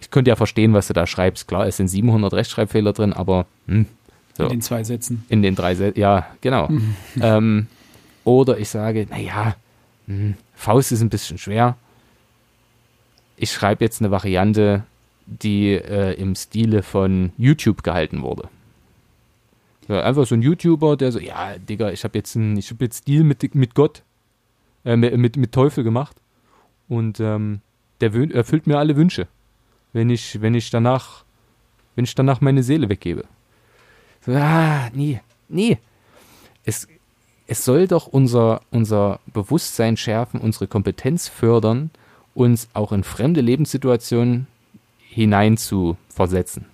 ich 0.00 0.10
könnte 0.10 0.30
ja 0.30 0.36
verstehen, 0.36 0.74
was 0.74 0.88
du 0.88 0.94
da 0.94 1.06
schreibst. 1.06 1.46
Klar, 1.46 1.66
es 1.68 1.76
sind 1.76 1.86
700 1.86 2.34
Rechtschreibfehler 2.34 2.92
drin, 2.92 3.12
aber 3.12 3.46
hm, 3.68 3.86
so. 4.36 4.44
In 4.44 4.48
den 4.48 4.60
zwei 4.60 4.82
Sätzen. 4.82 5.24
In 5.28 5.42
den 5.42 5.54
drei 5.54 5.76
Sätzen, 5.76 6.00
ja, 6.00 6.26
genau. 6.40 6.68
ähm, 7.20 7.68
oder 8.24 8.58
ich 8.58 8.68
sage, 8.68 9.06
naja, 9.10 9.56
hm, 10.06 10.34
Faust 10.54 10.92
ist 10.92 11.02
ein 11.02 11.10
bisschen 11.10 11.38
schwer. 11.38 11.76
Ich 13.36 13.50
schreibe 13.52 13.84
jetzt 13.84 14.00
eine 14.00 14.10
Variante, 14.10 14.84
die 15.26 15.72
äh, 15.72 16.14
im 16.14 16.34
Stile 16.34 16.82
von 16.82 17.32
YouTube 17.36 17.82
gehalten 17.82 18.22
wurde. 18.22 18.48
Ja, 19.88 20.02
einfach 20.02 20.26
so 20.26 20.34
ein 20.34 20.42
YouTuber, 20.42 20.96
der 20.96 21.10
so, 21.12 21.18
ja, 21.18 21.58
Digga, 21.58 21.90
ich 21.90 22.04
habe 22.04 22.18
jetzt 22.18 22.36
einen, 22.36 22.56
jetzt 22.56 22.98
Stil 22.98 23.24
mit, 23.24 23.54
mit 23.54 23.74
Gott, 23.74 24.02
äh, 24.84 24.96
mit, 24.96 25.36
mit 25.36 25.52
Teufel 25.52 25.82
gemacht 25.82 26.16
und 26.88 27.18
ähm, 27.20 27.60
der 28.00 28.14
erfüllt 28.14 28.66
mir 28.66 28.78
alle 28.78 28.96
Wünsche 28.96 29.26
wenn 29.92 30.10
ich, 30.10 30.40
wenn 30.40 30.54
ich 30.54 30.70
danach, 30.70 31.24
wenn 31.94 32.04
ich 32.04 32.14
danach 32.14 32.40
meine 32.40 32.62
Seele 32.62 32.88
weggebe. 32.88 33.24
So, 34.24 34.32
ah, 34.32 34.88
nie, 34.92 35.20
nie. 35.48 35.78
Es, 36.64 36.88
es 37.52 37.66
soll 37.66 37.86
doch 37.86 38.06
unser, 38.06 38.62
unser 38.70 39.20
Bewusstsein 39.26 39.98
schärfen, 39.98 40.40
unsere 40.40 40.66
Kompetenz 40.66 41.28
fördern, 41.28 41.90
uns 42.34 42.68
auch 42.72 42.92
in 42.92 43.04
fremde 43.04 43.42
Lebenssituationen 43.42 44.46
hinein 44.98 45.58
zu 45.58 45.98
versetzen. 46.08 46.64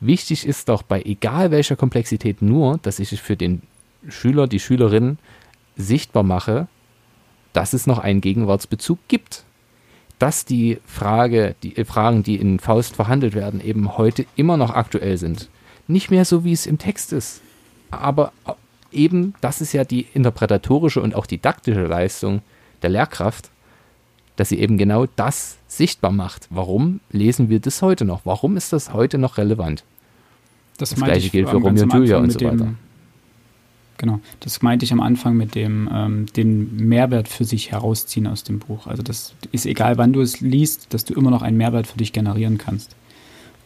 Wichtig 0.00 0.46
ist 0.46 0.70
doch 0.70 0.82
bei 0.82 1.02
egal 1.02 1.50
welcher 1.50 1.76
Komplexität 1.76 2.40
nur, 2.40 2.78
dass 2.78 3.00
ich 3.00 3.12
es 3.12 3.20
für 3.20 3.36
den 3.36 3.60
Schüler, 4.08 4.46
die 4.46 4.60
Schülerin 4.60 5.18
sichtbar 5.76 6.22
mache, 6.22 6.68
dass 7.52 7.74
es 7.74 7.86
noch 7.86 7.98
einen 7.98 8.22
Gegenwartsbezug 8.22 8.98
gibt 9.08 9.44
dass 10.20 10.44
die 10.44 10.78
Frage, 10.86 11.56
die 11.64 11.76
äh, 11.76 11.84
Fragen, 11.84 12.22
die 12.22 12.36
in 12.36 12.60
Faust 12.60 12.94
verhandelt 12.94 13.34
werden, 13.34 13.60
eben 13.60 13.98
heute 13.98 14.24
immer 14.36 14.56
noch 14.56 14.70
aktuell 14.70 15.18
sind. 15.18 15.50
Nicht 15.88 16.10
mehr 16.10 16.24
so, 16.24 16.44
wie 16.44 16.52
es 16.52 16.66
im 16.66 16.78
Text 16.78 17.12
ist, 17.12 17.42
aber 17.90 18.32
eben, 18.94 19.34
das 19.40 19.60
ist 19.60 19.72
ja 19.72 19.84
die 19.84 20.06
interpretatorische 20.14 21.00
und 21.00 21.14
auch 21.14 21.26
didaktische 21.26 21.86
Leistung 21.86 22.42
der 22.82 22.90
Lehrkraft, 22.90 23.50
dass 24.36 24.48
sie 24.48 24.58
eben 24.58 24.78
genau 24.78 25.06
das 25.16 25.58
sichtbar 25.68 26.10
macht. 26.10 26.48
Warum 26.50 27.00
lesen 27.10 27.48
wir 27.48 27.60
das 27.60 27.82
heute 27.82 28.04
noch? 28.04 28.22
Warum 28.24 28.56
ist 28.56 28.72
das 28.72 28.92
heute 28.92 29.18
noch 29.18 29.38
relevant? 29.38 29.84
Das, 30.78 30.90
das 30.90 31.02
gleiche 31.02 31.30
gilt 31.30 31.48
für 31.48 31.56
Romeo 31.56 31.84
und 31.84 31.92
Julia 31.92 32.18
und 32.18 32.32
so 32.32 32.40
weiter. 32.40 32.74
Genau, 33.96 34.20
das 34.40 34.60
meinte 34.60 34.84
ich 34.84 34.92
am 34.92 35.00
Anfang 35.00 35.36
mit 35.36 35.54
dem 35.54 35.88
ähm, 35.92 36.26
den 36.34 36.76
Mehrwert 36.76 37.28
für 37.28 37.44
sich 37.44 37.70
herausziehen 37.70 38.26
aus 38.26 38.42
dem 38.42 38.58
Buch. 38.58 38.88
Also 38.88 39.04
das 39.04 39.34
ist 39.52 39.66
egal, 39.66 39.98
wann 39.98 40.12
du 40.12 40.20
es 40.20 40.40
liest, 40.40 40.92
dass 40.92 41.04
du 41.04 41.14
immer 41.14 41.30
noch 41.30 41.42
einen 41.42 41.56
Mehrwert 41.56 41.86
für 41.86 41.98
dich 41.98 42.12
generieren 42.12 42.58
kannst. 42.58 42.96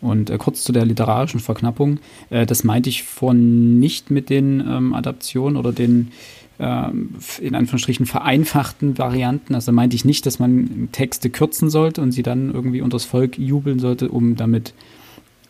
Und 0.01 0.31
äh, 0.31 0.39
kurz 0.39 0.63
zu 0.63 0.73
der 0.73 0.85
literarischen 0.85 1.41
Verknappung, 1.41 1.99
äh, 2.31 2.47
das 2.47 2.65
meinte 2.65 2.89
ich 2.89 3.03
vorhin 3.03 3.79
nicht 3.79 4.11
mit 4.11 4.31
den 4.31 4.61
ähm, 4.61 4.95
Adaptionen 4.95 5.57
oder 5.57 5.73
den 5.73 6.13
ähm, 6.61 7.15
in 7.41 7.55
Anführungsstrichen 7.55 8.07
vereinfachten 8.07 8.99
Varianten. 8.99 9.55
Also 9.55 9.73
meinte 9.73 9.97
ich 9.97 10.05
nicht, 10.05 10.27
dass 10.27 10.39
man 10.39 10.89
Texte 10.93 11.31
kürzen 11.31 11.71
sollte 11.71 12.01
und 12.01 12.13
sie 12.13 12.23
dann 12.23 12.53
irgendwie 12.53 12.81
unters 12.81 13.05
Volk 13.05 13.39
jubeln 13.39 13.79
sollte, 13.79 14.09
um 14.09 14.37
damit 14.37 14.75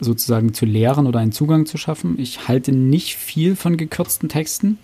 sozusagen 0.01 0.55
zu 0.55 0.65
lehren 0.65 1.07
oder 1.07 1.21
einen 1.21 1.33
Zugang 1.33 1.67
zu 1.67 1.79
schaffen. 1.79 2.19
Ich 2.19 2.47
halte 2.47 2.73
nicht 2.73 3.17
viel 3.17 3.57
von 3.57 3.77
gekürzten 3.77 4.29
Texten. 4.29 4.79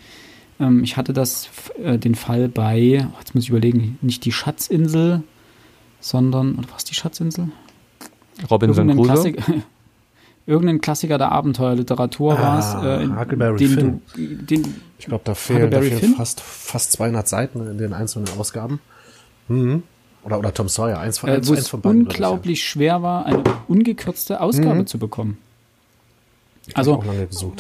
Ähm, 0.59 0.83
ich 0.83 0.97
hatte 0.97 1.13
das, 1.13 1.51
äh, 1.83 1.99
den 1.99 2.15
Fall 2.15 2.49
bei, 2.49 3.07
oh, 3.07 3.17
jetzt 3.19 3.35
muss 3.35 3.45
ich 3.45 3.51
überlegen, 3.51 3.99
nicht 4.03 4.25
die 4.25 4.33
Schatzinsel, 4.33 5.23
sondern, 6.01 6.57
oder 6.57 6.69
was 6.75 6.85
die 6.85 6.95
Schatzinsel? 6.95 7.49
Robinson 8.51 8.89
Crusoe? 8.89 9.33
Klassik, 9.33 9.43
irgendein 10.47 10.81
Klassiker 10.81 11.19
der 11.19 11.33
Abenteuerliteratur 11.33 12.39
war 12.39 12.59
es. 12.59 12.67
Ah, 12.67 13.01
äh, 13.01 13.09
Huckleberry 13.09 13.59
den 13.59 13.69
Finn. 13.69 14.03
Du, 14.15 14.45
den, 14.45 14.75
ich 14.99 15.07
glaube, 15.07 15.23
da 15.25 15.35
fehlen, 15.35 15.71
da 15.71 15.81
fehlen 15.81 16.15
fast, 16.15 16.41
fast 16.41 16.93
200 16.93 17.27
Seiten 17.29 17.67
in 17.67 17.79
den 17.79 17.93
einzelnen 17.93 18.29
Ausgaben. 18.39 18.81
Mhm. 19.49 19.83
Oder, 20.25 20.39
oder 20.39 20.55
Tom 20.55 20.69
Sawyer, 20.69 20.99
eins 20.99 21.19
von, 21.19 21.29
äh, 21.29 21.35
eins, 21.35 21.51
eins 21.51 21.69
von 21.69 21.81
beiden. 21.81 22.03
unglaublich 22.03 22.61
ja. 22.61 22.65
schwer 22.65 23.03
war, 23.03 23.27
eine 23.27 23.43
ungekürzte 23.69 24.41
Ausgabe 24.41 24.81
mhm. 24.81 24.87
zu 24.87 24.99
bekommen. 24.99 25.39
Ich 26.67 26.77
also, 26.79 27.03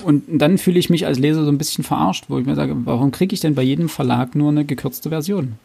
und 0.04 0.24
dann 0.28 0.56
fühle 0.56 0.78
ich 0.78 0.88
mich 0.88 1.04
als 1.04 1.18
Leser 1.18 1.44
so 1.44 1.50
ein 1.50 1.58
bisschen 1.58 1.84
verarscht, 1.84 2.24
wo 2.28 2.38
ich 2.38 2.46
mir 2.46 2.54
sage, 2.54 2.74
warum 2.86 3.10
kriege 3.10 3.34
ich 3.34 3.40
denn 3.40 3.54
bei 3.54 3.62
jedem 3.62 3.90
Verlag 3.90 4.34
nur 4.34 4.50
eine 4.50 4.64
gekürzte 4.64 5.10
Version? 5.10 5.56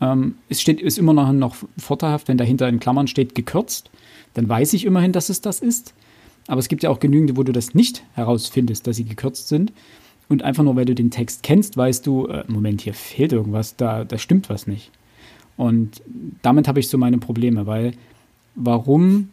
Ähm, 0.00 0.36
es 0.48 0.62
steht, 0.62 0.80
ist 0.80 0.96
immer 0.96 1.12
noch, 1.12 1.32
noch 1.32 1.56
vorteilhaft, 1.76 2.28
wenn 2.28 2.38
dahinter 2.38 2.66
in 2.66 2.80
Klammern 2.80 3.08
steht 3.08 3.34
gekürzt, 3.34 3.90
dann 4.36 4.48
weiß 4.48 4.74
ich 4.74 4.84
immerhin, 4.84 5.12
dass 5.12 5.30
es 5.30 5.40
das 5.40 5.60
ist. 5.60 5.94
Aber 6.46 6.58
es 6.58 6.68
gibt 6.68 6.82
ja 6.82 6.90
auch 6.90 7.00
genügende, 7.00 7.36
wo 7.36 7.42
du 7.42 7.52
das 7.52 7.74
nicht 7.74 8.04
herausfindest, 8.14 8.86
dass 8.86 8.96
sie 8.96 9.04
gekürzt 9.04 9.48
sind. 9.48 9.72
Und 10.28 10.42
einfach 10.42 10.62
nur, 10.62 10.76
weil 10.76 10.84
du 10.84 10.94
den 10.94 11.10
Text 11.10 11.42
kennst, 11.42 11.76
weißt 11.76 12.06
du, 12.06 12.26
äh, 12.26 12.44
Moment, 12.46 12.82
hier 12.82 12.94
fehlt 12.94 13.32
irgendwas, 13.32 13.76
da, 13.76 14.04
da 14.04 14.18
stimmt 14.18 14.50
was 14.50 14.66
nicht. 14.66 14.90
Und 15.56 16.02
damit 16.42 16.68
habe 16.68 16.80
ich 16.80 16.88
so 16.88 16.98
meine 16.98 17.18
Probleme, 17.18 17.66
weil 17.66 17.92
warum 18.54 19.30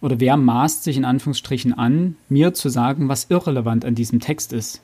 oder 0.00 0.20
wer 0.20 0.36
maßt 0.36 0.84
sich 0.84 0.96
in 0.96 1.04
Anführungsstrichen 1.04 1.72
an, 1.72 2.16
mir 2.28 2.52
zu 2.54 2.68
sagen, 2.68 3.08
was 3.08 3.30
irrelevant 3.30 3.84
an 3.84 3.94
diesem 3.94 4.20
Text 4.20 4.52
ist, 4.52 4.82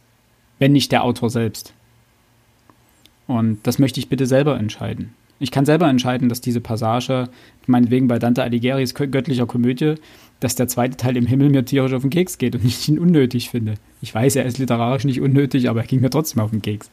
wenn 0.59 0.73
nicht 0.73 0.91
der 0.93 1.05
Autor 1.05 1.31
selbst? 1.31 1.75
Und 3.27 3.59
das 3.65 3.79
möchte 3.79 4.01
ich 4.01 4.09
bitte 4.09 4.27
selber 4.27 4.59
entscheiden. 4.59 5.15
Ich 5.41 5.51
kann 5.51 5.65
selber 5.65 5.89
entscheiden, 5.89 6.29
dass 6.29 6.43
diese 6.43 6.61
Passage, 6.61 7.29
meinetwegen 7.67 8.09
bei 8.09 8.19
Dante 8.19 8.43
Alighieri's 8.43 8.95
göttlicher 8.95 9.47
Komödie, 9.47 9.95
dass 10.39 10.55
der 10.55 10.69
zweite 10.69 10.99
Teil 10.99 11.17
im 11.17 11.27
Himmel 11.27 11.49
mir 11.49 11.65
tierisch 11.65 11.95
auf 11.95 12.03
den 12.03 12.11
Keks 12.11 12.39
geht 12.39 12.55
und 12.55 12.65
ich 12.65 12.89
ihn 12.89 12.99
unnötig 12.99 13.51
finde. 13.51 13.75
Ich 14.03 14.15
weiß, 14.15 14.37
er 14.37 14.45
ist 14.45 14.59
literarisch 14.59 15.05
nicht 15.05 15.21
unnötig, 15.21 15.69
aber 15.69 15.81
er 15.81 15.87
ging 15.87 16.01
mir 16.01 16.11
trotzdem 16.11 16.43
auf 16.43 16.51
den 16.51 16.61
Keks. 16.61 16.91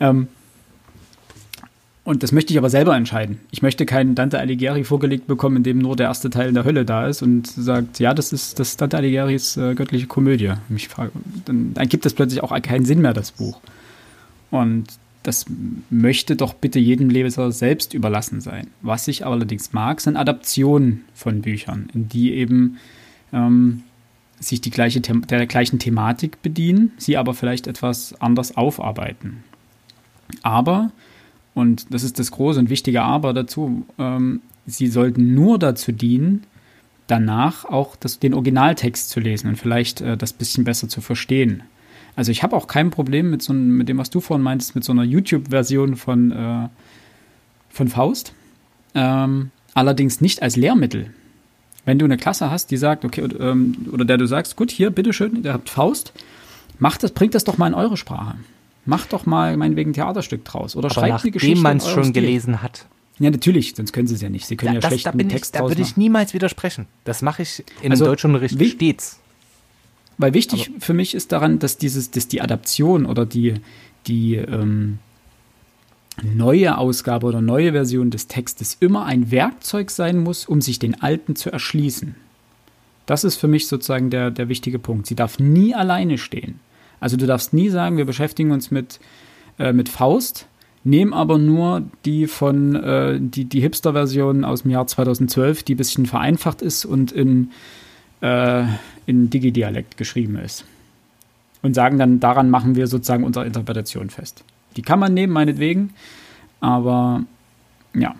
Ähm, 0.00 0.26
und 2.02 2.24
das 2.24 2.32
möchte 2.32 2.52
ich 2.52 2.58
aber 2.58 2.70
selber 2.70 2.96
entscheiden. 2.96 3.38
Ich 3.52 3.62
möchte 3.62 3.86
keinen 3.86 4.16
Dante 4.16 4.40
Alighieri 4.40 4.82
vorgelegt 4.82 5.28
bekommen, 5.28 5.58
in 5.58 5.62
dem 5.62 5.78
nur 5.78 5.94
der 5.94 6.06
erste 6.08 6.28
Teil 6.28 6.48
in 6.48 6.54
der 6.54 6.64
Hölle 6.64 6.84
da 6.84 7.06
ist 7.06 7.22
und 7.22 7.46
sagt, 7.46 8.00
ja, 8.00 8.14
das 8.14 8.32
ist 8.32 8.58
das 8.58 8.76
Dante 8.76 8.96
Alighieris 8.96 9.56
äh, 9.56 9.76
göttliche 9.76 10.08
Komödie. 10.08 10.54
Frage, 10.88 11.12
dann, 11.44 11.74
dann 11.74 11.88
gibt 11.88 12.04
es 12.04 12.14
plötzlich 12.14 12.42
auch 12.42 12.60
keinen 12.62 12.84
Sinn 12.84 13.00
mehr, 13.00 13.12
das 13.12 13.30
Buch. 13.30 13.60
Und 14.50 14.86
das 15.22 15.44
möchte 15.90 16.34
doch 16.34 16.54
bitte 16.54 16.78
jedem 16.78 17.10
Leser 17.10 17.52
selbst 17.52 17.92
überlassen 17.92 18.40
sein. 18.40 18.68
Was 18.80 19.06
ich 19.06 19.26
allerdings 19.26 19.72
mag, 19.72 20.00
sind 20.00 20.16
Adaptionen 20.16 21.04
von 21.14 21.42
Büchern, 21.42 21.90
in 21.92 22.08
die 22.08 22.32
eben 22.32 22.78
ähm, 23.32 23.82
sich 24.38 24.62
die 24.62 24.70
gleiche 24.70 25.00
der 25.00 25.46
gleichen 25.46 25.78
Thematik 25.78 26.40
bedienen, 26.42 26.92
sie 26.96 27.18
aber 27.18 27.34
vielleicht 27.34 27.66
etwas 27.66 28.18
anders 28.20 28.56
aufarbeiten. 28.56 29.44
Aber, 30.42 30.90
und 31.54 31.92
das 31.92 32.02
ist 32.02 32.18
das 32.18 32.30
große 32.30 32.58
und 32.58 32.70
wichtige 32.70 33.02
Aber 33.02 33.34
dazu, 33.34 33.84
ähm, 33.98 34.40
sie 34.66 34.86
sollten 34.86 35.34
nur 35.34 35.58
dazu 35.58 35.92
dienen, 35.92 36.44
danach 37.06 37.64
auch 37.66 37.96
das, 37.96 38.18
den 38.18 38.32
Originaltext 38.32 39.10
zu 39.10 39.20
lesen 39.20 39.48
und 39.48 39.56
vielleicht 39.56 40.00
äh, 40.00 40.16
das 40.16 40.32
bisschen 40.32 40.64
besser 40.64 40.88
zu 40.88 41.02
verstehen. 41.02 41.62
Also 42.16 42.32
ich 42.32 42.42
habe 42.42 42.56
auch 42.56 42.66
kein 42.66 42.90
Problem 42.90 43.30
mit 43.30 43.42
so 43.42 43.52
mit 43.52 43.88
dem, 43.88 43.98
was 43.98 44.10
du 44.10 44.20
vorhin 44.20 44.42
meintest, 44.42 44.74
mit 44.74 44.84
so 44.84 44.92
einer 44.92 45.04
YouTube-Version 45.04 45.96
von, 45.96 46.32
äh, 46.32 46.68
von 47.68 47.88
Faust. 47.88 48.34
Ähm, 48.94 49.50
allerdings 49.74 50.20
nicht 50.20 50.42
als 50.42 50.56
Lehrmittel. 50.56 51.14
Wenn 51.84 51.98
du 51.98 52.04
eine 52.04 52.16
Klasse 52.16 52.50
hast, 52.50 52.70
die 52.70 52.76
sagt, 52.76 53.04
okay, 53.04 53.22
ähm, 53.22 53.88
oder 53.92 54.04
der 54.04 54.18
du 54.18 54.26
sagst, 54.26 54.56
gut, 54.56 54.70
hier, 54.70 54.90
bitteschön, 54.90 55.42
ihr 55.44 55.52
habt 55.52 55.70
Faust, 55.70 56.12
macht 56.78 57.02
das, 57.02 57.12
bringt 57.12 57.34
das 57.34 57.44
doch 57.44 57.58
mal 57.58 57.68
in 57.68 57.74
eure 57.74 57.96
Sprache. 57.96 58.34
Macht 58.84 59.12
doch 59.12 59.26
mal 59.26 59.56
meinetwegen 59.56 59.90
ein 59.90 59.94
Theaterstück 59.94 60.44
draus. 60.44 60.76
Oder 60.76 60.86
Aber 60.86 60.94
schreibt 60.94 61.22
eine 61.22 61.30
Geschichte. 61.30 61.54
Nachdem 61.54 61.62
man 61.62 61.76
es 61.76 61.88
schon 61.88 62.04
Stil. 62.04 62.22
gelesen 62.22 62.62
hat. 62.62 62.86
Ja, 63.18 63.30
natürlich, 63.30 63.74
sonst 63.76 63.92
können 63.92 64.08
sie 64.08 64.14
es 64.14 64.22
ja 64.22 64.30
nicht. 64.30 64.46
Sie 64.46 64.56
können 64.56 64.74
ja, 64.74 64.80
ja 64.80 64.88
schlecht 64.88 65.06
einen 65.06 65.28
Text 65.28 65.54
ich, 65.54 65.60
Da 65.60 65.68
würde 65.68 65.82
ich 65.82 65.98
niemals 65.98 66.32
widersprechen. 66.32 66.86
Das 67.04 67.20
mache 67.20 67.42
ich 67.42 67.62
im 67.82 67.92
also, 67.92 68.06
Deutschunterricht 68.06 68.58
stets. 68.58 69.19
Weil 70.20 70.34
wichtig 70.34 70.68
Aber 70.68 70.80
für 70.80 70.92
mich 70.92 71.14
ist 71.14 71.32
daran, 71.32 71.58
dass 71.58 71.78
dieses, 71.78 72.10
dass 72.10 72.28
die 72.28 72.42
Adaption 72.42 73.06
oder 73.06 73.24
die, 73.24 73.54
die 74.06 74.34
ähm, 74.34 74.98
neue 76.22 76.76
Ausgabe 76.76 77.26
oder 77.26 77.40
neue 77.40 77.72
Version 77.72 78.10
des 78.10 78.26
Textes 78.26 78.76
immer 78.80 79.06
ein 79.06 79.30
Werkzeug 79.30 79.90
sein 79.90 80.18
muss, 80.18 80.44
um 80.44 80.60
sich 80.60 80.78
den 80.78 81.00
alten 81.00 81.36
zu 81.36 81.50
erschließen. 81.50 82.16
Das 83.06 83.24
ist 83.24 83.36
für 83.36 83.48
mich 83.48 83.66
sozusagen 83.66 84.10
der, 84.10 84.30
der 84.30 84.50
wichtige 84.50 84.78
Punkt. 84.78 85.06
Sie 85.06 85.14
darf 85.14 85.38
nie 85.38 85.74
alleine 85.74 86.18
stehen. 86.18 86.60
Also 87.00 87.16
du 87.16 87.26
darfst 87.26 87.54
nie 87.54 87.70
sagen, 87.70 87.96
wir 87.96 88.04
beschäftigen 88.04 88.50
uns 88.50 88.70
mit, 88.70 89.00
äh, 89.58 89.72
mit 89.72 89.88
Faust, 89.88 90.46
nehmen 90.84 91.14
aber 91.14 91.38
nur 91.38 91.82
die 92.04 92.26
von 92.26 92.74
äh, 92.76 93.18
die, 93.18 93.46
die 93.46 93.60
Hipster-Version 93.60 94.44
aus 94.44 94.62
dem 94.62 94.70
Jahr 94.70 94.86
2012, 94.86 95.62
die 95.62 95.74
ein 95.74 95.78
bisschen 95.78 96.04
vereinfacht 96.04 96.60
ist 96.60 96.84
und 96.84 97.10
in 97.10 97.52
äh, 98.20 98.64
in 99.06 99.30
Digidialekt 99.30 99.96
geschrieben 99.96 100.36
ist. 100.38 100.64
Und 101.62 101.74
sagen 101.74 101.98
dann, 101.98 102.20
daran 102.20 102.48
machen 102.48 102.74
wir 102.74 102.86
sozusagen 102.86 103.24
unsere 103.24 103.46
Interpretation 103.46 104.08
fest. 104.08 104.44
Die 104.76 104.82
kann 104.82 104.98
man 104.98 105.12
nehmen, 105.12 105.32
meinetwegen, 105.32 105.92
aber 106.60 107.24
ja, 107.94 108.14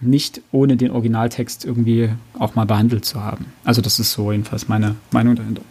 nicht 0.00 0.42
ohne 0.52 0.76
den 0.76 0.90
Originaltext 0.90 1.64
irgendwie 1.64 2.10
auch 2.38 2.54
mal 2.54 2.66
behandelt 2.66 3.04
zu 3.04 3.22
haben. 3.22 3.46
Also 3.64 3.80
das 3.80 3.98
ist 3.98 4.12
so 4.12 4.32
jedenfalls 4.32 4.68
meine 4.68 4.96
Meinung 5.12 5.36
dahinter. 5.36 5.62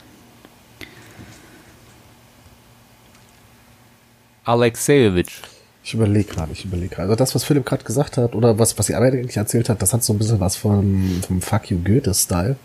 Alexejewitsch. 4.45 5.41
Ich 5.86 5.93
überlege 5.93 6.34
gerade, 6.34 6.51
ich 6.51 6.65
überlege 6.65 6.95
gerade. 6.95 7.09
Also 7.09 7.15
das, 7.15 7.36
was 7.36 7.43
Philipp 7.43 7.65
gerade 7.65 7.84
gesagt 7.84 8.17
hat, 8.17 8.36
oder 8.36 8.57
was, 8.57 8.78
was 8.80 8.88
die 8.88 8.95
Arbeit 8.95 9.13
eigentlich 9.13 9.38
erzählt 9.38 9.69
hat, 9.69 9.82
das 9.82 9.93
hat 9.93 10.03
so 10.03 10.13
ein 10.13 10.17
bisschen 10.17 10.39
was 10.39 10.55
vom, 10.55 11.21
vom 11.28 11.41
Fuck 11.41 11.69
You 11.71 11.78
Goethe-Style. 11.78 12.55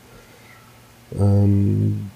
Ähm, 1.18 2.10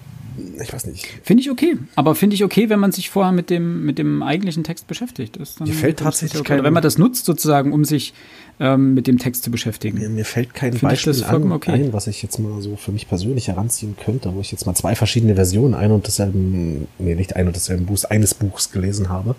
ich 0.61 0.73
weiß 0.73 0.87
nicht. 0.87 1.07
Finde 1.23 1.41
ich 1.41 1.51
okay. 1.51 1.77
Aber 1.95 2.15
finde 2.15 2.35
ich 2.35 2.43
okay, 2.43 2.69
wenn 2.69 2.79
man 2.79 2.91
sich 2.91 3.09
vorher 3.09 3.31
mit 3.31 3.49
dem, 3.49 3.85
mit 3.85 3.99
dem 3.99 4.23
eigentlichen 4.23 4.63
Text 4.63 4.87
beschäftigt. 4.87 5.39
Das 5.39 5.59
mir 5.59 5.73
fällt 5.73 5.99
tatsächlich 5.99 6.41
okay. 6.41 6.55
kein, 6.55 6.63
wenn 6.63 6.73
man 6.73 6.81
das 6.81 6.97
nutzt, 6.97 7.25
sozusagen, 7.25 7.71
um 7.71 7.85
sich 7.85 8.13
ähm, 8.59 8.93
mit 8.93 9.07
dem 9.07 9.19
Text 9.19 9.43
zu 9.43 9.51
beschäftigen. 9.51 9.99
Mir, 9.99 10.09
mir 10.09 10.25
fällt 10.25 10.53
kein 10.53 10.73
Find 10.73 10.83
Beispiel 10.83 11.23
an, 11.23 11.51
okay. 11.51 11.71
ein, 11.71 11.93
was 11.93 12.07
ich 12.07 12.23
jetzt 12.23 12.39
mal 12.39 12.61
so 12.61 12.75
für 12.75 12.91
mich 12.91 13.07
persönlich 13.07 13.47
heranziehen 13.47 13.95
könnte, 14.03 14.33
wo 14.33 14.41
ich 14.41 14.51
jetzt 14.51 14.65
mal 14.65 14.75
zwei 14.75 14.95
verschiedene 14.95 15.35
Versionen 15.35 15.75
ein 15.75 15.91
und 15.91 16.07
desselben, 16.07 16.87
nee, 16.97 17.15
nicht 17.15 17.35
ein 17.35 17.47
und 17.47 17.55
desselben 17.55 17.85
Buchs, 17.85 18.05
eines 18.05 18.33
Buchs 18.33 18.71
gelesen 18.71 19.09
habe. 19.09 19.35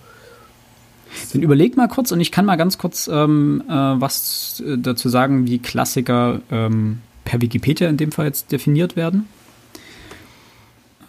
Dann 1.32 1.42
überleg 1.42 1.76
mal 1.76 1.88
kurz 1.88 2.12
und 2.12 2.20
ich 2.20 2.32
kann 2.32 2.44
mal 2.44 2.56
ganz 2.56 2.78
kurz 2.78 3.08
ähm, 3.12 3.62
äh, 3.68 3.72
was 3.72 4.62
äh, 4.66 4.76
dazu 4.78 5.08
sagen, 5.08 5.46
wie 5.46 5.58
Klassiker 5.58 6.40
ähm, 6.50 7.00
per 7.24 7.40
Wikipedia 7.40 7.88
in 7.88 7.96
dem 7.96 8.12
Fall 8.12 8.26
jetzt 8.26 8.52
definiert 8.52 8.96
werden. 8.96 9.28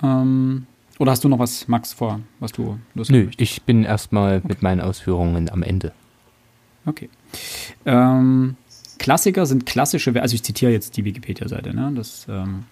Ähm, 0.03 0.67
oder 0.99 1.11
hast 1.11 1.23
du 1.23 1.29
noch 1.29 1.39
was, 1.39 1.67
Max, 1.67 1.93
vor, 1.93 2.21
was 2.39 2.51
du 2.51 2.79
Lust 2.93 3.11
Nö, 3.11 3.25
möchtest? 3.25 3.41
ich 3.41 3.63
bin 3.63 3.83
erstmal 3.83 4.37
okay. 4.37 4.47
mit 4.47 4.61
meinen 4.61 4.81
Ausführungen 4.81 5.49
am 5.49 5.63
Ende. 5.63 5.91
Okay. 6.85 7.09
Ähm, 7.85 8.55
Klassiker 8.97 9.45
sind 9.45 9.65
klassische 9.65 10.13
Werke, 10.13 10.23
also 10.23 10.35
ich 10.35 10.43
zitiere 10.43 10.71
jetzt 10.71 10.95
die 10.95 11.03
Wikipedia-Seite, 11.03 11.73
ne? 11.73 11.91
Das, 11.95 12.27
ähm, 12.29 12.63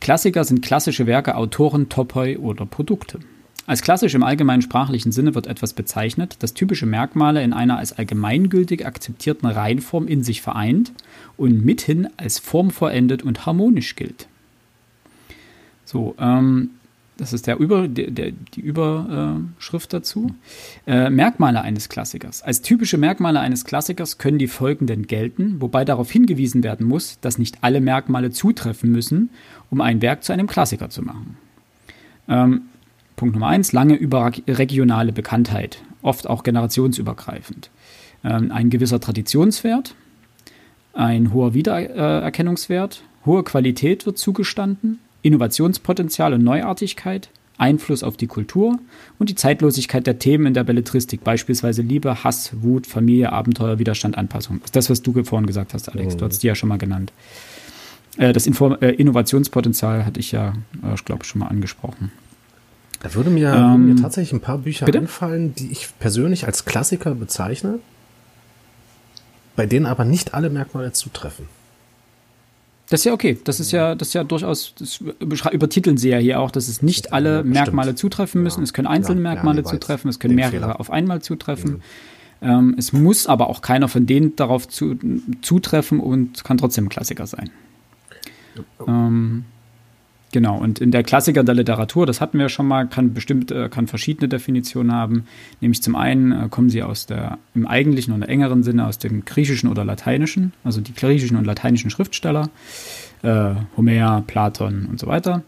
Klassiker 0.00 0.42
sind 0.42 0.62
klassische 0.62 1.06
Werke, 1.06 1.36
Autoren, 1.36 1.88
Topoi 1.88 2.38
oder 2.38 2.66
Produkte. 2.66 3.20
Als 3.66 3.82
klassisch 3.82 4.14
im 4.14 4.24
allgemeinen 4.24 4.62
sprachlichen 4.62 5.12
Sinne 5.12 5.36
wird 5.36 5.46
etwas 5.46 5.72
bezeichnet, 5.72 6.36
das 6.40 6.54
typische 6.54 6.84
Merkmale 6.84 7.44
in 7.44 7.52
einer 7.52 7.78
als 7.78 7.92
allgemeingültig 7.92 8.84
akzeptierten 8.84 9.48
Reihenform 9.48 10.08
in 10.08 10.24
sich 10.24 10.42
vereint 10.42 10.92
und 11.36 11.64
mithin 11.64 12.08
als 12.16 12.40
formvollendet 12.40 13.22
und 13.22 13.46
harmonisch 13.46 13.94
gilt. 13.94 14.26
So, 15.92 16.14
ähm, 16.18 16.70
das 17.18 17.34
ist 17.34 17.46
der 17.46 17.58
Über, 17.58 17.86
der, 17.86 18.10
der, 18.10 18.32
die 18.32 18.62
Überschrift 18.62 19.92
dazu. 19.92 20.34
Äh, 20.86 21.10
Merkmale 21.10 21.60
eines 21.60 21.90
Klassikers. 21.90 22.40
Als 22.42 22.62
typische 22.62 22.96
Merkmale 22.96 23.40
eines 23.40 23.66
Klassikers 23.66 24.16
können 24.16 24.38
die 24.38 24.46
folgenden 24.46 25.06
gelten, 25.06 25.60
wobei 25.60 25.84
darauf 25.84 26.10
hingewiesen 26.10 26.64
werden 26.64 26.86
muss, 26.86 27.20
dass 27.20 27.36
nicht 27.36 27.58
alle 27.60 27.82
Merkmale 27.82 28.30
zutreffen 28.30 28.90
müssen, 28.90 29.28
um 29.70 29.82
ein 29.82 30.00
Werk 30.00 30.24
zu 30.24 30.32
einem 30.32 30.46
Klassiker 30.46 30.88
zu 30.88 31.02
machen. 31.02 31.36
Ähm, 32.26 32.62
Punkt 33.16 33.34
Nummer 33.34 33.48
eins, 33.48 33.72
lange 33.72 33.94
überregionale 33.94 35.12
Bekanntheit, 35.12 35.82
oft 36.00 36.26
auch 36.26 36.42
generationsübergreifend. 36.42 37.68
Ähm, 38.24 38.50
ein 38.50 38.70
gewisser 38.70 39.00
Traditionswert, 39.00 39.94
ein 40.94 41.34
hoher 41.34 41.52
Wiedererkennungswert, 41.52 43.02
hohe 43.26 43.44
Qualität 43.44 44.06
wird 44.06 44.16
zugestanden, 44.16 44.98
Innovationspotenzial 45.22 46.34
und 46.34 46.42
Neuartigkeit, 46.44 47.30
Einfluss 47.58 48.02
auf 48.02 48.16
die 48.16 48.26
Kultur 48.26 48.78
und 49.18 49.30
die 49.30 49.34
Zeitlosigkeit 49.34 50.06
der 50.06 50.18
Themen 50.18 50.46
in 50.46 50.54
der 50.54 50.64
Belletristik, 50.64 51.22
beispielsweise 51.22 51.82
Liebe, 51.82 52.24
Hass, 52.24 52.50
Wut, 52.60 52.86
Familie, 52.86 53.32
Abenteuer, 53.32 53.78
Widerstand, 53.78 54.18
Anpassung. 54.18 54.58
Das 54.60 54.66
ist 54.66 54.76
das, 54.76 54.90
was 54.90 55.02
du 55.02 55.22
vorhin 55.24 55.46
gesagt 55.46 55.74
hast, 55.74 55.88
Alex. 55.88 56.14
Mhm. 56.14 56.18
Du 56.18 56.24
hast 56.26 56.42
die 56.42 56.46
ja 56.48 56.54
schon 56.54 56.68
mal 56.68 56.78
genannt. 56.78 57.12
Äh, 58.16 58.32
das 58.32 58.46
Info 58.46 58.74
äh, 58.74 58.90
Innovationspotenzial 58.90 60.04
hatte 60.04 60.20
ich 60.20 60.32
ja, 60.32 60.54
äh, 60.82 60.94
ich 60.94 61.04
glaube, 61.04 61.24
schon 61.24 61.38
mal 61.38 61.46
angesprochen. 61.46 62.10
Da 63.00 63.14
würde 63.14 63.30
mir, 63.30 63.52
ähm, 63.52 63.94
mir 63.94 64.00
tatsächlich 64.00 64.32
ein 64.32 64.40
paar 64.40 64.58
Bücher 64.58 64.86
bitte? 64.86 64.98
einfallen, 64.98 65.54
die 65.54 65.70
ich 65.72 65.88
persönlich 65.98 66.46
als 66.46 66.64
Klassiker 66.64 67.14
bezeichne, 67.14 67.80
bei 69.56 69.66
denen 69.66 69.86
aber 69.86 70.04
nicht 70.04 70.34
alle 70.34 70.50
Merkmale 70.50 70.92
zutreffen. 70.92 71.46
Das 72.88 73.00
ist 73.00 73.04
ja 73.04 73.12
okay. 73.12 73.38
Das 73.44 73.60
ist 73.60 73.72
ja, 73.72 73.94
das 73.94 74.08
ist 74.08 74.14
ja 74.14 74.24
durchaus, 74.24 74.74
das 74.78 75.00
übertiteln 75.20 75.96
sie 75.96 76.10
ja 76.10 76.18
hier 76.18 76.40
auch, 76.40 76.50
dass 76.50 76.68
es 76.68 76.82
nicht 76.82 77.12
alle 77.12 77.38
ja, 77.38 77.42
Merkmale 77.42 77.94
zutreffen 77.94 78.42
müssen. 78.42 78.60
Ja. 78.60 78.64
Es 78.64 78.72
können 78.72 78.88
einzelne 78.88 79.20
ja, 79.22 79.30
Merkmale 79.30 79.64
zutreffen, 79.64 80.10
es 80.10 80.18
können 80.18 80.34
mehrere 80.34 80.52
Fehler. 80.52 80.80
auf 80.80 80.90
einmal 80.90 81.22
zutreffen. 81.22 81.70
Mhm. 81.70 81.80
Ähm, 82.42 82.74
es 82.76 82.92
muss 82.92 83.26
aber 83.26 83.48
auch 83.48 83.62
keiner 83.62 83.88
von 83.88 84.04
denen 84.04 84.36
darauf 84.36 84.68
zu, 84.68 84.98
zutreffen 85.42 86.00
und 86.00 86.44
kann 86.44 86.58
trotzdem 86.58 86.86
ein 86.86 86.88
Klassiker 86.88 87.26
sein. 87.26 87.50
Ähm, 88.86 89.44
Genau, 90.32 90.56
und 90.56 90.80
in 90.80 90.90
der 90.90 91.02
Klassiker 91.02 91.44
der 91.44 91.54
Literatur, 91.54 92.06
das 92.06 92.22
hatten 92.22 92.38
wir 92.38 92.48
schon 92.48 92.66
mal, 92.66 92.88
kann 92.88 93.12
bestimmt, 93.12 93.50
äh, 93.50 93.68
kann 93.68 93.86
verschiedene 93.86 94.30
Definitionen 94.30 94.90
haben. 94.90 95.24
Nämlich 95.60 95.82
zum 95.82 95.94
einen 95.94 96.32
äh, 96.32 96.48
kommen 96.48 96.70
sie 96.70 96.82
aus 96.82 97.04
der, 97.04 97.38
im 97.54 97.66
eigentlichen 97.66 98.14
oder 98.14 98.30
engeren 98.30 98.62
Sinne 98.62 98.86
aus 98.86 98.96
dem 98.96 99.26
Griechischen 99.26 99.68
oder 99.68 99.84
Lateinischen, 99.84 100.54
also 100.64 100.80
die 100.80 100.94
griechischen 100.94 101.36
und 101.36 101.44
lateinischen 101.44 101.90
Schriftsteller, 101.90 102.48
äh, 103.22 103.54
Homer, 103.76 104.24
Platon 104.26 104.86
und 104.86 104.98
so 104.98 105.06
weiter, 105.06 105.42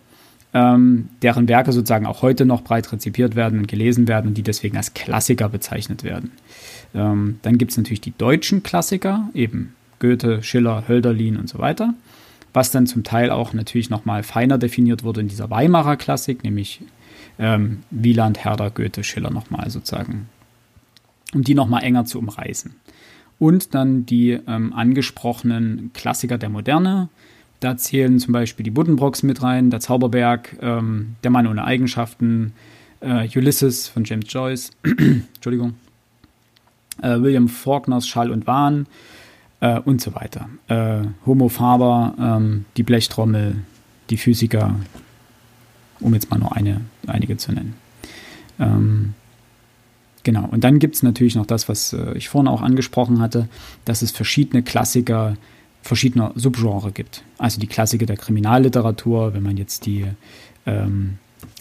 ähm, 0.52 1.08
deren 1.22 1.48
Werke 1.48 1.72
sozusagen 1.72 2.04
auch 2.04 2.20
heute 2.20 2.44
noch 2.44 2.60
breit 2.60 2.92
rezipiert 2.92 3.36
werden 3.36 3.60
und 3.60 3.68
gelesen 3.68 4.06
werden 4.06 4.28
und 4.28 4.34
die 4.36 4.42
deswegen 4.42 4.76
als 4.76 4.92
Klassiker 4.92 5.48
bezeichnet 5.48 6.04
werden. 6.04 6.30
Ähm, 6.94 7.38
dann 7.40 7.56
gibt 7.56 7.70
es 7.70 7.78
natürlich 7.78 8.02
die 8.02 8.16
deutschen 8.16 8.62
Klassiker, 8.62 9.30
eben 9.32 9.74
Goethe, 9.98 10.42
Schiller, 10.42 10.84
Hölderlin 10.86 11.38
und 11.38 11.48
so 11.48 11.58
weiter 11.58 11.94
was 12.54 12.70
dann 12.70 12.86
zum 12.86 13.02
Teil 13.02 13.30
auch 13.30 13.52
natürlich 13.52 13.90
nochmal 13.90 14.22
feiner 14.22 14.56
definiert 14.56 15.02
wurde 15.02 15.20
in 15.20 15.28
dieser 15.28 15.50
Weimarer 15.50 15.96
Klassik, 15.96 16.44
nämlich 16.44 16.80
ähm, 17.38 17.82
Wieland, 17.90 18.42
Herder, 18.44 18.70
Goethe, 18.70 19.02
Schiller 19.02 19.30
nochmal 19.30 19.68
sozusagen, 19.68 20.28
um 21.34 21.42
die 21.42 21.54
nochmal 21.54 21.82
enger 21.82 22.04
zu 22.06 22.18
umreißen. 22.18 22.74
Und 23.40 23.74
dann 23.74 24.06
die 24.06 24.38
ähm, 24.46 24.72
angesprochenen 24.72 25.90
Klassiker 25.92 26.38
der 26.38 26.48
Moderne. 26.48 27.08
Da 27.58 27.76
zählen 27.76 28.20
zum 28.20 28.32
Beispiel 28.32 28.62
die 28.62 28.70
Buddenbrocks 28.70 29.24
mit 29.24 29.42
rein, 29.42 29.70
der 29.70 29.80
Zauberberg, 29.80 30.56
ähm, 30.62 31.16
der 31.24 31.32
Mann 31.32 31.48
ohne 31.48 31.64
Eigenschaften, 31.64 32.52
äh, 33.00 33.28
Ulysses 33.36 33.88
von 33.88 34.04
James 34.04 34.26
Joyce, 34.28 34.70
Entschuldigung, 35.34 35.74
äh, 37.02 37.20
William 37.20 37.48
Faulkners 37.48 38.06
Schall 38.06 38.30
und 38.30 38.46
Wahn, 38.46 38.86
äh, 39.64 39.80
und 39.80 40.00
so 40.00 40.14
weiter. 40.14 40.48
Äh, 40.68 41.08
Homo 41.24 41.48
Faber, 41.48 42.14
ähm, 42.20 42.66
die 42.76 42.82
Blechtrommel, 42.82 43.56
die 44.10 44.18
Physiker, 44.18 44.74
um 46.00 46.12
jetzt 46.12 46.30
mal 46.30 46.38
nur 46.38 46.54
eine, 46.54 46.82
einige 47.06 47.38
zu 47.38 47.52
nennen. 47.52 47.74
Ähm, 48.60 49.14
genau, 50.22 50.46
und 50.50 50.64
dann 50.64 50.78
gibt 50.78 50.96
es 50.96 51.02
natürlich 51.02 51.34
noch 51.34 51.46
das, 51.46 51.66
was 51.68 51.94
äh, 51.94 52.12
ich 52.12 52.28
vorhin 52.28 52.48
auch 52.48 52.60
angesprochen 52.60 53.20
hatte, 53.20 53.48
dass 53.86 54.02
es 54.02 54.10
verschiedene 54.10 54.62
Klassiker 54.62 55.36
verschiedener 55.80 56.32
Subgenre 56.34 56.92
gibt. 56.92 57.22
Also 57.36 57.60
die 57.60 57.66
Klassiker 57.66 58.06
der 58.06 58.16
Kriminalliteratur, 58.16 59.34
wenn 59.34 59.42
man 59.42 59.58
jetzt 59.58 59.84
die 59.84 60.06
ähm, 60.64 61.18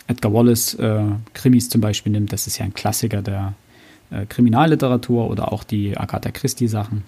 Edgar 0.08 0.34
Wallace 0.34 0.76
äh, 0.76 1.04
Krimis 1.34 1.68
zum 1.68 1.82
Beispiel 1.82 2.12
nimmt, 2.12 2.32
das 2.32 2.48
ist 2.48 2.58
ja 2.58 2.66
ein 2.66 2.74
Klassiker 2.74 3.22
der 3.22 3.54
äh, 4.12 4.26
Kriminalliteratur 4.26 5.30
oder 5.30 5.52
auch 5.52 5.66
die 5.66 5.98
Agatha 5.98 6.32
Christie 6.32 6.68
Sachen. 6.68 7.04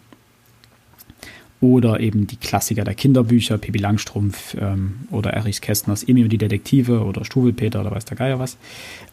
Oder 1.66 2.00
eben 2.00 2.28
die 2.28 2.36
Klassiker 2.36 2.84
der 2.84 2.94
Kinderbücher, 2.94 3.58
Pippi 3.58 3.80
Langstrumpf 3.80 4.56
ähm, 4.60 5.00
oder 5.10 5.34
Erich 5.34 5.62
Kästners 5.62 6.04
Emil 6.04 6.26
und 6.26 6.30
die 6.30 6.38
Detektive 6.38 7.04
oder 7.04 7.26
Struwelpeter 7.26 7.82
oder 7.82 7.90
weiß 7.90 8.06
der 8.06 8.18
Geier 8.18 8.38
was. 8.38 8.58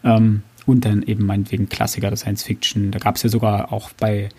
Ähm, 0.03 0.43
und 0.67 0.85
dann 0.85 1.01
eben 1.01 1.25
meinetwegen 1.25 1.67
Klassiker 1.67 2.09
der 2.09 2.17
Science 2.17 2.43
Fiction. 2.43 2.91
Da 2.91 2.99
gab 2.99 3.15
es 3.15 3.23
ja 3.23 3.29
sogar 3.29 3.73
auch 3.73 3.89
bei 3.93 4.29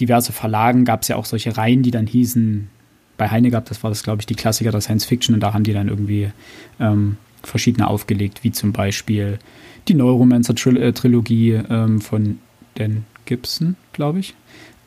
diverse 0.00 0.32
Verlagen 0.32 0.84
gab 0.84 1.02
es 1.02 1.08
ja 1.08 1.14
auch 1.14 1.24
solche 1.24 1.56
Reihen, 1.56 1.84
die 1.84 1.92
dann 1.92 2.08
hießen, 2.08 2.68
bei 3.16 3.30
Heine 3.30 3.50
gab 3.50 3.66
das 3.66 3.84
war 3.84 3.90
das, 3.90 4.02
glaube 4.02 4.22
ich, 4.22 4.26
die 4.26 4.34
Klassiker 4.34 4.72
der 4.72 4.80
Science 4.80 5.04
Fiction 5.04 5.34
und 5.34 5.40
da 5.40 5.54
haben 5.54 5.62
die 5.62 5.72
dann 5.72 5.86
irgendwie 5.86 6.32
ähm, 6.80 7.16
verschiedene 7.44 7.86
aufgelegt, 7.86 8.42
wie 8.42 8.50
zum 8.50 8.72
Beispiel 8.72 9.38
die 9.86 9.94
Neuromancer-Trilogie 9.94 11.60
ähm, 11.70 12.00
von 12.00 12.40
Dan 12.74 13.04
Gibson, 13.24 13.76
glaube 13.92 14.18
ich. 14.18 14.34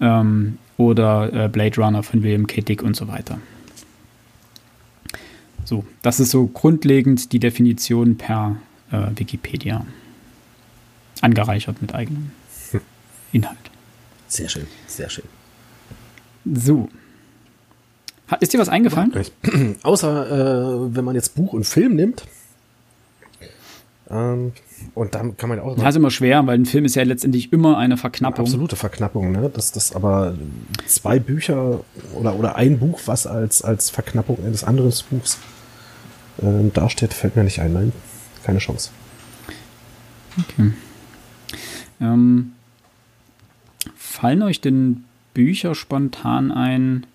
Ähm, 0.02 0.58
oder 0.78 1.46
äh, 1.46 1.50
Blade 1.50 1.76
Runner 1.82 2.04
von 2.04 2.24
William 2.24 2.48
K. 2.48 2.62
Dick 2.62 2.84
und 2.84 2.96
so 2.96 3.08
weiter. 3.08 3.40
So, 5.64 5.84
das 6.02 6.20
ist 6.20 6.32
so 6.32 6.48
grundlegend 6.48 7.32
die 7.32 7.40
Definition 7.40 8.18
per 8.18 8.58
äh, 8.92 9.08
Wikipedia. 9.16 9.86
Angereichert 11.22 11.82
mit 11.82 11.96
eigenem 11.96 12.32
hm. 12.72 12.82
Inhalt. 13.32 13.58
Sehr 14.28 14.50
schön, 14.50 14.68
sehr 14.88 15.10
schön. 15.10 15.26
So. 16.46 16.90
Ist 18.40 18.54
dir 18.54 18.60
was 18.60 18.70
eingefallen? 18.70 19.14
Außer, 19.84 20.90
äh, 20.90 20.96
wenn 20.96 21.06
man 21.06 21.16
jetzt 21.16 21.36
Buch 21.36 21.54
und 21.54 21.66
Film 21.66 21.96
nimmt. 21.96 22.26
Ähm, 24.10 24.51
und 24.93 25.16
dann 25.16 25.36
kann 25.36 25.49
man 25.49 25.60
auch. 25.60 25.76
Das 25.76 25.89
ist 25.89 25.95
immer 25.95 26.12
schwer, 26.12 26.45
weil 26.45 26.60
ein 26.60 26.66
Film 26.66 26.86
ist 26.86 26.95
ja 26.95 27.03
letztendlich 27.03 27.51
immer 27.51 27.78
eine 27.78 27.97
Verknappung. 27.97 28.45
Absolute 28.45 28.76
Verknappung, 28.76 29.32
ne? 29.32 29.49
Dass 29.49 29.72
das 29.72 29.95
aber 29.95 30.36
zwei 30.86 31.20
Bücher 31.20 31.82
oder, 32.14 32.36
oder 32.36 32.56
ein 32.56 32.80
Buch, 32.80 33.01
was 33.06 33.26
als, 33.26 33.64
als 33.64 33.89
Verknappung 33.89 34.38
eines 34.45 34.64
anderen 34.64 34.93
Buchs 35.10 35.39
äh, 36.41 36.70
dasteht, 36.74 37.14
fällt 37.14 37.36
mir 37.36 37.43
nicht 37.43 37.60
ein. 37.60 37.74
Nein, 37.74 37.91
keine 38.43 38.60
Chance. 38.60 38.91
Okay. 40.38 40.72
Ähm, 42.01 42.51
fallen 43.95 44.43
euch 44.43 44.62
denn 44.62 45.06
Bücher 45.34 45.74
spontan 45.74 46.51
ein, 46.51 47.06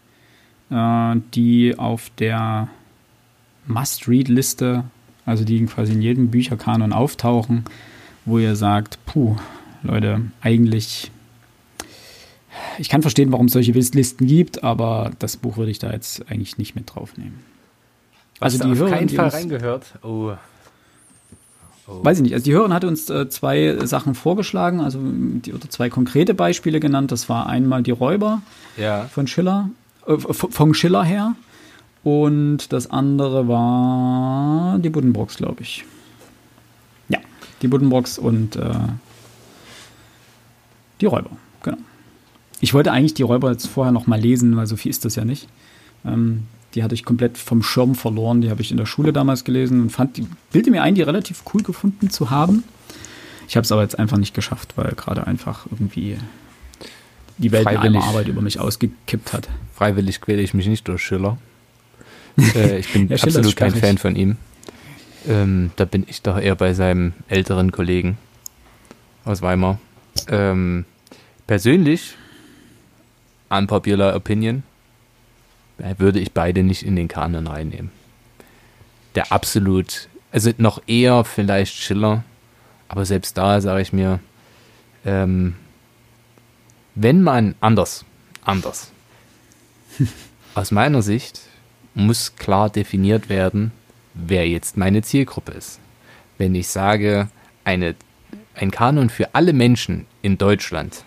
äh, 0.70 1.20
die 1.34 1.78
auf 1.78 2.10
der 2.18 2.68
Must-Read-Liste 3.66 4.84
also 5.26 5.44
die 5.44 5.64
quasi 5.66 5.92
in 5.92 6.02
jedem 6.02 6.30
Bücherkanon 6.30 6.92
auftauchen, 6.92 7.64
wo 8.24 8.38
ihr 8.38 8.56
sagt, 8.56 8.98
puh, 9.06 9.36
Leute, 9.82 10.22
eigentlich, 10.40 11.10
ich 12.78 12.88
kann 12.88 13.02
verstehen, 13.02 13.32
warum 13.32 13.46
es 13.46 13.52
solche 13.52 13.72
Listen 13.72 14.26
gibt, 14.26 14.62
aber 14.62 15.12
das 15.18 15.36
Buch 15.36 15.56
würde 15.56 15.70
ich 15.70 15.78
da 15.78 15.92
jetzt 15.92 16.30
eigentlich 16.30 16.58
nicht 16.58 16.74
mit 16.74 16.94
draufnehmen. 16.94 17.40
Also 18.40 18.58
die 18.58 18.76
Hörerin, 18.76 18.94
keinen 18.94 19.08
Fall 19.10 19.28
reingehört. 19.28 19.98
Oh. 20.02 20.32
Oh. 21.86 22.04
Weiß 22.04 22.18
ich 22.18 22.22
nicht. 22.22 22.34
Also 22.34 22.44
die 22.44 22.52
Hörerin 22.52 22.72
hatte 22.72 22.88
uns 22.88 23.10
äh, 23.10 23.28
zwei 23.28 23.76
Sachen 23.84 24.14
vorgeschlagen, 24.14 24.80
also 24.80 24.98
die, 25.02 25.52
oder 25.52 25.68
zwei 25.68 25.90
konkrete 25.90 26.34
Beispiele 26.34 26.80
genannt. 26.80 27.12
Das 27.12 27.28
war 27.28 27.46
einmal 27.46 27.82
die 27.82 27.90
Räuber 27.90 28.42
ja. 28.76 29.04
von 29.12 29.26
Schiller, 29.26 29.70
äh, 30.06 30.16
von 30.16 30.74
Schiller 30.74 31.04
her. 31.04 31.34
Und 32.02 32.72
das 32.72 32.90
andere 32.90 33.46
war 33.46 34.78
die 34.78 34.90
Buddenbrocks, 34.90 35.36
glaube 35.36 35.62
ich. 35.62 35.84
Ja, 37.08 37.18
die 37.60 37.68
Buddenbrocks 37.68 38.18
und 38.18 38.56
äh, 38.56 38.70
die 41.00 41.06
Räuber, 41.06 41.30
genau. 41.62 41.78
ich 42.60 42.72
wollte 42.74 42.92
eigentlich 42.92 43.14
die 43.14 43.22
Räuber 43.22 43.50
jetzt 43.50 43.66
vorher 43.66 43.92
noch 43.92 44.06
mal 44.06 44.20
lesen, 44.20 44.56
weil 44.56 44.66
so 44.66 44.76
viel 44.76 44.90
ist 44.90 45.04
das 45.04 45.16
ja 45.16 45.24
nicht. 45.24 45.48
Ähm, 46.04 46.44
die 46.74 46.82
hatte 46.82 46.94
ich 46.94 47.04
komplett 47.04 47.36
vom 47.36 47.62
Schirm 47.62 47.94
verloren. 47.94 48.40
Die 48.40 48.50
habe 48.50 48.62
ich 48.62 48.70
in 48.70 48.76
der 48.76 48.86
Schule 48.86 49.12
damals 49.12 49.44
gelesen 49.44 49.80
und 49.82 49.90
fand, 49.90 50.16
die 50.16 50.26
bilde 50.52 50.70
mir 50.70 50.82
ein, 50.82 50.94
die 50.94 51.02
relativ 51.02 51.42
cool 51.52 51.62
gefunden 51.62 52.10
zu 52.10 52.30
haben. 52.30 52.62
Ich 53.48 53.56
habe 53.56 53.64
es 53.64 53.72
aber 53.72 53.82
jetzt 53.82 53.98
einfach 53.98 54.16
nicht 54.16 54.34
geschafft, 54.34 54.74
weil 54.76 54.92
gerade 54.92 55.26
einfach 55.26 55.66
irgendwie 55.70 56.16
die 57.38 57.50
Welt 57.50 57.66
eine 57.66 58.02
Arbeit 58.02 58.28
über 58.28 58.42
mich 58.42 58.60
ausgekippt 58.60 59.32
hat. 59.32 59.48
Freiwillig 59.74 60.20
quäle 60.20 60.42
ich 60.42 60.54
mich 60.54 60.68
nicht 60.68 60.86
durch 60.86 61.02
Schiller. 61.02 61.38
äh, 62.54 62.78
ich 62.78 62.92
bin 62.92 63.12
absolut 63.12 63.56
kein 63.56 63.74
Fan 63.74 63.98
von 63.98 64.16
ihm. 64.16 64.36
Ähm, 65.28 65.70
da 65.76 65.84
bin 65.84 66.06
ich 66.08 66.22
doch 66.22 66.38
eher 66.38 66.54
bei 66.54 66.72
seinem 66.74 67.12
älteren 67.28 67.72
Kollegen 67.72 68.16
aus 69.24 69.42
Weimar. 69.42 69.78
Ähm, 70.28 70.84
persönlich, 71.46 72.16
unpopular 73.48 74.16
opinion, 74.16 74.62
würde 75.98 76.20
ich 76.20 76.32
beide 76.32 76.62
nicht 76.62 76.82
in 76.82 76.96
den 76.96 77.08
Kanon 77.08 77.46
reinnehmen. 77.46 77.90
Der 79.14 79.32
absolut, 79.32 80.08
also 80.32 80.52
noch 80.58 80.82
eher 80.86 81.24
vielleicht 81.24 81.74
Schiller, 81.74 82.24
aber 82.88 83.04
selbst 83.04 83.36
da 83.36 83.60
sage 83.60 83.82
ich 83.82 83.92
mir, 83.92 84.20
ähm, 85.04 85.54
wenn 86.94 87.22
man 87.22 87.54
anders, 87.60 88.04
anders, 88.44 88.90
aus 90.54 90.70
meiner 90.70 91.02
Sicht 91.02 91.40
muss 91.94 92.36
klar 92.36 92.70
definiert 92.70 93.28
werden, 93.28 93.72
wer 94.14 94.48
jetzt 94.48 94.76
meine 94.76 95.02
Zielgruppe 95.02 95.52
ist. 95.52 95.80
Wenn 96.38 96.54
ich 96.54 96.68
sage, 96.68 97.28
eine, 97.64 97.94
ein 98.54 98.70
Kanon 98.70 99.10
für 99.10 99.34
alle 99.34 99.52
Menschen 99.52 100.06
in 100.22 100.38
Deutschland, 100.38 101.04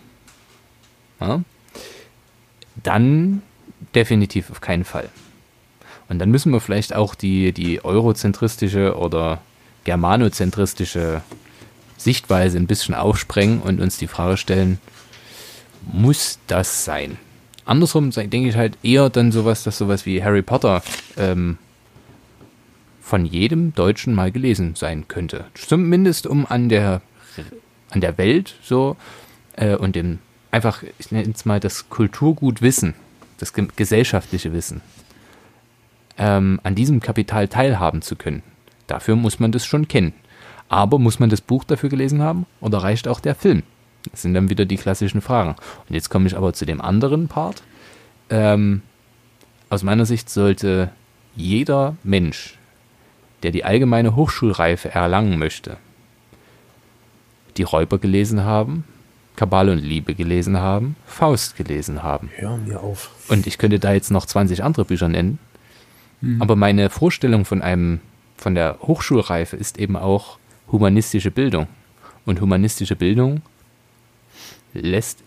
ja, 1.19 1.41
dann 2.75 3.41
definitiv 3.95 4.51
auf 4.51 4.61
keinen 4.61 4.85
Fall. 4.85 5.09
Und 6.09 6.19
dann 6.19 6.31
müssen 6.31 6.51
wir 6.51 6.59
vielleicht 6.59 6.95
auch 6.95 7.15
die, 7.15 7.53
die 7.53 7.83
eurozentristische 7.83 8.97
oder 8.97 9.41
germanozentristische 9.83 11.21
Sichtweise 11.97 12.57
ein 12.57 12.67
bisschen 12.67 12.95
aufsprengen 12.95 13.61
und 13.61 13.79
uns 13.79 13.97
die 13.97 14.07
Frage 14.07 14.37
stellen, 14.37 14.79
muss 15.91 16.39
das 16.47 16.85
sein? 16.85 17.17
Andersrum 17.65 18.11
denke 18.11 18.49
ich 18.49 18.55
halt 18.55 18.77
eher 18.83 19.09
dann 19.09 19.31
sowas, 19.31 19.63
dass 19.63 19.77
sowas 19.77 20.05
wie 20.05 20.23
Harry 20.23 20.41
Potter 20.41 20.81
ähm, 21.17 21.57
von 23.01 23.25
jedem 23.25 23.73
Deutschen 23.73 24.13
mal 24.13 24.31
gelesen 24.31 24.75
sein 24.75 25.07
könnte. 25.07 25.45
Zumindest 25.53 26.27
um 26.27 26.45
an 26.45 26.69
der, 26.69 27.01
an 27.89 28.01
der 28.01 28.17
Welt 28.17 28.55
so 28.63 28.97
äh, 29.55 29.75
und 29.75 29.95
dem 29.95 30.19
einfach, 30.51 30.83
ich 30.99 31.11
nenne 31.11 31.33
es 31.33 31.45
mal 31.45 31.59
das 31.59 31.89
Kulturgutwissen, 31.89 32.93
das 33.39 33.53
gesellschaftliche 33.53 34.53
Wissen, 34.53 34.81
ähm, 36.17 36.59
an 36.63 36.75
diesem 36.75 36.99
Kapital 36.99 37.47
teilhaben 37.47 38.01
zu 38.01 38.15
können. 38.15 38.43
Dafür 38.87 39.15
muss 39.15 39.39
man 39.39 39.51
das 39.51 39.65
schon 39.65 39.87
kennen. 39.87 40.13
Aber 40.69 40.97
muss 40.97 41.19
man 41.19 41.29
das 41.29 41.41
Buch 41.41 41.63
dafür 41.63 41.89
gelesen 41.89 42.21
haben 42.21 42.45
oder 42.59 42.79
reicht 42.79 43.07
auch 43.07 43.19
der 43.19 43.35
Film? 43.35 43.63
Das 44.11 44.21
sind 44.21 44.33
dann 44.33 44.49
wieder 44.49 44.65
die 44.65 44.77
klassischen 44.77 45.21
Fragen. 45.21 45.55
Und 45.87 45.95
jetzt 45.95 46.09
komme 46.09 46.27
ich 46.27 46.37
aber 46.37 46.53
zu 46.53 46.65
dem 46.65 46.81
anderen 46.81 47.27
Part. 47.27 47.63
Ähm, 48.29 48.81
aus 49.69 49.83
meiner 49.83 50.05
Sicht 50.05 50.29
sollte 50.29 50.91
jeder 51.35 51.95
Mensch, 52.03 52.57
der 53.43 53.51
die 53.51 53.65
allgemeine 53.65 54.15
Hochschulreife 54.15 54.89
erlangen 54.91 55.39
möchte, 55.39 55.77
die 57.57 57.63
Räuber 57.63 57.97
gelesen 57.97 58.43
haben, 58.43 58.83
Kabal 59.35 59.69
und 59.69 59.79
Liebe 59.79 60.13
gelesen 60.13 60.57
haben, 60.57 60.95
Faust 61.05 61.55
gelesen 61.55 62.03
haben. 62.03 62.29
Hör 62.35 62.57
mir 62.57 62.81
auf. 62.81 63.11
Und 63.29 63.47
ich 63.47 63.57
könnte 63.57 63.79
da 63.79 63.93
jetzt 63.93 64.11
noch 64.11 64.25
20 64.25 64.63
andere 64.63 64.85
Bücher 64.85 65.07
nennen. 65.07 65.39
Mhm. 66.21 66.41
Aber 66.41 66.55
meine 66.55 66.89
Vorstellung 66.89 67.45
von 67.45 67.61
einem, 67.61 67.99
von 68.37 68.53
der 68.55 68.77
Hochschulreife 68.81 69.55
ist 69.55 69.79
eben 69.79 69.95
auch 69.95 70.37
humanistische 70.71 71.31
Bildung. 71.31 71.67
Und 72.25 72.41
humanistische 72.41 72.95
Bildung 72.95 73.41
lässt, 74.73 75.23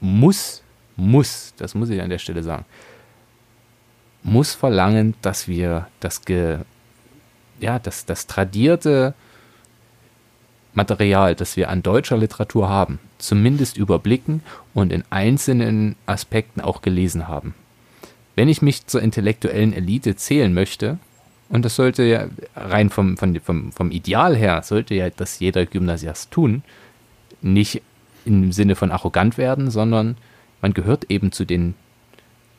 muss, 0.00 0.62
muss, 0.96 1.54
das 1.56 1.74
muss 1.74 1.90
ich 1.90 2.00
an 2.00 2.10
der 2.10 2.18
Stelle 2.18 2.42
sagen, 2.42 2.64
muss 4.22 4.54
verlangen, 4.54 5.14
dass 5.22 5.48
wir 5.48 5.88
das, 6.00 6.24
ge, 6.24 6.58
ja, 7.60 7.78
das, 7.78 8.06
das 8.06 8.26
tradierte 8.26 9.14
Material, 10.74 11.34
das 11.34 11.56
wir 11.56 11.68
an 11.68 11.82
deutscher 11.82 12.16
Literatur 12.16 12.68
haben, 12.68 12.98
zumindest 13.18 13.76
überblicken 13.76 14.42
und 14.74 14.92
in 14.92 15.04
einzelnen 15.10 15.96
Aspekten 16.06 16.60
auch 16.60 16.82
gelesen 16.82 17.28
haben. 17.28 17.54
Wenn 18.34 18.48
ich 18.48 18.62
mich 18.62 18.86
zur 18.86 19.02
intellektuellen 19.02 19.74
Elite 19.74 20.16
zählen 20.16 20.54
möchte, 20.54 20.98
und 21.50 21.66
das 21.66 21.76
sollte 21.76 22.02
ja 22.04 22.28
rein 22.56 22.88
vom, 22.88 23.18
vom, 23.18 23.38
vom, 23.40 23.72
vom 23.72 23.90
Ideal 23.90 24.34
her, 24.34 24.62
sollte 24.62 24.94
ja 24.94 25.10
das 25.10 25.38
jeder 25.38 25.66
Gymnasiast 25.66 26.30
tun, 26.30 26.62
nicht 27.42 27.82
im 28.24 28.52
Sinne 28.52 28.74
von 28.74 28.90
arrogant 28.90 29.38
werden, 29.38 29.70
sondern 29.70 30.16
man 30.60 30.74
gehört 30.74 31.10
eben 31.10 31.32
zu 31.32 31.44
den 31.44 31.74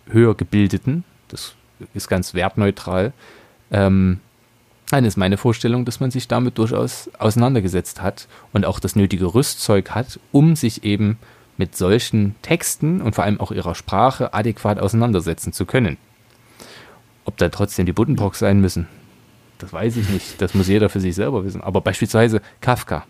höher 0.07 0.35
gebildeten, 0.35 1.03
das 1.29 1.55
ist 1.93 2.07
ganz 2.07 2.33
wertneutral, 2.33 3.13
ähm, 3.71 4.19
Nein, 4.93 5.05
ist 5.05 5.17
meine 5.17 5.37
Vorstellung, 5.37 5.85
dass 5.85 5.99
man 5.99 6.11
sich 6.11 6.27
damit 6.27 6.59
durchaus 6.59 7.09
auseinandergesetzt 7.17 8.03
hat 8.03 8.27
und 8.51 8.63
auch 8.63 8.79
das 8.79 8.95
nötige 8.95 9.33
Rüstzeug 9.33 9.89
hat, 9.89 10.19
um 10.31 10.55
sich 10.55 10.83
eben 10.83 11.17
mit 11.57 11.75
solchen 11.75 12.35
Texten 12.43 13.01
und 13.01 13.15
vor 13.15 13.23
allem 13.23 13.39
auch 13.39 13.51
ihrer 13.51 13.73
Sprache 13.73 14.35
adäquat 14.35 14.77
auseinandersetzen 14.77 15.51
zu 15.51 15.65
können. 15.65 15.97
Ob 17.25 17.37
da 17.37 17.49
trotzdem 17.49 17.87
die 17.87 17.91
Buddenbrocks 17.91 18.37
sein 18.37 18.61
müssen, 18.61 18.87
das 19.57 19.73
weiß 19.73 19.97
ich 19.97 20.09
nicht. 20.09 20.39
Das 20.41 20.53
muss 20.53 20.67
jeder 20.67 20.89
für 20.89 20.99
sich 20.99 21.15
selber 21.15 21.43
wissen. 21.43 21.61
Aber 21.61 21.81
beispielsweise 21.81 22.41
Kafka. 22.61 23.05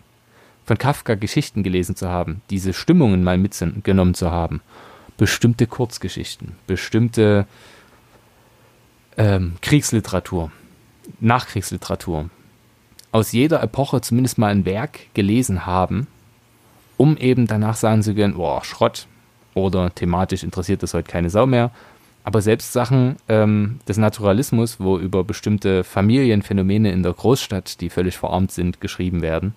Von 0.64 0.78
Kafka 0.78 1.14
Geschichten 1.14 1.62
gelesen 1.62 1.96
zu 1.96 2.08
haben, 2.08 2.40
diese 2.50 2.72
Stimmungen 2.72 3.22
mal 3.22 3.38
mitgenommen 3.38 4.14
zu 4.14 4.30
haben, 4.30 4.62
bestimmte 5.16 5.66
Kurzgeschichten, 5.66 6.56
bestimmte 6.66 7.46
ähm, 9.16 9.56
Kriegsliteratur, 9.60 10.50
Nachkriegsliteratur 11.20 12.30
aus 13.14 13.30
jeder 13.30 13.62
Epoche 13.62 14.00
zumindest 14.00 14.38
mal 14.38 14.48
ein 14.48 14.64
Werk 14.64 15.14
gelesen 15.14 15.66
haben, 15.66 16.08
um 16.96 17.16
eben 17.16 17.46
danach 17.46 17.76
sagen 17.76 18.02
zu 18.02 18.12
können, 18.12 18.34
boah, 18.34 18.64
Schrott 18.64 19.06
oder 19.54 19.94
thematisch 19.94 20.42
interessiert 20.42 20.82
das 20.82 20.94
heute 20.94 21.12
keine 21.12 21.30
Sau 21.30 21.46
mehr. 21.46 21.70
Aber 22.24 22.42
selbst 22.42 22.72
Sachen 22.72 23.14
ähm, 23.28 23.78
des 23.86 23.98
Naturalismus, 23.98 24.80
wo 24.80 24.98
über 24.98 25.22
bestimmte 25.22 25.84
Familienphänomene 25.84 26.90
in 26.90 27.04
der 27.04 27.12
Großstadt, 27.12 27.80
die 27.80 27.88
völlig 27.88 28.16
verarmt 28.16 28.50
sind, 28.50 28.80
geschrieben 28.80 29.22
werden, 29.22 29.54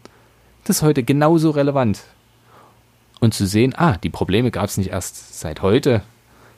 das 0.67 0.77
ist 0.77 0.83
heute 0.83 1.03
genauso 1.03 1.51
relevant. 1.51 2.01
Und 3.19 3.33
zu 3.33 3.47
sehen, 3.47 3.73
ah, 3.75 3.97
die 3.97 4.09
Probleme 4.09 4.51
gab 4.51 4.65
es 4.65 4.77
nicht 4.77 4.91
erst 4.91 5.39
seit 5.39 5.61
heute, 5.61 6.03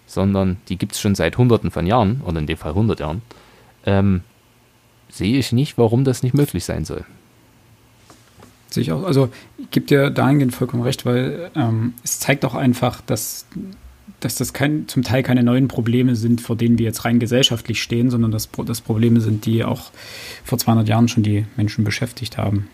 sondern 0.07 0.57
die 0.67 0.77
gibt 0.77 0.93
es 0.93 0.99
schon 0.99 1.15
seit 1.15 1.37
Hunderten 1.37 1.71
von 1.71 1.85
Jahren, 1.85 2.21
oder 2.25 2.39
in 2.39 2.47
dem 2.47 2.57
Fall 2.57 2.73
hundert 2.73 2.99
Jahren. 2.99 3.21
Ähm, 3.85 4.21
sehe 5.09 5.37
ich 5.37 5.51
nicht, 5.51 5.77
warum 5.77 6.03
das 6.03 6.23
nicht 6.23 6.33
möglich 6.33 6.65
sein 6.65 6.85
soll. 6.85 7.05
Sehe 8.69 8.81
ich 8.81 8.91
auch. 8.91 9.03
Also 9.03 9.29
gebe 9.71 9.85
dir 9.85 10.09
dahingehend 10.09 10.53
vollkommen 10.53 10.83
recht, 10.83 11.05
weil 11.05 11.51
ähm, 11.55 11.93
es 12.03 12.19
zeigt 12.19 12.43
auch 12.45 12.55
einfach, 12.55 13.01
dass, 13.01 13.45
dass 14.19 14.35
das 14.35 14.53
kein, 14.53 14.87
zum 14.87 15.03
Teil 15.03 15.23
keine 15.23 15.43
neuen 15.43 15.67
Probleme 15.67 16.15
sind, 16.15 16.41
vor 16.41 16.55
denen 16.55 16.77
wir 16.77 16.85
jetzt 16.85 17.05
rein 17.05 17.19
gesellschaftlich 17.19 17.81
stehen, 17.81 18.09
sondern 18.09 18.31
dass 18.31 18.49
das 18.65 18.81
Probleme 18.81 19.21
sind, 19.21 19.45
die 19.45 19.63
auch 19.63 19.91
vor 20.43 20.57
200 20.57 20.87
Jahren 20.87 21.07
schon 21.07 21.23
die 21.23 21.45
Menschen 21.55 21.83
beschäftigt 21.83 22.37
haben. 22.37 22.67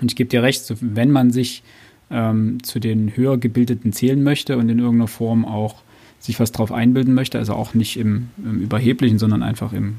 Und 0.00 0.10
ich 0.10 0.16
gebe 0.16 0.28
dir 0.28 0.42
recht, 0.42 0.74
wenn 0.80 1.10
man 1.10 1.30
sich 1.30 1.62
ähm, 2.10 2.62
zu 2.62 2.78
den 2.78 3.16
höher 3.16 3.38
gebildeten 3.38 3.92
zählen 3.92 4.22
möchte 4.22 4.56
und 4.56 4.68
in 4.68 4.78
irgendeiner 4.78 5.08
Form 5.08 5.44
auch 5.44 5.76
sich 6.18 6.40
was 6.40 6.52
drauf 6.52 6.72
einbilden 6.72 7.14
möchte, 7.14 7.38
also 7.38 7.54
auch 7.54 7.74
nicht 7.74 7.98
im, 7.98 8.28
im 8.38 8.60
Überheblichen, 8.60 9.18
sondern 9.18 9.42
einfach 9.42 9.72
im 9.72 9.96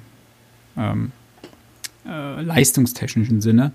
ähm, 0.78 1.12
äh, 2.08 2.42
leistungstechnischen 2.42 3.42
Sinne, 3.42 3.72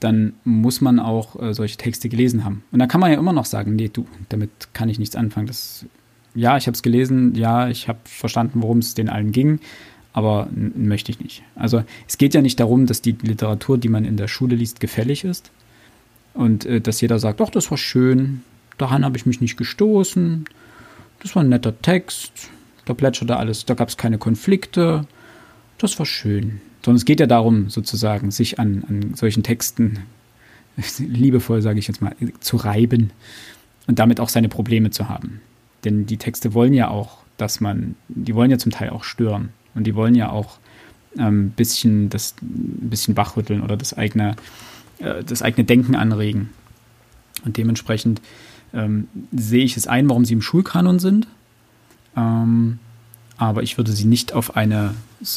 dann 0.00 0.34
muss 0.44 0.80
man 0.80 0.98
auch 0.98 1.40
äh, 1.40 1.54
solche 1.54 1.78
Texte 1.78 2.08
gelesen 2.08 2.44
haben. 2.44 2.62
Und 2.70 2.78
da 2.78 2.86
kann 2.86 3.00
man 3.00 3.10
ja 3.10 3.18
immer 3.18 3.32
noch 3.32 3.46
sagen, 3.46 3.76
nee, 3.76 3.88
du, 3.90 4.06
damit 4.28 4.50
kann 4.74 4.88
ich 4.88 4.98
nichts 4.98 5.16
anfangen. 5.16 5.46
Das, 5.46 5.86
ja, 6.34 6.56
ich 6.56 6.66
habe 6.66 6.74
es 6.74 6.82
gelesen, 6.82 7.34
ja, 7.34 7.68
ich 7.68 7.88
habe 7.88 7.98
verstanden, 8.04 8.62
worum 8.62 8.78
es 8.78 8.94
den 8.94 9.08
allen 9.08 9.32
ging, 9.32 9.60
aber 10.16 10.48
möchte 10.54 11.12
ich 11.12 11.20
nicht. 11.20 11.42
Also 11.56 11.84
es 12.08 12.16
geht 12.16 12.32
ja 12.32 12.40
nicht 12.40 12.58
darum, 12.58 12.86
dass 12.86 13.02
die 13.02 13.14
Literatur, 13.20 13.76
die 13.76 13.90
man 13.90 14.06
in 14.06 14.16
der 14.16 14.28
Schule 14.28 14.56
liest, 14.56 14.80
gefällig 14.80 15.24
ist 15.24 15.50
und 16.32 16.64
äh, 16.64 16.80
dass 16.80 17.02
jeder 17.02 17.18
sagt, 17.18 17.40
doch, 17.40 17.50
das 17.50 17.70
war 17.70 17.76
schön, 17.76 18.40
daran 18.78 19.04
habe 19.04 19.18
ich 19.18 19.26
mich 19.26 19.42
nicht 19.42 19.58
gestoßen, 19.58 20.46
das 21.20 21.36
war 21.36 21.42
ein 21.42 21.50
netter 21.50 21.78
Text, 21.82 22.48
da 22.86 22.94
plätscherte 22.94 23.36
alles, 23.36 23.66
da 23.66 23.74
gab 23.74 23.90
es 23.90 23.98
keine 23.98 24.16
Konflikte, 24.16 25.06
das 25.76 25.98
war 25.98 26.06
schön. 26.06 26.62
Sondern 26.82 26.96
es 26.96 27.04
geht 27.04 27.20
ja 27.20 27.26
darum, 27.26 27.68
sozusagen, 27.68 28.30
sich 28.30 28.58
an, 28.58 28.84
an 28.88 29.14
solchen 29.14 29.42
Texten, 29.42 29.98
liebevoll 30.98 31.60
sage 31.60 31.78
ich 31.78 31.88
jetzt 31.88 32.00
mal, 32.00 32.16
zu 32.40 32.56
reiben 32.56 33.10
und 33.86 33.98
damit 33.98 34.18
auch 34.20 34.30
seine 34.30 34.48
Probleme 34.48 34.88
zu 34.88 35.10
haben. 35.10 35.42
Denn 35.84 36.06
die 36.06 36.16
Texte 36.16 36.54
wollen 36.54 36.72
ja 36.72 36.88
auch, 36.88 37.18
dass 37.36 37.60
man, 37.60 37.96
die 38.08 38.34
wollen 38.34 38.50
ja 38.50 38.56
zum 38.56 38.72
Teil 38.72 38.88
auch 38.88 39.04
stören. 39.04 39.50
Und 39.76 39.84
die 39.84 39.94
wollen 39.94 40.14
ja 40.14 40.30
auch 40.30 40.58
ein 41.16 41.26
ähm, 41.26 41.50
bisschen 41.50 42.10
das 42.10 42.34
ein 42.42 42.90
bisschen 42.90 43.16
wachrütteln 43.16 43.62
oder 43.62 43.76
das 43.76 43.94
eigene, 43.94 44.36
äh, 44.98 45.22
das 45.22 45.42
eigene 45.42 45.64
Denken 45.64 45.94
anregen. 45.94 46.50
Und 47.44 47.56
dementsprechend 47.56 48.20
ähm, 48.74 49.08
sehe 49.32 49.64
ich 49.64 49.76
es 49.76 49.86
ein, 49.86 50.08
warum 50.08 50.24
sie 50.24 50.34
im 50.34 50.42
Schulkanon 50.42 50.98
sind. 50.98 51.28
Ähm, 52.16 52.78
aber 53.36 53.62
ich 53.62 53.76
würde 53.76 53.92
sie 53.92 54.06
nicht 54.06 54.32
auf 54.32 54.56
eine 54.56 54.94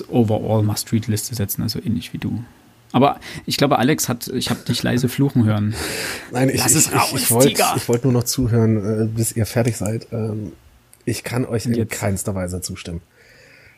Overall 0.07 0.63
Must-Read-Liste 0.63 1.35
setzen, 1.35 1.61
also 1.61 1.79
ähnlich 1.79 2.13
wie 2.13 2.17
du. 2.17 2.43
Aber 2.91 3.19
ich 3.45 3.57
glaube, 3.57 3.77
Alex 3.77 4.09
hat, 4.09 4.27
ich 4.29 4.49
habe 4.49 4.61
dich 4.61 4.81
leise 4.81 5.09
fluchen 5.09 5.45
hören. 5.45 5.75
Nein, 6.31 6.49
ich, 6.49 6.57
Lass 6.57 6.93
raus, 6.93 7.11
ich, 7.13 7.23
ich 7.23 7.31
wollte 7.31 7.87
wollt 7.87 8.03
nur 8.03 8.13
noch 8.13 8.23
zuhören, 8.23 9.03
äh, 9.03 9.05
bis 9.05 9.33
ihr 9.33 9.45
fertig 9.45 9.77
seid. 9.77 10.07
Ähm, 10.11 10.53
ich 11.05 11.23
kann 11.23 11.45
euch 11.45 11.65
in 11.65 11.87
keinster 11.87 12.35
Weise 12.35 12.61
zustimmen. 12.61 13.01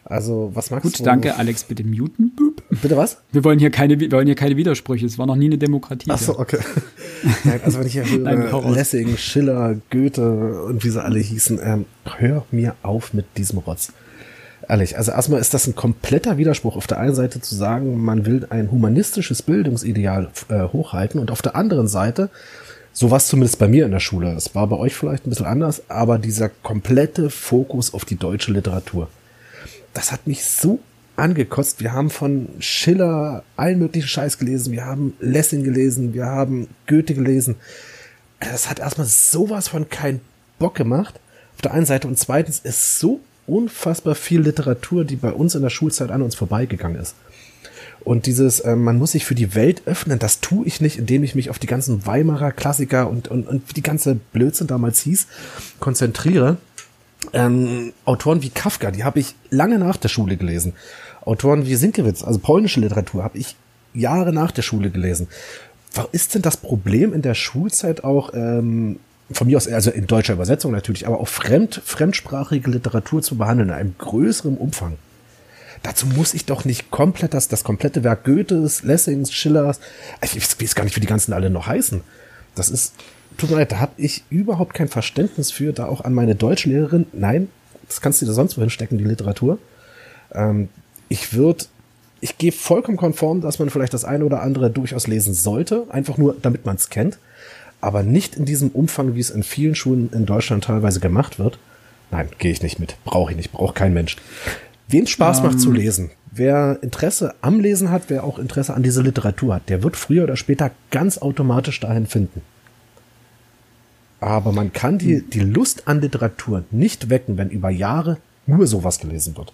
Also, 0.04 0.52
was 0.54 0.72
magst 0.72 0.84
Gut, 0.84 0.94
du? 0.94 0.98
Gut, 1.00 1.08
danke, 1.08 1.36
Alex, 1.36 1.64
bitte 1.64 1.84
muten. 1.84 2.32
Bitte 2.70 2.98
was? 2.98 3.18
Wir 3.32 3.44
wollen 3.44 3.60
hier 3.60 3.70
keine, 3.70 4.00
wir 4.00 4.12
wollen 4.12 4.26
hier 4.26 4.36
keine 4.36 4.58
Widersprüche. 4.58 5.06
Es 5.06 5.18
war 5.18 5.28
noch 5.28 5.36
nie 5.36 5.46
eine 5.46 5.58
Demokratie. 5.58 6.10
Ach 6.10 6.18
so, 6.18 6.40
okay. 6.40 6.58
Nein, 7.44 7.62
also, 7.64 7.80
wenn 7.80 7.88
ich 7.88 7.94
hier 7.94 8.10
höre, 8.10 8.20
Nein, 8.20 8.74
Lessing, 8.74 9.16
Schiller, 9.18 9.76
Goethe 9.90 10.64
und 10.64 10.84
wie 10.84 10.90
sie 10.90 11.02
alle 11.02 11.20
hießen, 11.20 11.60
ähm, 11.64 11.86
hör 12.18 12.46
mir 12.52 12.76
auf 12.82 13.14
mit 13.14 13.26
diesem 13.38 13.60
Rotz. 13.60 13.94
Ehrlich, 14.68 14.98
also 14.98 15.12
erstmal 15.12 15.42
ist 15.42 15.54
das 15.54 15.68
ein 15.68 15.76
kompletter 15.76 16.38
Widerspruch, 16.38 16.78
auf 16.78 16.88
der 16.88 17.00
einen 17.00 17.16
Seite 17.16 17.42
zu 17.42 17.56
sagen, 17.56 18.02
man 18.04 18.26
will 18.26 18.48
ein 18.50 18.72
humanistisches 18.72 19.42
Bildungsideal 19.42 20.30
äh, 20.50 20.64
hochhalten 20.64 21.20
und 21.20 21.32
auf 21.32 21.42
der 21.42 21.56
anderen 21.56 21.88
Seite, 21.88 22.30
so 22.94 23.10
war 23.10 23.18
es 23.18 23.28
zumindest 23.28 23.60
bei 23.60 23.68
mir 23.68 23.86
in 23.86 23.92
der 23.92 24.00
Schule, 24.00 24.34
es 24.34 24.54
war 24.54 24.68
bei 24.68 24.78
euch 24.78 24.94
vielleicht 24.94 25.26
ein 25.26 25.30
bisschen 25.30 25.46
anders, 25.46 25.90
aber 25.90 26.20
dieser 26.20 26.50
komplette 26.50 27.30
Fokus 27.30 27.94
auf 27.94 28.06
die 28.06 28.18
deutsche 28.18 28.52
Literatur 28.52 29.10
das 29.94 30.12
hat 30.12 30.28
mich 30.28 30.44
so 30.44 30.80
angekotzt. 31.16 31.82
Wir 31.82 31.94
haben 31.94 32.10
von 32.10 32.50
Schiller 32.60 33.44
allen 33.56 33.80
möglichen 33.80 34.08
Scheiß 34.08 34.38
gelesen. 34.38 34.72
Wir 34.72 34.86
haben 34.86 35.14
Lessing 35.20 35.64
gelesen. 35.64 36.14
Wir 36.14 36.26
haben 36.26 36.68
Goethe 36.88 37.14
gelesen. 37.14 37.56
Das 38.40 38.70
hat 38.70 38.80
erstmal 38.80 39.08
sowas 39.08 39.68
von 39.68 39.90
keinen 39.90 40.22
Bock 40.60 40.76
gemacht. 40.76 41.20
Auf 41.56 41.62
der 41.62 41.74
einen 41.74 41.86
Seite. 41.86 42.08
Und 42.08 42.18
zweitens 42.18 42.60
ist 42.60 43.00
so 43.00 43.20
unfassbar 43.48 44.16
viel 44.16 44.42
Literatur, 44.42 45.06
die 45.06 45.16
bei 45.16 45.32
uns 45.32 45.56
in 45.56 45.62
der 45.62 45.70
Schulzeit 45.70 46.12
an 46.12 46.22
uns 46.22 46.36
vorbeigegangen 46.36 47.00
ist. 47.00 47.16
Und 48.04 48.26
dieses, 48.26 48.62
äh, 48.62 48.76
man 48.76 48.98
muss 48.98 49.12
sich 49.12 49.26
für 49.26 49.36
die 49.36 49.54
Welt 49.54 49.84
öffnen, 49.86 50.18
das 50.18 50.42
tue 50.42 50.66
ich 50.66 50.82
nicht, 50.82 50.98
indem 50.98 51.24
ich 51.24 51.36
mich 51.36 51.52
auf 51.52 51.60
die 51.60 51.68
ganzen 51.68 52.06
Weimarer 52.06 52.52
Klassiker 52.52 53.08
und, 53.08 53.28
und, 53.28 53.48
und 53.48 53.78
die 53.78 53.84
ganze 53.84 54.16
Blödsinn 54.16 54.66
damals 54.66 55.02
hieß, 55.02 55.28
konzentriere, 55.80 56.58
ähm, 57.34 57.94
Autoren 58.06 58.42
wie 58.42 58.50
Kafka, 58.50 58.92
die 58.92 59.04
habe 59.04 59.20
ich 59.20 59.36
lange 59.50 59.80
nach 59.80 59.98
der 59.98 60.10
Schule 60.10 60.38
gelesen. 60.38 60.74
Autoren 61.24 61.66
wie 61.66 61.76
Sienkiewicz, 61.76 62.24
also 62.24 62.40
polnische 62.40 62.80
Literatur, 62.80 63.24
habe 63.24 63.38
ich 63.38 63.56
Jahre 63.94 64.34
nach 64.34 64.52
der 64.52 64.62
Schule 64.62 64.90
gelesen. 64.90 65.28
Was 65.94 66.08
ist 66.12 66.36
denn 66.36 66.42
das 66.42 66.58
Problem 66.58 67.14
in 67.14 67.22
der 67.22 67.36
Schulzeit 67.36 68.04
auch, 68.04 68.34
ähm, 68.34 69.00
von 69.32 69.48
mir 69.48 69.58
aus, 69.58 69.68
also 69.68 69.92
in 69.92 70.08
deutscher 70.08 70.34
Übersetzung 70.34 70.72
natürlich, 70.72 71.08
aber 71.08 71.20
auch 71.20 71.28
fremd, 71.28 71.82
fremdsprachige 71.84 72.70
Literatur 72.70 73.22
zu 73.22 73.38
behandeln 73.38 73.70
in 73.70 73.76
einem 73.76 73.96
größeren 73.98 74.58
Umfang? 74.58 74.98
Dazu 75.84 76.06
muss 76.06 76.34
ich 76.34 76.46
doch 76.46 76.64
nicht 76.64 76.92
komplett 76.92 77.34
das, 77.34 77.48
das 77.48 77.64
komplette 77.64 78.04
Werk 78.04 78.24
Goethes, 78.24 78.84
Lessings, 78.84 79.34
Schillers, 79.34 79.80
ich 80.22 80.62
weiß 80.62 80.76
gar 80.76 80.84
nicht, 80.84 80.96
wie 80.96 81.02
die 81.02 81.08
ganzen 81.08 81.34
alle 81.34 81.50
noch 81.50 81.68
heißen. 81.68 82.02
Das 82.56 82.70
ist 82.70 82.94
tut 83.42 83.50
mir 83.50 83.58
leid, 83.58 83.72
da 83.72 83.80
habe 83.80 83.94
ich 83.98 84.24
überhaupt 84.30 84.74
kein 84.74 84.88
Verständnis 84.88 85.52
für, 85.52 85.74
da 85.74 85.88
auch 85.88 86.02
an 86.02 86.14
meine 86.14 86.36
Deutschlehrerin, 86.36 87.08
nein, 87.12 87.50
das 87.88 88.00
kannst 88.00 88.22
du 88.22 88.26
dir 88.26 88.34
sonst 88.34 88.58
wohin 88.58 88.70
stecken, 88.70 88.98
die 88.98 89.04
Literatur. 89.04 89.58
Ähm, 90.34 90.70
ich 91.10 91.34
würde, 91.34 91.66
ich 92.22 92.38
gehe 92.38 92.52
vollkommen 92.52 92.98
konform, 92.98 93.42
dass 93.42 93.60
man 93.60 93.70
vielleicht 93.70 93.94
das 93.94 94.06
eine 94.06 94.24
oder 94.24 94.42
andere 94.42 94.70
durchaus 94.70 95.08
lesen 95.08 95.34
sollte, 95.34 95.86
einfach 95.90 96.18
nur, 96.18 96.36
damit 96.42 96.66
man 96.66 96.78
es 96.78 96.90
kennt, 96.90 97.18
aber 97.82 98.04
nicht 98.04 98.36
in 98.36 98.46
diesem 98.46 98.70
Umfang, 98.70 99.16
wie 99.16 99.20
es 99.20 99.30
in 99.30 99.44
vielen 99.44 99.76
Schulen 99.76 100.10
in 100.14 100.26
Deutschland 100.26 100.64
teilweise 100.64 101.00
gemacht 101.00 101.40
wird. 101.40 101.58
Nein, 102.12 102.30
gehe 102.38 102.52
ich 102.52 102.62
nicht 102.62 102.80
mit, 102.80 102.96
brauche 103.04 103.32
ich 103.32 103.38
nicht, 103.38 103.52
braucht 103.52 103.76
kein 103.76 103.94
Mensch. 103.94 104.18
Wem 104.88 105.08
Spaß 105.08 105.40
um. 105.40 105.46
macht 105.46 105.60
zu 105.60 105.70
ähm. 105.70 105.76
lesen, 105.76 106.12
wer 106.32 106.78
Interesse 106.82 107.34
am 107.42 107.60
Lesen 107.60 107.90
hat, 107.90 108.04
wer 108.08 108.24
auch 108.24 108.38
Interesse 108.38 108.74
an 108.74 108.84
dieser 108.84 109.04
Literatur 109.04 109.56
hat, 109.56 109.70
der 109.70 109.84
wird 109.84 109.98
früher 109.98 110.26
oder 110.26 110.38
später 110.38 110.72
ganz 110.92 111.18
automatisch 111.18 111.80
dahin 111.80 112.06
finden. 112.06 112.42
Aber 114.22 114.52
man 114.52 114.72
kann 114.72 115.00
die, 115.00 115.24
die 115.24 115.40
Lust 115.40 115.88
an 115.88 116.00
Literatur 116.00 116.64
nicht 116.72 117.10
wecken, 117.10 117.38
wenn 117.38 117.50
über 117.50 117.70
Jahre 117.70 118.18
nur 118.46 118.68
sowas 118.68 119.00
gelesen 119.00 119.36
wird. 119.36 119.52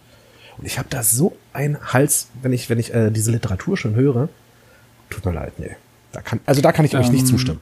Und 0.58 0.66
ich 0.66 0.78
habe 0.78 0.90
da 0.90 1.04
so 1.04 1.38
einen 1.54 1.78
Hals, 1.94 2.28
wenn 2.42 2.52
ich, 2.52 2.70
wenn 2.70 2.78
ich 2.78 2.94
äh, 2.94 3.10
diese 3.10 3.32
Literatur 3.32 3.78
schon 3.78 3.96
höre. 3.96 4.28
Tut 5.10 5.26
mir 5.26 5.32
leid, 5.32 5.54
nee. 5.58 5.76
Da 6.12 6.22
kann, 6.22 6.42
also 6.46 6.62
da 6.62 6.72
kann 6.74 6.84
ich 6.84 6.98
euch 6.98 7.10
nicht 7.10 7.22
ähm, 7.22 7.28
zustimmen. 7.28 7.60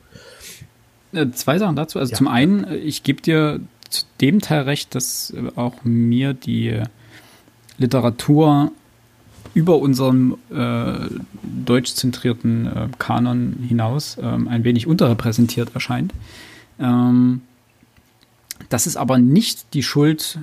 Äh, 1.14 1.28
zwei 1.32 1.60
Sachen 1.60 1.76
dazu. 1.76 2.00
Also 2.00 2.12
ja. 2.12 2.18
zum 2.18 2.28
einen, 2.28 2.64
äh, 2.64 2.76
ich 2.78 3.04
gebe 3.04 3.22
dir 3.22 3.60
zu 3.90 4.06
dem 4.20 4.42
Teil 4.42 4.64
recht, 4.64 4.96
dass 4.96 5.32
äh, 5.32 5.52
auch 5.56 5.84
mir 5.84 6.34
die 6.34 6.82
Literatur 7.78 8.72
über 9.54 9.78
unserem 9.78 10.38
äh, 10.52 11.08
deutschzentrierten 11.44 12.66
äh, 12.66 12.88
Kanon 12.98 13.58
hinaus 13.68 14.18
äh, 14.18 14.24
ein 14.24 14.64
wenig 14.64 14.88
unterrepräsentiert 14.88 15.76
erscheint. 15.76 16.14
Ähm, 16.80 17.42
das 18.70 18.88
ist 18.88 18.98
aber 18.98 19.18
nicht 19.18 19.74
die 19.74 19.84
Schuld 19.84 20.40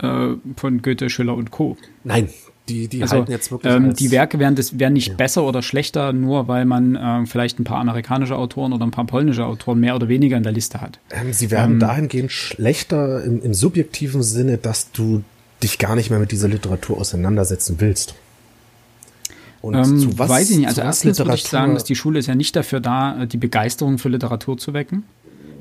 äh, 0.00 0.28
von 0.56 0.82
Goethe, 0.82 1.10
Schiller 1.10 1.34
und 1.34 1.50
Co. 1.50 1.76
Nein, 2.04 2.28
die, 2.68 2.88
die 2.88 3.02
also, 3.02 3.16
halten 3.16 3.30
jetzt 3.30 3.50
wirklich. 3.50 3.72
Ähm, 3.72 3.94
die 3.94 4.10
Werke 4.10 4.38
werden, 4.38 4.54
das, 4.54 4.78
werden 4.78 4.92
nicht 4.92 5.08
ja. 5.08 5.14
besser 5.14 5.44
oder 5.44 5.62
schlechter, 5.62 6.12
nur 6.12 6.48
weil 6.48 6.64
man 6.64 6.96
äh, 6.96 7.26
vielleicht 7.26 7.58
ein 7.58 7.64
paar 7.64 7.78
amerikanische 7.78 8.36
Autoren 8.36 8.72
oder 8.72 8.84
ein 8.84 8.90
paar 8.90 9.06
polnische 9.06 9.44
Autoren 9.44 9.80
mehr 9.80 9.94
oder 9.94 10.08
weniger 10.08 10.36
in 10.36 10.42
der 10.42 10.52
Liste 10.52 10.80
hat. 10.80 10.98
Ähm, 11.10 11.32
sie 11.32 11.50
werden 11.50 11.74
ähm, 11.74 11.80
dahingehend 11.80 12.32
schlechter 12.32 13.24
im, 13.24 13.42
im 13.42 13.54
subjektiven 13.54 14.22
Sinne, 14.22 14.58
dass 14.58 14.92
du 14.92 15.22
dich 15.62 15.78
gar 15.78 15.96
nicht 15.96 16.10
mehr 16.10 16.18
mit 16.18 16.30
dieser 16.30 16.48
Literatur 16.48 16.98
auseinandersetzen 16.98 17.76
willst. 17.78 18.14
Und 19.60 19.74
ähm, 19.74 19.98
zu 19.98 20.18
was, 20.18 20.28
weiß 20.28 20.50
ich 20.50 20.58
nicht. 20.58 20.68
Also 20.68 20.82
erstens 20.82 21.18
würde 21.18 21.34
ich 21.34 21.42
sagen, 21.44 21.74
dass 21.74 21.82
die 21.84 21.96
Schule 21.96 22.20
ist 22.20 22.26
ja 22.26 22.36
nicht 22.36 22.54
dafür 22.54 22.78
da, 22.78 23.26
die 23.26 23.38
Begeisterung 23.38 23.98
für 23.98 24.08
Literatur 24.08 24.56
zu 24.56 24.72
wecken. 24.72 25.02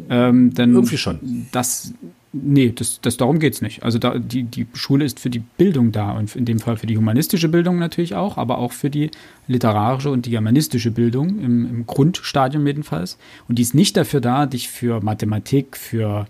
Ähm, 0.09 0.53
denn 0.53 0.73
Irgendwie 0.73 0.97
schon. 0.97 1.47
Das, 1.51 1.93
nee, 2.33 2.71
das, 2.75 3.01
das, 3.01 3.17
darum 3.17 3.39
geht's 3.39 3.61
nicht. 3.61 3.83
Also 3.83 3.99
da, 3.99 4.17
die, 4.17 4.43
die 4.43 4.67
Schule 4.73 5.05
ist 5.05 5.19
für 5.19 5.29
die 5.29 5.39
Bildung 5.39 5.91
da 5.91 6.11
und 6.11 6.35
in 6.35 6.45
dem 6.45 6.59
Fall 6.59 6.77
für 6.77 6.87
die 6.87 6.97
humanistische 6.97 7.49
Bildung 7.49 7.79
natürlich 7.79 8.15
auch, 8.15 8.37
aber 8.37 8.57
auch 8.57 8.71
für 8.71 8.89
die 8.89 9.11
literarische 9.47 10.09
und 10.09 10.25
die 10.25 10.31
germanistische 10.31 10.91
Bildung 10.91 11.39
im, 11.39 11.65
im 11.65 11.85
Grundstadium 11.85 12.65
jedenfalls. 12.65 13.17
Und 13.47 13.57
die 13.59 13.63
ist 13.63 13.73
nicht 13.73 13.97
dafür 13.97 14.21
da, 14.21 14.45
dich 14.45 14.69
für 14.69 15.01
Mathematik, 15.01 15.77
für 15.77 16.25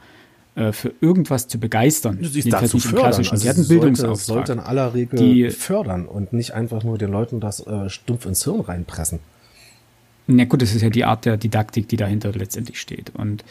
äh, 0.58 0.72
für 0.72 0.92
irgendwas 1.02 1.48
zu 1.48 1.60
begeistern. 1.60 2.18
Sie 2.22 2.40
ist 2.40 2.52
dazu 2.52 2.80
fördern. 2.80 3.06
Also 3.14 3.36
sie 3.36 3.48
hat 3.48 3.58
einen 3.58 3.68
Bildungsauftrag. 3.68 4.26
Sollte 4.26 4.54
in 4.54 4.60
aller 4.60 4.92
Regel 4.96 5.20
die, 5.20 5.52
fördern 5.52 6.08
und 6.08 6.34
nicht 6.34 6.56
einfach 6.56 6.84
nur 6.84 6.98
den 6.98 7.12
Leuten 7.12 7.40
das 7.40 7.66
äh, 7.68 7.90
stumpf 7.90 8.26
ins 8.26 8.44
Hirn 8.44 8.62
reinpressen. 8.62 9.20
Na 10.28 10.46
gut, 10.46 10.62
das 10.62 10.76
ist 10.76 10.82
ja 10.82 10.90
die 10.90 11.06
Art 11.06 11.26
der 11.26 11.38
Didaktik, 11.38 11.88
die 11.88 11.96
dahinter 11.96 12.32
letztendlich 12.34 12.80
steht. 12.80 13.12
Und 13.16 13.44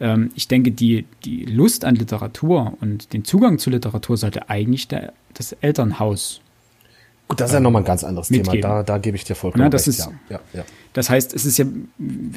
ähm, 0.00 0.30
ich 0.34 0.48
denke, 0.48 0.72
die, 0.72 1.06
die 1.24 1.44
Lust 1.44 1.84
an 1.84 1.94
Literatur 1.94 2.74
und 2.80 3.12
den 3.12 3.24
Zugang 3.24 3.58
zu 3.58 3.70
Literatur 3.70 4.16
sollte 4.16 4.50
eigentlich 4.50 4.88
der, 4.88 5.12
das 5.34 5.52
Elternhaus. 5.52 6.40
Gut, 7.28 7.40
das 7.40 7.50
ist 7.50 7.54
ja 7.54 7.60
nochmal 7.60 7.82
ein 7.82 7.86
ganz 7.86 8.04
anderes 8.04 8.28
mitgeben. 8.30 8.60
Thema. 8.60 8.74
Da, 8.76 8.82
da 8.82 8.98
gebe 8.98 9.16
ich 9.16 9.24
dir 9.24 9.34
vollkommen 9.34 9.64
ja, 9.64 9.70
das 9.70 9.86
recht. 9.86 10.00
Ist, 10.00 10.06
ja, 10.06 10.12
ja, 10.28 10.40
ja. 10.52 10.64
Das 10.92 11.08
heißt, 11.08 11.32
es 11.32 11.46
ist 11.46 11.56
ja, 11.58 11.64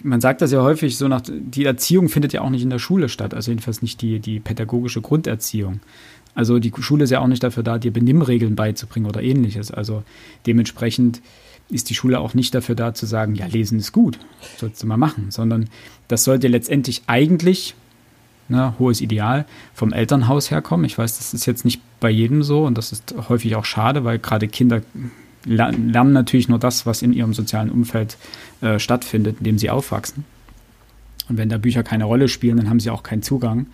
man 0.04 0.22
sagt 0.22 0.42
das 0.42 0.52
ja 0.52 0.62
häufig 0.62 0.98
so 0.98 1.08
nach, 1.08 1.22
die 1.28 1.66
Erziehung 1.66 2.08
findet 2.08 2.34
ja 2.34 2.42
auch 2.42 2.50
nicht 2.50 2.64
in 2.64 2.70
der 2.70 2.80
Schule 2.80 3.10
statt, 3.10 3.34
also 3.34 3.52
jedenfalls 3.52 3.82
nicht 3.82 4.02
die, 4.02 4.20
die 4.20 4.40
pädagogische 4.40 5.02
Grunderziehung. 5.02 5.82
Also 6.36 6.60
die 6.60 6.72
Schule 6.80 7.04
ist 7.04 7.10
ja 7.10 7.20
auch 7.20 7.28
nicht 7.28 7.44
dafür 7.44 7.64
da, 7.64 7.80
dir 7.80 7.92
Benimmregeln 7.92 8.56
beizubringen 8.56 9.08
oder 9.08 9.24
ähnliches. 9.24 9.72
Also 9.72 10.04
dementsprechend 10.46 11.22
ist 11.70 11.90
die 11.90 11.96
Schule 11.96 12.20
auch 12.20 12.34
nicht 12.34 12.56
dafür 12.56 12.76
da 12.76 12.94
zu 12.94 13.06
sagen, 13.06 13.36
ja, 13.36 13.46
lesen 13.46 13.80
ist 13.80 13.92
gut, 13.92 14.20
sollst 14.58 14.82
du 14.82 14.88
mal 14.88 14.98
machen, 14.98 15.32
sondern 15.32 15.70
das 16.08 16.24
sollte 16.24 16.48
letztendlich 16.48 17.04
eigentlich, 17.08 17.76
ne, 18.48 18.74
hohes 18.80 19.02
Ideal, 19.02 19.46
vom 19.74 19.92
Elternhaus 19.92 20.50
herkommen. 20.50 20.86
Ich 20.86 20.98
weiß, 20.98 21.18
das 21.18 21.34
ist 21.34 21.46
jetzt 21.46 21.66
nicht 21.66 21.82
bei 22.00 22.10
jedem 22.10 22.44
so 22.44 22.66
und 22.66 22.78
das 22.78 22.92
ist 22.92 23.14
häufig 23.30 23.56
auch 23.56 23.66
schade, 23.66 24.04
weil 24.04 24.20
gerade 24.20 24.48
Kinder 24.48 24.82
lernen 25.46 26.14
natürlich 26.14 26.50
nur 26.50 26.60
das, 26.60 26.86
was 26.86 27.02
in 27.02 27.14
ihrem 27.14 27.34
sozialen 27.34 27.70
Umfeld 27.70 28.18
äh, 28.62 28.80
stattfindet, 28.80 29.38
in 29.40 29.44
dem 29.44 29.58
sie 29.58 29.70
aufwachsen. 29.70 30.26
Und 31.30 31.38
wenn 31.38 31.50
da 31.50 31.58
Bücher 31.58 31.84
keine 31.84 32.06
Rolle 32.06 32.28
spielen, 32.28 32.58
dann 32.58 32.70
haben 32.70 32.80
sie 32.80 32.90
auch 32.90 33.04
keinen 33.04 33.22
Zugang 33.22 33.68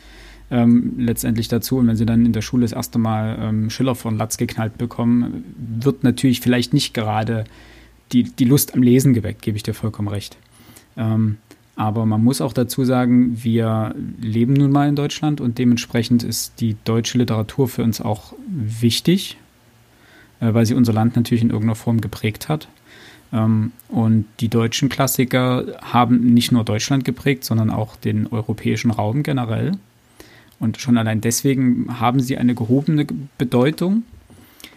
ähm, 0.52 0.94
letztendlich 0.98 1.48
dazu. 1.48 1.78
Und 1.78 1.88
wenn 1.88 1.96
sie 1.96 2.06
dann 2.06 2.26
in 2.26 2.34
der 2.34 2.42
Schule 2.42 2.64
das 2.64 2.74
erste 2.74 3.00
Mal 3.00 3.38
ähm, 3.40 3.70
Schiller 3.70 3.96
von 3.96 4.18
Latz 4.18 4.38
geknallt 4.38 4.78
bekommen, 4.78 5.44
wird 5.58 6.04
natürlich 6.04 6.42
vielleicht 6.42 6.74
nicht 6.74 6.94
gerade 6.94 7.46
die, 8.14 8.24
die 8.24 8.46
Lust 8.46 8.74
am 8.74 8.84
Lesen 8.84 9.14
geweckt, 9.14 9.42
gebe 9.42 9.58
ich 9.58 9.64
dir 9.64 9.74
vollkommen 9.74 10.08
recht. 10.08 10.38
Ähm, 10.96 11.38
Aber 11.76 12.06
man 12.06 12.24
muss 12.24 12.40
auch 12.40 12.54
dazu 12.54 12.86
sagen, 12.86 13.44
wir 13.44 13.96
leben 14.22 14.54
nun 14.54 14.72
mal 14.72 14.88
in 14.88 14.96
Deutschland 14.96 15.42
und 15.42 15.58
dementsprechend 15.58 16.24
ist 16.24 16.62
die 16.62 16.76
deutsche 16.86 17.18
Literatur 17.18 17.68
für 17.68 17.84
uns 17.84 18.00
auch 18.00 18.34
wichtig, 18.48 19.38
äh, 20.40 20.54
weil 20.54 20.68
sie 20.68 20.76
unser 20.76 20.94
Land 20.94 21.16
natürlich 21.16 21.42
in 21.42 21.50
irgendeiner 21.50 21.76
Form 21.76 22.00
geprägt 22.00 22.48
hat. 22.48 22.68
Ähm, 23.32 23.72
und 23.90 24.26
die 24.40 24.50
deutschen 24.50 24.90
Klassiker 24.90 25.66
haben 25.82 26.34
nicht 26.34 26.52
nur 26.52 26.64
Deutschland 26.64 27.06
geprägt, 27.06 27.44
sondern 27.44 27.72
auch 27.72 27.96
den 27.96 28.28
europäischen 28.28 28.92
Raum 28.92 29.24
generell. 29.24 29.72
Und 30.60 30.78
schon 30.80 30.98
allein 30.98 31.22
deswegen 31.22 32.00
haben 32.00 32.20
sie 32.20 32.38
eine 32.38 32.54
gehobene 32.54 33.08
Bedeutung. 33.40 34.04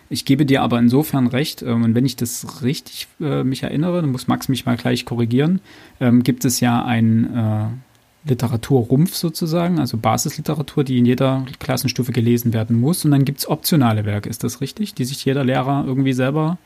Ich 0.09 0.25
gebe 0.25 0.47
dir 0.47 0.63
aber 0.63 0.79
insofern 0.79 1.27
recht, 1.27 1.63
ähm, 1.63 1.83
und 1.83 1.95
wenn 1.95 2.07
ich 2.07 2.17
das 2.17 2.63
richtig 2.63 3.09
äh, 3.21 3.43
mich 3.43 3.63
erinnere, 3.63 4.01
dann 4.03 4.13
muss 4.13 4.29
Max 4.29 4.49
mich 4.49 4.67
mal 4.67 4.77
gleich 4.77 5.05
korrigieren, 5.05 5.61
ähm, 6.01 6.23
gibt 6.23 6.45
es 6.45 6.61
ja 6.61 6.85
ein 6.85 7.35
äh, 7.35 8.29
Literaturrumpf 8.29 9.15
sozusagen, 9.15 9.79
also 9.79 9.97
Basisliteratur, 9.97 10.85
die 10.85 10.99
in 10.99 11.07
jeder 11.07 11.45
Klassenstufe 11.59 12.13
gelesen 12.13 12.53
werden 12.53 12.81
muss. 12.81 13.05
Und 13.05 13.13
dann 13.13 13.25
gibt 13.25 13.41
es 13.41 13.49
optionale 13.49 14.05
Werke, 14.05 14.29
ist 14.29 14.45
das 14.45 14.61
richtig, 14.61 14.95
die 14.95 15.05
sich 15.05 15.25
jeder 15.25 15.45
Lehrer 15.45 15.85
irgendwie 15.87 16.13
selber 16.13 16.59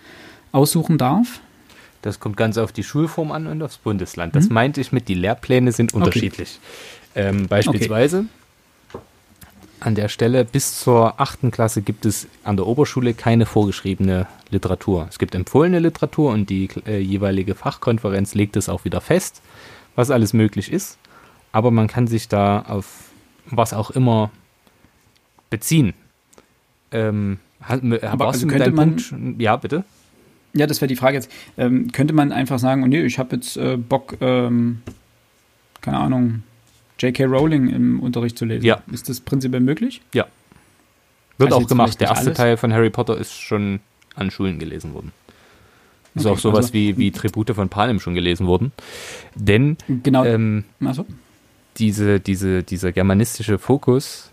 aussuchen 0.52 0.98
darf? 0.98 1.40
Das 2.02 2.18
kommt 2.18 2.36
ganz 2.38 2.56
auf 2.56 2.72
die 2.72 2.82
Schulform 2.82 3.30
an 3.30 3.46
und 3.46 3.62
aufs 3.62 3.76
Bundesland. 3.76 4.34
Das 4.34 4.48
mhm. 4.48 4.54
meinte 4.54 4.80
ich 4.80 4.90
mit, 4.90 5.08
die 5.08 5.14
Lehrpläne 5.14 5.72
sind 5.72 5.92
unterschiedlich. 5.92 6.58
Okay. 7.12 7.28
Ähm, 7.28 7.46
beispielsweise 7.46 8.20
okay. 8.20 8.28
An 9.80 9.94
der 9.94 10.08
Stelle 10.08 10.44
bis 10.44 10.80
zur 10.80 11.20
achten 11.20 11.50
Klasse 11.50 11.82
gibt 11.82 12.06
es 12.06 12.28
an 12.44 12.56
der 12.56 12.66
Oberschule 12.66 13.14
keine 13.14 13.46
vorgeschriebene 13.46 14.26
Literatur. 14.50 15.06
Es 15.08 15.18
gibt 15.18 15.34
empfohlene 15.34 15.78
Literatur 15.78 16.32
und 16.32 16.50
die 16.50 16.68
äh, 16.86 16.98
jeweilige 16.98 17.54
Fachkonferenz 17.54 18.34
legt 18.34 18.56
es 18.56 18.68
auch 18.68 18.84
wieder 18.84 19.00
fest, 19.00 19.42
was 19.96 20.10
alles 20.10 20.32
möglich 20.32 20.72
ist. 20.72 20.98
Aber 21.52 21.70
man 21.70 21.88
kann 21.88 22.06
sich 22.06 22.28
da 22.28 22.60
auf 22.62 23.10
was 23.46 23.72
auch 23.72 23.90
immer 23.90 24.30
beziehen. 25.48 25.94
Ähm, 26.92 27.38
aber 27.60 28.28
also 28.28 28.46
könnte 28.46 28.70
man, 28.70 28.96
Punkt? 28.96 29.40
Ja, 29.40 29.56
bitte. 29.56 29.84
Ja, 30.52 30.66
das 30.66 30.80
wäre 30.80 30.88
die 30.88 30.96
Frage 30.96 31.16
jetzt. 31.16 31.30
Ähm, 31.56 31.92
könnte 31.92 32.14
man 32.14 32.32
einfach 32.32 32.58
sagen, 32.58 32.82
oh 32.82 32.86
nee, 32.86 33.02
ich 33.02 33.18
habe 33.18 33.36
jetzt 33.36 33.56
äh, 33.56 33.76
Bock, 33.76 34.16
ähm, 34.20 34.82
keine 35.80 35.98
Ahnung, 35.98 36.42
J.K. 37.00 37.24
Rowling 37.24 37.68
im 37.68 38.00
Unterricht 38.00 38.38
zu 38.38 38.44
lesen? 38.44 38.64
Ja. 38.64 38.82
Ist 38.92 39.08
das 39.08 39.20
prinzipiell 39.20 39.60
möglich? 39.60 40.02
Ja. 40.14 40.26
Wird 41.38 41.52
also 41.52 41.64
auch 41.64 41.68
gemacht. 41.68 42.00
Der 42.00 42.08
erste 42.08 42.26
alles? 42.26 42.36
Teil 42.36 42.56
von 42.56 42.72
Harry 42.72 42.90
Potter 42.90 43.16
ist 43.16 43.32
schon 43.32 43.80
an 44.14 44.30
Schulen 44.30 44.58
gelesen 44.58 44.92
worden. 44.94 45.12
Ist 46.14 46.26
okay, 46.26 46.34
auch 46.34 46.38
sowas 46.38 46.66
also, 46.66 46.74
wie, 46.74 46.98
wie 46.98 47.10
Tribute 47.12 47.54
von 47.54 47.68
Panem 47.68 48.00
schon 48.00 48.14
gelesen 48.14 48.46
worden. 48.46 48.72
Denn 49.34 49.76
genau, 50.02 50.24
ähm, 50.24 50.64
also. 50.84 51.06
diese, 51.76 52.20
diese, 52.20 52.62
dieser 52.62 52.92
germanistische 52.92 53.58
Fokus, 53.58 54.30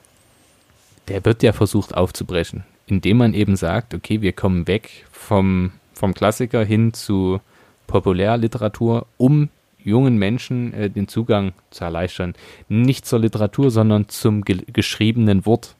der 1.07 1.23
wird 1.23 1.43
ja 1.43 1.53
versucht 1.53 1.93
aufzubrechen, 1.93 2.63
indem 2.87 3.17
man 3.17 3.33
eben 3.33 3.55
sagt, 3.55 3.93
okay, 3.93 4.21
wir 4.21 4.33
kommen 4.33 4.67
weg 4.67 5.05
vom 5.11 5.71
vom 5.97 6.13
Klassiker 6.13 6.63
hin 6.63 6.93
zu 6.93 7.41
Populärliteratur, 7.87 9.07
um 9.17 9.49
jungen 9.87 10.17
Menschen 10.17 10.73
äh, 10.73 10.89
den 10.89 11.07
Zugang 11.07 11.53
zu 11.71 11.83
erleichtern. 11.83 12.33
Nicht 12.69 13.05
zur 13.05 13.19
Literatur, 13.19 13.71
sondern 13.71 14.09
zum 14.09 14.43
ge 14.43 14.63
geschriebenen 14.71 15.45
Wort. 15.45 15.75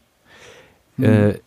Mhm. 0.98 1.04
Äh, 1.04 1.40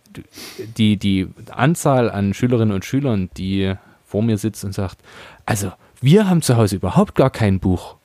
die, 0.76 0.96
die 0.96 1.28
Anzahl 1.50 2.10
an 2.10 2.34
Schülerinnen 2.34 2.74
und 2.74 2.84
Schülern, 2.84 3.30
die 3.36 3.74
vor 4.04 4.22
mir 4.22 4.38
sitzt 4.38 4.64
und 4.64 4.72
sagt, 4.72 4.98
also 5.46 5.72
wir 6.00 6.28
haben 6.28 6.42
zu 6.42 6.56
Hause 6.56 6.76
überhaupt 6.76 7.14
gar 7.14 7.30
kein 7.30 7.60
Buch. 7.60 7.96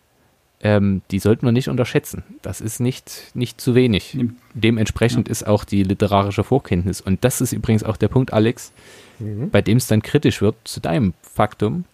Ähm, 0.62 1.02
die 1.12 1.20
sollten 1.20 1.46
wir 1.46 1.52
nicht 1.52 1.68
unterschätzen. 1.68 2.24
Das 2.42 2.62
ist 2.62 2.80
nicht, 2.80 3.32
nicht 3.34 3.60
zu 3.60 3.76
wenig. 3.76 4.18
Dementsprechend 4.54 5.28
ja. 5.28 5.32
ist 5.32 5.48
auch 5.48 5.64
die 5.64 5.84
literarische 5.84 6.44
Vorkenntnis. 6.44 7.02
Und 7.02 7.24
das 7.24 7.42
ist 7.42 7.54
übrigens 7.54 7.84
auch 7.84 7.98
der 7.98 8.08
Punkt, 8.08 8.34
Alex, 8.34 8.72
mhm. 9.20 9.50
bei 9.50 9.62
dem 9.62 9.78
es 9.78 9.88
dann 9.88 10.02
kritisch 10.02 10.42
wird 10.42 10.56
zu 10.64 10.80
deinem 10.80 11.14
Faktum. 11.22 11.86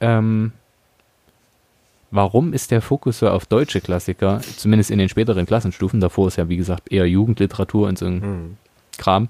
Ähm, 0.00 0.52
warum 2.12 2.52
ist 2.52 2.70
der 2.70 2.80
Fokus 2.80 3.18
so 3.18 3.28
auf 3.28 3.46
deutsche 3.46 3.80
Klassiker, 3.80 4.40
zumindest 4.56 4.92
in 4.92 4.98
den 4.98 5.08
späteren 5.08 5.46
Klassenstufen? 5.46 5.98
Davor 5.98 6.28
ist 6.28 6.36
ja, 6.36 6.48
wie 6.48 6.56
gesagt, 6.56 6.92
eher 6.92 7.08
Jugendliteratur 7.08 7.88
und 7.88 7.98
so 7.98 8.06
ein 8.06 8.18
mhm. 8.18 8.56
Kram. 8.98 9.28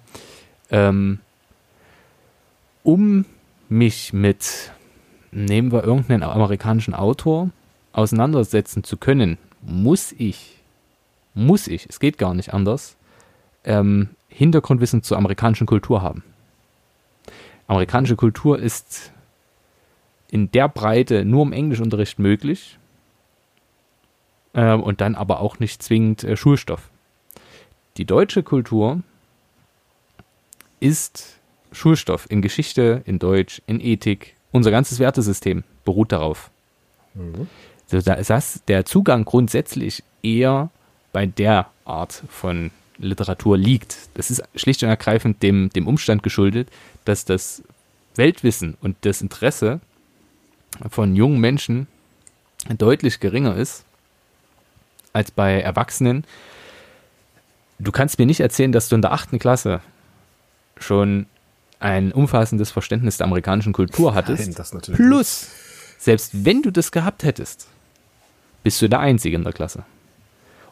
Ähm, 0.71 1.21
um 2.83 3.25
mich 3.71 4.13
mit, 4.13 4.73
nehmen 5.31 5.73
wir 5.73 5.85
irgendeinen 5.85 6.25
amerikanischen 6.25 6.95
Autor, 6.95 7.49
auseinandersetzen 7.93 8.85
zu 8.85 8.99
können, 8.99 9.39
muss 9.63 10.13
ich, 10.13 10.59
muss 11.35 11.69
ich, 11.69 11.87
es 11.89 12.01
geht 12.01 12.19
gar 12.19 12.35
nicht 12.35 12.53
anders, 12.53 12.97
ähm, 13.65 14.11
Hintergrundwissen 14.29 15.03
zur 15.03 15.17
amerikanischen 15.17 15.67
Kultur 15.67 16.03
haben 16.03 16.23
amerikanische 17.73 18.17
Kultur 18.17 18.59
ist 18.59 19.12
in 20.33 20.51
der 20.51 20.67
Breite 20.67 21.27
nur 21.27 21.45
im 21.45 21.53
Englischunterricht 21.53 22.19
möglich 22.19 22.79
äh, 24.55 24.73
und 24.73 25.03
dann 25.03 25.15
aber 25.15 25.41
auch 25.41 25.61
nicht 25.61 25.83
zwingend 25.83 26.25
äh, 26.25 26.39
Schulstoff. 26.39 26.89
Die 27.99 28.07
deutsche 28.07 28.43
Kultur 28.43 29.03
ist 30.81 31.39
Schulstoff 31.71 32.27
in 32.31 32.41
Geschichte, 32.41 33.03
in 33.05 33.19
Deutsch, 33.19 33.61
in 33.67 33.79
Ethik. 33.79 34.35
Unser 34.53 34.71
ganzes 34.71 34.99
Wertesystem 34.99 35.65
beruht 35.85 36.13
darauf. 36.13 36.51
Mhm. 37.13 37.47
Also 37.93 38.03
da 38.03 38.15
ist 38.15 38.31
das 38.31 38.65
der 38.69 38.87
Zugang 38.87 39.27
grundsätzlich 39.27 40.03
eher 40.23 40.71
bei 41.13 41.27
der 41.27 41.67
Art 41.85 42.23
von 42.31 42.71
Literatur 42.97 43.59
liegt. 43.59 44.09
Das 44.15 44.31
ist 44.31 44.43
schlicht 44.55 44.83
und 44.83 44.89
ergreifend 44.89 45.43
dem, 45.43 45.69
dem 45.69 45.87
Umstand 45.87 46.23
geschuldet, 46.23 46.71
dass 47.05 47.27
das 47.27 47.63
Weltwissen 48.15 48.79
und 48.81 48.97
das 49.03 49.21
Interesse 49.21 49.81
von 50.91 51.17
jungen 51.17 51.41
Menschen 51.41 51.87
deutlich 52.79 53.21
geringer 53.21 53.57
ist 53.57 53.85
als 55.13 55.31
bei 55.31 55.61
Erwachsenen. 55.61 56.25
Du 57.79 57.93
kannst 57.93 58.19
mir 58.19 58.27
nicht 58.27 58.41
erzählen, 58.41 58.73
dass 58.73 58.89
du 58.89 58.95
in 58.95 59.03
der 59.03 59.13
achten 59.13 59.39
Klasse 59.39 59.81
schon 60.77 61.27
ein 61.81 62.13
umfassendes 62.13 62.71
Verständnis 62.71 63.17
der 63.17 63.27
amerikanischen 63.27 63.73
Kultur 63.73 64.15
hattest. 64.15 64.57
Nein, 64.57 64.81
Plus, 64.95 65.49
selbst 65.99 66.45
wenn 66.45 66.63
du 66.63 66.71
das 66.71 66.93
gehabt 66.93 67.25
hättest, 67.25 67.67
bist 68.63 68.81
du 68.81 68.89
der 68.89 69.01
Einzige 69.01 69.37
in 69.37 69.45
der 69.45 69.53
Klasse. 69.53 69.85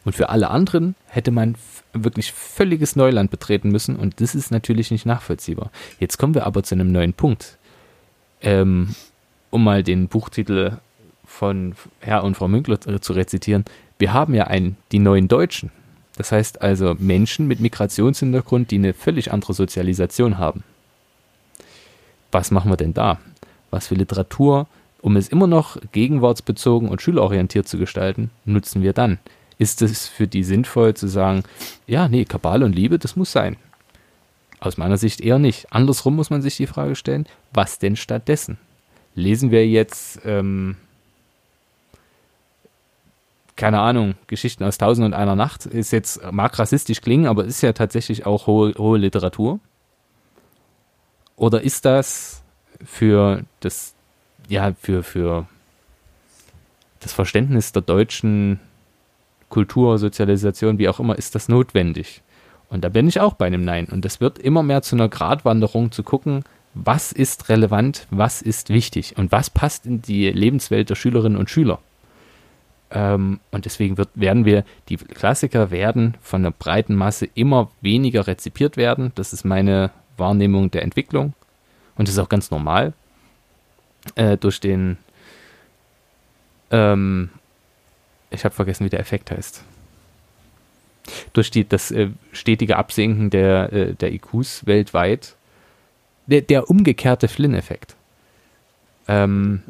Und 0.04 0.14
für 0.14 0.30
alle 0.30 0.48
anderen 0.48 0.94
hätte 1.06 1.30
man 1.30 1.56
wirklich 1.92 2.32
völliges 2.32 2.96
Neuland 2.96 3.30
betreten 3.30 3.70
müssen 3.70 3.96
und 3.96 4.20
das 4.20 4.34
ist 4.34 4.50
natürlich 4.50 4.90
nicht 4.90 5.04
nachvollziehbar. 5.04 5.70
Jetzt 5.98 6.16
kommen 6.16 6.34
wir 6.34 6.46
aber 6.46 6.62
zu 6.62 6.74
einem 6.74 6.92
neuen 6.92 7.12
Punkt. 7.12 7.58
Ähm, 8.40 8.94
um 9.50 9.64
mal 9.64 9.82
den 9.82 10.08
Buchtitel 10.08 10.78
von 11.24 11.74
Herr 12.00 12.24
und 12.24 12.36
Frau 12.36 12.48
Münkler 12.48 12.80
zu 12.80 13.12
rezitieren. 13.12 13.64
Wir 13.98 14.12
haben 14.12 14.34
ja 14.34 14.44
einen, 14.44 14.76
die 14.92 14.98
neuen 14.98 15.28
Deutschen. 15.28 15.70
Das 16.16 16.32
heißt 16.32 16.62
also 16.62 16.96
Menschen 16.98 17.46
mit 17.46 17.60
Migrationshintergrund, 17.60 18.70
die 18.70 18.76
eine 18.76 18.94
völlig 18.94 19.32
andere 19.32 19.54
Sozialisation 19.54 20.38
haben. 20.38 20.64
Was 22.32 22.50
machen 22.50 22.70
wir 22.70 22.76
denn 22.76 22.94
da? 22.94 23.18
Was 23.70 23.86
für 23.86 23.94
Literatur, 23.94 24.66
um 25.00 25.16
es 25.16 25.28
immer 25.28 25.46
noch 25.46 25.78
gegenwartsbezogen 25.92 26.88
und 26.88 27.00
schülerorientiert 27.00 27.68
zu 27.68 27.78
gestalten, 27.78 28.30
nutzen 28.44 28.82
wir 28.82 28.92
dann? 28.92 29.18
ist 29.60 29.82
es 29.82 30.08
für 30.08 30.26
die 30.26 30.42
sinnvoll 30.42 30.94
zu 30.94 31.06
sagen, 31.06 31.44
ja, 31.86 32.08
nee, 32.08 32.24
Kabale 32.24 32.64
und 32.64 32.74
Liebe, 32.74 32.98
das 32.98 33.14
muss 33.14 33.30
sein. 33.30 33.56
Aus 34.58 34.78
meiner 34.78 34.96
Sicht 34.96 35.20
eher 35.20 35.38
nicht. 35.38 35.70
Andersrum 35.70 36.16
muss 36.16 36.30
man 36.30 36.40
sich 36.40 36.56
die 36.56 36.66
Frage 36.66 36.96
stellen, 36.96 37.26
was 37.52 37.78
denn 37.78 37.94
stattdessen? 37.94 38.56
Lesen 39.14 39.50
wir 39.50 39.66
jetzt, 39.66 40.20
ähm, 40.24 40.76
keine 43.56 43.80
Ahnung, 43.80 44.14
Geschichten 44.26 44.64
aus 44.64 44.78
Tausend 44.78 45.04
und 45.04 45.14
einer 45.14 45.36
Nacht, 45.36 45.66
ist 45.66 45.90
jetzt, 45.90 46.20
mag 46.32 46.58
rassistisch 46.58 47.00
klingen, 47.00 47.26
aber 47.26 47.44
ist 47.44 47.60
ja 47.62 47.72
tatsächlich 47.72 48.24
auch 48.26 48.46
hohe, 48.46 48.74
hohe 48.78 48.98
Literatur. 48.98 49.60
Oder 51.36 51.62
ist 51.62 51.84
das 51.84 52.42
für 52.84 53.44
das, 53.60 53.94
ja, 54.48 54.72
für, 54.80 55.02
für 55.02 55.46
das 57.00 57.12
Verständnis 57.12 57.72
der 57.72 57.82
deutschen 57.82 58.60
Kultur, 59.48 59.98
Sozialisation, 59.98 60.78
wie 60.78 60.88
auch 60.88 61.00
immer, 61.00 61.18
ist 61.18 61.34
das 61.34 61.48
notwendig? 61.48 62.22
Und 62.68 62.84
da 62.84 62.88
bin 62.88 63.08
ich 63.08 63.20
auch 63.20 63.34
bei 63.34 63.46
einem 63.46 63.64
Nein. 63.64 63.86
Und 63.86 64.04
das 64.04 64.20
wird 64.20 64.38
immer 64.38 64.62
mehr 64.62 64.82
zu 64.82 64.96
einer 64.96 65.08
Gratwanderung 65.08 65.90
zu 65.90 66.02
gucken, 66.02 66.44
was 66.74 67.12
ist 67.12 67.48
relevant, 67.48 68.06
was 68.10 68.42
ist 68.42 68.70
wichtig 68.70 69.16
und 69.16 69.32
was 69.32 69.50
passt 69.50 69.86
in 69.86 70.02
die 70.02 70.30
Lebenswelt 70.30 70.90
der 70.90 70.94
Schülerinnen 70.94 71.38
und 71.38 71.50
Schüler. 71.50 71.80
Ähm, 72.90 73.40
und 73.50 73.64
deswegen 73.64 73.98
wird, 73.98 74.08
werden 74.14 74.44
wir, 74.44 74.64
die 74.88 74.96
Klassiker 74.96 75.70
werden 75.70 76.16
von 76.20 76.42
der 76.42 76.50
breiten 76.50 76.94
Masse 76.94 77.28
immer 77.34 77.70
weniger 77.80 78.26
rezipiert 78.26 78.76
werden. 78.76 79.12
Das 79.14 79.32
ist 79.32 79.44
meine 79.44 79.90
Wahrnehmung 80.16 80.70
der 80.70 80.82
Entwicklung. 80.82 81.34
Und 81.96 82.08
das 82.08 82.14
ist 82.14 82.18
auch 82.18 82.28
ganz 82.28 82.50
normal. 82.50 82.92
Äh, 84.14 84.36
durch 84.36 84.60
den 84.60 84.96
ähm, 86.70 87.30
ich 88.30 88.44
habe 88.44 88.54
vergessen, 88.54 88.84
wie 88.84 88.90
der 88.90 89.00
Effekt 89.00 89.30
heißt. 89.30 89.62
Durch 91.32 91.50
die, 91.50 91.68
das 91.68 91.90
äh, 91.90 92.10
stetige 92.32 92.76
Absinken 92.76 93.30
der, 93.30 93.72
äh, 93.72 93.94
der 93.94 94.12
IQs 94.12 94.66
weltweit. 94.66 95.34
Der, 96.30 96.42
der 96.42 96.70
umgekehrte 96.70 97.28
Flynn-Effekt. 97.28 97.96
Ähm, 99.08 99.62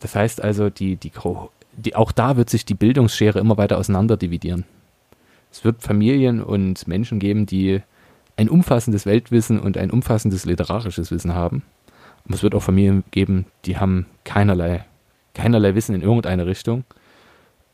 das 0.00 0.14
heißt 0.14 0.42
also, 0.42 0.68
die, 0.68 0.96
die, 0.96 1.12
die, 1.76 1.94
auch 1.94 2.12
da 2.12 2.36
wird 2.36 2.50
sich 2.50 2.64
die 2.64 2.74
Bildungsschere 2.74 3.38
immer 3.38 3.56
weiter 3.56 3.78
auseinander 3.78 4.16
dividieren. 4.16 4.64
Es 5.50 5.64
wird 5.64 5.82
Familien 5.82 6.42
und 6.42 6.86
Menschen 6.86 7.18
geben, 7.18 7.46
die 7.46 7.80
ein 8.36 8.50
umfassendes 8.50 9.06
Weltwissen 9.06 9.58
und 9.58 9.78
ein 9.78 9.90
umfassendes 9.90 10.44
literarisches 10.44 11.10
Wissen 11.10 11.34
haben. 11.34 11.62
Und 12.26 12.34
es 12.34 12.42
wird 12.42 12.54
auch 12.54 12.62
Familien 12.62 13.04
geben, 13.10 13.46
die 13.64 13.78
haben 13.78 14.06
keinerlei, 14.24 14.84
keinerlei 15.34 15.74
Wissen 15.74 15.94
in 15.94 16.02
irgendeine 16.02 16.46
Richtung. 16.46 16.84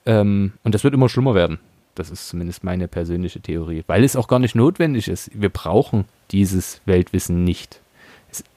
Ähm, 0.07 0.53
und 0.63 0.75
das 0.75 0.85
wird 0.85 0.95
immer 0.95 1.09
schlimmer 1.09 1.35
werden. 1.35 1.59
Das 1.95 2.11
ist 2.11 2.29
zumindest 2.29 2.65
meine 2.65 2.89
persönliche 2.89 3.41
Theorie, 3.41 3.85
weil 3.87 4.05
es 4.05 4.17
auch 4.17 4.29
gar 4.29 4.39
nicht 4.39 4.55
notwendig 4.55 5.09
ist. 5.09 5.31
Wir 5.35 5.51
brauchen 5.51 6.07
dieses 6.31 6.81
Weltwissen 6.87 7.45
nicht. 7.45 7.82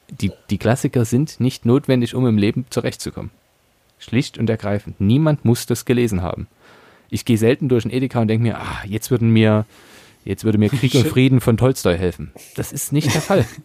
Die, 0.10 0.32
die 0.50 0.58
Klassiker 0.58 1.06
sind 1.06 1.40
nicht 1.40 1.66
notwendig, 1.66 2.16
um 2.16 2.28
im 2.28 2.38
Leben 2.38 2.66
zurechtzukommen. 2.70 3.32
Schlicht 3.98 4.38
und 4.38 4.50
ergreifend. 4.50 5.00
Niemand 5.00 5.46
muss 5.46 5.66
das 5.66 5.86
gelesen 5.86 6.22
haben. 6.22 6.48
Ich 7.10 7.26
gehe 7.26 7.38
selten 7.38 7.70
durch 7.70 7.84
den 7.84 7.92
Edeka 7.92 8.22
und 8.22 8.28
denke 8.28 8.44
mir, 8.44 8.58
ah, 8.58 8.84
jetzt 8.86 9.10
würden 9.10 9.30
mir, 9.30 9.66
jetzt 10.26 10.44
würde 10.44 10.58
mir 10.58 10.70
Krieg 10.70 10.94
und 10.96 11.08
Frieden 11.08 11.42
von 11.42 11.58
Tolstoi 11.58 11.98
helfen. 11.98 12.32
Das 12.56 12.72
ist 12.72 12.92
nicht 12.92 13.14
der 13.14 13.22
Fall. 13.22 13.46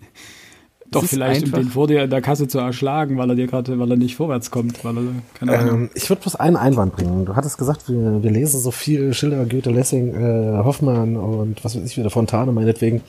Doch, 0.90 1.04
vielleicht, 1.04 1.44
um 1.44 1.52
den 1.52 1.68
vor 1.68 1.86
dir 1.86 2.02
in 2.02 2.10
der 2.10 2.20
Kasse 2.20 2.48
zu 2.48 2.58
erschlagen, 2.58 3.16
weil 3.16 3.30
er 3.30 3.36
dir 3.36 3.46
gerade, 3.46 3.78
weil 3.78 3.90
er 3.92 3.96
nicht 3.96 4.16
vorwärts 4.16 4.50
kommt, 4.50 4.84
weil 4.84 4.96
er, 4.96 5.02
keine 5.34 5.56
Ahnung. 5.56 5.82
Ähm, 5.82 5.90
ich 5.94 6.08
würde 6.08 6.22
bloß 6.22 6.34
einen 6.34 6.56
Einwand 6.56 6.96
bringen. 6.96 7.26
Du 7.26 7.36
hattest 7.36 7.58
gesagt, 7.58 7.88
wir, 7.88 8.22
wir 8.22 8.30
lesen 8.30 8.60
so 8.60 8.72
viel 8.72 9.14
Schiller, 9.14 9.44
Goethe, 9.44 9.70
Lessing, 9.70 10.14
äh, 10.14 10.58
Hoffmann 10.64 11.16
und 11.16 11.64
was 11.64 11.76
weiß 11.76 11.84
ich 11.84 11.96
wieder, 11.96 12.10
Fontane 12.10 12.50
meinetwegen, 12.50 13.02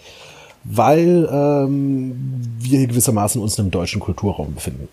weil 0.64 1.28
ähm, 1.32 2.16
wir 2.60 2.88
gewissermaßen 2.88 3.42
uns 3.42 3.58
im 3.60 3.72
deutschen 3.72 4.00
Kulturraum 4.00 4.54
befinden. 4.54 4.88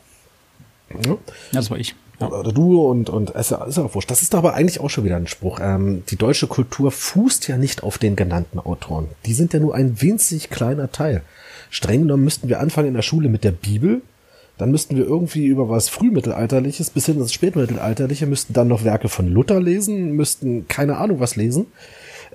Ja? 1.05 1.16
Das 1.53 1.71
war 1.71 1.79
ich. 1.79 1.95
Ja. 2.21 2.29
Oder 2.29 2.53
du 2.53 2.83
und, 2.83 3.11
und 3.11 3.35
es 3.35 3.53
ist 3.53 3.77
ja 3.77 3.85
auch 3.85 3.95
wurscht. 3.95 4.11
Das 4.11 4.23
ist 4.23 4.35
aber 4.35 4.55
eigentlich 4.55 4.81
auch 4.81 4.91
schon 4.91 5.05
wieder 5.05 5.16
ein 5.16 5.29
Spruch. 5.29 5.61
Ähm, 5.62 6.03
die 6.09 6.16
deutsche 6.16 6.49
Kultur 6.49 6.91
fußt 6.91 7.47
ja 7.49 7.57
nicht 7.57 7.83
auf 7.83 7.99
den 7.99 8.16
genannten 8.16 8.59
Autoren. 8.59 9.09
Die 9.27 9.35
sind 9.35 9.53
ja 9.53 9.61
nur 9.61 9.75
ein 9.75 10.01
winzig 10.01 10.51
kleiner 10.51 10.91
Teil. 10.91 11.23
Streng 11.71 12.03
genommen 12.03 12.25
müssten 12.25 12.49
wir 12.49 12.61
anfangen 12.61 12.89
in 12.89 12.95
der 12.95 13.03
Schule 13.03 13.29
mit 13.29 13.45
der 13.45 13.53
Bibel, 13.53 14.03
dann 14.59 14.73
müssten 14.73 14.97
wir 14.97 15.05
irgendwie 15.05 15.47
über 15.47 15.69
was 15.69 15.89
Frühmittelalterliches 15.89 16.91
bis 16.91 17.07
hin 17.07 17.21
ins 17.21 17.33
Spätmittelalterliche, 17.33 18.27
müssten 18.27 18.53
dann 18.53 18.66
noch 18.66 18.85
Werke 18.85 19.09
von 19.09 19.29
Luther 19.29 19.61
lesen, 19.61 20.12
müssten 20.12 20.66
keine 20.66 20.97
Ahnung 20.97 21.21
was 21.21 21.37
lesen. 21.37 21.66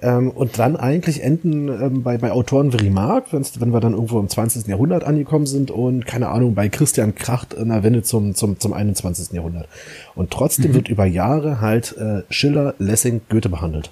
Ähm, 0.03 0.31
und 0.31 0.59
dann 0.59 0.75
eigentlich 0.75 1.23
enden 1.23 1.69
ähm, 1.69 2.03
bei, 2.03 2.17
bei 2.17 2.33
Autoren 2.33 2.73
wie 2.73 2.77
Remarque, 2.77 3.31
wenn 3.31 3.71
wir 3.71 3.79
dann 3.79 3.93
irgendwo 3.93 4.19
im 4.19 4.27
20. 4.27 4.67
Jahrhundert 4.67 5.05
angekommen 5.05 5.45
sind 5.45 5.71
und 5.71 6.05
keine 6.05 6.27
Ahnung, 6.27 6.55
bei 6.55 6.67
Christian 6.67 7.15
Kracht 7.15 7.53
in 7.53 7.69
der 7.69 7.83
Wende 7.83 8.03
zum, 8.03 8.35
zum, 8.35 8.59
zum 8.59 8.73
21. 8.73 9.31
Jahrhundert. 9.31 9.69
Und 10.13 10.29
trotzdem 10.29 10.71
mhm. 10.71 10.75
wird 10.75 10.89
über 10.89 11.05
Jahre 11.05 11.61
halt 11.61 11.95
äh, 11.97 12.23
Schiller, 12.29 12.75
Lessing, 12.79 13.21
Goethe 13.29 13.47
behandelt. 13.47 13.91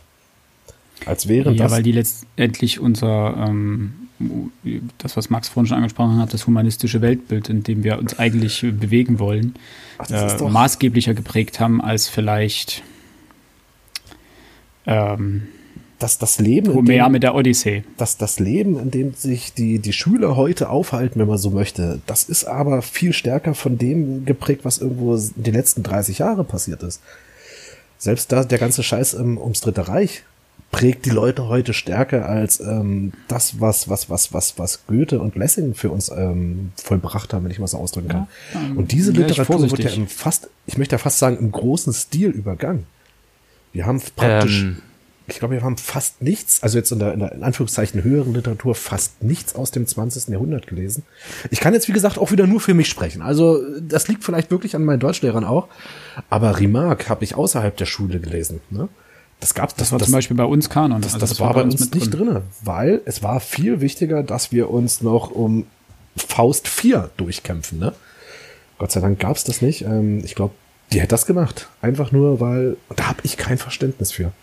Als 1.06 1.30
wäre 1.30 1.52
ja, 1.52 1.64
das. 1.64 1.72
Ja, 1.72 1.78
weil 1.78 1.84
die 1.84 1.94
letztendlich 1.94 2.82
unser 2.82 3.48
ähm, 3.48 3.94
das, 4.98 5.16
was 5.16 5.30
Max 5.30 5.48
vorhin 5.48 5.68
schon 5.68 5.78
angesprochen 5.78 6.18
hat, 6.18 6.34
das 6.34 6.46
humanistische 6.46 7.02
Weltbild, 7.02 7.48
in 7.48 7.64
dem 7.64 7.86
wir 7.86 7.98
uns 7.98 8.20
eigentlich 8.20 8.62
bewegen 8.62 9.18
wollen, 9.18 9.56
Ach, 9.98 10.10
äh, 10.12 10.50
maßgeblicher 10.50 11.14
geprägt 11.14 11.62
haben 11.62 11.82
als 11.82 12.10
vielleicht 12.10 12.84
ähm, 14.86 15.48
dass 16.02 16.18
das 16.18 16.40
Leben 16.40 16.74
Homer 16.74 17.10
mit 17.10 17.24
der 17.24 17.36
Odyssee. 17.36 17.84
Dass 17.98 18.18
das 18.18 18.40
Leben, 18.40 18.80
in 18.80 18.92
dem 18.92 19.14
sich 19.14 19.54
die, 19.54 19.80
die 19.80 19.94
Schüler 19.94 20.36
heute 20.36 20.70
aufhalten, 20.70 21.20
wenn 21.20 21.28
man 21.28 21.38
so 21.38 21.52
möchte, 21.52 22.02
das 22.08 22.24
ist 22.24 22.46
aber 22.46 22.82
viel 22.82 23.14
stärker 23.14 23.54
von 23.54 23.78
dem 23.78 24.26
geprägt, 24.26 24.66
was 24.66 24.80
irgendwo 24.80 25.16
in 25.16 25.32
den 25.36 25.54
letzten 25.54 25.84
30 25.84 26.20
Jahre 26.20 26.44
passiert 26.44 26.82
ist. 26.84 27.02
Selbst 28.00 28.32
da 28.32 28.44
der 28.44 28.58
ganze 28.58 28.82
Scheiß 28.82 29.14
um, 29.14 29.38
ums 29.38 29.62
Dritte 29.62 29.88
Reich 29.88 30.24
prägt 30.72 31.06
die 31.06 31.12
Leute 31.12 31.48
heute 31.48 31.74
stärker 31.74 32.28
als 32.28 32.60
ähm, 32.62 33.12
das, 33.28 33.60
was, 33.60 33.90
was, 33.90 34.10
was, 34.10 34.34
was, 34.34 34.58
was 34.58 34.88
Goethe 34.88 35.20
und 35.20 35.36
Lessing 35.36 35.76
für 35.76 35.92
uns 35.92 36.10
ähm, 36.10 36.72
vollbracht 36.82 37.34
haben, 37.34 37.44
wenn 37.44 37.52
ich 37.52 37.60
mal 37.60 37.68
so 37.68 37.78
ausdrücken 37.78 38.08
kann. 38.08 38.28
Ja, 38.54 38.62
ähm, 38.62 38.78
und 38.78 38.92
diese 38.92 39.12
Literatur 39.12 39.62
wird 39.62 39.80
ja 39.80 39.92
im 39.92 40.08
fast, 40.08 40.50
ich 40.66 40.78
möchte 40.78 40.96
ja 40.96 40.98
fast 40.98 41.20
sagen, 41.20 41.38
im 41.38 41.52
großen 41.52 41.94
Stil 41.94 42.30
übergangen. 42.30 42.86
Wir 43.74 43.86
haben 43.86 44.02
praktisch, 44.16 44.64
ähm. 44.64 44.78
Ich 45.32 45.40
glaube, 45.40 45.56
wir 45.56 45.64
haben 45.64 45.78
fast 45.78 46.22
nichts, 46.22 46.62
also 46.62 46.78
jetzt 46.78 46.92
in 46.92 47.00
der, 47.00 47.14
in 47.14 47.20
der 47.20 47.32
in 47.32 47.44
Anführungszeichen 47.44 48.04
höheren 48.04 48.34
Literatur 48.34 48.76
fast 48.76 49.24
nichts 49.24 49.56
aus 49.56 49.72
dem 49.72 49.88
20. 49.88 50.28
Jahrhundert 50.28 50.68
gelesen. 50.68 51.04
Ich 51.50 51.60
kann 51.60 51.74
jetzt, 51.74 51.88
wie 51.88 51.94
gesagt, 51.94 52.18
auch 52.18 52.32
wieder 52.32 52.48
nur 52.48 52.60
für 52.60 52.74
mich 52.74 52.90
sprechen. 52.90 53.22
Also 53.22 53.62
das 53.80 54.08
liegt 54.08 54.24
vielleicht 54.24 54.52
wirklich 54.52 54.76
an 54.76 54.84
meinen 54.84 55.00
Deutschlehrern 55.00 55.46
auch. 55.46 55.68
Aber 56.30 56.60
Remarque 56.60 57.10
habe 57.10 57.24
ich 57.24 57.36
außerhalb 57.36 57.76
der 57.78 57.86
Schule 57.86 58.20
gelesen. 58.20 58.62
Ne? 58.70 58.90
Das 59.40 59.54
gab 59.54 59.70
das, 59.70 59.78
das 59.78 59.92
war 59.92 60.00
das, 60.00 60.08
zum 60.08 60.14
Beispiel 60.14 60.38
bei 60.38 60.44
uns 60.44 60.70
Kanon. 60.70 61.02
Das, 61.02 61.14
also 61.14 61.22
das, 61.22 61.30
das 61.32 61.40
war, 61.40 61.48
war 61.48 61.56
bei 61.56 61.64
uns, 61.64 61.76
uns 61.76 61.94
nicht 61.94 62.14
drin. 62.14 62.28
drinne, 62.28 62.42
weil 62.64 63.02
es 63.06 63.24
war 63.24 63.40
viel 63.40 63.82
wichtiger, 63.82 64.24
dass 64.24 64.52
wir 64.52 64.70
uns 64.70 65.02
noch 65.02 65.32
um 65.32 65.66
Faust 66.16 66.68
4 66.68 67.10
durchkämpfen. 67.18 67.80
Ne? 67.80 67.94
Gott 68.78 68.92
sei 68.92 69.00
Dank 69.00 69.20
gab 69.20 69.38
es 69.38 69.44
das 69.44 69.62
nicht. 69.62 69.84
Ähm, 69.84 70.22
ich 70.26 70.36
glaube, 70.36 70.54
die 70.92 71.00
hätte 71.00 71.10
das 71.10 71.26
gemacht. 71.26 71.70
Einfach 71.82 72.12
nur, 72.12 72.40
weil 72.42 72.76
da 72.96 73.08
habe 73.08 73.20
ich 73.24 73.38
kein 73.38 73.58
Verständnis 73.58 74.12
für. 74.12 74.34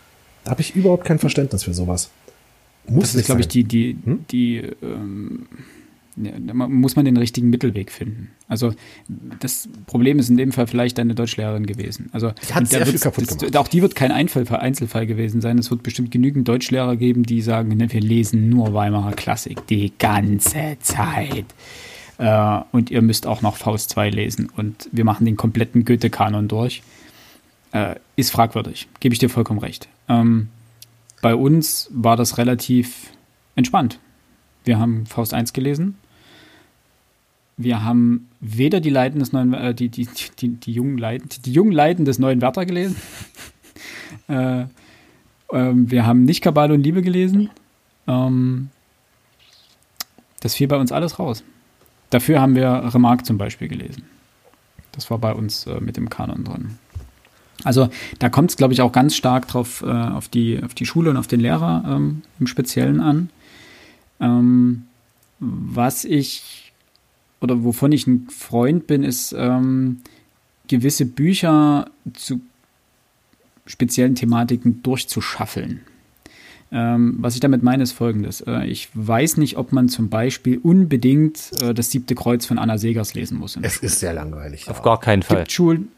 Da 0.49 0.53
habe 0.53 0.63
ich 0.63 0.75
überhaupt 0.75 1.05
kein 1.05 1.19
Verständnis 1.19 1.65
für 1.65 1.75
sowas. 1.75 2.09
Muss 2.87 3.13
das 3.13 3.17
ist, 3.17 3.27
glaube 3.27 3.43
ich, 3.43 3.49
die, 3.49 3.65
die, 3.65 3.99
hm? 4.03 4.25
die 4.31 4.63
ähm, 4.83 5.47
ja, 6.17 6.33
da 6.39 6.55
muss 6.55 6.97
man 6.97 7.05
den 7.05 7.19
richtigen 7.19 7.51
Mittelweg 7.51 7.93
finden. 7.93 8.31
Also 8.49 8.73
das 9.41 9.69
Problem 9.85 10.19
ist 10.19 10.31
in 10.31 10.39
dem 10.39 10.53
Fall 10.53 10.67
vielleicht 10.67 10.97
deine 10.97 11.15
Deutschlehrerin 11.15 11.67
gewesen. 11.67 12.09
Also 12.13 12.33
hat 12.51 12.67
sehr 12.67 12.87
viel 12.87 12.99
kaputt 12.99 13.27
das, 13.43 13.57
Auch 13.57 13.69
die 13.69 13.83
wird 13.83 13.95
kein 13.95 14.11
Einzelfall, 14.11 14.61
Einzelfall 14.61 15.07
gewesen 15.07 15.43
sein. 15.43 15.59
Es 15.59 15.71
wird 15.71 15.83
bestimmt 15.83 16.11
genügend 16.11 16.49
Deutschlehrer 16.49 16.97
geben, 16.97 17.25
die 17.25 17.43
sagen, 17.43 17.77
ne, 17.77 17.93
wir 17.93 18.01
lesen 18.01 18.49
nur 18.49 18.73
Weimarer 18.73 19.13
Klassik 19.13 19.67
die 19.67 19.93
ganze 19.99 20.79
Zeit. 20.81 21.45
Äh, 22.17 22.61
und 22.73 22.91
ihr 22.91 23.03
müsst 23.03 23.27
auch 23.27 23.43
noch 23.43 23.59
Faust 23.59 23.91
2 23.91 24.09
lesen. 24.09 24.49
Und 24.57 24.89
wir 24.93 25.05
machen 25.05 25.27
den 25.27 25.37
kompletten 25.37 25.85
Goethe-Kanon 25.85 26.49
durch. 26.49 26.83
Äh, 27.73 27.97
ist 28.17 28.31
fragwürdig, 28.31 28.89
gebe 29.01 29.13
ich 29.13 29.19
dir 29.19 29.29
vollkommen 29.29 29.61
recht. 29.61 29.89
Ähm, 30.09 30.49
bei 31.21 31.35
uns 31.35 31.89
war 31.93 32.17
das 32.17 32.39
relativ 32.39 33.13
entspannt. 33.57 33.99
Wir 34.65 34.79
haben 34.79 35.07
Faust 35.07 35.35
1 35.35 35.53
gelesen 35.53 35.97
wir 37.59 37.83
haben 37.83 38.29
weder 38.41 38.81
die 38.81 38.89
Leiden 38.89 39.19
des 39.19 39.33
neuen, 39.33 39.53
äh, 39.53 39.75
die, 39.75 39.89
die, 39.89 40.09
die, 40.39 40.49
die, 40.49 40.73
jungen 40.73 40.97
Leiden, 40.97 41.29
die 41.45 41.53
jungen 41.53 41.73
Leiden 41.73 42.05
des 42.05 42.19
neuen 42.19 42.41
Werther 42.41 42.65
gelesen. 42.65 42.97
äh, 44.29 44.63
äh, 44.63 44.67
wir 45.51 46.07
haben 46.07 46.23
nicht 46.23 46.41
Kabale 46.41 46.73
und 46.73 46.83
Liebe 46.83 47.03
gelesen. 47.03 47.51
Ähm, 48.07 48.71
das 50.41 50.55
fiel 50.55 50.69
bei 50.69 50.77
uns 50.77 50.93
alles 50.93 51.19
raus. 51.19 51.43
Dafür 52.11 52.41
haben 52.41 52.55
wir 52.55 52.95
Remarque 52.95 53.25
zum 53.25 53.39
Beispiel 53.39 53.69
gelesen. 53.69 54.05
Das 54.93 55.11
war 55.11 55.19
bei 55.19 55.33
uns 55.33 55.67
äh, 55.67 55.81
mit 55.81 55.97
dem 55.97 56.09
Kanon 56.09 56.45
drin. 56.45 56.79
Also 57.65 57.89
da 58.19 58.29
kommt 58.29 58.51
es, 58.51 58.57
glaube 58.57 58.73
ich, 58.73 58.81
auch 58.81 58.93
ganz 58.93 59.17
stark 59.17 59.49
drauf 59.49 59.83
äh, 59.83 59.91
auf, 59.91 60.29
die, 60.29 60.63
auf 60.63 60.75
die 60.75 60.87
Schule 60.87 61.11
und 61.11 61.17
auf 61.17 61.27
den 61.27 61.41
Lehrer 61.41 61.85
ähm, 61.87 62.23
im 62.39 62.47
Speziellen 62.47 63.01
an. 63.01 63.31
Ähm, 64.21 64.85
was 65.41 66.05
ich 66.05 66.73
oder 67.41 67.63
wovon 67.63 67.93
ich 67.93 68.07
ein 68.07 68.27
Freund 68.31 68.87
bin, 68.87 69.05
ist 69.05 69.35
ähm, 69.37 70.01
gewisse 70.67 71.07
Bücher 71.07 71.91
zu 72.15 72.41
speziellen 73.67 74.15
Thematiken 74.15 74.83
durchzuschaffeln. 74.83 75.81
Ähm, 76.71 77.17
was 77.21 77.35
ich 77.35 77.41
damit 77.41 77.63
meine, 77.63 77.83
ist 77.83 77.93
folgendes. 77.93 78.43
Äh, 78.43 78.67
ich 78.67 78.91
weiß 78.93 79.39
nicht, 79.39 79.57
ob 79.57 79.73
man 79.73 79.89
zum 79.89 80.11
Beispiel 80.11 80.59
unbedingt 80.59 81.53
äh, 81.63 81.73
das 81.73 81.91
siebte 81.91 82.15
Kreuz 82.15 82.45
von 82.45 82.59
Anna 82.59 82.77
Segers 82.77 83.15
lesen 83.15 83.39
muss. 83.39 83.57
Es 83.63 83.79
ist 83.79 84.01
sehr 84.01 84.13
langweilig. 84.13 84.69
Auf 84.69 84.83
gar 84.83 85.01
keinen 85.01 85.23
Fall. 85.23 85.39
Gibt 85.39 85.53
Schulen, 85.53 85.89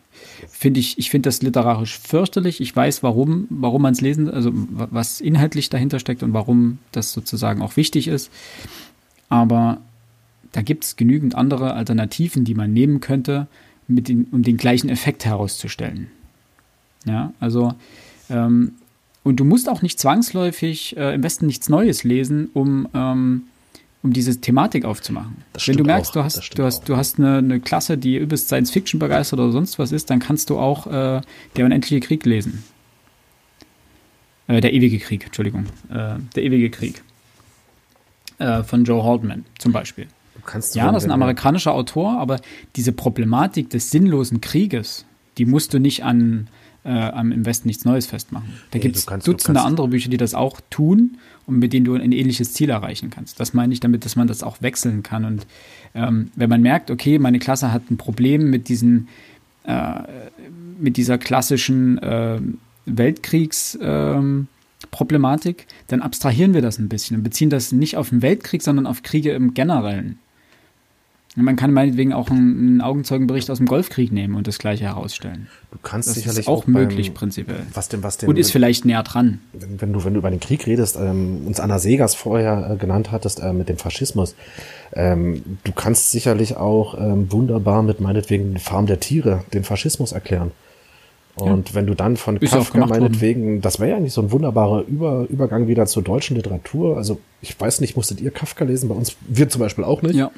finde 0.49 0.81
ich, 0.81 0.99
ich 0.99 1.11
finde 1.11 1.29
das 1.29 1.43
literarisch 1.43 1.99
fürchterlich. 1.99 2.61
Ich 2.61 2.75
weiß, 2.75 3.03
warum, 3.03 3.47
warum 3.51 3.83
man 3.83 3.93
es 3.93 4.01
lesen, 4.01 4.29
also 4.31 4.51
was 4.53 5.21
inhaltlich 5.21 5.71
dahinter 5.71 5.99
steckt 5.99 6.23
und 6.23 6.33
warum 6.33 6.79
das 6.93 7.13
sozusagen 7.13 7.63
auch 7.63 7.77
wichtig 7.77 8.09
ist. 8.09 8.31
Aber 9.29 9.79
da 10.53 10.63
gibt 10.63 10.85
es 10.85 10.97
genügend 10.97 11.35
andere 11.35 11.75
Alternativen, 11.75 12.45
die 12.45 12.55
man 12.55 12.73
nehmen 12.73 13.01
könnte, 13.01 13.47
den, 13.89 14.27
um 14.31 14.43
den 14.43 14.57
gleichen 14.57 14.89
Effekt 14.89 15.25
herauszustellen. 15.25 16.09
Ja, 17.07 17.33
also 17.41 17.75
ähm, 18.29 18.73
und 19.23 19.37
du 19.39 19.45
musst 19.45 19.69
auch 19.69 19.83
nicht 19.83 19.99
zwangsläufig 19.99 20.97
äh, 20.97 21.15
im 21.15 21.23
Westen 21.23 21.47
nichts 21.47 21.69
Neues 21.69 22.05
lesen, 22.05 22.51
um, 22.55 22.89
ähm, 22.95 23.43
um 24.03 24.13
diese 24.13 24.41
Thematik 24.41 24.85
aufzumachen. 24.85 25.45
Wenn 25.67 25.77
du 25.77 25.85
merkst, 25.85 26.11
auch. 26.11 26.15
du 26.15 26.25
hast, 26.25 26.59
du 26.59 26.65
hast, 26.65 26.89
du 26.89 26.97
hast 26.97 27.19
eine, 27.19 27.39
eine, 27.39 27.61
Klasse, 27.61 27.99
die 27.99 28.17
übelst 28.17 28.47
Science 28.47 28.71
Fiction 28.71 28.99
begeistert 28.99 29.39
oder 29.39 29.53
sonst 29.53 29.79
was 29.79 29.93
ist, 29.93 30.09
dann 30.11 30.21
kannst 30.21 30.51
du 30.51 30.59
auch 30.59 30.87
äh, 30.87 31.21
der 31.57 31.65
unendliche 31.65 32.01
Krieg 32.01 32.25
lesen. 32.25 32.65
Äh, 34.47 34.61
der 34.61 34.73
ewige 34.73 34.99
Krieg, 34.99 35.27
Entschuldigung. 35.27 35.67
Äh, 35.91 36.15
der 36.35 36.43
ewige 36.43 36.71
Krieg. 36.71 37.03
Äh, 38.39 38.63
von 38.63 38.85
Joe 38.85 39.05
Haldeman 39.05 39.45
zum 39.59 39.73
Beispiel. 39.73 40.07
ja, 40.73 40.91
das 40.91 41.03
ist 41.03 41.09
ein 41.09 41.13
amerikanischer 41.13 41.73
Autor, 41.73 42.19
aber 42.19 42.41
diese 42.77 42.93
Problematik 42.93 43.69
des 43.69 43.91
sinnlosen 43.91 44.41
Krieges, 44.41 45.05
die 45.37 45.45
musst 45.45 45.75
du 45.75 45.79
nicht 45.79 46.05
an 46.05 46.49
äh, 46.85 46.91
am 46.91 47.33
im 47.33 47.45
Westen 47.45 47.69
nichts 47.69 47.85
Neues 47.85 48.07
festmachen. 48.07 48.49
Da 48.71 48.79
nee, 48.79 48.83
gibt 48.83 48.97
es 48.97 49.07
Dutzende 49.07 49.63
andere 49.63 49.89
Bücher, 49.89 50.09
die 50.09 50.17
das 50.17 50.35
auch 50.35 50.61
tun 50.71 51.19
und 51.47 51.59
mit 51.59 51.73
denen 51.73 51.85
du 51.85 51.95
ein 51.95 52.13
ähnliches 52.13 52.53
Ziel 52.53 52.71
erreichen 52.71 53.11
kannst. 53.11 53.41
Das 53.41 53.55
meine 53.55 53.73
ich 53.73 53.81
damit, 53.81 54.05
dass 54.05 54.17
man 54.17 54.27
das 54.27 54.43
auch 54.43 54.63
wechseln 54.63 55.03
kann. 55.03 55.25
Und 55.25 55.47
ähm, 55.95 56.31
wenn 56.37 56.49
man 56.49 56.63
merkt, 56.63 56.91
okay, 56.91 57.19
meine 57.19 57.39
Klasse 57.39 57.73
hat 57.73 57.91
ein 57.91 57.97
Problem 57.97 58.51
mit 58.51 58.69
diesen 58.69 59.09
äh, 59.65 60.01
mit 60.79 60.97
dieser 60.97 61.19
klassischen 61.19 61.99
äh, 61.99 62.41
Weltkriegsproblematik, 62.87 65.61
ähm, 65.61 65.67
dann 65.89 66.01
abstrahieren 66.01 66.55
wir 66.55 66.63
das 66.63 66.79
ein 66.79 66.89
bisschen 66.89 67.19
und 67.19 67.23
beziehen 67.23 67.51
das 67.51 67.73
nicht 67.73 67.99
auf 67.99 68.09
den 68.09 68.23
Weltkrieg, 68.23 68.63
sondern 68.63 68.87
auf 68.87 69.03
Kriege 69.03 69.33
im 69.33 69.53
Generellen. 69.53 70.19
Man 71.37 71.55
kann 71.55 71.73
meinetwegen 71.73 72.13
auch 72.13 72.29
einen, 72.29 72.81
Augenzeugenbericht 72.81 73.51
aus 73.51 73.59
dem 73.59 73.67
Golfkrieg 73.67 74.11
nehmen 74.11 74.35
und 74.35 74.49
das 74.49 74.59
gleiche 74.59 74.85
herausstellen. 74.85 75.47
Du 75.71 75.79
kannst 75.81 76.09
das 76.09 76.17
sicherlich 76.17 76.41
ist 76.41 76.49
auch, 76.49 76.63
auch 76.63 76.67
möglich 76.67 77.15
prinzipiell. 77.15 77.63
Was 77.73 77.89
denn, 77.89 78.03
was 78.03 78.19
denn, 78.19 78.29
und 78.29 78.37
ist 78.37 78.51
vielleicht 78.51 78.85
näher 78.85 79.05
dran. 79.05 79.39
Wenn, 79.53 79.81
wenn, 79.81 79.93
du 79.93 80.05
wenn 80.05 80.15
du 80.15 80.19
über 80.19 80.31
den 80.31 80.41
Krieg 80.41 80.67
redest, 80.67 80.97
ähm, 80.97 81.47
uns 81.47 81.61
Anna 81.61 81.79
Segers 81.79 82.17
vorher 82.17 82.73
äh, 82.73 82.77
genannt 82.77 83.13
hattest 83.13 83.41
äh, 83.41 83.53
mit 83.53 83.69
dem 83.69 83.77
Faschismus, 83.77 84.35
ähm, 84.93 85.59
du 85.63 85.71
kannst 85.73 86.11
sicherlich 86.11 86.57
auch 86.57 86.99
ähm, 86.99 87.31
wunderbar 87.31 87.85
mit 87.85 88.01
meinetwegen 88.01 88.59
Farm 88.59 88.87
der 88.87 88.99
Tiere 88.99 89.45
den 89.55 89.63
Faschismus 89.63 90.11
erklären. 90.11 90.51
Und 91.37 91.69
ja. 91.69 91.75
wenn 91.77 91.87
du 91.87 91.95
dann 91.95 92.17
von 92.17 92.39
Ist 92.39 92.51
Kafka 92.51 92.87
meinetwegen, 92.87 93.45
worden. 93.45 93.61
das 93.61 93.79
wäre 93.79 93.91
ja 93.91 93.97
eigentlich 93.97 94.13
so 94.13 94.21
ein 94.21 94.33
wunderbarer 94.33 94.83
Über, 94.83 95.27
Übergang 95.29 95.69
wieder 95.69 95.87
zur 95.87 96.03
deutschen 96.03 96.37
Literatur. 96.37 96.97
Also 96.97 97.21
ich 97.41 97.59
weiß 97.59 97.81
nicht, 97.81 97.97
musstet 97.97 98.21
ihr 98.21 98.33
Kafka 98.33 98.65
lesen? 98.65 98.89
Bei 98.89 98.97
uns, 98.97 99.17
wir 99.29 99.49
zum 99.49 99.61
Beispiel 99.61 99.85
auch 99.85 100.03
nicht. 100.03 100.17
Ja. 100.17 100.33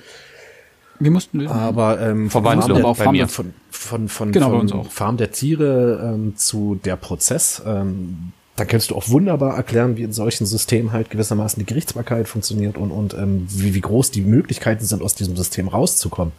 Wir 1.03 1.11
mussten. 1.11 1.47
Aber 1.49 2.01
ähm, 2.01 2.31
Verwandlung 2.31 2.79
aber 2.79 2.89
auch 2.89 2.97
bei 2.97 3.11
mir. 3.11 3.27
Von, 3.27 3.53
von, 3.71 4.09
von, 4.09 4.31
genau, 4.31 4.51
von 4.51 4.85
Farm 4.85 5.17
der 5.17 5.33
Tiere 5.33 6.13
ähm, 6.15 6.37
zu 6.37 6.79
der 6.85 6.97
Prozess, 6.97 7.61
ähm, 7.67 8.33
dann 8.57 8.69
kannst 8.69 8.91
du 8.91 8.97
auch 8.97 9.09
wunderbar 9.09 9.57
erklären, 9.57 9.97
wie 9.97 10.05
in 10.05 10.13
solchen 10.13 10.47
Systemen 10.47 10.93
halt 10.93 11.11
gewissermaßen 11.11 11.59
die 11.59 11.67
Gerichtsbarkeit 11.67 12.29
funktioniert 12.29 12.77
und, 12.77 12.93
und 12.93 13.15
ähm, 13.15 13.47
wie, 13.49 13.75
wie 13.75 13.81
groß 13.81 14.13
die 14.13 14.21
Möglichkeiten 14.21 14.85
sind, 14.85 15.03
aus 15.03 15.15
diesem 15.15 15.37
System 15.37 15.69
rauszukommen. 15.69 16.33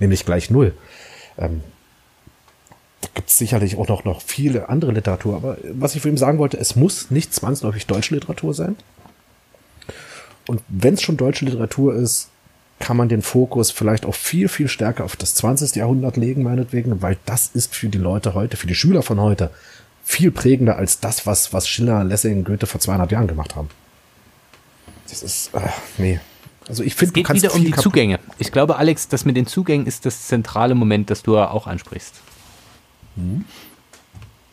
Nämlich 0.00 0.24
gleich 0.24 0.50
null. 0.50 0.74
Ähm, 1.38 1.60
da 3.00 3.08
gibt 3.14 3.28
es 3.28 3.38
sicherlich 3.38 3.76
auch 3.76 3.86
noch, 3.86 4.04
noch 4.04 4.22
viele 4.22 4.68
andere 4.68 4.92
Literatur. 4.92 5.36
Aber 5.36 5.58
was 5.74 5.94
ich 5.94 6.04
ihn 6.04 6.16
sagen 6.16 6.38
wollte, 6.38 6.56
es 6.58 6.74
muss 6.74 7.12
nicht 7.12 7.32
zwangsläufig 7.32 7.86
deutsche 7.86 8.14
Literatur 8.14 8.54
sein. 8.54 8.74
Und 10.48 10.62
wenn 10.68 10.94
es 10.94 11.02
schon 11.02 11.16
deutsche 11.16 11.44
Literatur 11.44 11.94
ist, 11.94 12.30
kann 12.78 12.96
man 12.96 13.08
den 13.08 13.22
Fokus 13.22 13.70
vielleicht 13.70 14.06
auch 14.06 14.14
viel, 14.14 14.48
viel 14.48 14.68
stärker 14.68 15.04
auf 15.04 15.16
das 15.16 15.34
20. 15.34 15.76
Jahrhundert 15.76 16.16
legen, 16.16 16.42
meinetwegen, 16.42 17.02
weil 17.02 17.16
das 17.26 17.50
ist 17.52 17.74
für 17.74 17.88
die 17.88 17.98
Leute 17.98 18.34
heute, 18.34 18.56
für 18.56 18.66
die 18.66 18.74
Schüler 18.74 19.02
von 19.02 19.20
heute, 19.20 19.50
viel 20.04 20.30
prägender 20.30 20.76
als 20.76 21.00
das, 21.00 21.26
was, 21.26 21.52
was 21.52 21.68
Schiller, 21.68 22.04
Lessing, 22.04 22.44
Goethe 22.44 22.66
vor 22.66 22.80
200 22.80 23.10
Jahren 23.12 23.26
gemacht 23.26 23.56
haben. 23.56 23.68
Das 25.08 25.22
ist, 25.22 25.54
äh, 25.54 25.60
nee. 25.98 26.20
Also 26.68 26.82
ich 26.82 26.94
finde, 26.94 27.20
es 27.20 27.26
geht 27.26 27.34
wieder 27.34 27.54
um 27.54 27.64
die 27.64 27.72
Zugänge. 27.72 28.20
Ich 28.38 28.52
glaube, 28.52 28.76
Alex, 28.76 29.08
das 29.08 29.24
mit 29.24 29.36
den 29.36 29.46
Zugängen 29.46 29.86
ist 29.86 30.06
das 30.06 30.26
zentrale 30.26 30.74
Moment, 30.74 31.10
das 31.10 31.22
du 31.22 31.38
auch 31.38 31.66
ansprichst. 31.66 32.14
Mhm. 33.16 33.44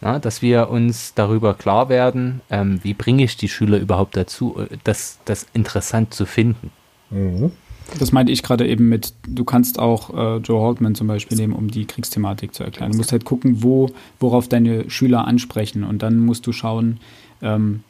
Ja, 0.02 0.19
dass 0.19 0.41
wir 0.41 0.69
uns 0.69 1.14
darüber 1.14 1.53
klar 1.53 1.89
werden, 1.89 2.41
ähm, 2.49 2.80
wie 2.84 2.93
bringe 2.93 3.23
ich 3.23 3.38
die 3.38 3.49
Schüler 3.49 3.77
überhaupt 3.77 4.15
dazu, 4.15 4.60
äh, 4.60 4.77
das, 4.84 5.19
das 5.26 5.47
interessant 5.53 6.14
zu 6.14 6.26
finden. 6.26 6.72
Mhm. 7.10 7.52
Das 7.99 8.12
meinte 8.12 8.32
ich 8.32 8.44
gerade 8.44 8.68
eben 8.68 8.90
mit, 8.90 9.14
du 9.28 9.44
kannst 9.44 9.80
auch 9.80 10.10
äh, 10.14 10.38
Joe 10.38 10.66
Haltman 10.66 10.95
zum 10.95 11.07
Beispiel 11.07 11.38
nehmen, 11.38 11.53
um 11.53 11.70
die 11.70 11.86
Kriegsthematik 11.86 12.53
zu 12.53 12.64
erklären. 12.64 12.91
Du 12.91 12.98
musst 12.98 13.12
halt 13.12 13.26
gucken, 13.26 13.64
wo, 13.64 13.90
worauf 14.20 14.48
deine 14.48 14.90
Schüler 14.90 15.28
ansprechen 15.28 15.84
und 15.84 16.02
dann 16.02 16.20
musst 16.20 16.48
du 16.48 16.52
schauen, 16.52 16.99
ähm, 17.41 17.84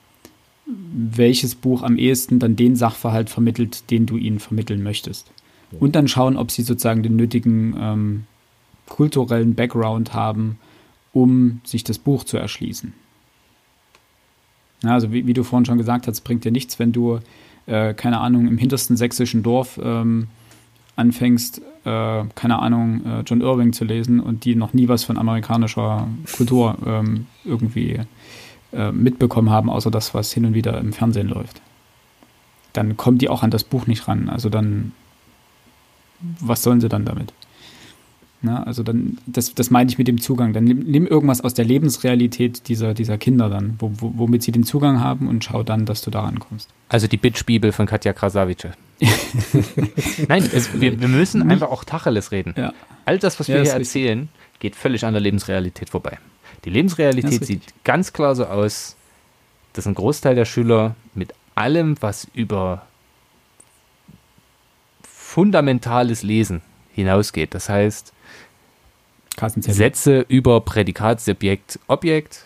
welches 0.66 1.56
Buch 1.56 1.84
am 1.84 1.98
ehesten 1.98 2.40
dann 2.40 2.56
den 2.56 2.76
Sachverhalt 2.76 3.30
vermittelt, 3.30 3.90
den 3.92 4.06
du 4.06 4.18
ihnen 4.18 4.40
vermitteln 4.40 4.84
möchtest. 4.84 5.32
Und 5.80 5.96
dann 5.96 6.08
schauen, 6.08 6.38
ob 6.38 6.52
sie 6.52 6.62
sozusagen 6.62 7.04
den 7.04 7.16
nötigen 7.16 7.76
ähm, 7.78 8.24
kulturellen 8.88 9.56
Background 9.56 10.14
haben, 10.14 10.58
um 11.14 11.62
sich 11.64 11.84
das 11.84 11.98
Buch 11.98 12.24
zu 12.24 12.38
erschließen. 12.38 12.94
Ja, 14.84 14.92
also 14.94 15.12
wie, 15.12 15.26
wie, 15.26 15.34
du 15.34 15.44
vorhin 15.44 15.66
schon 15.66 15.78
gesagt 15.78 16.08
hast, 16.08 16.22
bringt 16.22 16.46
dir 16.46 16.52
nichts, 16.52 16.80
wenn 16.80 16.92
du 16.92 17.20
äh, 17.68 17.94
keine 17.94 18.20
Ahnung, 18.20 18.48
im 18.48 18.58
hintersten 18.58 18.98
sächsischen 18.98 19.44
Dorf 19.44 19.80
ähm, 19.82 20.28
anfängst, 20.96 21.62
äh, 21.84 22.24
keine 22.36 22.60
Ahnung, 22.60 23.06
äh, 23.06 23.22
John 23.22 23.42
Irving 23.42 23.74
zu 23.74 23.86
lesen 23.86 24.20
und 24.20 24.46
die 24.46 24.56
noch 24.56 24.74
nie 24.74 24.88
was 24.88 25.04
von 25.04 25.18
amerikanischer 25.18 26.08
Kultur 26.36 26.78
ähm, 26.86 27.28
irgendwie 27.44 28.00
äh, 28.74 28.92
mitbekommen 28.92 29.50
haben, 29.50 29.70
außer 29.70 29.92
das, 29.92 30.14
was 30.14 30.32
hin 30.32 30.46
und 30.46 30.54
wieder 30.54 30.78
im 30.80 30.94
Fernsehen 30.94 31.28
läuft. 31.28 31.62
Dann 32.74 32.98
kommen 32.98 33.18
die 33.18 33.30
auch 33.30 33.44
an 33.44 33.52
das 33.52 33.64
Buch 33.64 33.88
nicht 33.88 34.08
ran. 34.08 34.30
Also 34.30 34.50
dann, 34.50 34.92
was 36.40 36.64
sollen 36.64 36.82
sie 36.82 36.90
dann 36.90 37.06
damit? 37.06 37.34
Ne? 38.46 38.66
Also 38.66 38.84
dann, 38.84 39.18
das, 39.26 39.54
das 39.54 39.72
meine 39.72 39.90
ich 39.90 39.98
mit 39.98 40.08
dem 40.08 40.22
Zugang. 40.22 40.54
Dann 40.54 40.64
nimm, 40.64 40.80
nimm 40.80 41.08
irgendwas 41.08 41.42
aus 41.42 41.54
der 41.54 41.66
Lebensrealität 41.66 42.70
dieser, 42.70 42.94
dieser 42.94 43.18
Kinder 43.18 43.50
dann, 43.50 43.76
wo, 43.80 43.92
wo, 43.98 44.14
womit 44.16 44.44
sie 44.44 44.52
den 44.52 44.64
Zugang 44.64 45.02
haben 45.02 45.28
und 45.28 45.44
schau 45.44 45.64
dann, 45.64 45.86
dass 45.86 46.02
du 46.02 46.12
da 46.12 46.22
rankommst. 46.22 46.70
Also 46.88 47.08
die 47.08 47.18
Bitch-Bibel 47.18 47.72
von 47.72 47.86
Katja 47.86 48.14
Krasavice. 48.14 48.70
Nein, 50.30 50.50
es, 50.54 50.80
wir, 50.80 51.02
wir 51.02 51.08
müssen 51.10 51.50
einfach 51.52 51.70
auch 51.70 51.84
Tacheles 51.84 52.32
reden. 52.32 52.54
Ja. 52.56 52.74
All 53.04 53.20
das, 53.20 53.40
was 53.40 53.48
wir 53.48 53.58
ja, 53.58 53.64
hier 53.64 53.74
erzählen, 53.74 54.20
richtig. 54.20 54.60
geht 54.60 54.76
völlig 54.76 55.04
an 55.06 55.14
der 55.14 55.22
Lebensrealität 55.22 55.90
vorbei. 55.90 56.18
Die 56.64 56.70
Lebensrealität 56.70 57.46
sieht 57.46 57.62
ganz 57.84 58.14
klar 58.14 58.36
so 58.36 58.46
aus, 58.46 58.96
dass 59.74 59.86
ein 59.86 59.96
Großteil 59.96 60.36
der 60.36 60.46
Schüler 60.46 60.96
mit 61.14 61.34
allem, 61.56 61.98
was 62.00 62.28
über 62.34 62.86
fundamentales 65.04 66.24
Lesen 66.24 66.62
hinausgeht, 66.94 67.54
das 67.54 67.68
heißt 67.68 68.14
Sätze 69.38 70.26
über 70.28 70.62
Prädikat, 70.62 71.22
Subjekt, 71.22 71.80
Objekt, 71.88 72.46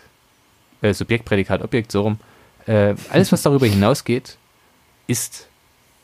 äh, 0.82 0.92
Subjekt, 0.92 1.24
Prädikat, 1.24 1.62
Objekt, 1.62 1.92
so 1.92 2.02
rum. 2.02 2.18
Äh, 2.66 2.94
alles, 3.10 3.32
was 3.32 3.42
darüber 3.42 3.66
hinausgeht, 3.66 4.36
ist 5.06 5.48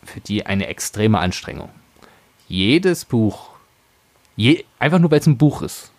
für 0.04 0.20
die 0.20 0.46
eine 0.46 0.68
extreme 0.68 1.18
Anstrengung. 1.18 1.70
Jedes 2.48 3.04
Buch, 3.04 3.50
je, 4.36 4.64
einfach 4.78 4.98
nur 4.98 5.10
weil 5.10 5.20
es 5.20 5.26
ein 5.26 5.38
Buch 5.38 5.62
ist, 5.62 5.90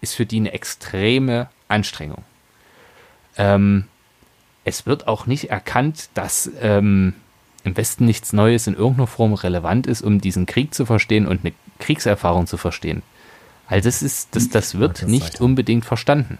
ist 0.00 0.14
für 0.14 0.26
die 0.26 0.38
eine 0.38 0.52
extreme 0.52 1.48
Anstrengung. 1.68 2.24
Ähm, 3.36 3.86
es 4.64 4.86
wird 4.86 5.08
auch 5.08 5.26
nicht 5.26 5.50
erkannt, 5.50 6.10
dass 6.14 6.50
ähm, 6.60 7.14
im 7.64 7.76
Westen 7.76 8.04
nichts 8.04 8.32
Neues 8.32 8.66
in 8.66 8.74
irgendeiner 8.74 9.06
Form 9.06 9.32
relevant 9.32 9.86
ist, 9.86 10.02
um 10.02 10.20
diesen 10.20 10.46
Krieg 10.46 10.74
zu 10.74 10.86
verstehen 10.86 11.26
und 11.26 11.44
eine 11.44 11.54
Kriegserfahrung 11.78 12.46
zu 12.46 12.56
verstehen. 12.56 13.02
Also 13.66 13.88
das 13.88 14.02
ist, 14.02 14.36
das, 14.36 14.48
das 14.50 14.78
wird 14.78 15.06
nicht 15.06 15.40
unbedingt 15.40 15.84
verstanden. 15.84 16.38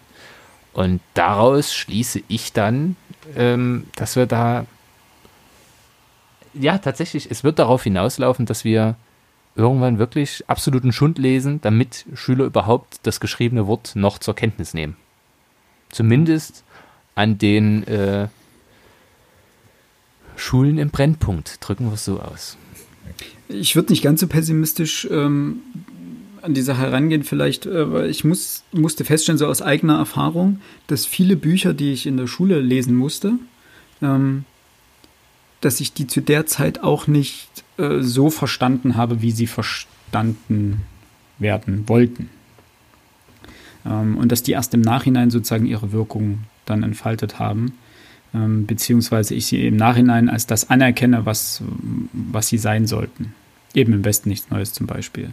Und 0.72 1.01
daraus 1.14 1.72
schließe 1.72 2.22
ich 2.28 2.52
dann, 2.52 2.96
ähm, 3.36 3.86
dass 3.96 4.16
wir 4.16 4.26
da, 4.26 4.66
ja, 6.52 6.78
tatsächlich, 6.78 7.30
es 7.30 7.44
wird 7.44 7.59
darauf 7.59 7.84
hinauslaufen, 7.84 8.44
dass 8.44 8.64
wir 8.64 8.96
irgendwann 9.56 9.98
wirklich 9.98 10.44
absoluten 10.48 10.92
Schund 10.92 11.18
lesen, 11.18 11.60
damit 11.60 12.06
Schüler 12.14 12.44
überhaupt 12.44 12.98
das 13.05 13.20
geschriebene 13.20 13.66
Wort 13.66 13.92
noch 13.94 14.18
zur 14.18 14.34
Kenntnis 14.34 14.74
nehmen. 14.74 14.96
Zumindest 15.90 16.64
an 17.14 17.38
den 17.38 17.86
äh, 17.86 18.28
Schulen 20.36 20.78
im 20.78 20.90
Brennpunkt, 20.90 21.59
drücken 21.60 21.86
wir 21.86 21.94
es 21.94 22.05
so 22.05 22.18
aus. 22.18 22.56
Ich 23.48 23.76
würde 23.76 23.92
nicht 23.92 24.02
ganz 24.02 24.20
so 24.20 24.26
pessimistisch 24.26 25.06
ähm, 25.10 25.60
an 26.44 26.54
die 26.54 26.62
Sache 26.62 26.82
herangehen, 26.82 27.24
vielleicht, 27.24 27.66
äh, 27.66 27.90
weil 27.90 28.10
ich 28.10 28.24
muss, 28.24 28.64
musste 28.72 29.04
feststellen, 29.04 29.38
so 29.38 29.46
aus 29.46 29.62
eigener 29.62 29.96
Erfahrung, 29.96 30.60
dass 30.86 31.06
viele 31.06 31.36
Bücher, 31.36 31.72
die 31.72 31.92
ich 31.92 32.06
in 32.06 32.16
der 32.16 32.26
Schule 32.26 32.60
lesen 32.60 32.94
musste, 32.94 33.34
ähm, 34.02 34.44
dass 35.60 35.80
ich 35.80 35.94
die 35.94 36.06
zu 36.06 36.20
der 36.20 36.46
Zeit 36.46 36.82
auch 36.82 37.06
nicht 37.06 37.48
äh, 37.78 38.00
so 38.00 38.28
verstanden 38.28 38.96
habe, 38.96 39.22
wie 39.22 39.30
sie 39.30 39.46
verstanden 39.46 40.82
werden 41.38 41.88
wollten. 41.88 42.28
Ähm, 43.86 44.18
und 44.18 44.30
dass 44.30 44.42
die 44.42 44.52
erst 44.52 44.74
im 44.74 44.82
Nachhinein 44.82 45.30
sozusagen 45.30 45.66
ihre 45.66 45.92
Wirkung 45.92 46.40
dann 46.66 46.82
entfaltet 46.82 47.38
haben, 47.38 47.72
ähm, 48.34 48.66
beziehungsweise 48.66 49.34
ich 49.34 49.46
sie 49.46 49.66
im 49.66 49.76
Nachhinein 49.76 50.28
als 50.28 50.46
das 50.46 50.68
anerkenne, 50.68 51.24
was, 51.24 51.62
was 52.12 52.48
sie 52.48 52.58
sein 52.58 52.86
sollten. 52.86 53.32
Eben 53.72 53.94
im 53.94 54.04
Westen 54.04 54.28
nichts 54.28 54.50
Neues 54.50 54.74
zum 54.74 54.86
Beispiel. 54.86 55.32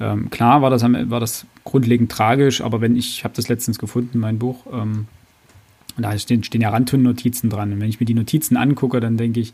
Ähm, 0.00 0.30
klar 0.30 0.62
war 0.62 0.70
das, 0.70 0.82
war 0.82 1.20
das 1.20 1.46
grundlegend 1.64 2.10
tragisch, 2.10 2.62
aber 2.62 2.80
wenn 2.80 2.96
ich, 2.96 3.22
habe 3.24 3.34
das 3.36 3.48
letztens 3.48 3.78
gefunden, 3.78 4.18
mein 4.18 4.38
Buch, 4.38 4.66
ähm, 4.72 5.06
da 5.98 6.18
stehen, 6.18 6.42
stehen 6.42 6.62
ja 6.62 6.70
Randton-Notizen 6.70 7.50
dran. 7.50 7.72
Und 7.72 7.80
wenn 7.80 7.88
ich 7.88 8.00
mir 8.00 8.06
die 8.06 8.14
Notizen 8.14 8.56
angucke, 8.56 9.00
dann 9.00 9.16
denke 9.16 9.40
ich, 9.40 9.52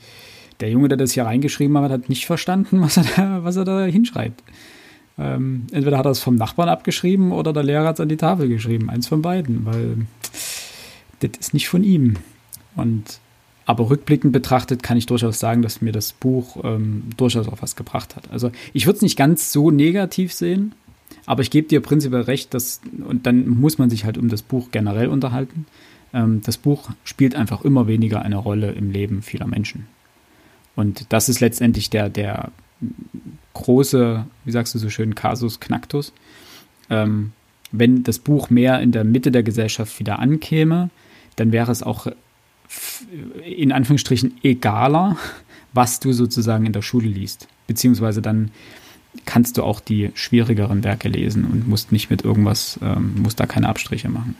der 0.60 0.70
Junge, 0.70 0.88
der 0.88 0.96
das 0.96 1.12
hier 1.12 1.24
reingeschrieben 1.24 1.76
hat, 1.78 1.90
hat 1.90 2.08
nicht 2.08 2.26
verstanden, 2.26 2.80
was 2.82 2.96
er 2.96 3.04
da, 3.16 3.44
was 3.44 3.56
er 3.56 3.64
da 3.64 3.84
hinschreibt. 3.84 4.42
Ähm, 5.18 5.66
entweder 5.72 5.98
hat 5.98 6.06
er 6.06 6.10
es 6.10 6.20
vom 6.20 6.36
Nachbarn 6.36 6.68
abgeschrieben 6.68 7.32
oder 7.32 7.52
der 7.52 7.62
Lehrer 7.62 7.86
hat 7.86 7.96
es 7.96 8.00
an 8.00 8.08
die 8.08 8.16
Tafel 8.16 8.48
geschrieben. 8.48 8.90
Eins 8.90 9.08
von 9.08 9.22
beiden, 9.22 9.64
weil 9.64 10.06
das 11.20 11.30
ist 11.40 11.54
nicht 11.54 11.68
von 11.68 11.82
ihm. 11.82 12.14
Und 12.76 13.20
aber 13.66 13.90
rückblickend 13.90 14.32
betrachtet 14.32 14.82
kann 14.82 14.96
ich 14.96 15.06
durchaus 15.06 15.40
sagen, 15.40 15.60
dass 15.60 15.82
mir 15.82 15.92
das 15.92 16.12
Buch 16.12 16.64
ähm, 16.64 17.02
durchaus 17.16 17.48
auch 17.48 17.60
was 17.60 17.74
gebracht 17.76 18.14
hat. 18.16 18.30
Also 18.30 18.52
ich 18.72 18.86
würde 18.86 18.96
es 18.96 19.02
nicht 19.02 19.18
ganz 19.18 19.52
so 19.52 19.72
negativ 19.72 20.32
sehen, 20.32 20.72
aber 21.26 21.42
ich 21.42 21.50
gebe 21.50 21.66
dir 21.66 21.80
prinzipiell 21.80 22.22
recht, 22.22 22.54
dass, 22.54 22.80
und 23.06 23.26
dann 23.26 23.48
muss 23.48 23.78
man 23.78 23.90
sich 23.90 24.04
halt 24.04 24.16
um 24.16 24.28
das 24.28 24.42
Buch 24.42 24.68
generell 24.70 25.08
unterhalten. 25.08 25.66
Ähm, 26.14 26.40
das 26.44 26.56
Buch 26.56 26.90
spielt 27.04 27.34
einfach 27.34 27.62
immer 27.62 27.88
weniger 27.88 28.22
eine 28.22 28.36
Rolle 28.36 28.70
im 28.70 28.92
Leben 28.92 29.22
vieler 29.22 29.48
Menschen. 29.48 29.86
Und 30.76 31.06
das 31.12 31.28
ist 31.28 31.40
letztendlich 31.40 31.90
der, 31.90 32.08
der 32.08 32.52
große, 33.54 34.26
wie 34.44 34.50
sagst 34.52 34.74
du 34.74 34.78
so 34.78 34.90
schön, 34.90 35.16
Kasus 35.16 35.58
Knacktus. 35.58 36.12
Ähm, 36.88 37.32
wenn 37.72 38.04
das 38.04 38.20
Buch 38.20 38.48
mehr 38.48 38.80
in 38.80 38.92
der 38.92 39.02
Mitte 39.02 39.32
der 39.32 39.42
Gesellschaft 39.42 39.98
wieder 39.98 40.20
ankäme, 40.20 40.90
dann 41.34 41.50
wäre 41.50 41.72
es 41.72 41.82
auch 41.82 42.06
in 43.44 43.72
Anführungsstrichen 43.72 44.38
egaler, 44.42 45.16
was 45.72 46.00
du 46.00 46.12
sozusagen 46.12 46.66
in 46.66 46.72
der 46.72 46.82
Schule 46.82 47.08
liest. 47.08 47.48
Beziehungsweise 47.66 48.22
dann 48.22 48.50
kannst 49.24 49.56
du 49.56 49.62
auch 49.62 49.80
die 49.80 50.10
schwierigeren 50.14 50.84
Werke 50.84 51.08
lesen 51.08 51.44
und 51.44 51.68
musst 51.68 51.92
nicht 51.92 52.10
mit 52.10 52.22
irgendwas, 52.22 52.78
ähm, 52.82 53.14
musst 53.22 53.40
da 53.40 53.46
keine 53.46 53.68
Abstriche 53.68 54.08
machen. 54.08 54.36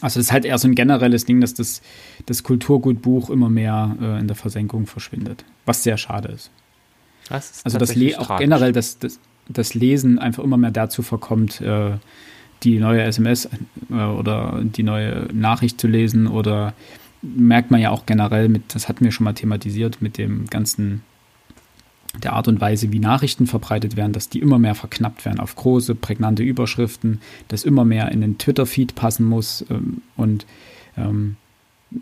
Also 0.00 0.20
das 0.20 0.26
ist 0.26 0.32
halt 0.32 0.44
eher 0.44 0.56
so 0.58 0.68
ein 0.68 0.74
generelles 0.74 1.24
Ding, 1.24 1.40
dass 1.40 1.52
das, 1.52 1.82
das 2.26 2.42
Kulturgutbuch 2.42 3.28
immer 3.28 3.50
mehr 3.50 3.96
äh, 4.00 4.20
in 4.20 4.28
der 4.28 4.36
Versenkung 4.36 4.86
verschwindet, 4.86 5.44
was 5.66 5.82
sehr 5.82 5.96
schade 5.98 6.28
ist. 6.28 6.50
Das 7.28 7.50
ist 7.50 7.64
also 7.64 7.78
das 7.78 7.94
Le 7.94 8.18
auch 8.18 8.38
generell 8.38 8.72
das, 8.72 8.98
das, 8.98 9.18
das 9.48 9.74
Lesen 9.74 10.18
einfach 10.18 10.44
immer 10.44 10.56
mehr 10.56 10.70
dazu 10.70 11.02
verkommt, 11.02 11.60
äh, 11.60 11.92
die 12.66 12.78
neue 12.80 13.02
SMS 13.02 13.48
äh, 13.90 13.94
oder 13.94 14.60
die 14.62 14.82
neue 14.82 15.28
Nachricht 15.32 15.80
zu 15.80 15.86
lesen 15.86 16.26
oder 16.26 16.74
merkt 17.22 17.70
man 17.70 17.80
ja 17.80 17.90
auch 17.90 18.06
generell 18.06 18.48
mit, 18.48 18.74
das 18.74 18.88
hatten 18.88 19.04
wir 19.04 19.12
schon 19.12 19.24
mal 19.24 19.32
thematisiert, 19.32 20.02
mit 20.02 20.18
dem 20.18 20.46
ganzen 20.46 21.02
der 22.22 22.32
Art 22.32 22.48
und 22.48 22.62
Weise, 22.62 22.92
wie 22.92 22.98
Nachrichten 22.98 23.46
verbreitet 23.46 23.96
werden, 23.96 24.12
dass 24.12 24.30
die 24.30 24.38
immer 24.38 24.58
mehr 24.58 24.74
verknappt 24.74 25.26
werden 25.26 25.38
auf 25.38 25.54
große, 25.54 25.94
prägnante 25.94 26.42
Überschriften, 26.42 27.20
dass 27.48 27.64
immer 27.64 27.84
mehr 27.84 28.10
in 28.10 28.22
den 28.22 28.38
Twitter-Feed 28.38 28.94
passen 28.94 29.26
muss 29.26 29.64
ähm, 29.70 30.00
und 30.16 30.46
ähm, 30.96 31.36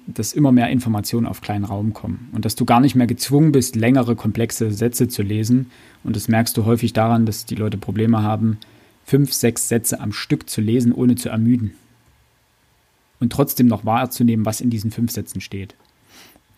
dass 0.07 0.33
immer 0.33 0.53
mehr 0.53 0.71
Informationen 0.71 1.27
auf 1.27 1.41
kleinen 1.41 1.65
Raum 1.65 1.93
kommen 1.93 2.31
und 2.33 2.45
dass 2.45 2.55
du 2.55 2.65
gar 2.65 2.81
nicht 2.81 2.95
mehr 2.95 3.07
gezwungen 3.07 3.53
bist, 3.53 3.77
längere, 3.77 4.17
komplexe 4.17 4.73
Sätze 4.73 5.09
zu 5.09 5.23
lesen. 5.23 5.71
Und 6.05 6.17
das 6.17 6.29
merkst 6.29 6.57
du 6.57 6.65
häufig 6.65 6.93
daran, 6.93 7.27
dass 7.27 7.45
die 7.45 7.55
Leute 7.57 7.77
Probleme 7.77 8.23
haben, 8.23 8.59
fünf, 9.05 9.33
sechs 9.33 9.69
Sätze 9.69 10.01
am 10.01 10.13
Stück 10.13 10.49
zu 10.49 10.61
lesen, 10.61 10.93
ohne 10.93 11.15
zu 11.15 11.29
ermüden. 11.29 11.75
Und 13.21 13.33
trotzdem 13.33 13.67
noch 13.67 13.85
wahrzunehmen, 13.85 14.45
was 14.45 14.61
in 14.61 14.71
diesen 14.71 14.91
fünf 14.91 15.13
Sätzen 15.13 15.41
steht. 15.41 15.75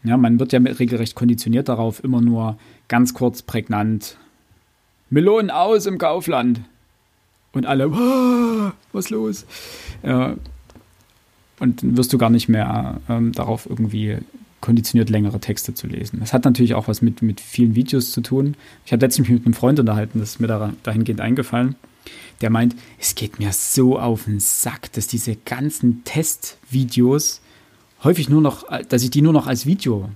Ja, 0.04 0.16
man 0.16 0.38
wird 0.38 0.52
ja 0.52 0.60
regelrecht 0.60 1.14
konditioniert 1.14 1.68
darauf, 1.68 2.02
immer 2.02 2.20
nur 2.20 2.58
ganz 2.88 3.14
kurz 3.14 3.42
prägnant. 3.42 4.16
Melonen 5.10 5.50
aus 5.50 5.86
im 5.86 5.98
Kaufland. 5.98 6.60
Und 7.52 7.66
alle, 7.66 7.88
oh, 7.88 8.72
was 8.92 9.10
los? 9.10 9.46
Ja, 10.02 10.36
und 11.58 11.82
dann 11.82 11.96
wirst 11.96 12.12
du 12.12 12.18
gar 12.18 12.30
nicht 12.30 12.48
mehr 12.48 13.00
ähm, 13.08 13.32
darauf 13.32 13.68
irgendwie 13.68 14.18
konditioniert 14.60 15.10
längere 15.10 15.40
Texte 15.40 15.74
zu 15.74 15.86
lesen. 15.86 16.20
Das 16.20 16.32
hat 16.32 16.44
natürlich 16.44 16.74
auch 16.74 16.88
was 16.88 17.02
mit, 17.02 17.22
mit 17.22 17.40
vielen 17.40 17.74
Videos 17.74 18.10
zu 18.10 18.20
tun. 18.20 18.56
Ich 18.84 18.92
habe 18.92 19.04
letztens 19.04 19.28
mich 19.28 19.38
mit 19.38 19.46
einem 19.46 19.54
Freund 19.54 19.78
unterhalten, 19.78 20.18
das 20.18 20.30
ist 20.30 20.40
mir 20.40 20.48
da, 20.48 20.72
dahingehend 20.82 21.20
eingefallen. 21.20 21.76
Der 22.40 22.50
meint, 22.50 22.76
es 23.00 23.14
geht 23.14 23.38
mir 23.38 23.52
so 23.52 23.98
auf 23.98 24.24
den 24.24 24.40
Sack, 24.40 24.92
dass 24.92 25.06
diese 25.06 25.36
ganzen 25.36 26.04
Testvideos 26.04 27.40
häufig 28.04 28.28
nur 28.28 28.42
noch, 28.42 28.64
dass 28.88 29.02
ich 29.02 29.10
die 29.10 29.22
nur 29.22 29.32
noch 29.32 29.46
als 29.46 29.66
Video 29.66 30.10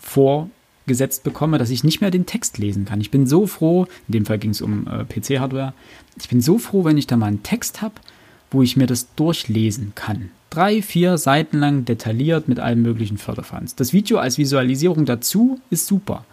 vorgesetzt 0.00 1.24
bekomme, 1.24 1.58
dass 1.58 1.70
ich 1.70 1.84
nicht 1.84 2.00
mehr 2.00 2.10
den 2.10 2.26
Text 2.26 2.58
lesen 2.58 2.84
kann. 2.84 3.00
Ich 3.00 3.10
bin 3.10 3.26
so 3.26 3.46
froh, 3.46 3.86
in 4.08 4.12
dem 4.12 4.26
Fall 4.26 4.38
ging 4.38 4.50
es 4.50 4.62
um 4.62 4.86
äh, 4.86 5.04
PC-Hardware, 5.04 5.74
ich 6.18 6.28
bin 6.28 6.40
so 6.40 6.58
froh, 6.58 6.84
wenn 6.84 6.96
ich 6.96 7.06
da 7.06 7.16
mal 7.16 7.26
einen 7.26 7.42
Text 7.42 7.82
habe, 7.82 7.94
wo 8.50 8.62
ich 8.62 8.76
mir 8.76 8.86
das 8.86 9.14
durchlesen 9.14 9.92
kann. 9.94 10.30
Drei, 10.50 10.80
vier 10.80 11.18
Seiten 11.18 11.58
lang 11.58 11.84
detailliert 11.84 12.48
mit 12.48 12.58
allen 12.58 12.80
möglichen 12.80 13.18
Förderfans. 13.18 13.74
Das 13.74 13.92
Video 13.92 14.16
als 14.18 14.38
Visualisierung 14.38 15.04
dazu 15.04 15.60
ist 15.68 15.86
super, 15.86 16.24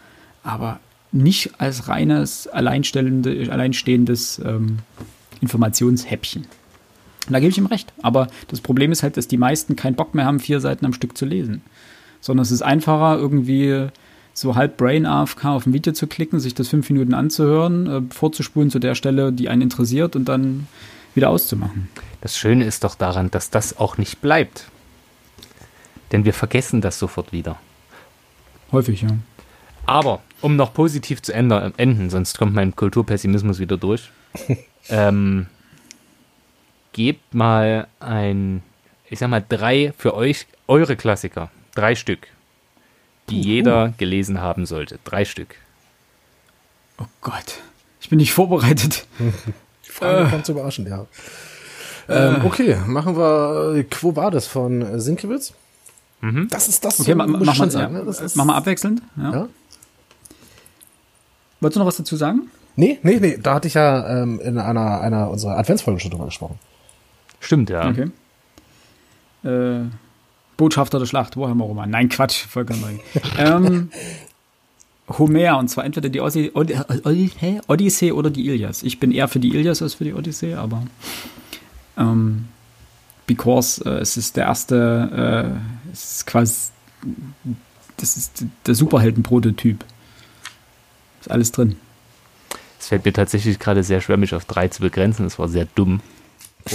aber 0.43 0.79
nicht 1.11 1.59
als 1.59 1.89
reines, 1.89 2.47
alleinstehendes 2.47 4.39
ähm, 4.43 4.79
Informationshäppchen. 5.45 6.43
Und 7.27 7.33
da 7.33 7.39
gebe 7.39 7.49
ich 7.49 7.57
ihm 7.57 7.65
recht. 7.65 7.93
Aber 8.01 8.27
das 8.47 8.61
Problem 8.61 8.91
ist 8.91 9.03
halt, 9.03 9.17
dass 9.17 9.27
die 9.27 9.37
meisten 9.37 9.75
keinen 9.75 9.95
Bock 9.95 10.13
mehr 10.13 10.25
haben, 10.25 10.39
vier 10.39 10.59
Seiten 10.59 10.85
am 10.85 10.93
Stück 10.93 11.17
zu 11.17 11.25
lesen. 11.25 11.61
Sondern 12.21 12.43
es 12.43 12.51
ist 12.51 12.61
einfacher, 12.61 13.17
irgendwie 13.17 13.87
so 14.33 14.55
halb 14.55 14.77
Brain 14.77 15.05
AFK 15.05 15.45
auf 15.45 15.65
ein 15.65 15.73
Video 15.73 15.93
zu 15.93 16.07
klicken, 16.07 16.39
sich 16.39 16.53
das 16.53 16.67
fünf 16.67 16.89
Minuten 16.89 17.13
anzuhören, 17.13 17.87
äh, 17.87 18.13
vorzuspulen 18.13 18.69
zu 18.69 18.79
der 18.79 18.95
Stelle, 18.95 19.31
die 19.31 19.49
einen 19.49 19.61
interessiert 19.61 20.15
und 20.15 20.25
dann 20.25 20.67
wieder 21.15 21.29
auszumachen. 21.29 21.87
Das 22.21 22.37
Schöne 22.37 22.65
ist 22.65 22.83
doch 22.83 22.95
daran, 22.95 23.31
dass 23.31 23.49
das 23.49 23.77
auch 23.77 23.97
nicht 23.97 24.21
bleibt. 24.21 24.65
Denn 26.11 26.25
wir 26.25 26.33
vergessen 26.33 26.81
das 26.81 26.99
sofort 26.99 27.31
wieder. 27.31 27.57
Häufig, 28.71 29.01
ja. 29.01 29.09
Aber, 29.85 30.21
um 30.41 30.55
noch 30.55 30.73
positiv 30.73 31.21
zu 31.21 31.33
enden, 31.33 32.09
sonst 32.09 32.37
kommt 32.37 32.53
mein 32.53 32.75
Kulturpessimismus 32.75 33.59
wieder 33.59 33.77
durch. 33.77 34.09
Ähm, 34.89 35.47
gebt 36.93 37.33
mal 37.33 37.87
ein, 37.99 38.63
ich 39.09 39.19
sag 39.19 39.29
mal, 39.29 39.43
drei 39.47 39.93
für 39.97 40.13
euch, 40.13 40.47
eure 40.67 40.95
Klassiker. 40.95 41.51
Drei 41.75 41.95
Stück, 41.95 42.27
die 43.29 43.39
uh. 43.39 43.43
jeder 43.43 43.93
gelesen 43.97 44.39
haben 44.39 44.65
sollte. 44.65 44.99
Drei 45.03 45.25
Stück. 45.25 45.55
Oh 46.97 47.05
Gott, 47.21 47.59
ich 47.99 48.09
bin 48.09 48.17
nicht 48.17 48.33
vorbereitet. 48.33 49.05
Die 49.85 49.91
Frage 49.91 50.27
äh. 50.27 50.29
kommt 50.29 50.45
zu 50.45 50.53
überraschen, 50.53 50.87
ja. 50.87 51.05
Ähm, 52.07 52.41
äh. 52.41 52.45
okay, 52.45 52.77
machen 52.85 53.17
wir 53.17 53.83
Quo 53.89 54.15
Vadis 54.15 54.47
von 54.47 54.99
Sinkewitz. 54.99 55.53
Mhm. 56.21 56.47
Das 56.49 56.67
ist 56.67 56.83
das, 56.83 56.99
okay, 56.99 57.11
so, 57.11 57.17
ma, 57.17 57.27
ma, 57.27 57.39
mach, 57.43 57.57
mal, 57.57 57.69
sagen, 57.69 57.95
ja, 57.95 58.01
das 58.03 58.21
ist, 58.21 58.35
mach 58.35 58.45
mal 58.45 58.55
abwechselnd. 58.55 59.01
Ja. 59.17 59.31
ja. 59.31 59.47
Wolltest 61.59 61.75
du 61.75 61.79
noch 61.79 61.87
was 61.87 61.97
dazu 61.97 62.15
sagen? 62.15 62.49
Nee, 62.75 62.99
nee, 63.03 63.19
nee. 63.19 63.37
Da 63.41 63.55
hatte 63.55 63.67
ich 63.67 63.73
ja 63.73 64.21
ähm, 64.21 64.39
in 64.39 64.57
einer, 64.57 65.01
einer 65.01 65.29
unserer 65.29 65.57
Adventsfolgen 65.57 65.99
schon 65.99 66.11
drüber 66.11 66.25
gesprochen. 66.25 66.59
Stimmt, 67.39 67.69
ja. 67.69 67.89
Okay. 67.89 68.09
Äh, 69.43 69.85
Botschafter 70.57 70.99
der 70.99 71.05
Schlacht, 71.05 71.37
Warhammer-Roman. 71.37 71.89
Nein, 71.89 72.09
Quatsch, 72.09 72.45
vollkommen 72.45 72.81
neu. 72.81 72.97
ähm, 73.37 73.89
Homer, 75.07 75.59
und 75.59 75.67
zwar 75.69 75.85
entweder 75.85 76.09
die 76.09 76.19
Odyssee, 76.19 76.51
Odyssee 77.67 78.11
oder 78.11 78.29
die 78.29 78.47
Ilias. 78.47 78.81
Ich 78.83 78.99
bin 78.99 79.11
eher 79.11 79.27
für 79.27 79.39
die 79.39 79.49
Ilias 79.49 79.81
als 79.81 79.93
für 79.93 80.03
die 80.03 80.13
Odyssee, 80.13 80.55
aber 80.55 80.83
ähm, 81.97 82.47
because 83.27 83.83
äh, 83.85 83.99
es 83.99 84.17
ist 84.17 84.35
der 84.35 84.45
erste, 84.45 85.53
äh, 85.53 85.91
es 85.91 86.15
ist 86.15 86.27
quasi, 86.27 86.71
das 87.97 88.17
ist 88.17 88.45
der 88.65 88.75
Superhelden-Prototyp. 88.75 89.85
Ist 91.21 91.31
alles 91.31 91.51
drin. 91.51 91.77
Es 92.85 92.89
fällt 92.89 93.03
mir 93.03 93.13
tatsächlich 93.13 93.57
gerade 93.57 93.81
sehr 93.81 93.99
schwer, 93.99 94.15
mich 94.15 94.35
auf 94.35 94.45
drei 94.45 94.67
zu 94.67 94.81
begrenzen. 94.81 95.23
Das 95.23 95.39
war 95.39 95.47
sehr 95.47 95.65
dumm, 95.73 96.01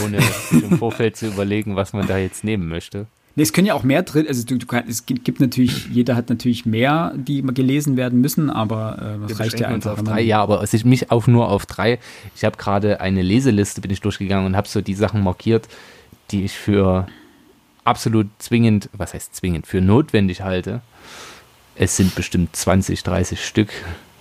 ohne 0.02 0.18
im 0.50 0.76
Vorfeld 0.76 1.16
zu 1.16 1.28
überlegen, 1.28 1.76
was 1.76 1.92
man 1.92 2.08
da 2.08 2.18
jetzt 2.18 2.42
nehmen 2.42 2.66
möchte. 2.66 3.06
Nee, 3.36 3.44
es 3.44 3.52
können 3.52 3.68
ja 3.68 3.74
auch 3.74 3.84
mehr 3.84 4.02
drin, 4.02 4.26
also 4.26 4.44
du, 4.44 4.58
du 4.58 4.66
kann, 4.66 4.88
es 4.88 5.06
gibt 5.06 5.38
natürlich, 5.38 5.86
jeder 5.86 6.16
hat 6.16 6.28
natürlich 6.28 6.66
mehr, 6.66 7.14
die 7.14 7.42
gelesen 7.42 7.96
werden 7.96 8.20
müssen, 8.20 8.50
aber 8.50 9.20
äh, 9.22 9.28
das 9.28 9.38
reicht 9.38 9.60
ja 9.60 9.68
einfach. 9.68 9.92
Auf 9.92 10.02
drei, 10.02 10.20
ja, 10.20 10.42
aber 10.42 10.60
es 10.64 10.74
ist 10.74 10.84
mich 10.84 11.12
auch 11.12 11.28
nur 11.28 11.48
auf 11.48 11.64
drei. 11.64 12.00
Ich 12.34 12.44
habe 12.44 12.56
gerade 12.56 13.00
eine 13.00 13.22
Leseliste, 13.22 13.80
bin 13.80 13.92
ich 13.92 14.00
durchgegangen 14.00 14.46
und 14.46 14.56
habe 14.56 14.66
so 14.66 14.80
die 14.80 14.94
Sachen 14.94 15.22
markiert, 15.22 15.68
die 16.32 16.44
ich 16.44 16.58
für 16.58 17.06
absolut 17.84 18.26
zwingend, 18.38 18.90
was 18.94 19.14
heißt 19.14 19.36
zwingend, 19.36 19.68
für 19.68 19.80
notwendig 19.80 20.40
halte. 20.40 20.80
Es 21.76 21.96
sind 21.96 22.16
bestimmt 22.16 22.56
20, 22.56 23.04
30 23.04 23.46
Stück. 23.46 23.68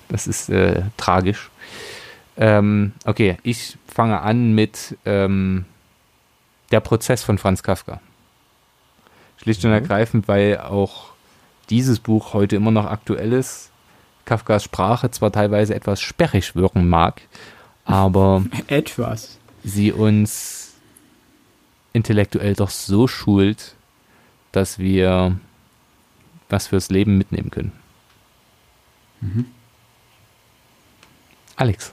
Das 0.08 0.28
ist 0.28 0.50
äh, 0.50 0.84
tragisch. 0.98 1.50
Ähm, 2.40 2.94
okay, 3.06 3.38
ich 3.44 3.78
fange 3.86 4.22
an 4.22 4.54
mit 4.56 4.98
ähm, 5.06 5.66
der 6.72 6.80
Prozess 6.80 7.22
von 7.22 7.38
Franz 7.38 7.64
Kafka. 7.64 8.00
Schlicht 9.38 9.64
und 9.66 9.72
mhm. 9.72 9.76
ergreifend, 9.76 10.28
weil 10.30 10.58
auch 10.58 11.10
dieses 11.70 12.00
Buch 12.00 12.34
heute 12.34 12.56
immer 12.56 12.72
noch 12.72 12.86
aktuell 12.86 13.34
ist. 13.34 13.72
Kafkas 14.24 14.64
Sprache 14.64 15.12
zwar 15.12 15.34
teilweise 15.34 15.76
etwas 15.76 16.02
sperrig 16.02 16.56
wirken 16.56 16.88
mag, 16.88 17.22
aber 17.84 18.46
etwas. 18.68 19.38
sie 19.64 19.92
uns 19.92 20.76
intellektuell 21.92 22.54
doch 22.54 22.70
so 22.70 23.08
schult, 23.08 23.76
dass 24.54 24.80
wir 24.80 25.38
was 26.48 26.68
fürs 26.68 26.90
Leben 26.90 27.18
mitnehmen 27.18 27.52
können. 27.52 27.74
Mhm. 29.20 29.46
Alex. 31.58 31.92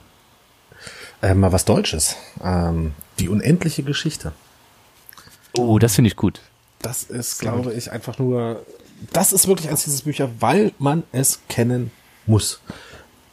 Äh, 1.26 1.34
mal 1.34 1.50
was 1.52 1.64
Deutsches. 1.64 2.16
Ähm, 2.42 2.92
die 3.18 3.28
unendliche 3.28 3.82
Geschichte. 3.82 4.32
Oh, 5.56 5.78
das 5.78 5.96
finde 5.96 6.08
ich 6.08 6.16
gut. 6.16 6.40
Das 6.82 7.02
ist, 7.02 7.40
glaube 7.40 7.72
ich, 7.72 7.90
einfach 7.90 8.18
nur. 8.18 8.64
Das 9.12 9.32
ist 9.32 9.48
wirklich 9.48 9.68
eines 9.68 9.84
dieser 9.84 10.04
Bücher, 10.04 10.30
weil 10.38 10.72
man 10.78 11.02
es 11.10 11.40
kennen 11.48 11.90
muss. 12.26 12.60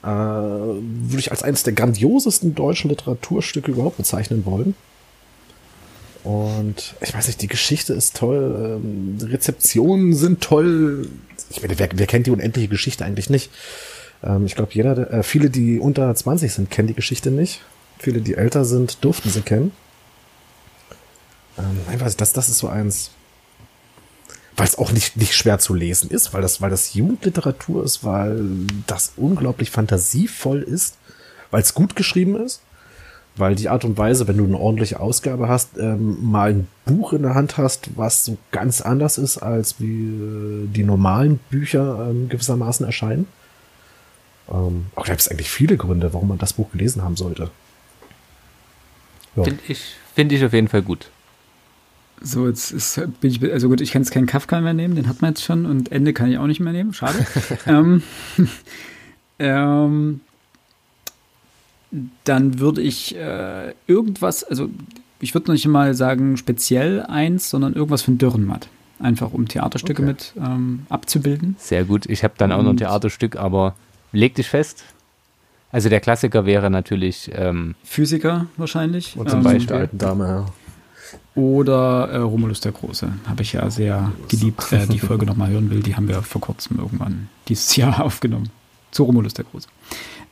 Äh, 0.02 0.08
würde 0.08 1.20
ich 1.20 1.30
als 1.30 1.44
eines 1.44 1.64
der 1.64 1.74
grandiosesten 1.74 2.56
deutschen 2.56 2.90
Literaturstücke 2.90 3.72
überhaupt 3.72 3.98
bezeichnen 3.98 4.46
wollen. 4.46 4.76
Und 6.24 6.96
ich 7.02 7.14
weiß 7.14 7.28
nicht, 7.28 7.42
die 7.42 7.48
Geschichte 7.48 7.94
ist 7.94 8.16
toll, 8.16 8.82
ähm, 8.82 9.18
Rezeptionen 9.22 10.16
sind 10.16 10.42
toll. 10.42 11.10
Ich 11.52 11.62
meine, 11.62 11.78
wer, 11.78 11.90
wer 11.94 12.08
kennt 12.08 12.26
die 12.26 12.32
unendliche 12.32 12.70
Geschichte 12.70 13.06
eigentlich 13.06 13.30
nicht? 13.30 13.52
Ähm, 14.24 14.46
ich 14.46 14.56
glaube, 14.56 14.72
jeder, 14.74 15.12
äh, 15.12 15.22
viele, 15.22 15.50
die 15.50 15.80
unter 15.80 16.14
20 16.16 16.52
sind, 16.52 16.72
kennen 16.72 16.88
die 16.88 16.94
Geschichte 16.94 17.30
nicht. 17.30 17.62
Viele, 18.04 18.20
die 18.20 18.34
älter 18.34 18.66
sind, 18.66 19.02
durften 19.06 19.30
sie 19.30 19.44
kennen. 19.44 19.72
Ähm, 21.58 21.80
einfach, 21.90 22.14
das, 22.14 22.34
das 22.34 22.50
ist 22.50 22.58
so 22.58 22.68
eins, 22.68 23.12
weil 24.58 24.68
es 24.68 24.78
auch 24.78 24.92
nicht, 24.92 25.16
nicht 25.16 25.34
schwer 25.34 25.58
zu 25.58 25.74
lesen 25.74 26.10
ist, 26.10 26.34
weil 26.34 26.42
das, 26.42 26.60
weil 26.60 26.70
das 26.70 26.94
Jugendliteratur 26.96 27.82
ist, 27.82 28.04
weil 28.04 28.44
das 28.88 29.14
unglaublich 29.16 29.72
fantasievoll 29.72 30.64
ist, 30.64 30.98
weil 31.50 31.62
es 31.62 31.74
gut 31.74 31.96
geschrieben 31.96 32.36
ist, 32.36 32.62
weil 33.38 33.56
die 33.56 33.70
Art 33.70 33.86
und 33.86 33.98
Weise, 33.98 34.28
wenn 34.28 34.38
du 34.38 34.44
eine 34.44 34.60
ordentliche 34.60 35.00
Ausgabe 35.00 35.48
hast, 35.48 35.78
ähm, 35.78 36.18
mal 36.30 36.50
ein 36.50 36.68
Buch 36.84 37.14
in 37.14 37.22
der 37.22 37.36
Hand 37.36 37.58
hast, 37.58 37.92
was 37.96 38.26
so 38.26 38.38
ganz 38.52 38.82
anders 38.82 39.18
ist, 39.18 39.38
als 39.38 39.80
wie 39.80 40.08
äh, 40.08 40.68
die 40.68 40.84
normalen 40.84 41.40
Bücher 41.50 42.10
ähm, 42.10 42.28
gewissermaßen 42.28 42.86
erscheinen. 42.86 43.28
Ähm, 44.52 44.88
auch 44.96 45.06
da 45.06 45.14
gibt 45.14 45.22
es 45.22 45.30
eigentlich 45.30 45.50
viele 45.50 45.78
Gründe, 45.78 46.14
warum 46.14 46.28
man 46.28 46.38
das 46.38 46.52
Buch 46.52 46.70
gelesen 46.74 47.02
haben 47.02 47.16
sollte. 47.16 47.50
Ja. 49.36 49.44
Finde 49.44 49.60
ich, 49.68 49.96
find 50.16 50.32
ich 50.32 50.44
auf 50.44 50.54
jeden 50.54 50.68
Fall 50.68 50.82
gut. 50.82 51.10
So, 52.22 52.48
jetzt 52.48 52.72
ist, 52.72 53.02
bin 53.20 53.32
ich, 53.32 53.44
also 53.52 53.68
gut, 53.68 53.82
ich 53.82 53.92
kann 53.92 54.02
jetzt 54.02 54.12
keinen 54.12 54.28
Kafka 54.28 54.62
mehr 54.62 54.74
nehmen, 54.74 54.96
den 54.96 55.08
hat 55.08 55.22
man 55.22 55.32
jetzt 55.32 55.44
schon 55.44 55.66
und 55.66 55.92
Ende 55.92 56.14
kann 56.14 56.32
ich 56.32 56.38
auch 56.38 56.48
nicht 56.48 56.62
mehr 56.62 56.72
nehmen, 56.72 56.94
schade. 56.94 57.26
ähm, 57.66 58.02
ähm, 59.40 60.22
dann 62.24 62.60
würde 62.60 62.82
ich 62.82 63.16
äh, 63.16 63.74
irgendwas, 63.88 64.44
also 64.44 64.70
ich 65.20 65.34
würde 65.34 65.52
nicht 65.52 65.68
mal 65.68 65.94
sagen 65.94 66.38
speziell 66.38 67.02
eins, 67.02 67.50
sondern 67.50 67.74
irgendwas 67.74 68.02
von 68.02 68.18
Dürrenmatt. 68.18 68.70
Einfach 69.00 69.34
um 69.34 69.48
Theaterstücke 69.48 70.02
okay. 70.02 70.12
mit 70.12 70.34
ähm, 70.38 70.86
abzubilden. 70.90 71.56
Sehr 71.60 71.84
gut. 71.84 72.06
Ich 72.06 72.24
habe 72.24 72.36
dann 72.38 72.52
auch 72.52 72.64
noch 72.64 72.70
ein 72.70 72.78
Theaterstück, 72.78 73.36
aber 73.36 73.76
leg 74.12 74.36
dich 74.36 74.48
fest. 74.48 74.84
Also 75.74 75.90
der 75.90 76.00
Klassiker 76.00 76.46
wäre 76.46 76.70
natürlich 76.70 77.32
ähm, 77.34 77.74
Physiker 77.84 78.46
wahrscheinlich. 78.58 79.18
Und 79.18 79.30
zum 79.30 79.40
ähm, 79.40 79.44
Beispiel 79.44 79.66
der 79.66 79.78
alten 79.78 79.98
Dame, 79.98 80.28
ja. 80.28 80.46
Oder 81.36 82.10
äh, 82.10 82.18
Romulus 82.18 82.60
der 82.60 82.74
Große. 82.74 83.12
Habe 83.26 83.42
ich 83.42 83.54
ja 83.54 83.68
sehr 83.72 84.12
geliebt. 84.30 84.64
Wer 84.70 84.86
die 84.86 85.00
Folge 85.00 85.26
nochmal 85.26 85.50
hören 85.50 85.72
will, 85.72 85.82
die 85.82 85.96
haben 85.96 86.08
wir 86.08 86.22
vor 86.22 86.42
kurzem 86.42 86.78
irgendwann 86.78 87.28
dieses 87.48 87.76
Jahr 87.76 88.02
aufgenommen. 88.06 88.52
Zu 88.92 89.04
Romulus 89.04 89.34
der 89.34 89.46
Große. 89.46 89.68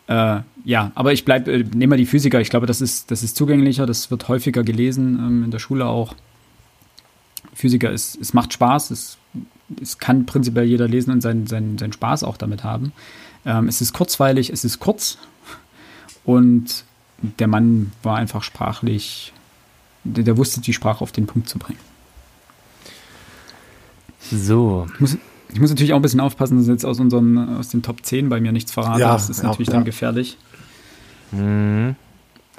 Äh, 0.06 0.42
ja, 0.64 0.92
aber 0.94 1.12
ich 1.12 1.26
bleibe, 1.26 1.52
äh, 1.52 1.64
nehme 1.74 1.88
mal 1.88 1.98
die 1.98 2.06
Physiker. 2.06 2.40
Ich 2.40 2.52
glaube, 2.52 2.68
das 2.68 2.80
ist, 2.80 3.10
das 3.10 3.24
ist 3.24 3.36
zugänglicher, 3.36 3.88
das 3.88 4.12
wird 4.12 4.28
häufiger 4.28 4.64
gelesen, 4.64 5.18
ähm, 5.20 5.44
in 5.46 5.50
der 5.50 5.58
Schule 5.60 5.88
auch. 5.88 6.14
Physiker, 7.56 7.90
ist, 7.92 8.22
es 8.22 8.36
macht 8.36 8.54
Spaß, 8.54 8.92
es, 8.92 9.18
es 9.82 9.98
kann 9.98 10.28
prinzipiell 10.28 10.66
jeder 10.66 10.88
lesen 10.88 11.12
und 11.12 11.22
seinen, 11.22 11.48
seinen, 11.48 11.80
seinen 11.80 11.94
Spaß 11.94 12.24
auch 12.24 12.38
damit 12.38 12.64
haben. 12.64 12.92
Ähm, 13.44 13.68
es 13.68 13.82
ist 13.82 13.94
kurzweilig, 13.94 14.52
es 14.52 14.64
ist 14.64 14.80
kurz 14.80 15.18
und 16.24 16.84
der 17.22 17.48
Mann 17.48 17.92
war 18.04 18.18
einfach 18.18 18.44
sprachlich 18.44 19.34
der, 20.04 20.24
der, 20.24 20.38
wusste, 20.38 20.62
die 20.62 20.74
Sprache 20.74 21.02
auf 21.02 21.12
den 21.12 21.28
Punkt 21.28 21.48
zu 21.48 21.60
bringen. 21.60 21.80
So. 24.32 24.88
Ich 24.96 25.00
muss, 25.00 25.18
ich 25.54 25.60
muss 25.60 25.70
natürlich 25.70 25.94
auch 25.94 25.98
ein 25.98 26.02
bisschen 26.02 26.20
aufpassen, 26.20 26.58
dass 26.58 26.68
jetzt 26.68 26.86
aus 26.86 27.00
unseren, 27.00 27.58
aus 27.58 27.70
den 27.70 27.82
Top 27.82 28.06
10 28.06 28.30
bei 28.30 28.40
mir 28.40 28.52
nichts 28.52 28.72
verraten. 28.72 29.00
Ja, 29.00 29.14
das 29.14 29.30
ist 29.30 29.44
ja, 29.44 29.50
natürlich 29.50 29.68
ja. 29.68 29.76
dann 29.76 29.86
gefährlich. 29.86 30.38
Mhm. 31.32 31.96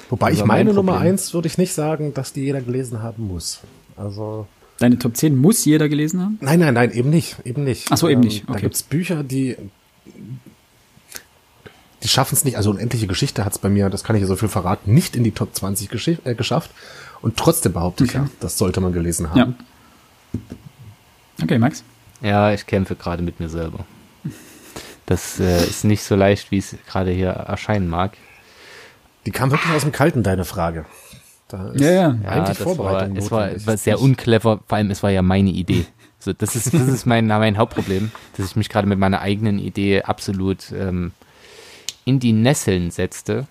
Wobei 0.09 0.28
also 0.28 0.43
ich 0.43 0.47
meine 0.47 0.72
Nummer 0.72 0.98
1 0.98 1.34
würde 1.34 1.48
ich 1.48 1.59
nicht 1.59 1.72
sagen, 1.72 2.14
dass 2.14 2.32
die 2.32 2.43
jeder 2.43 2.60
gelesen 2.60 3.02
haben 3.02 3.26
muss. 3.26 3.60
Also. 3.97 4.47
Deine 4.78 4.98
Top 4.98 5.16
10 5.16 5.36
muss 5.36 5.64
jeder 5.64 5.89
gelesen 5.89 6.20
haben? 6.20 6.39
Nein, 6.40 6.59
nein, 6.60 6.74
nein, 6.74 6.93
eben 6.93 7.10
nicht. 7.10 7.36
Eben 7.44 7.64
nicht. 7.64 7.89
Ach 7.90 7.97
so, 7.97 8.09
eben 8.09 8.22
ähm, 8.22 8.28
nicht. 8.28 8.44
Okay. 8.44 8.52
Da 8.52 8.60
gibt 8.60 8.74
es 8.74 8.82
Bücher, 8.82 9.22
die 9.22 9.56
die 12.03 12.09
schaffen 12.09 12.35
es 12.35 12.45
nicht. 12.45 12.57
Also 12.57 12.70
unendliche 12.70 13.07
Geschichte 13.07 13.45
hat 13.45 13.53
es 13.53 13.59
bei 13.59 13.69
mir, 13.69 13.91
das 13.91 14.05
kann 14.05 14.16
ich 14.16 14.27
so 14.27 14.37
viel 14.37 14.49
verraten, 14.49 14.93
nicht 14.93 15.16
in 15.16 15.24
die 15.24 15.33
Top 15.33 15.55
20 15.55 15.89
gesch 15.89 16.09
äh, 16.09 16.35
geschafft. 16.35 16.70
Und 17.20 17.37
trotzdem 17.37 17.73
behaupte 17.73 18.05
okay. 18.05 18.11
ich 18.11 18.15
ja, 18.15 18.29
das 18.41 18.59
sollte 18.59 18.81
man 18.81 18.93
gelesen 18.93 19.31
haben. 19.31 19.57
Ja. 20.33 20.43
Okay, 21.43 21.59
Max? 21.59 21.85
Ja, 22.20 22.53
ich 22.53 22.66
kämpfe 22.66 22.97
gerade 22.97 23.23
mit 23.23 23.41
mir 23.41 23.49
selber. 23.49 23.85
Das 25.07 25.41
äh, 25.41 25.65
ist 25.65 25.85
nicht 25.85 26.03
so 26.03 26.15
leicht, 26.15 26.51
wie 26.51 26.59
es 26.59 26.77
gerade 26.89 27.11
hier 27.11 27.31
erscheinen 27.31 27.89
mag. 27.89 28.16
Die 29.27 29.31
kam 29.31 29.51
wirklich 29.51 29.73
aus 29.73 29.83
dem 29.83 29.93
Kalten, 29.93 30.23
deine 30.23 30.45
Frage. 30.45 30.87
Da 31.49 31.69
ist 31.70 31.81
ja, 31.81 31.91
ja. 31.91 32.09
Eigentlich 32.24 32.59
ja, 32.59 32.65
Vorbereitung. 32.65 33.16
War, 33.31 33.51
es 33.51 33.66
war, 33.66 33.66
war 33.66 33.77
sehr 33.77 34.01
unclever, 34.01 34.61
vor 34.66 34.79
allem 34.79 34.91
es 34.91 35.03
war 35.03 35.11
ja 35.11 35.23
meine 35.23 35.51
Idee. 35.51 35.87
So, 36.19 36.33
das 36.33 36.55
ist, 36.55 36.73
das 36.73 36.89
ist 36.89 37.05
mein, 37.05 37.27
mein 37.27 37.59
Hauptproblem, 37.59 38.12
dass 38.37 38.47
ich 38.47 38.57
mich 38.57 38.69
gerade 38.69 38.87
mit 38.87 38.99
meiner 38.99 39.20
eigenen 39.20 39.59
Idee 39.59 40.03
absolut 40.03 40.70
ähm, 40.73 41.11
in 42.05 42.20
die 42.20 42.33
Nesseln 42.33 42.91
setzte. 42.91 43.47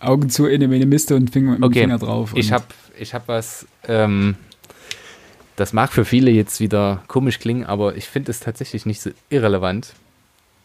Augen 0.00 0.30
zu, 0.30 0.46
in 0.46 0.60
die 0.60 0.86
Miste 0.86 1.14
und 1.14 1.30
Finger, 1.30 1.58
okay. 1.60 1.80
Finger 1.80 1.98
drauf. 1.98 2.32
Ich 2.34 2.52
habe 2.52 2.64
ich 2.98 3.12
hab 3.14 3.28
was, 3.28 3.66
ähm, 3.86 4.36
das 5.56 5.72
mag 5.72 5.92
für 5.92 6.04
viele 6.04 6.30
jetzt 6.30 6.60
wieder 6.60 7.02
komisch 7.06 7.38
klingen, 7.38 7.64
aber 7.64 7.96
ich 7.96 8.06
finde 8.06 8.30
es 8.30 8.40
tatsächlich 8.40 8.86
nicht 8.86 9.00
so 9.00 9.10
irrelevant. 9.28 9.92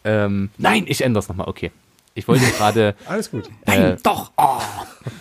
Ähm, 0.06 0.49
nein, 0.57 0.86
ich 0.88 1.02
ändere 1.02 1.20
es 1.20 1.28
nochmal, 1.28 1.48
okay. 1.48 1.72
Ich 2.14 2.28
wollte 2.28 2.45
gerade. 2.57 2.95
Alles 3.06 3.30
gut. 3.30 3.48
Äh, 3.66 3.80
nein, 3.80 3.98
doch! 4.03 4.32
Oh. 4.38 4.62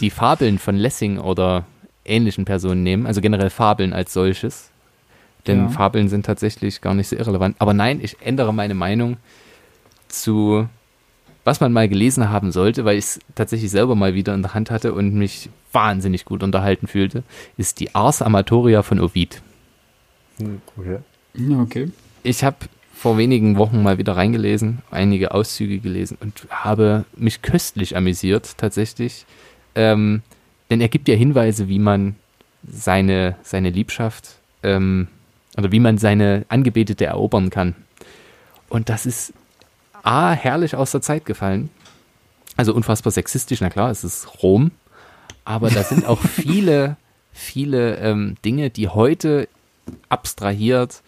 Die 0.01 0.11
Fabeln 0.11 0.59
von 0.59 0.77
Lessing 0.77 1.19
oder 1.19 1.65
ähnlichen 2.05 2.45
Personen 2.45 2.83
nehmen, 2.83 3.07
also 3.07 3.21
generell 3.21 3.51
Fabeln 3.51 3.93
als 3.93 4.13
solches. 4.13 4.71
Denn 5.47 5.65
ja. 5.65 5.69
Fabeln 5.69 6.09
sind 6.09 6.25
tatsächlich 6.25 6.81
gar 6.81 6.95
nicht 6.95 7.09
so 7.09 7.17
irrelevant. 7.17 7.57
Aber 7.59 7.75
nein, 7.75 8.01
ich 8.01 8.17
ändere 8.23 8.55
meine 8.55 8.75
Meinung 8.75 9.17
zu 10.09 10.69
was 11.45 11.61
man 11.61 11.73
mal 11.73 11.89
gelesen 11.89 12.31
haben 12.31 12.53
sollte, 12.53 12.85
weil 12.85 12.97
ich 12.97 13.05
es 13.05 13.21
tatsächlich 13.35 13.71
selber 13.71 13.95
mal 13.95 14.15
wieder 14.15 14.35
in 14.35 14.43
der 14.43 14.55
Hand 14.55 14.71
hatte 14.71 14.95
und 14.95 15.15
mich 15.15 15.51
wahnsinnig 15.73 16.25
gut 16.25 16.43
unterhalten 16.43 16.87
fühlte, 16.87 17.23
ist 17.57 17.81
die 17.81 17.95
Ars 17.95 18.23
Amatoria 18.23 18.83
von 18.83 19.01
Ovid. 19.01 19.43
Hm, 20.39 20.61
okay. 20.77 20.99
okay. 21.61 21.91
Ich 22.23 22.43
habe 22.43 22.57
vor 22.95 23.19
wenigen 23.19 23.59
Wochen 23.59 23.83
mal 23.83 23.99
wieder 23.99 24.17
reingelesen, 24.17 24.79
einige 24.91 25.33
Auszüge 25.33 25.79
gelesen 25.79 26.17
und 26.21 26.47
habe 26.49 27.05
mich 27.17 27.43
köstlich 27.43 27.97
amüsiert 27.97 28.57
tatsächlich. 28.57 29.27
Ähm, 29.75 30.23
denn 30.71 30.81
er 30.81 30.89
gibt 30.89 31.09
ja 31.09 31.15
Hinweise, 31.15 31.69
wie 31.69 31.79
man 31.79 32.17
seine, 32.67 33.37
seine 33.43 33.71
Liebschaft 33.71 34.37
ähm, 34.63 35.09
oder 35.59 35.71
wie 35.71 35.81
man 35.81 35.99
seine 35.99 36.47
Angebetete 36.49 37.05
erobern 37.05 37.51
kann. 37.51 37.75
Und 38.69 38.89
das 38.89 39.07
ist 39.07 39.35
A, 40.05 40.33
herrlich 40.33 40.77
aus 40.77 40.93
der 40.93 41.01
Zeit 41.01 41.25
gefallen. 41.25 41.71
Also 42.57 42.75
unfassbar 42.75 43.11
sexistisch, 43.11 43.61
na 43.61 43.71
klar, 43.71 43.91
es 43.91 44.05
ist 44.05 44.43
Rom. 44.43 44.71
Aber 45.45 45.71
da 45.71 45.83
sind 45.83 46.07
auch 46.07 46.21
viele, 46.35 46.97
viele 47.33 47.97
ähm, 47.97 48.37
Dinge, 48.45 48.71
die 48.71 48.89
heute 48.89 49.49
abstrahiert 50.09 51.03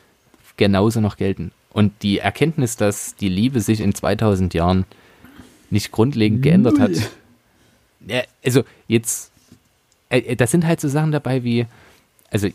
genauso 0.56 1.01
noch 1.01 1.16
gelten. 1.16 1.52
Und 1.73 2.02
die 2.02 2.18
Erkenntnis, 2.18 2.77
dass 2.77 3.16
die 3.16 3.28
Liebe 3.28 3.60
sich 3.60 3.81
in 3.81 3.94
2000 3.94 4.55
Jahren 4.55 4.86
nicht 5.68 5.93
grundlegend 5.93 6.43
geändert 6.43 6.78
hat. 6.78 6.93
Also 8.43 8.64
jetzt, 8.89 9.31
äh, 10.09 10.20
äh, 10.20 10.36
das 10.36 10.51
sind 10.51 10.64
halt 10.64 10.81
so 10.81 10.89
Sachen 10.89 11.12
dabei 11.12 11.44
wie, 11.44 11.66
also 12.31 12.48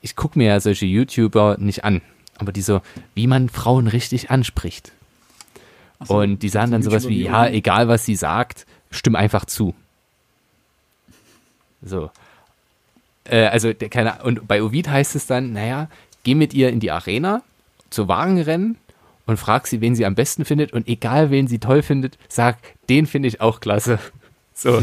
ich 0.00 0.16
gucke 0.16 0.38
mir 0.38 0.48
ja 0.48 0.60
solche 0.60 0.86
YouTuber 0.86 1.56
nicht 1.58 1.84
an, 1.84 2.00
aber 2.38 2.52
die 2.52 2.62
so, 2.62 2.80
wie 3.14 3.26
man 3.26 3.48
Frauen 3.50 3.88
richtig 3.88 4.30
anspricht. 4.30 4.92
So, 6.02 6.18
und 6.18 6.42
die 6.42 6.48
sagen 6.48 6.72
dann 6.72 6.82
sowas 6.82 7.08
wie, 7.08 7.22
ja, 7.22 7.46
egal 7.46 7.88
was 7.88 8.04
sie 8.04 8.16
sagt, 8.16 8.66
stimm 8.90 9.16
einfach 9.16 9.44
zu. 9.44 9.74
So. 11.82 12.10
Äh, 13.24 13.46
also, 13.46 13.72
der, 13.72 13.88
keine, 13.88 14.22
und 14.22 14.48
bei 14.48 14.62
Ovid 14.62 14.88
heißt 14.88 15.14
es 15.14 15.26
dann, 15.26 15.52
naja, 15.52 15.88
geh 16.24 16.34
mit 16.34 16.54
ihr 16.54 16.70
in 16.70 16.80
die 16.80 16.90
Arena 16.90 17.42
zu 17.90 18.08
Wagenrennen 18.08 18.76
und 19.26 19.36
frag 19.36 19.66
sie, 19.66 19.80
wen 19.80 19.94
sie 19.94 20.06
am 20.06 20.14
besten 20.14 20.44
findet 20.44 20.72
und 20.72 20.88
egal 20.88 21.30
wen 21.30 21.48
sie 21.48 21.58
toll 21.58 21.82
findet, 21.82 22.18
sag, 22.28 22.56
den 22.88 23.06
finde 23.06 23.28
ich 23.28 23.40
auch 23.40 23.60
klasse. 23.60 23.98
So. 24.52 24.82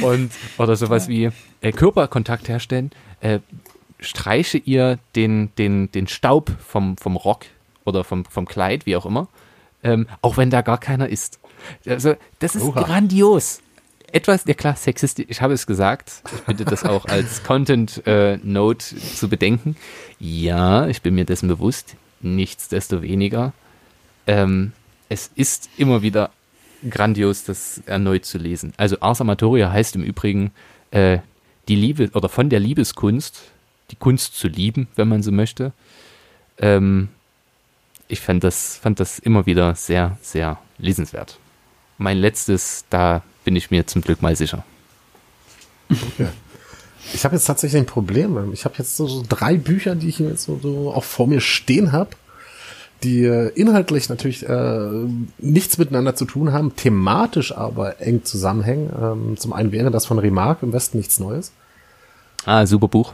und, 0.00 0.30
oder 0.56 0.76
sowas 0.76 1.06
wie 1.06 1.28
äh, 1.60 1.70
Körperkontakt 1.70 2.48
herstellen, 2.48 2.92
äh, 3.20 3.40
streiche 4.00 4.56
ihr 4.56 4.98
den, 5.16 5.50
den, 5.58 5.92
den 5.92 6.06
Staub 6.06 6.50
vom, 6.66 6.96
vom 6.96 7.16
Rock 7.16 7.44
oder 7.84 8.04
vom, 8.04 8.24
vom 8.24 8.46
Kleid, 8.46 8.86
wie 8.86 8.96
auch 8.96 9.04
immer, 9.04 9.28
ähm, 9.84 10.08
auch 10.22 10.36
wenn 10.36 10.50
da 10.50 10.62
gar 10.62 10.78
keiner 10.78 11.08
ist. 11.08 11.38
Also, 11.86 12.14
das 12.40 12.56
ist 12.56 12.62
Oha. 12.62 12.82
grandios. 12.82 13.60
Etwas, 14.12 14.44
ja 14.46 14.54
klar, 14.54 14.76
sexistisch, 14.76 15.26
ich 15.28 15.40
habe 15.40 15.54
es 15.54 15.66
gesagt. 15.66 16.22
Ich 16.32 16.40
bitte 16.42 16.64
das 16.64 16.84
auch 16.84 17.04
als 17.06 17.42
Content-Note 17.42 18.94
äh, 18.94 19.14
zu 19.14 19.28
bedenken. 19.28 19.76
Ja, 20.18 20.86
ich 20.86 21.02
bin 21.02 21.14
mir 21.14 21.24
dessen 21.24 21.48
bewusst. 21.48 21.96
Nichtsdestoweniger. 22.20 23.52
Ähm, 24.26 24.72
es 25.08 25.30
ist 25.34 25.68
immer 25.76 26.02
wieder 26.02 26.30
grandios, 26.88 27.44
das 27.44 27.82
erneut 27.86 28.24
zu 28.24 28.38
lesen. 28.38 28.72
Also 28.76 29.00
Ars 29.00 29.20
Amatoria 29.20 29.70
heißt 29.70 29.96
im 29.96 30.02
Übrigen 30.02 30.52
äh, 30.90 31.18
die 31.68 31.76
Liebe 31.76 32.10
oder 32.14 32.28
von 32.28 32.50
der 32.50 32.60
Liebeskunst, 32.60 33.42
die 33.90 33.96
Kunst 33.96 34.36
zu 34.36 34.48
lieben, 34.48 34.88
wenn 34.96 35.08
man 35.08 35.22
so 35.22 35.32
möchte. 35.32 35.72
Ähm, 36.58 37.08
ich 38.08 38.20
fand 38.20 38.44
das, 38.44 38.76
fand 38.76 39.00
das 39.00 39.18
immer 39.18 39.46
wieder 39.46 39.74
sehr, 39.74 40.18
sehr 40.22 40.58
lesenswert. 40.78 41.38
Mein 41.98 42.18
letztes, 42.18 42.84
da 42.90 43.22
bin 43.44 43.56
ich 43.56 43.70
mir 43.70 43.86
zum 43.86 44.02
Glück 44.02 44.22
mal 44.22 44.36
sicher. 44.36 44.64
Okay. 45.90 46.28
Ich 47.12 47.24
habe 47.24 47.36
jetzt 47.36 47.44
tatsächlich 47.44 47.80
ein 47.80 47.86
Problem. 47.86 48.52
Ich 48.52 48.64
habe 48.64 48.76
jetzt 48.78 48.96
so, 48.96 49.06
so, 49.06 49.22
drei 49.28 49.56
Bücher, 49.56 49.94
die 49.94 50.08
ich 50.08 50.18
jetzt 50.18 50.44
so, 50.44 50.58
so 50.60 50.92
auch 50.92 51.04
vor 51.04 51.26
mir 51.26 51.40
stehen 51.40 51.92
habe 51.92 52.10
die 53.04 53.24
äh, 53.24 53.48
inhaltlich 53.54 54.08
natürlich 54.08 54.48
äh, 54.48 54.88
nichts 55.38 55.78
miteinander 55.78 56.16
zu 56.16 56.24
tun 56.24 56.52
haben, 56.52 56.74
thematisch 56.74 57.56
aber 57.56 58.00
eng 58.00 58.24
zusammenhängen. 58.24 58.90
Ähm, 59.00 59.36
zum 59.36 59.52
einen 59.52 59.72
wäre 59.72 59.90
das 59.90 60.06
von 60.06 60.18
Remarque 60.18 60.64
im 60.64 60.72
Westen 60.72 60.98
nichts 60.98 61.20
Neues. 61.20 61.52
Ah, 62.46 62.66
super 62.66 62.88
Buch. 62.88 63.12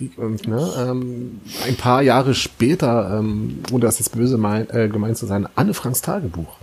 Krieg 0.00 0.16
und, 0.16 0.48
ne, 0.48 0.72
ähm, 0.78 1.40
ein 1.66 1.76
paar 1.76 2.00
Jahre 2.00 2.34
später, 2.34 3.18
ähm, 3.18 3.58
ohne 3.70 3.82
das 3.82 3.98
jetzt 3.98 4.16
böse 4.16 4.38
mein, 4.38 4.68
äh, 4.70 4.88
gemeint 4.88 5.18
zu 5.18 5.26
sein, 5.26 5.46
Anne 5.56 5.74
Franks 5.74 6.00
Tagebuch. 6.00 6.56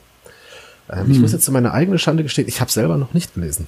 Ähm, 0.89 1.05
hm. 1.05 1.11
Ich 1.11 1.19
muss 1.19 1.34
jetzt 1.34 1.45
zu 1.45 1.51
meiner 1.51 1.72
eigenen 1.72 1.99
Schande 1.99 2.23
gestehen, 2.23 2.47
ich 2.47 2.61
habe 2.61 2.72
selber 2.72 2.97
noch 2.97 3.14
nicht 3.14 3.35
gelesen. 3.35 3.68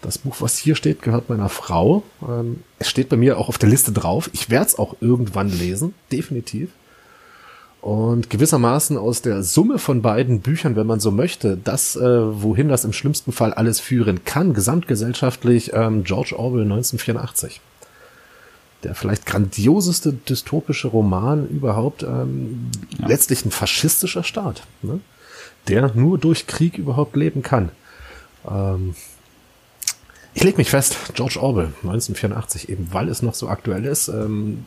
Das 0.00 0.18
Buch, 0.18 0.36
was 0.40 0.58
hier 0.58 0.74
steht, 0.74 1.02
gehört 1.02 1.28
meiner 1.28 1.48
Frau. 1.48 2.02
Ähm, 2.28 2.64
es 2.80 2.88
steht 2.88 3.08
bei 3.08 3.16
mir 3.16 3.38
auch 3.38 3.48
auf 3.48 3.58
der 3.58 3.68
Liste 3.68 3.92
drauf. 3.92 4.28
Ich 4.32 4.50
werde 4.50 4.66
es 4.66 4.78
auch 4.78 4.96
irgendwann 5.00 5.48
lesen, 5.48 5.94
definitiv. 6.10 6.70
Und 7.80 8.28
gewissermaßen 8.28 8.98
aus 8.98 9.22
der 9.22 9.44
Summe 9.44 9.78
von 9.78 10.02
beiden 10.02 10.40
Büchern, 10.40 10.74
wenn 10.74 10.88
man 10.88 10.98
so 10.98 11.12
möchte, 11.12 11.56
das, 11.56 11.94
äh, 11.94 12.42
wohin 12.42 12.68
das 12.68 12.84
im 12.84 12.92
schlimmsten 12.92 13.30
Fall 13.30 13.54
alles 13.54 13.78
führen 13.78 14.24
kann, 14.24 14.54
gesamtgesellschaftlich 14.54 15.72
ähm, 15.74 16.02
George 16.02 16.34
Orwell 16.36 16.62
1984. 16.62 17.60
Der 18.84 18.94
vielleicht 18.94 19.26
grandioseste 19.26 20.12
dystopische 20.12 20.88
Roman 20.88 21.48
überhaupt, 21.48 22.02
ähm, 22.02 22.70
ja. 22.98 23.06
letztlich 23.06 23.44
ein 23.44 23.50
faschistischer 23.50 24.24
Staat, 24.24 24.62
ne? 24.82 25.00
der 25.68 25.94
nur 25.94 26.18
durch 26.18 26.46
Krieg 26.46 26.78
überhaupt 26.78 27.14
leben 27.16 27.42
kann. 27.42 27.70
Ähm, 28.48 28.94
ich 30.34 30.42
leg 30.42 30.56
mich 30.58 30.70
fest, 30.70 30.96
George 31.14 31.38
Orwell 31.40 31.72
1984, 31.82 32.68
eben 32.68 32.88
weil 32.92 33.08
es 33.08 33.22
noch 33.22 33.34
so 33.34 33.48
aktuell 33.48 33.84
ist, 33.84 34.08
ähm, 34.08 34.64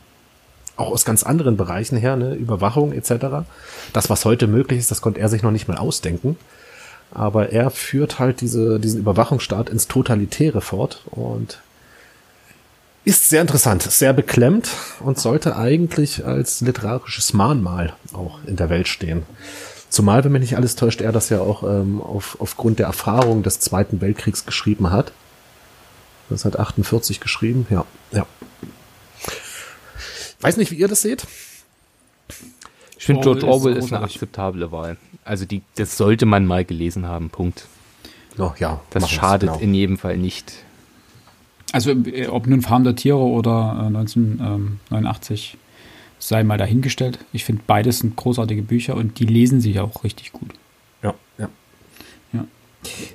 auch 0.76 0.92
aus 0.92 1.04
ganz 1.04 1.22
anderen 1.22 1.56
Bereichen 1.56 1.96
her, 1.96 2.16
ne, 2.16 2.34
Überwachung 2.34 2.92
etc. 2.92 3.46
Das, 3.92 4.10
was 4.10 4.24
heute 4.24 4.46
möglich 4.46 4.78
ist, 4.78 4.90
das 4.90 5.00
konnte 5.00 5.20
er 5.20 5.28
sich 5.28 5.42
noch 5.42 5.50
nicht 5.50 5.68
mal 5.68 5.78
ausdenken. 5.78 6.36
Aber 7.12 7.50
er 7.50 7.70
führt 7.70 8.18
halt 8.18 8.40
diese, 8.40 8.78
diesen 8.78 9.00
Überwachungsstaat 9.00 9.70
ins 9.70 9.88
Totalitäre 9.88 10.60
fort 10.60 11.02
und 11.10 11.60
ist 13.06 13.28
sehr 13.28 13.40
interessant, 13.40 13.84
sehr 13.84 14.12
beklemmt 14.12 14.68
und 14.98 15.16
sollte 15.16 15.56
eigentlich 15.56 16.26
als 16.26 16.60
literarisches 16.60 17.32
Mahnmal 17.32 17.94
auch 18.12 18.40
in 18.46 18.56
der 18.56 18.68
Welt 18.68 18.88
stehen. 18.88 19.22
Zumal, 19.88 20.24
wenn 20.24 20.32
mich 20.32 20.40
nicht 20.40 20.56
alles 20.56 20.74
täuscht, 20.74 21.00
er 21.00 21.12
das 21.12 21.28
ja 21.28 21.40
auch 21.40 21.62
ähm, 21.62 22.02
auf, 22.02 22.36
aufgrund 22.40 22.80
der 22.80 22.86
Erfahrung 22.86 23.44
des 23.44 23.60
Zweiten 23.60 24.00
Weltkriegs 24.00 24.44
geschrieben 24.44 24.90
hat. 24.90 25.12
Das 26.28 26.44
hat 26.44 26.58
48 26.58 27.20
geschrieben, 27.20 27.68
ja, 27.70 27.84
ja. 28.10 28.26
Weiß 30.40 30.56
nicht, 30.56 30.72
wie 30.72 30.76
ihr 30.76 30.88
das 30.88 31.02
seht. 31.02 31.28
Ich 32.98 33.04
finde, 33.04 33.22
George 33.22 33.46
Orwell 33.46 33.76
ist, 33.76 33.84
ist 33.84 33.92
eine 33.92 34.02
akzeptable 34.02 34.72
Wahl. 34.72 34.96
Also 35.24 35.44
die, 35.44 35.62
das 35.76 35.96
sollte 35.96 36.26
man 36.26 36.44
mal 36.44 36.64
gelesen 36.64 37.06
haben, 37.06 37.30
Punkt. 37.30 37.68
Oh, 38.36 38.52
ja, 38.58 38.80
das 38.90 39.08
schadet 39.08 39.48
genau. 39.48 39.60
in 39.60 39.74
jedem 39.74 39.96
Fall 39.96 40.16
nicht. 40.16 40.65
Also 41.72 41.90
äh, 41.90 42.28
ob 42.28 42.46
nun 42.46 42.62
Farm 42.62 42.84
der 42.84 42.96
Tiere 42.96 43.18
oder 43.18 43.78
äh, 43.82 43.86
1989 43.86 45.56
sei 46.18 46.44
mal 46.44 46.58
dahingestellt. 46.58 47.18
Ich 47.32 47.44
finde 47.44 47.62
beides 47.66 47.98
sind 47.98 48.16
großartige 48.16 48.62
Bücher 48.62 48.96
und 48.96 49.18
die 49.18 49.26
lesen 49.26 49.60
sich 49.60 49.78
auch 49.80 50.04
richtig 50.04 50.32
gut. 50.32 50.50
Ja, 51.02 51.14
ja. 51.38 51.48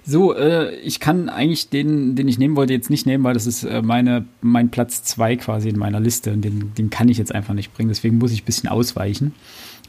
So, 0.05 0.35
äh, 0.35 0.75
ich 0.77 0.99
kann 0.99 1.29
eigentlich 1.29 1.69
den, 1.69 2.15
den 2.15 2.27
ich 2.27 2.37
nehmen 2.37 2.55
wollte, 2.55 2.73
jetzt 2.73 2.89
nicht 2.89 3.05
nehmen, 3.05 3.23
weil 3.23 3.33
das 3.33 3.47
ist 3.47 3.63
äh, 3.63 3.81
meine, 3.81 4.25
mein 4.41 4.69
Platz 4.69 5.03
zwei 5.03 5.35
quasi 5.35 5.69
in 5.69 5.77
meiner 5.77 5.99
Liste 5.99 6.33
und 6.33 6.41
den, 6.41 6.73
den 6.75 6.89
kann 6.89 7.09
ich 7.09 7.17
jetzt 7.17 7.33
einfach 7.33 7.53
nicht 7.53 7.73
bringen. 7.73 7.89
Deswegen 7.89 8.17
muss 8.17 8.31
ich 8.31 8.43
ein 8.43 8.45
bisschen 8.45 8.69
ausweichen. 8.69 9.33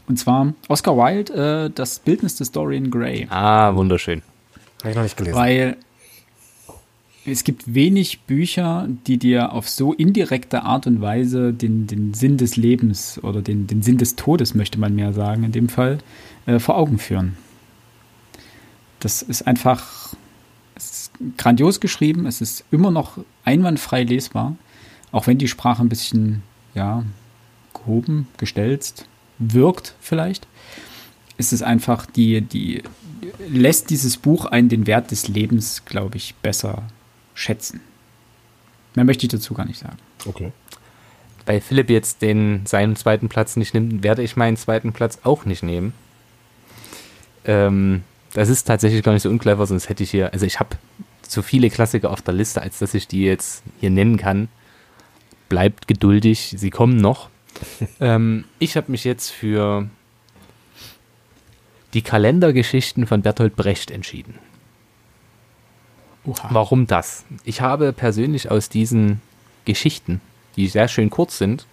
Und 0.07 0.17
zwar 0.17 0.53
Oscar 0.67 0.97
Wilde, 0.97 1.65
äh, 1.65 1.69
das 1.73 1.99
Bildnis 1.99 2.35
des 2.35 2.51
Dorian 2.51 2.91
Gray. 2.91 3.27
Ah, 3.29 3.75
wunderschön. 3.75 4.21
Habe 4.79 4.91
ich 4.91 4.95
noch 4.95 5.03
nicht 5.03 5.17
gelesen. 5.17 5.35
Weil 5.35 5.77
es 7.25 7.43
gibt 7.43 7.73
wenig 7.73 8.21
Bücher, 8.21 8.87
die 9.07 9.17
dir 9.17 9.53
auf 9.53 9.69
so 9.69 9.93
indirekte 9.93 10.63
Art 10.63 10.87
und 10.87 11.01
Weise 11.01 11.53
den, 11.53 11.87
den 11.87 12.13
Sinn 12.13 12.37
des 12.37 12.57
Lebens 12.57 13.19
oder 13.23 13.41
den, 13.41 13.67
den 13.67 13.81
Sinn 13.81 13.97
des 13.97 14.15
Todes, 14.15 14.55
möchte 14.55 14.79
man 14.79 14.95
mehr 14.95 15.13
sagen, 15.13 15.43
in 15.43 15.51
dem 15.51 15.69
Fall, 15.69 15.99
äh, 16.45 16.59
vor 16.59 16.77
Augen 16.77 16.99
führen. 16.99 17.37
Das 18.99 19.21
ist 19.21 19.47
einfach 19.47 20.13
ist 20.75 21.11
grandios 21.37 21.79
geschrieben. 21.79 22.25
Es 22.25 22.41
ist 22.41 22.65
immer 22.71 22.91
noch 22.91 23.17
einwandfrei 23.45 24.03
lesbar, 24.03 24.55
auch 25.11 25.27
wenn 25.27 25.37
die 25.37 25.47
Sprache 25.47 25.81
ein 25.81 25.89
bisschen, 25.89 26.41
ja, 26.73 27.03
gehoben, 27.73 28.27
gestelzt 28.37 29.07
wirkt 29.39 29.95
vielleicht. 29.99 30.47
Ist 31.37 31.53
es 31.53 31.61
einfach 31.61 32.05
die, 32.05 32.41
die 32.41 32.83
lässt 33.49 33.89
dieses 33.89 34.17
Buch 34.17 34.45
einen 34.45 34.69
den 34.69 34.87
Wert 34.87 35.11
des 35.11 35.27
Lebens, 35.27 35.83
glaube 35.85 36.17
ich, 36.17 36.35
besser 36.35 36.83
schätzen. 37.33 37.81
Mehr 38.95 39.05
möchte 39.05 39.25
ich 39.25 39.31
dazu 39.31 39.53
gar 39.53 39.65
nicht 39.65 39.79
sagen. 39.79 39.97
Okay. 40.25 40.51
Weil 41.45 41.61
Philipp 41.61 41.89
jetzt 41.89 42.21
den 42.21 42.65
seinen 42.65 42.95
zweiten 42.95 43.27
Platz 43.29 43.55
nicht 43.55 43.73
nimmt, 43.73 44.03
werde 44.03 44.23
ich 44.23 44.35
meinen 44.35 44.55
zweiten 44.55 44.93
Platz 44.93 45.19
auch 45.23 45.45
nicht 45.45 45.63
nehmen. 45.63 45.93
Ähm, 47.45 48.03
das 48.33 48.49
ist 48.49 48.63
tatsächlich 48.63 49.03
gar 49.03 49.13
nicht 49.13 49.23
so 49.23 49.29
unclever, 49.29 49.65
sonst 49.65 49.89
hätte 49.89 50.03
ich 50.03 50.11
hier, 50.11 50.31
also 50.33 50.45
ich 50.45 50.59
habe 50.59 50.77
so 51.27 51.41
viele 51.41 51.69
Klassiker 51.69 52.11
auf 52.11 52.21
der 52.21 52.33
Liste, 52.33 52.61
als 52.61 52.79
dass 52.79 52.93
ich 52.93 53.07
die 53.07 53.23
jetzt 53.23 53.63
hier 53.79 53.89
nennen 53.89 54.17
kann. 54.17 54.47
Bleibt 55.49 55.87
geduldig, 55.87 56.55
sie 56.57 56.69
kommen 56.69 56.97
noch. 56.97 57.29
ähm, 57.99 58.45
ich 58.59 58.77
habe 58.77 58.91
mich 58.91 59.03
jetzt 59.03 59.29
für 59.29 59.89
die 61.93 62.01
Kalendergeschichten 62.01 63.05
von 63.05 63.21
Bertolt 63.21 63.55
Brecht 63.55 63.91
entschieden. 63.91 64.39
Oha. 66.25 66.49
Warum 66.51 66.87
das? 66.87 67.25
Ich 67.43 67.61
habe 67.61 67.91
persönlich 67.93 68.49
aus 68.49 68.69
diesen 68.69 69.21
Geschichten, 69.65 70.21
die 70.55 70.67
sehr 70.67 70.87
schön 70.87 71.09
kurz 71.09 71.37
sind, 71.37 71.65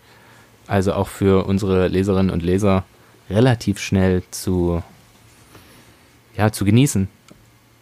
also 0.66 0.92
auch 0.92 1.08
für 1.08 1.46
unsere 1.46 1.88
Leserinnen 1.88 2.30
und 2.30 2.42
Leser 2.42 2.84
relativ 3.28 3.78
schnell 3.78 4.22
zu 4.30 4.82
ja, 6.36 6.52
zu 6.52 6.64
genießen 6.64 7.08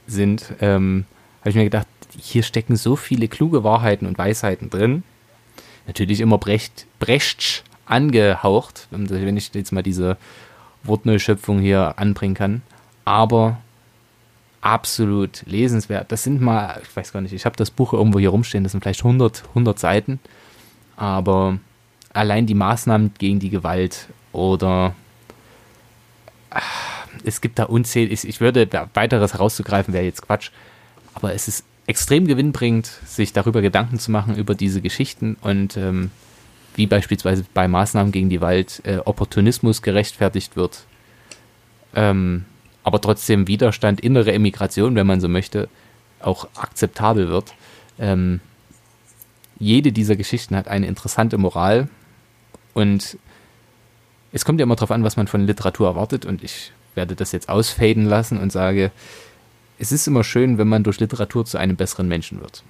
sind, 0.07 0.55
ähm, 0.61 1.05
habe 1.41 1.51
ich 1.51 1.57
mir 1.57 1.65
gedacht, 1.65 1.87
hier 2.19 2.43
stecken 2.43 2.77
so 2.77 2.97
viele 2.97 3.29
kluge 3.29 3.63
Wahrheiten 3.63 4.07
und 4.07 4.19
Weisheiten 4.19 4.71
drin. 4.71 5.03
Natürlich 5.87 6.21
immer 6.21 6.39
Brecht, 6.39 6.87
Brecht 6.99 7.65
angehaucht, 7.87 8.89
wenn 8.91 9.37
ich 9.37 9.55
jetzt 9.55 9.73
mal 9.73 9.83
diese 9.83 10.17
Wortneuschöpfung 10.83 11.61
hier 11.61 11.99
anbringen 11.99 12.35
kann. 12.35 12.63
Aber 13.05 13.59
absolut 14.69 15.45
lesenswert. 15.47 16.13
Das 16.13 16.23
sind 16.23 16.43
mal, 16.43 16.81
ich 16.83 16.95
weiß 16.95 17.13
gar 17.13 17.23
nicht, 17.23 17.33
ich 17.33 17.47
habe 17.47 17.57
das 17.57 17.71
Buch 17.71 17.95
irgendwo 17.95 18.19
hier 18.19 18.29
rumstehen, 18.29 18.65
das 18.65 18.73
sind 18.73 18.83
vielleicht 18.83 19.01
100, 19.01 19.45
100 19.49 19.79
Seiten. 19.79 20.21
Aber 20.97 21.59
allein 22.13 22.47
die 22.47 22.55
Maßnahmen 22.55 23.13
gegen 23.17 23.41
die 23.41 23.49
Gewalt 23.49 24.09
oder 24.33 24.95
es 27.25 27.41
gibt 27.41 27.59
da 27.59 27.65
unzählig, 27.65 28.29
ich 28.29 28.41
würde 28.41 28.69
weiteres 28.93 29.33
herauszugreifen, 29.33 29.95
wäre 29.95 30.05
jetzt 30.05 30.23
Quatsch, 30.23 30.51
aber 31.15 31.33
es 31.33 31.49
ist 31.49 31.65
extrem 31.87 32.27
gewinnbringend, 32.27 32.87
sich 33.07 33.33
darüber 33.33 33.63
Gedanken 33.63 33.99
zu 33.99 34.11
machen, 34.11 34.37
über 34.37 34.55
diese 34.55 34.83
Geschichten 34.83 35.37
und 35.41 35.79
ähm, 35.79 36.11
wie 36.75 36.87
beispielsweise 36.87 37.45
bei 37.55 37.69
Maßnahmen 37.69 38.13
gegen 38.13 38.29
die 38.29 38.43
Wald 38.43 38.83
äh, 38.85 38.99
Opportunismus 38.99 39.81
gerechtfertigt 39.81 40.57
wird, 40.57 40.85
ähm, 41.95 42.45
aber 42.83 43.01
trotzdem 43.01 43.49
Widerstand, 43.49 44.01
innere 44.01 44.33
Emigration, 44.33 44.95
wenn 44.95 45.07
man 45.07 45.21
so 45.21 45.29
möchte, 45.29 45.69
auch 46.21 46.49
akzeptabel 46.57 47.29
wird. 47.29 47.55
Ähm, 47.99 48.41
jede 49.59 49.93
dieser 49.93 50.17
Geschichten 50.17 50.57
hat 50.57 50.69
eine 50.69 50.87
interessante 50.87 51.39
Moral 51.39 51.89
und 52.75 53.19
es 54.33 54.45
kommt 54.45 54.61
ja 54.61 54.65
immer 54.65 54.77
darauf 54.77 54.91
an, 54.91 55.05
was 55.05 55.17
man 55.17 55.27
von 55.27 55.47
Literatur 55.47 55.89
erwartet 55.89 56.25
und 56.25 56.45
ich 56.45 56.73
werde 56.95 57.17
das 57.17 57.33
jetzt 57.33 57.49
ausfaden 57.49 58.05
lassen 58.05 58.39
und 58.39 58.53
sage, 58.53 58.91
es 59.79 59.93
ist 59.93 60.07
immer 60.07 60.25
schön, 60.25 60.59
wenn 60.59 60.69
man 60.69 60.83
durch 60.83 61.01
Literatur 61.01 61.45
zu 61.45 61.59
einem 61.59 61.77
besseren 61.77 62.09
Menschen 62.09 62.41
wird. 62.41 62.63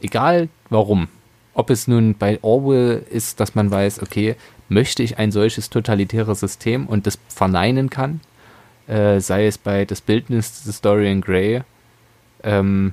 Egal 0.00 0.48
warum. 0.68 1.08
Ob 1.52 1.70
es 1.70 1.88
nun 1.88 2.14
bei 2.14 2.38
Orwell 2.42 3.04
ist, 3.10 3.40
dass 3.40 3.54
man 3.54 3.70
weiß, 3.70 4.02
okay, 4.02 4.36
möchte 4.68 5.02
ich 5.02 5.18
ein 5.18 5.32
solches 5.32 5.68
totalitäres 5.68 6.40
System 6.40 6.86
und 6.86 7.06
das 7.06 7.18
verneinen 7.28 7.90
kann, 7.90 8.20
äh, 8.90 9.20
sei 9.20 9.46
es 9.46 9.56
bei 9.56 9.84
das 9.84 10.00
Bildnis 10.00 10.64
des 10.64 10.80
Dorian 10.80 11.20
Gray, 11.20 11.62
ähm, 12.42 12.92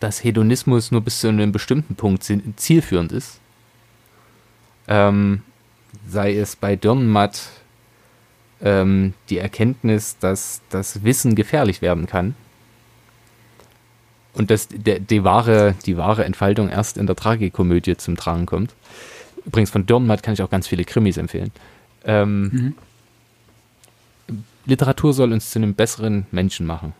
dass 0.00 0.22
Hedonismus 0.22 0.90
nur 0.90 1.00
bis 1.00 1.20
zu 1.20 1.28
einem 1.28 1.50
bestimmten 1.50 1.94
Punkt 1.94 2.24
zielführend 2.56 3.10
ist, 3.12 3.40
ähm, 4.86 5.42
sei 6.06 6.36
es 6.36 6.56
bei 6.56 6.76
Dürrenmatt 6.76 7.42
ähm, 8.60 9.14
die 9.30 9.38
Erkenntnis, 9.38 10.18
dass 10.18 10.60
das 10.68 11.04
Wissen 11.04 11.34
gefährlich 11.34 11.80
werden 11.80 12.06
kann 12.06 12.34
und 14.34 14.50
dass 14.50 14.68
der, 14.68 15.00
die, 15.00 15.24
wahre, 15.24 15.74
die 15.86 15.96
wahre 15.96 16.24
Entfaltung 16.24 16.68
erst 16.68 16.98
in 16.98 17.06
der 17.06 17.16
Tragikomödie 17.16 17.96
zum 17.96 18.16
Tragen 18.16 18.44
kommt. 18.44 18.74
Übrigens 19.46 19.70
von 19.70 19.86
Dürrenmatt 19.86 20.22
kann 20.22 20.34
ich 20.34 20.42
auch 20.42 20.50
ganz 20.50 20.68
viele 20.68 20.84
Krimis 20.84 21.16
empfehlen. 21.16 21.50
Ähm, 22.04 22.42
mhm. 22.42 22.74
Literatur 24.66 25.12
soll 25.12 25.32
uns 25.32 25.50
zu 25.50 25.58
einem 25.58 25.74
besseren 25.74 26.26
Menschen 26.30 26.66
machen. 26.66 26.92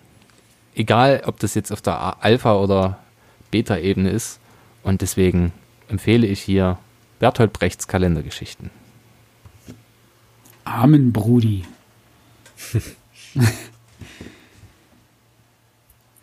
Egal, 0.74 1.22
ob 1.26 1.40
das 1.40 1.54
jetzt 1.54 1.72
auf 1.72 1.82
der 1.82 2.22
Alpha- 2.22 2.56
oder 2.56 2.98
Beta-Ebene 3.50 4.10
ist. 4.10 4.38
Und 4.82 5.02
deswegen 5.02 5.52
empfehle 5.88 6.26
ich 6.26 6.40
hier 6.40 6.78
Bertolt 7.18 7.52
Brechts 7.52 7.86
Kalendergeschichten. 7.86 8.70
Amen, 10.64 11.12
Brudi. 11.12 11.64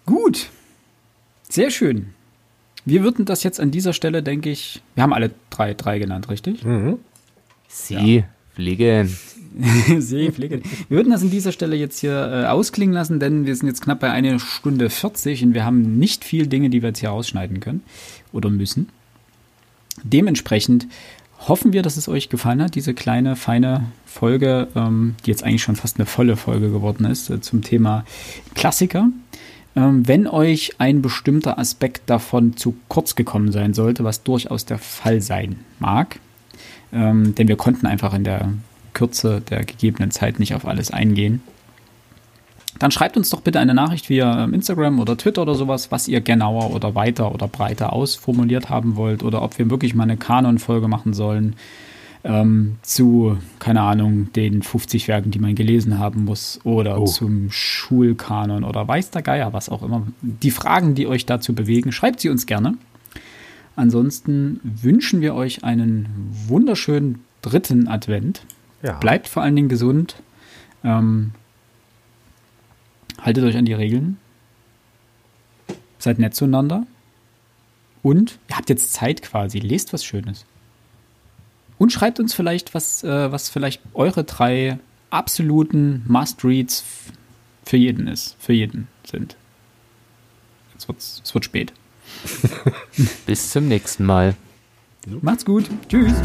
Gut. 0.06 0.50
Sehr 1.50 1.70
schön. 1.70 2.14
Wir 2.86 3.04
würden 3.04 3.26
das 3.26 3.44
jetzt 3.44 3.60
an 3.60 3.72
dieser 3.72 3.92
Stelle, 3.94 4.24
denke 4.24 4.50
ich, 4.50 4.82
wir 4.96 5.04
haben 5.04 5.14
alle 5.14 5.32
drei, 5.50 5.74
drei 5.74 6.00
genannt, 6.00 6.30
richtig? 6.30 6.64
Mhm. 6.64 7.00
Sie 7.68 8.18
ja. 8.20 8.24
fliegen. 8.54 9.18
Sie 10.00 10.32
fliegen. 10.32 10.62
Wir 10.90 10.98
würden 10.98 11.12
das 11.12 11.22
an 11.22 11.30
dieser 11.30 11.52
Stelle 11.52 11.76
jetzt 11.76 12.00
hier 12.00 12.14
äh, 12.14 12.46
ausklingen 12.48 12.94
lassen, 12.94 13.20
denn 13.20 13.46
wir 13.46 13.56
sind 13.56 13.68
jetzt 13.68 13.82
knapp 13.82 14.00
bei 14.00 14.12
einer 14.12 14.40
Stunde 14.40 14.90
40 14.90 15.44
und 15.44 15.54
wir 15.54 15.66
haben 15.66 15.98
nicht 15.98 16.24
viel 16.24 16.48
Dinge, 16.48 16.70
die 16.70 16.82
wir 16.82 16.90
jetzt 16.90 17.00
hier 17.00 17.12
ausschneiden 17.12 17.60
können 17.60 17.84
oder 18.32 18.50
müssen. 18.50 18.90
Dementsprechend 20.04 20.88
hoffen 21.40 21.74
wir, 21.74 21.82
dass 21.82 21.98
es 21.98 22.08
euch 22.08 22.30
gefallen 22.30 22.62
hat, 22.62 22.76
diese 22.76 22.94
kleine, 22.94 23.36
feine 23.36 23.86
Folge, 24.06 24.68
ähm, 24.76 25.16
die 25.26 25.32
jetzt 25.32 25.44
eigentlich 25.44 25.64
schon 25.64 25.76
fast 25.76 25.98
eine 25.98 26.06
volle 26.06 26.36
Folge 26.36 26.72
geworden 26.72 27.06
ist, 27.06 27.30
äh, 27.30 27.42
zum 27.42 27.62
Thema 27.62 28.06
Klassiker. 28.56 29.10
Ähm, 29.76 30.08
wenn 30.08 30.28
euch 30.28 30.74
ein 30.80 31.02
bestimmter 31.02 31.60
Aspekt 31.60 32.10
davon 32.10 32.58
zu 32.58 32.76
kurz 32.88 33.16
gekommen 33.16 33.52
sein 33.52 33.74
sollte, 33.74 34.04
was 34.04 34.24
durchaus 34.24 34.66
der 34.66 34.80
Fall 34.80 35.22
sein 35.22 35.58
mag, 35.80 36.20
ähm, 36.92 37.36
denn 37.36 37.48
wir 37.48 37.58
konnten 37.58 37.86
einfach 37.86 38.14
in 38.14 38.24
der 38.24 38.50
Kürze 38.94 39.42
der 39.42 39.64
gegebenen 39.64 40.12
Zeit 40.12 40.40
nicht 40.40 40.54
auf 40.54 40.66
alles 40.66 40.92
eingehen, 40.92 41.42
dann 42.80 42.92
schreibt 42.92 43.18
uns 43.18 43.30
doch 43.30 43.42
bitte 43.42 43.60
eine 43.60 43.74
Nachricht 43.74 44.10
via 44.10 44.44
ähm, 44.44 44.54
Instagram 44.54 45.00
oder 45.00 45.18
Twitter 45.18 45.42
oder 45.42 45.56
sowas, 45.56 45.92
was 45.92 46.08
ihr 46.08 46.22
genauer 46.22 46.74
oder 46.74 46.96
weiter 46.96 47.34
oder 47.34 47.48
breiter 47.48 47.94
ausformuliert 47.94 48.70
haben 48.70 48.96
wollt 48.96 49.24
oder 49.24 49.42
ob 49.42 49.58
wir 49.58 49.70
wirklich 49.70 49.96
mal 49.96 50.04
eine 50.04 50.18
Kanon-Folge 50.18 50.88
machen 50.88 51.14
sollen 51.14 51.56
ähm, 52.24 52.76
zu, 52.82 53.38
keine 53.60 53.82
Ahnung, 53.82 54.32
den 54.34 54.62
50 54.62 55.08
Werken, 55.08 55.32
die 55.32 55.40
man 55.40 55.56
gelesen 55.56 55.98
haben 55.98 56.26
muss 56.26 56.60
oder 56.64 57.00
oh. 57.00 57.06
zum 57.06 57.50
Schulkanon 57.52 58.64
oder 58.64 58.88
weiß 58.88 59.12
der 59.12 59.22
Geier, 59.22 59.54
was 59.54 59.70
auch 59.70 59.82
immer. 59.82 60.06
Die 60.22 60.52
Fragen, 60.52 60.94
die 60.94 61.08
euch 61.08 61.26
dazu 61.26 61.56
bewegen, 61.56 61.92
schreibt 61.92 62.20
sie 62.20 62.30
uns 62.30 62.46
gerne. 62.46 62.76
Ansonsten 63.76 64.60
wünschen 64.64 65.22
wir 65.22 65.36
euch 65.36 65.64
einen 65.64 66.08
wunderschönen 66.48 67.24
dritten 67.42 67.88
Advent. 67.88 68.42
Ja. 68.82 68.94
Bleibt 68.94 69.28
vor 69.28 69.44
allen 69.44 69.56
Dingen 69.56 69.70
gesund. 69.70 70.16
Ähm, 70.84 71.32
haltet 73.20 73.44
euch 73.44 73.58
an 73.58 73.66
die 73.66 73.74
Regeln. 73.74 74.18
Seid 76.00 76.20
nett 76.20 76.36
zueinander. 76.36 76.86
Und 78.04 78.40
ihr 78.50 78.58
habt 78.58 78.70
jetzt 78.70 78.94
Zeit 78.94 79.22
quasi. 79.22 79.60
Lest 79.60 79.94
was 79.94 80.06
Schönes. 80.06 80.46
Und 81.78 81.92
schreibt 81.92 82.20
uns 82.20 82.34
vielleicht, 82.34 82.74
was, 82.74 83.04
äh, 83.04 83.32
was 83.32 83.50
vielleicht 83.50 83.82
eure 83.94 84.24
drei 84.24 84.80
absoluten 85.10 86.04
Must-Reads 86.08 86.84
für 87.64 87.78
jeden 87.78 88.08
ist. 88.08 88.36
Für 88.40 88.54
jeden 88.54 88.88
sind. 89.04 89.36
Jetzt 90.74 90.88
wird's, 90.88 91.22
es 91.24 91.34
wird 91.34 91.46
spät. 91.46 91.74
Bis 93.26 93.52
zum 93.52 93.68
nächsten 93.68 94.06
Mal. 94.06 94.36
Macht's 95.22 95.46
gut. 95.46 95.70
Tschüss. 95.90 96.16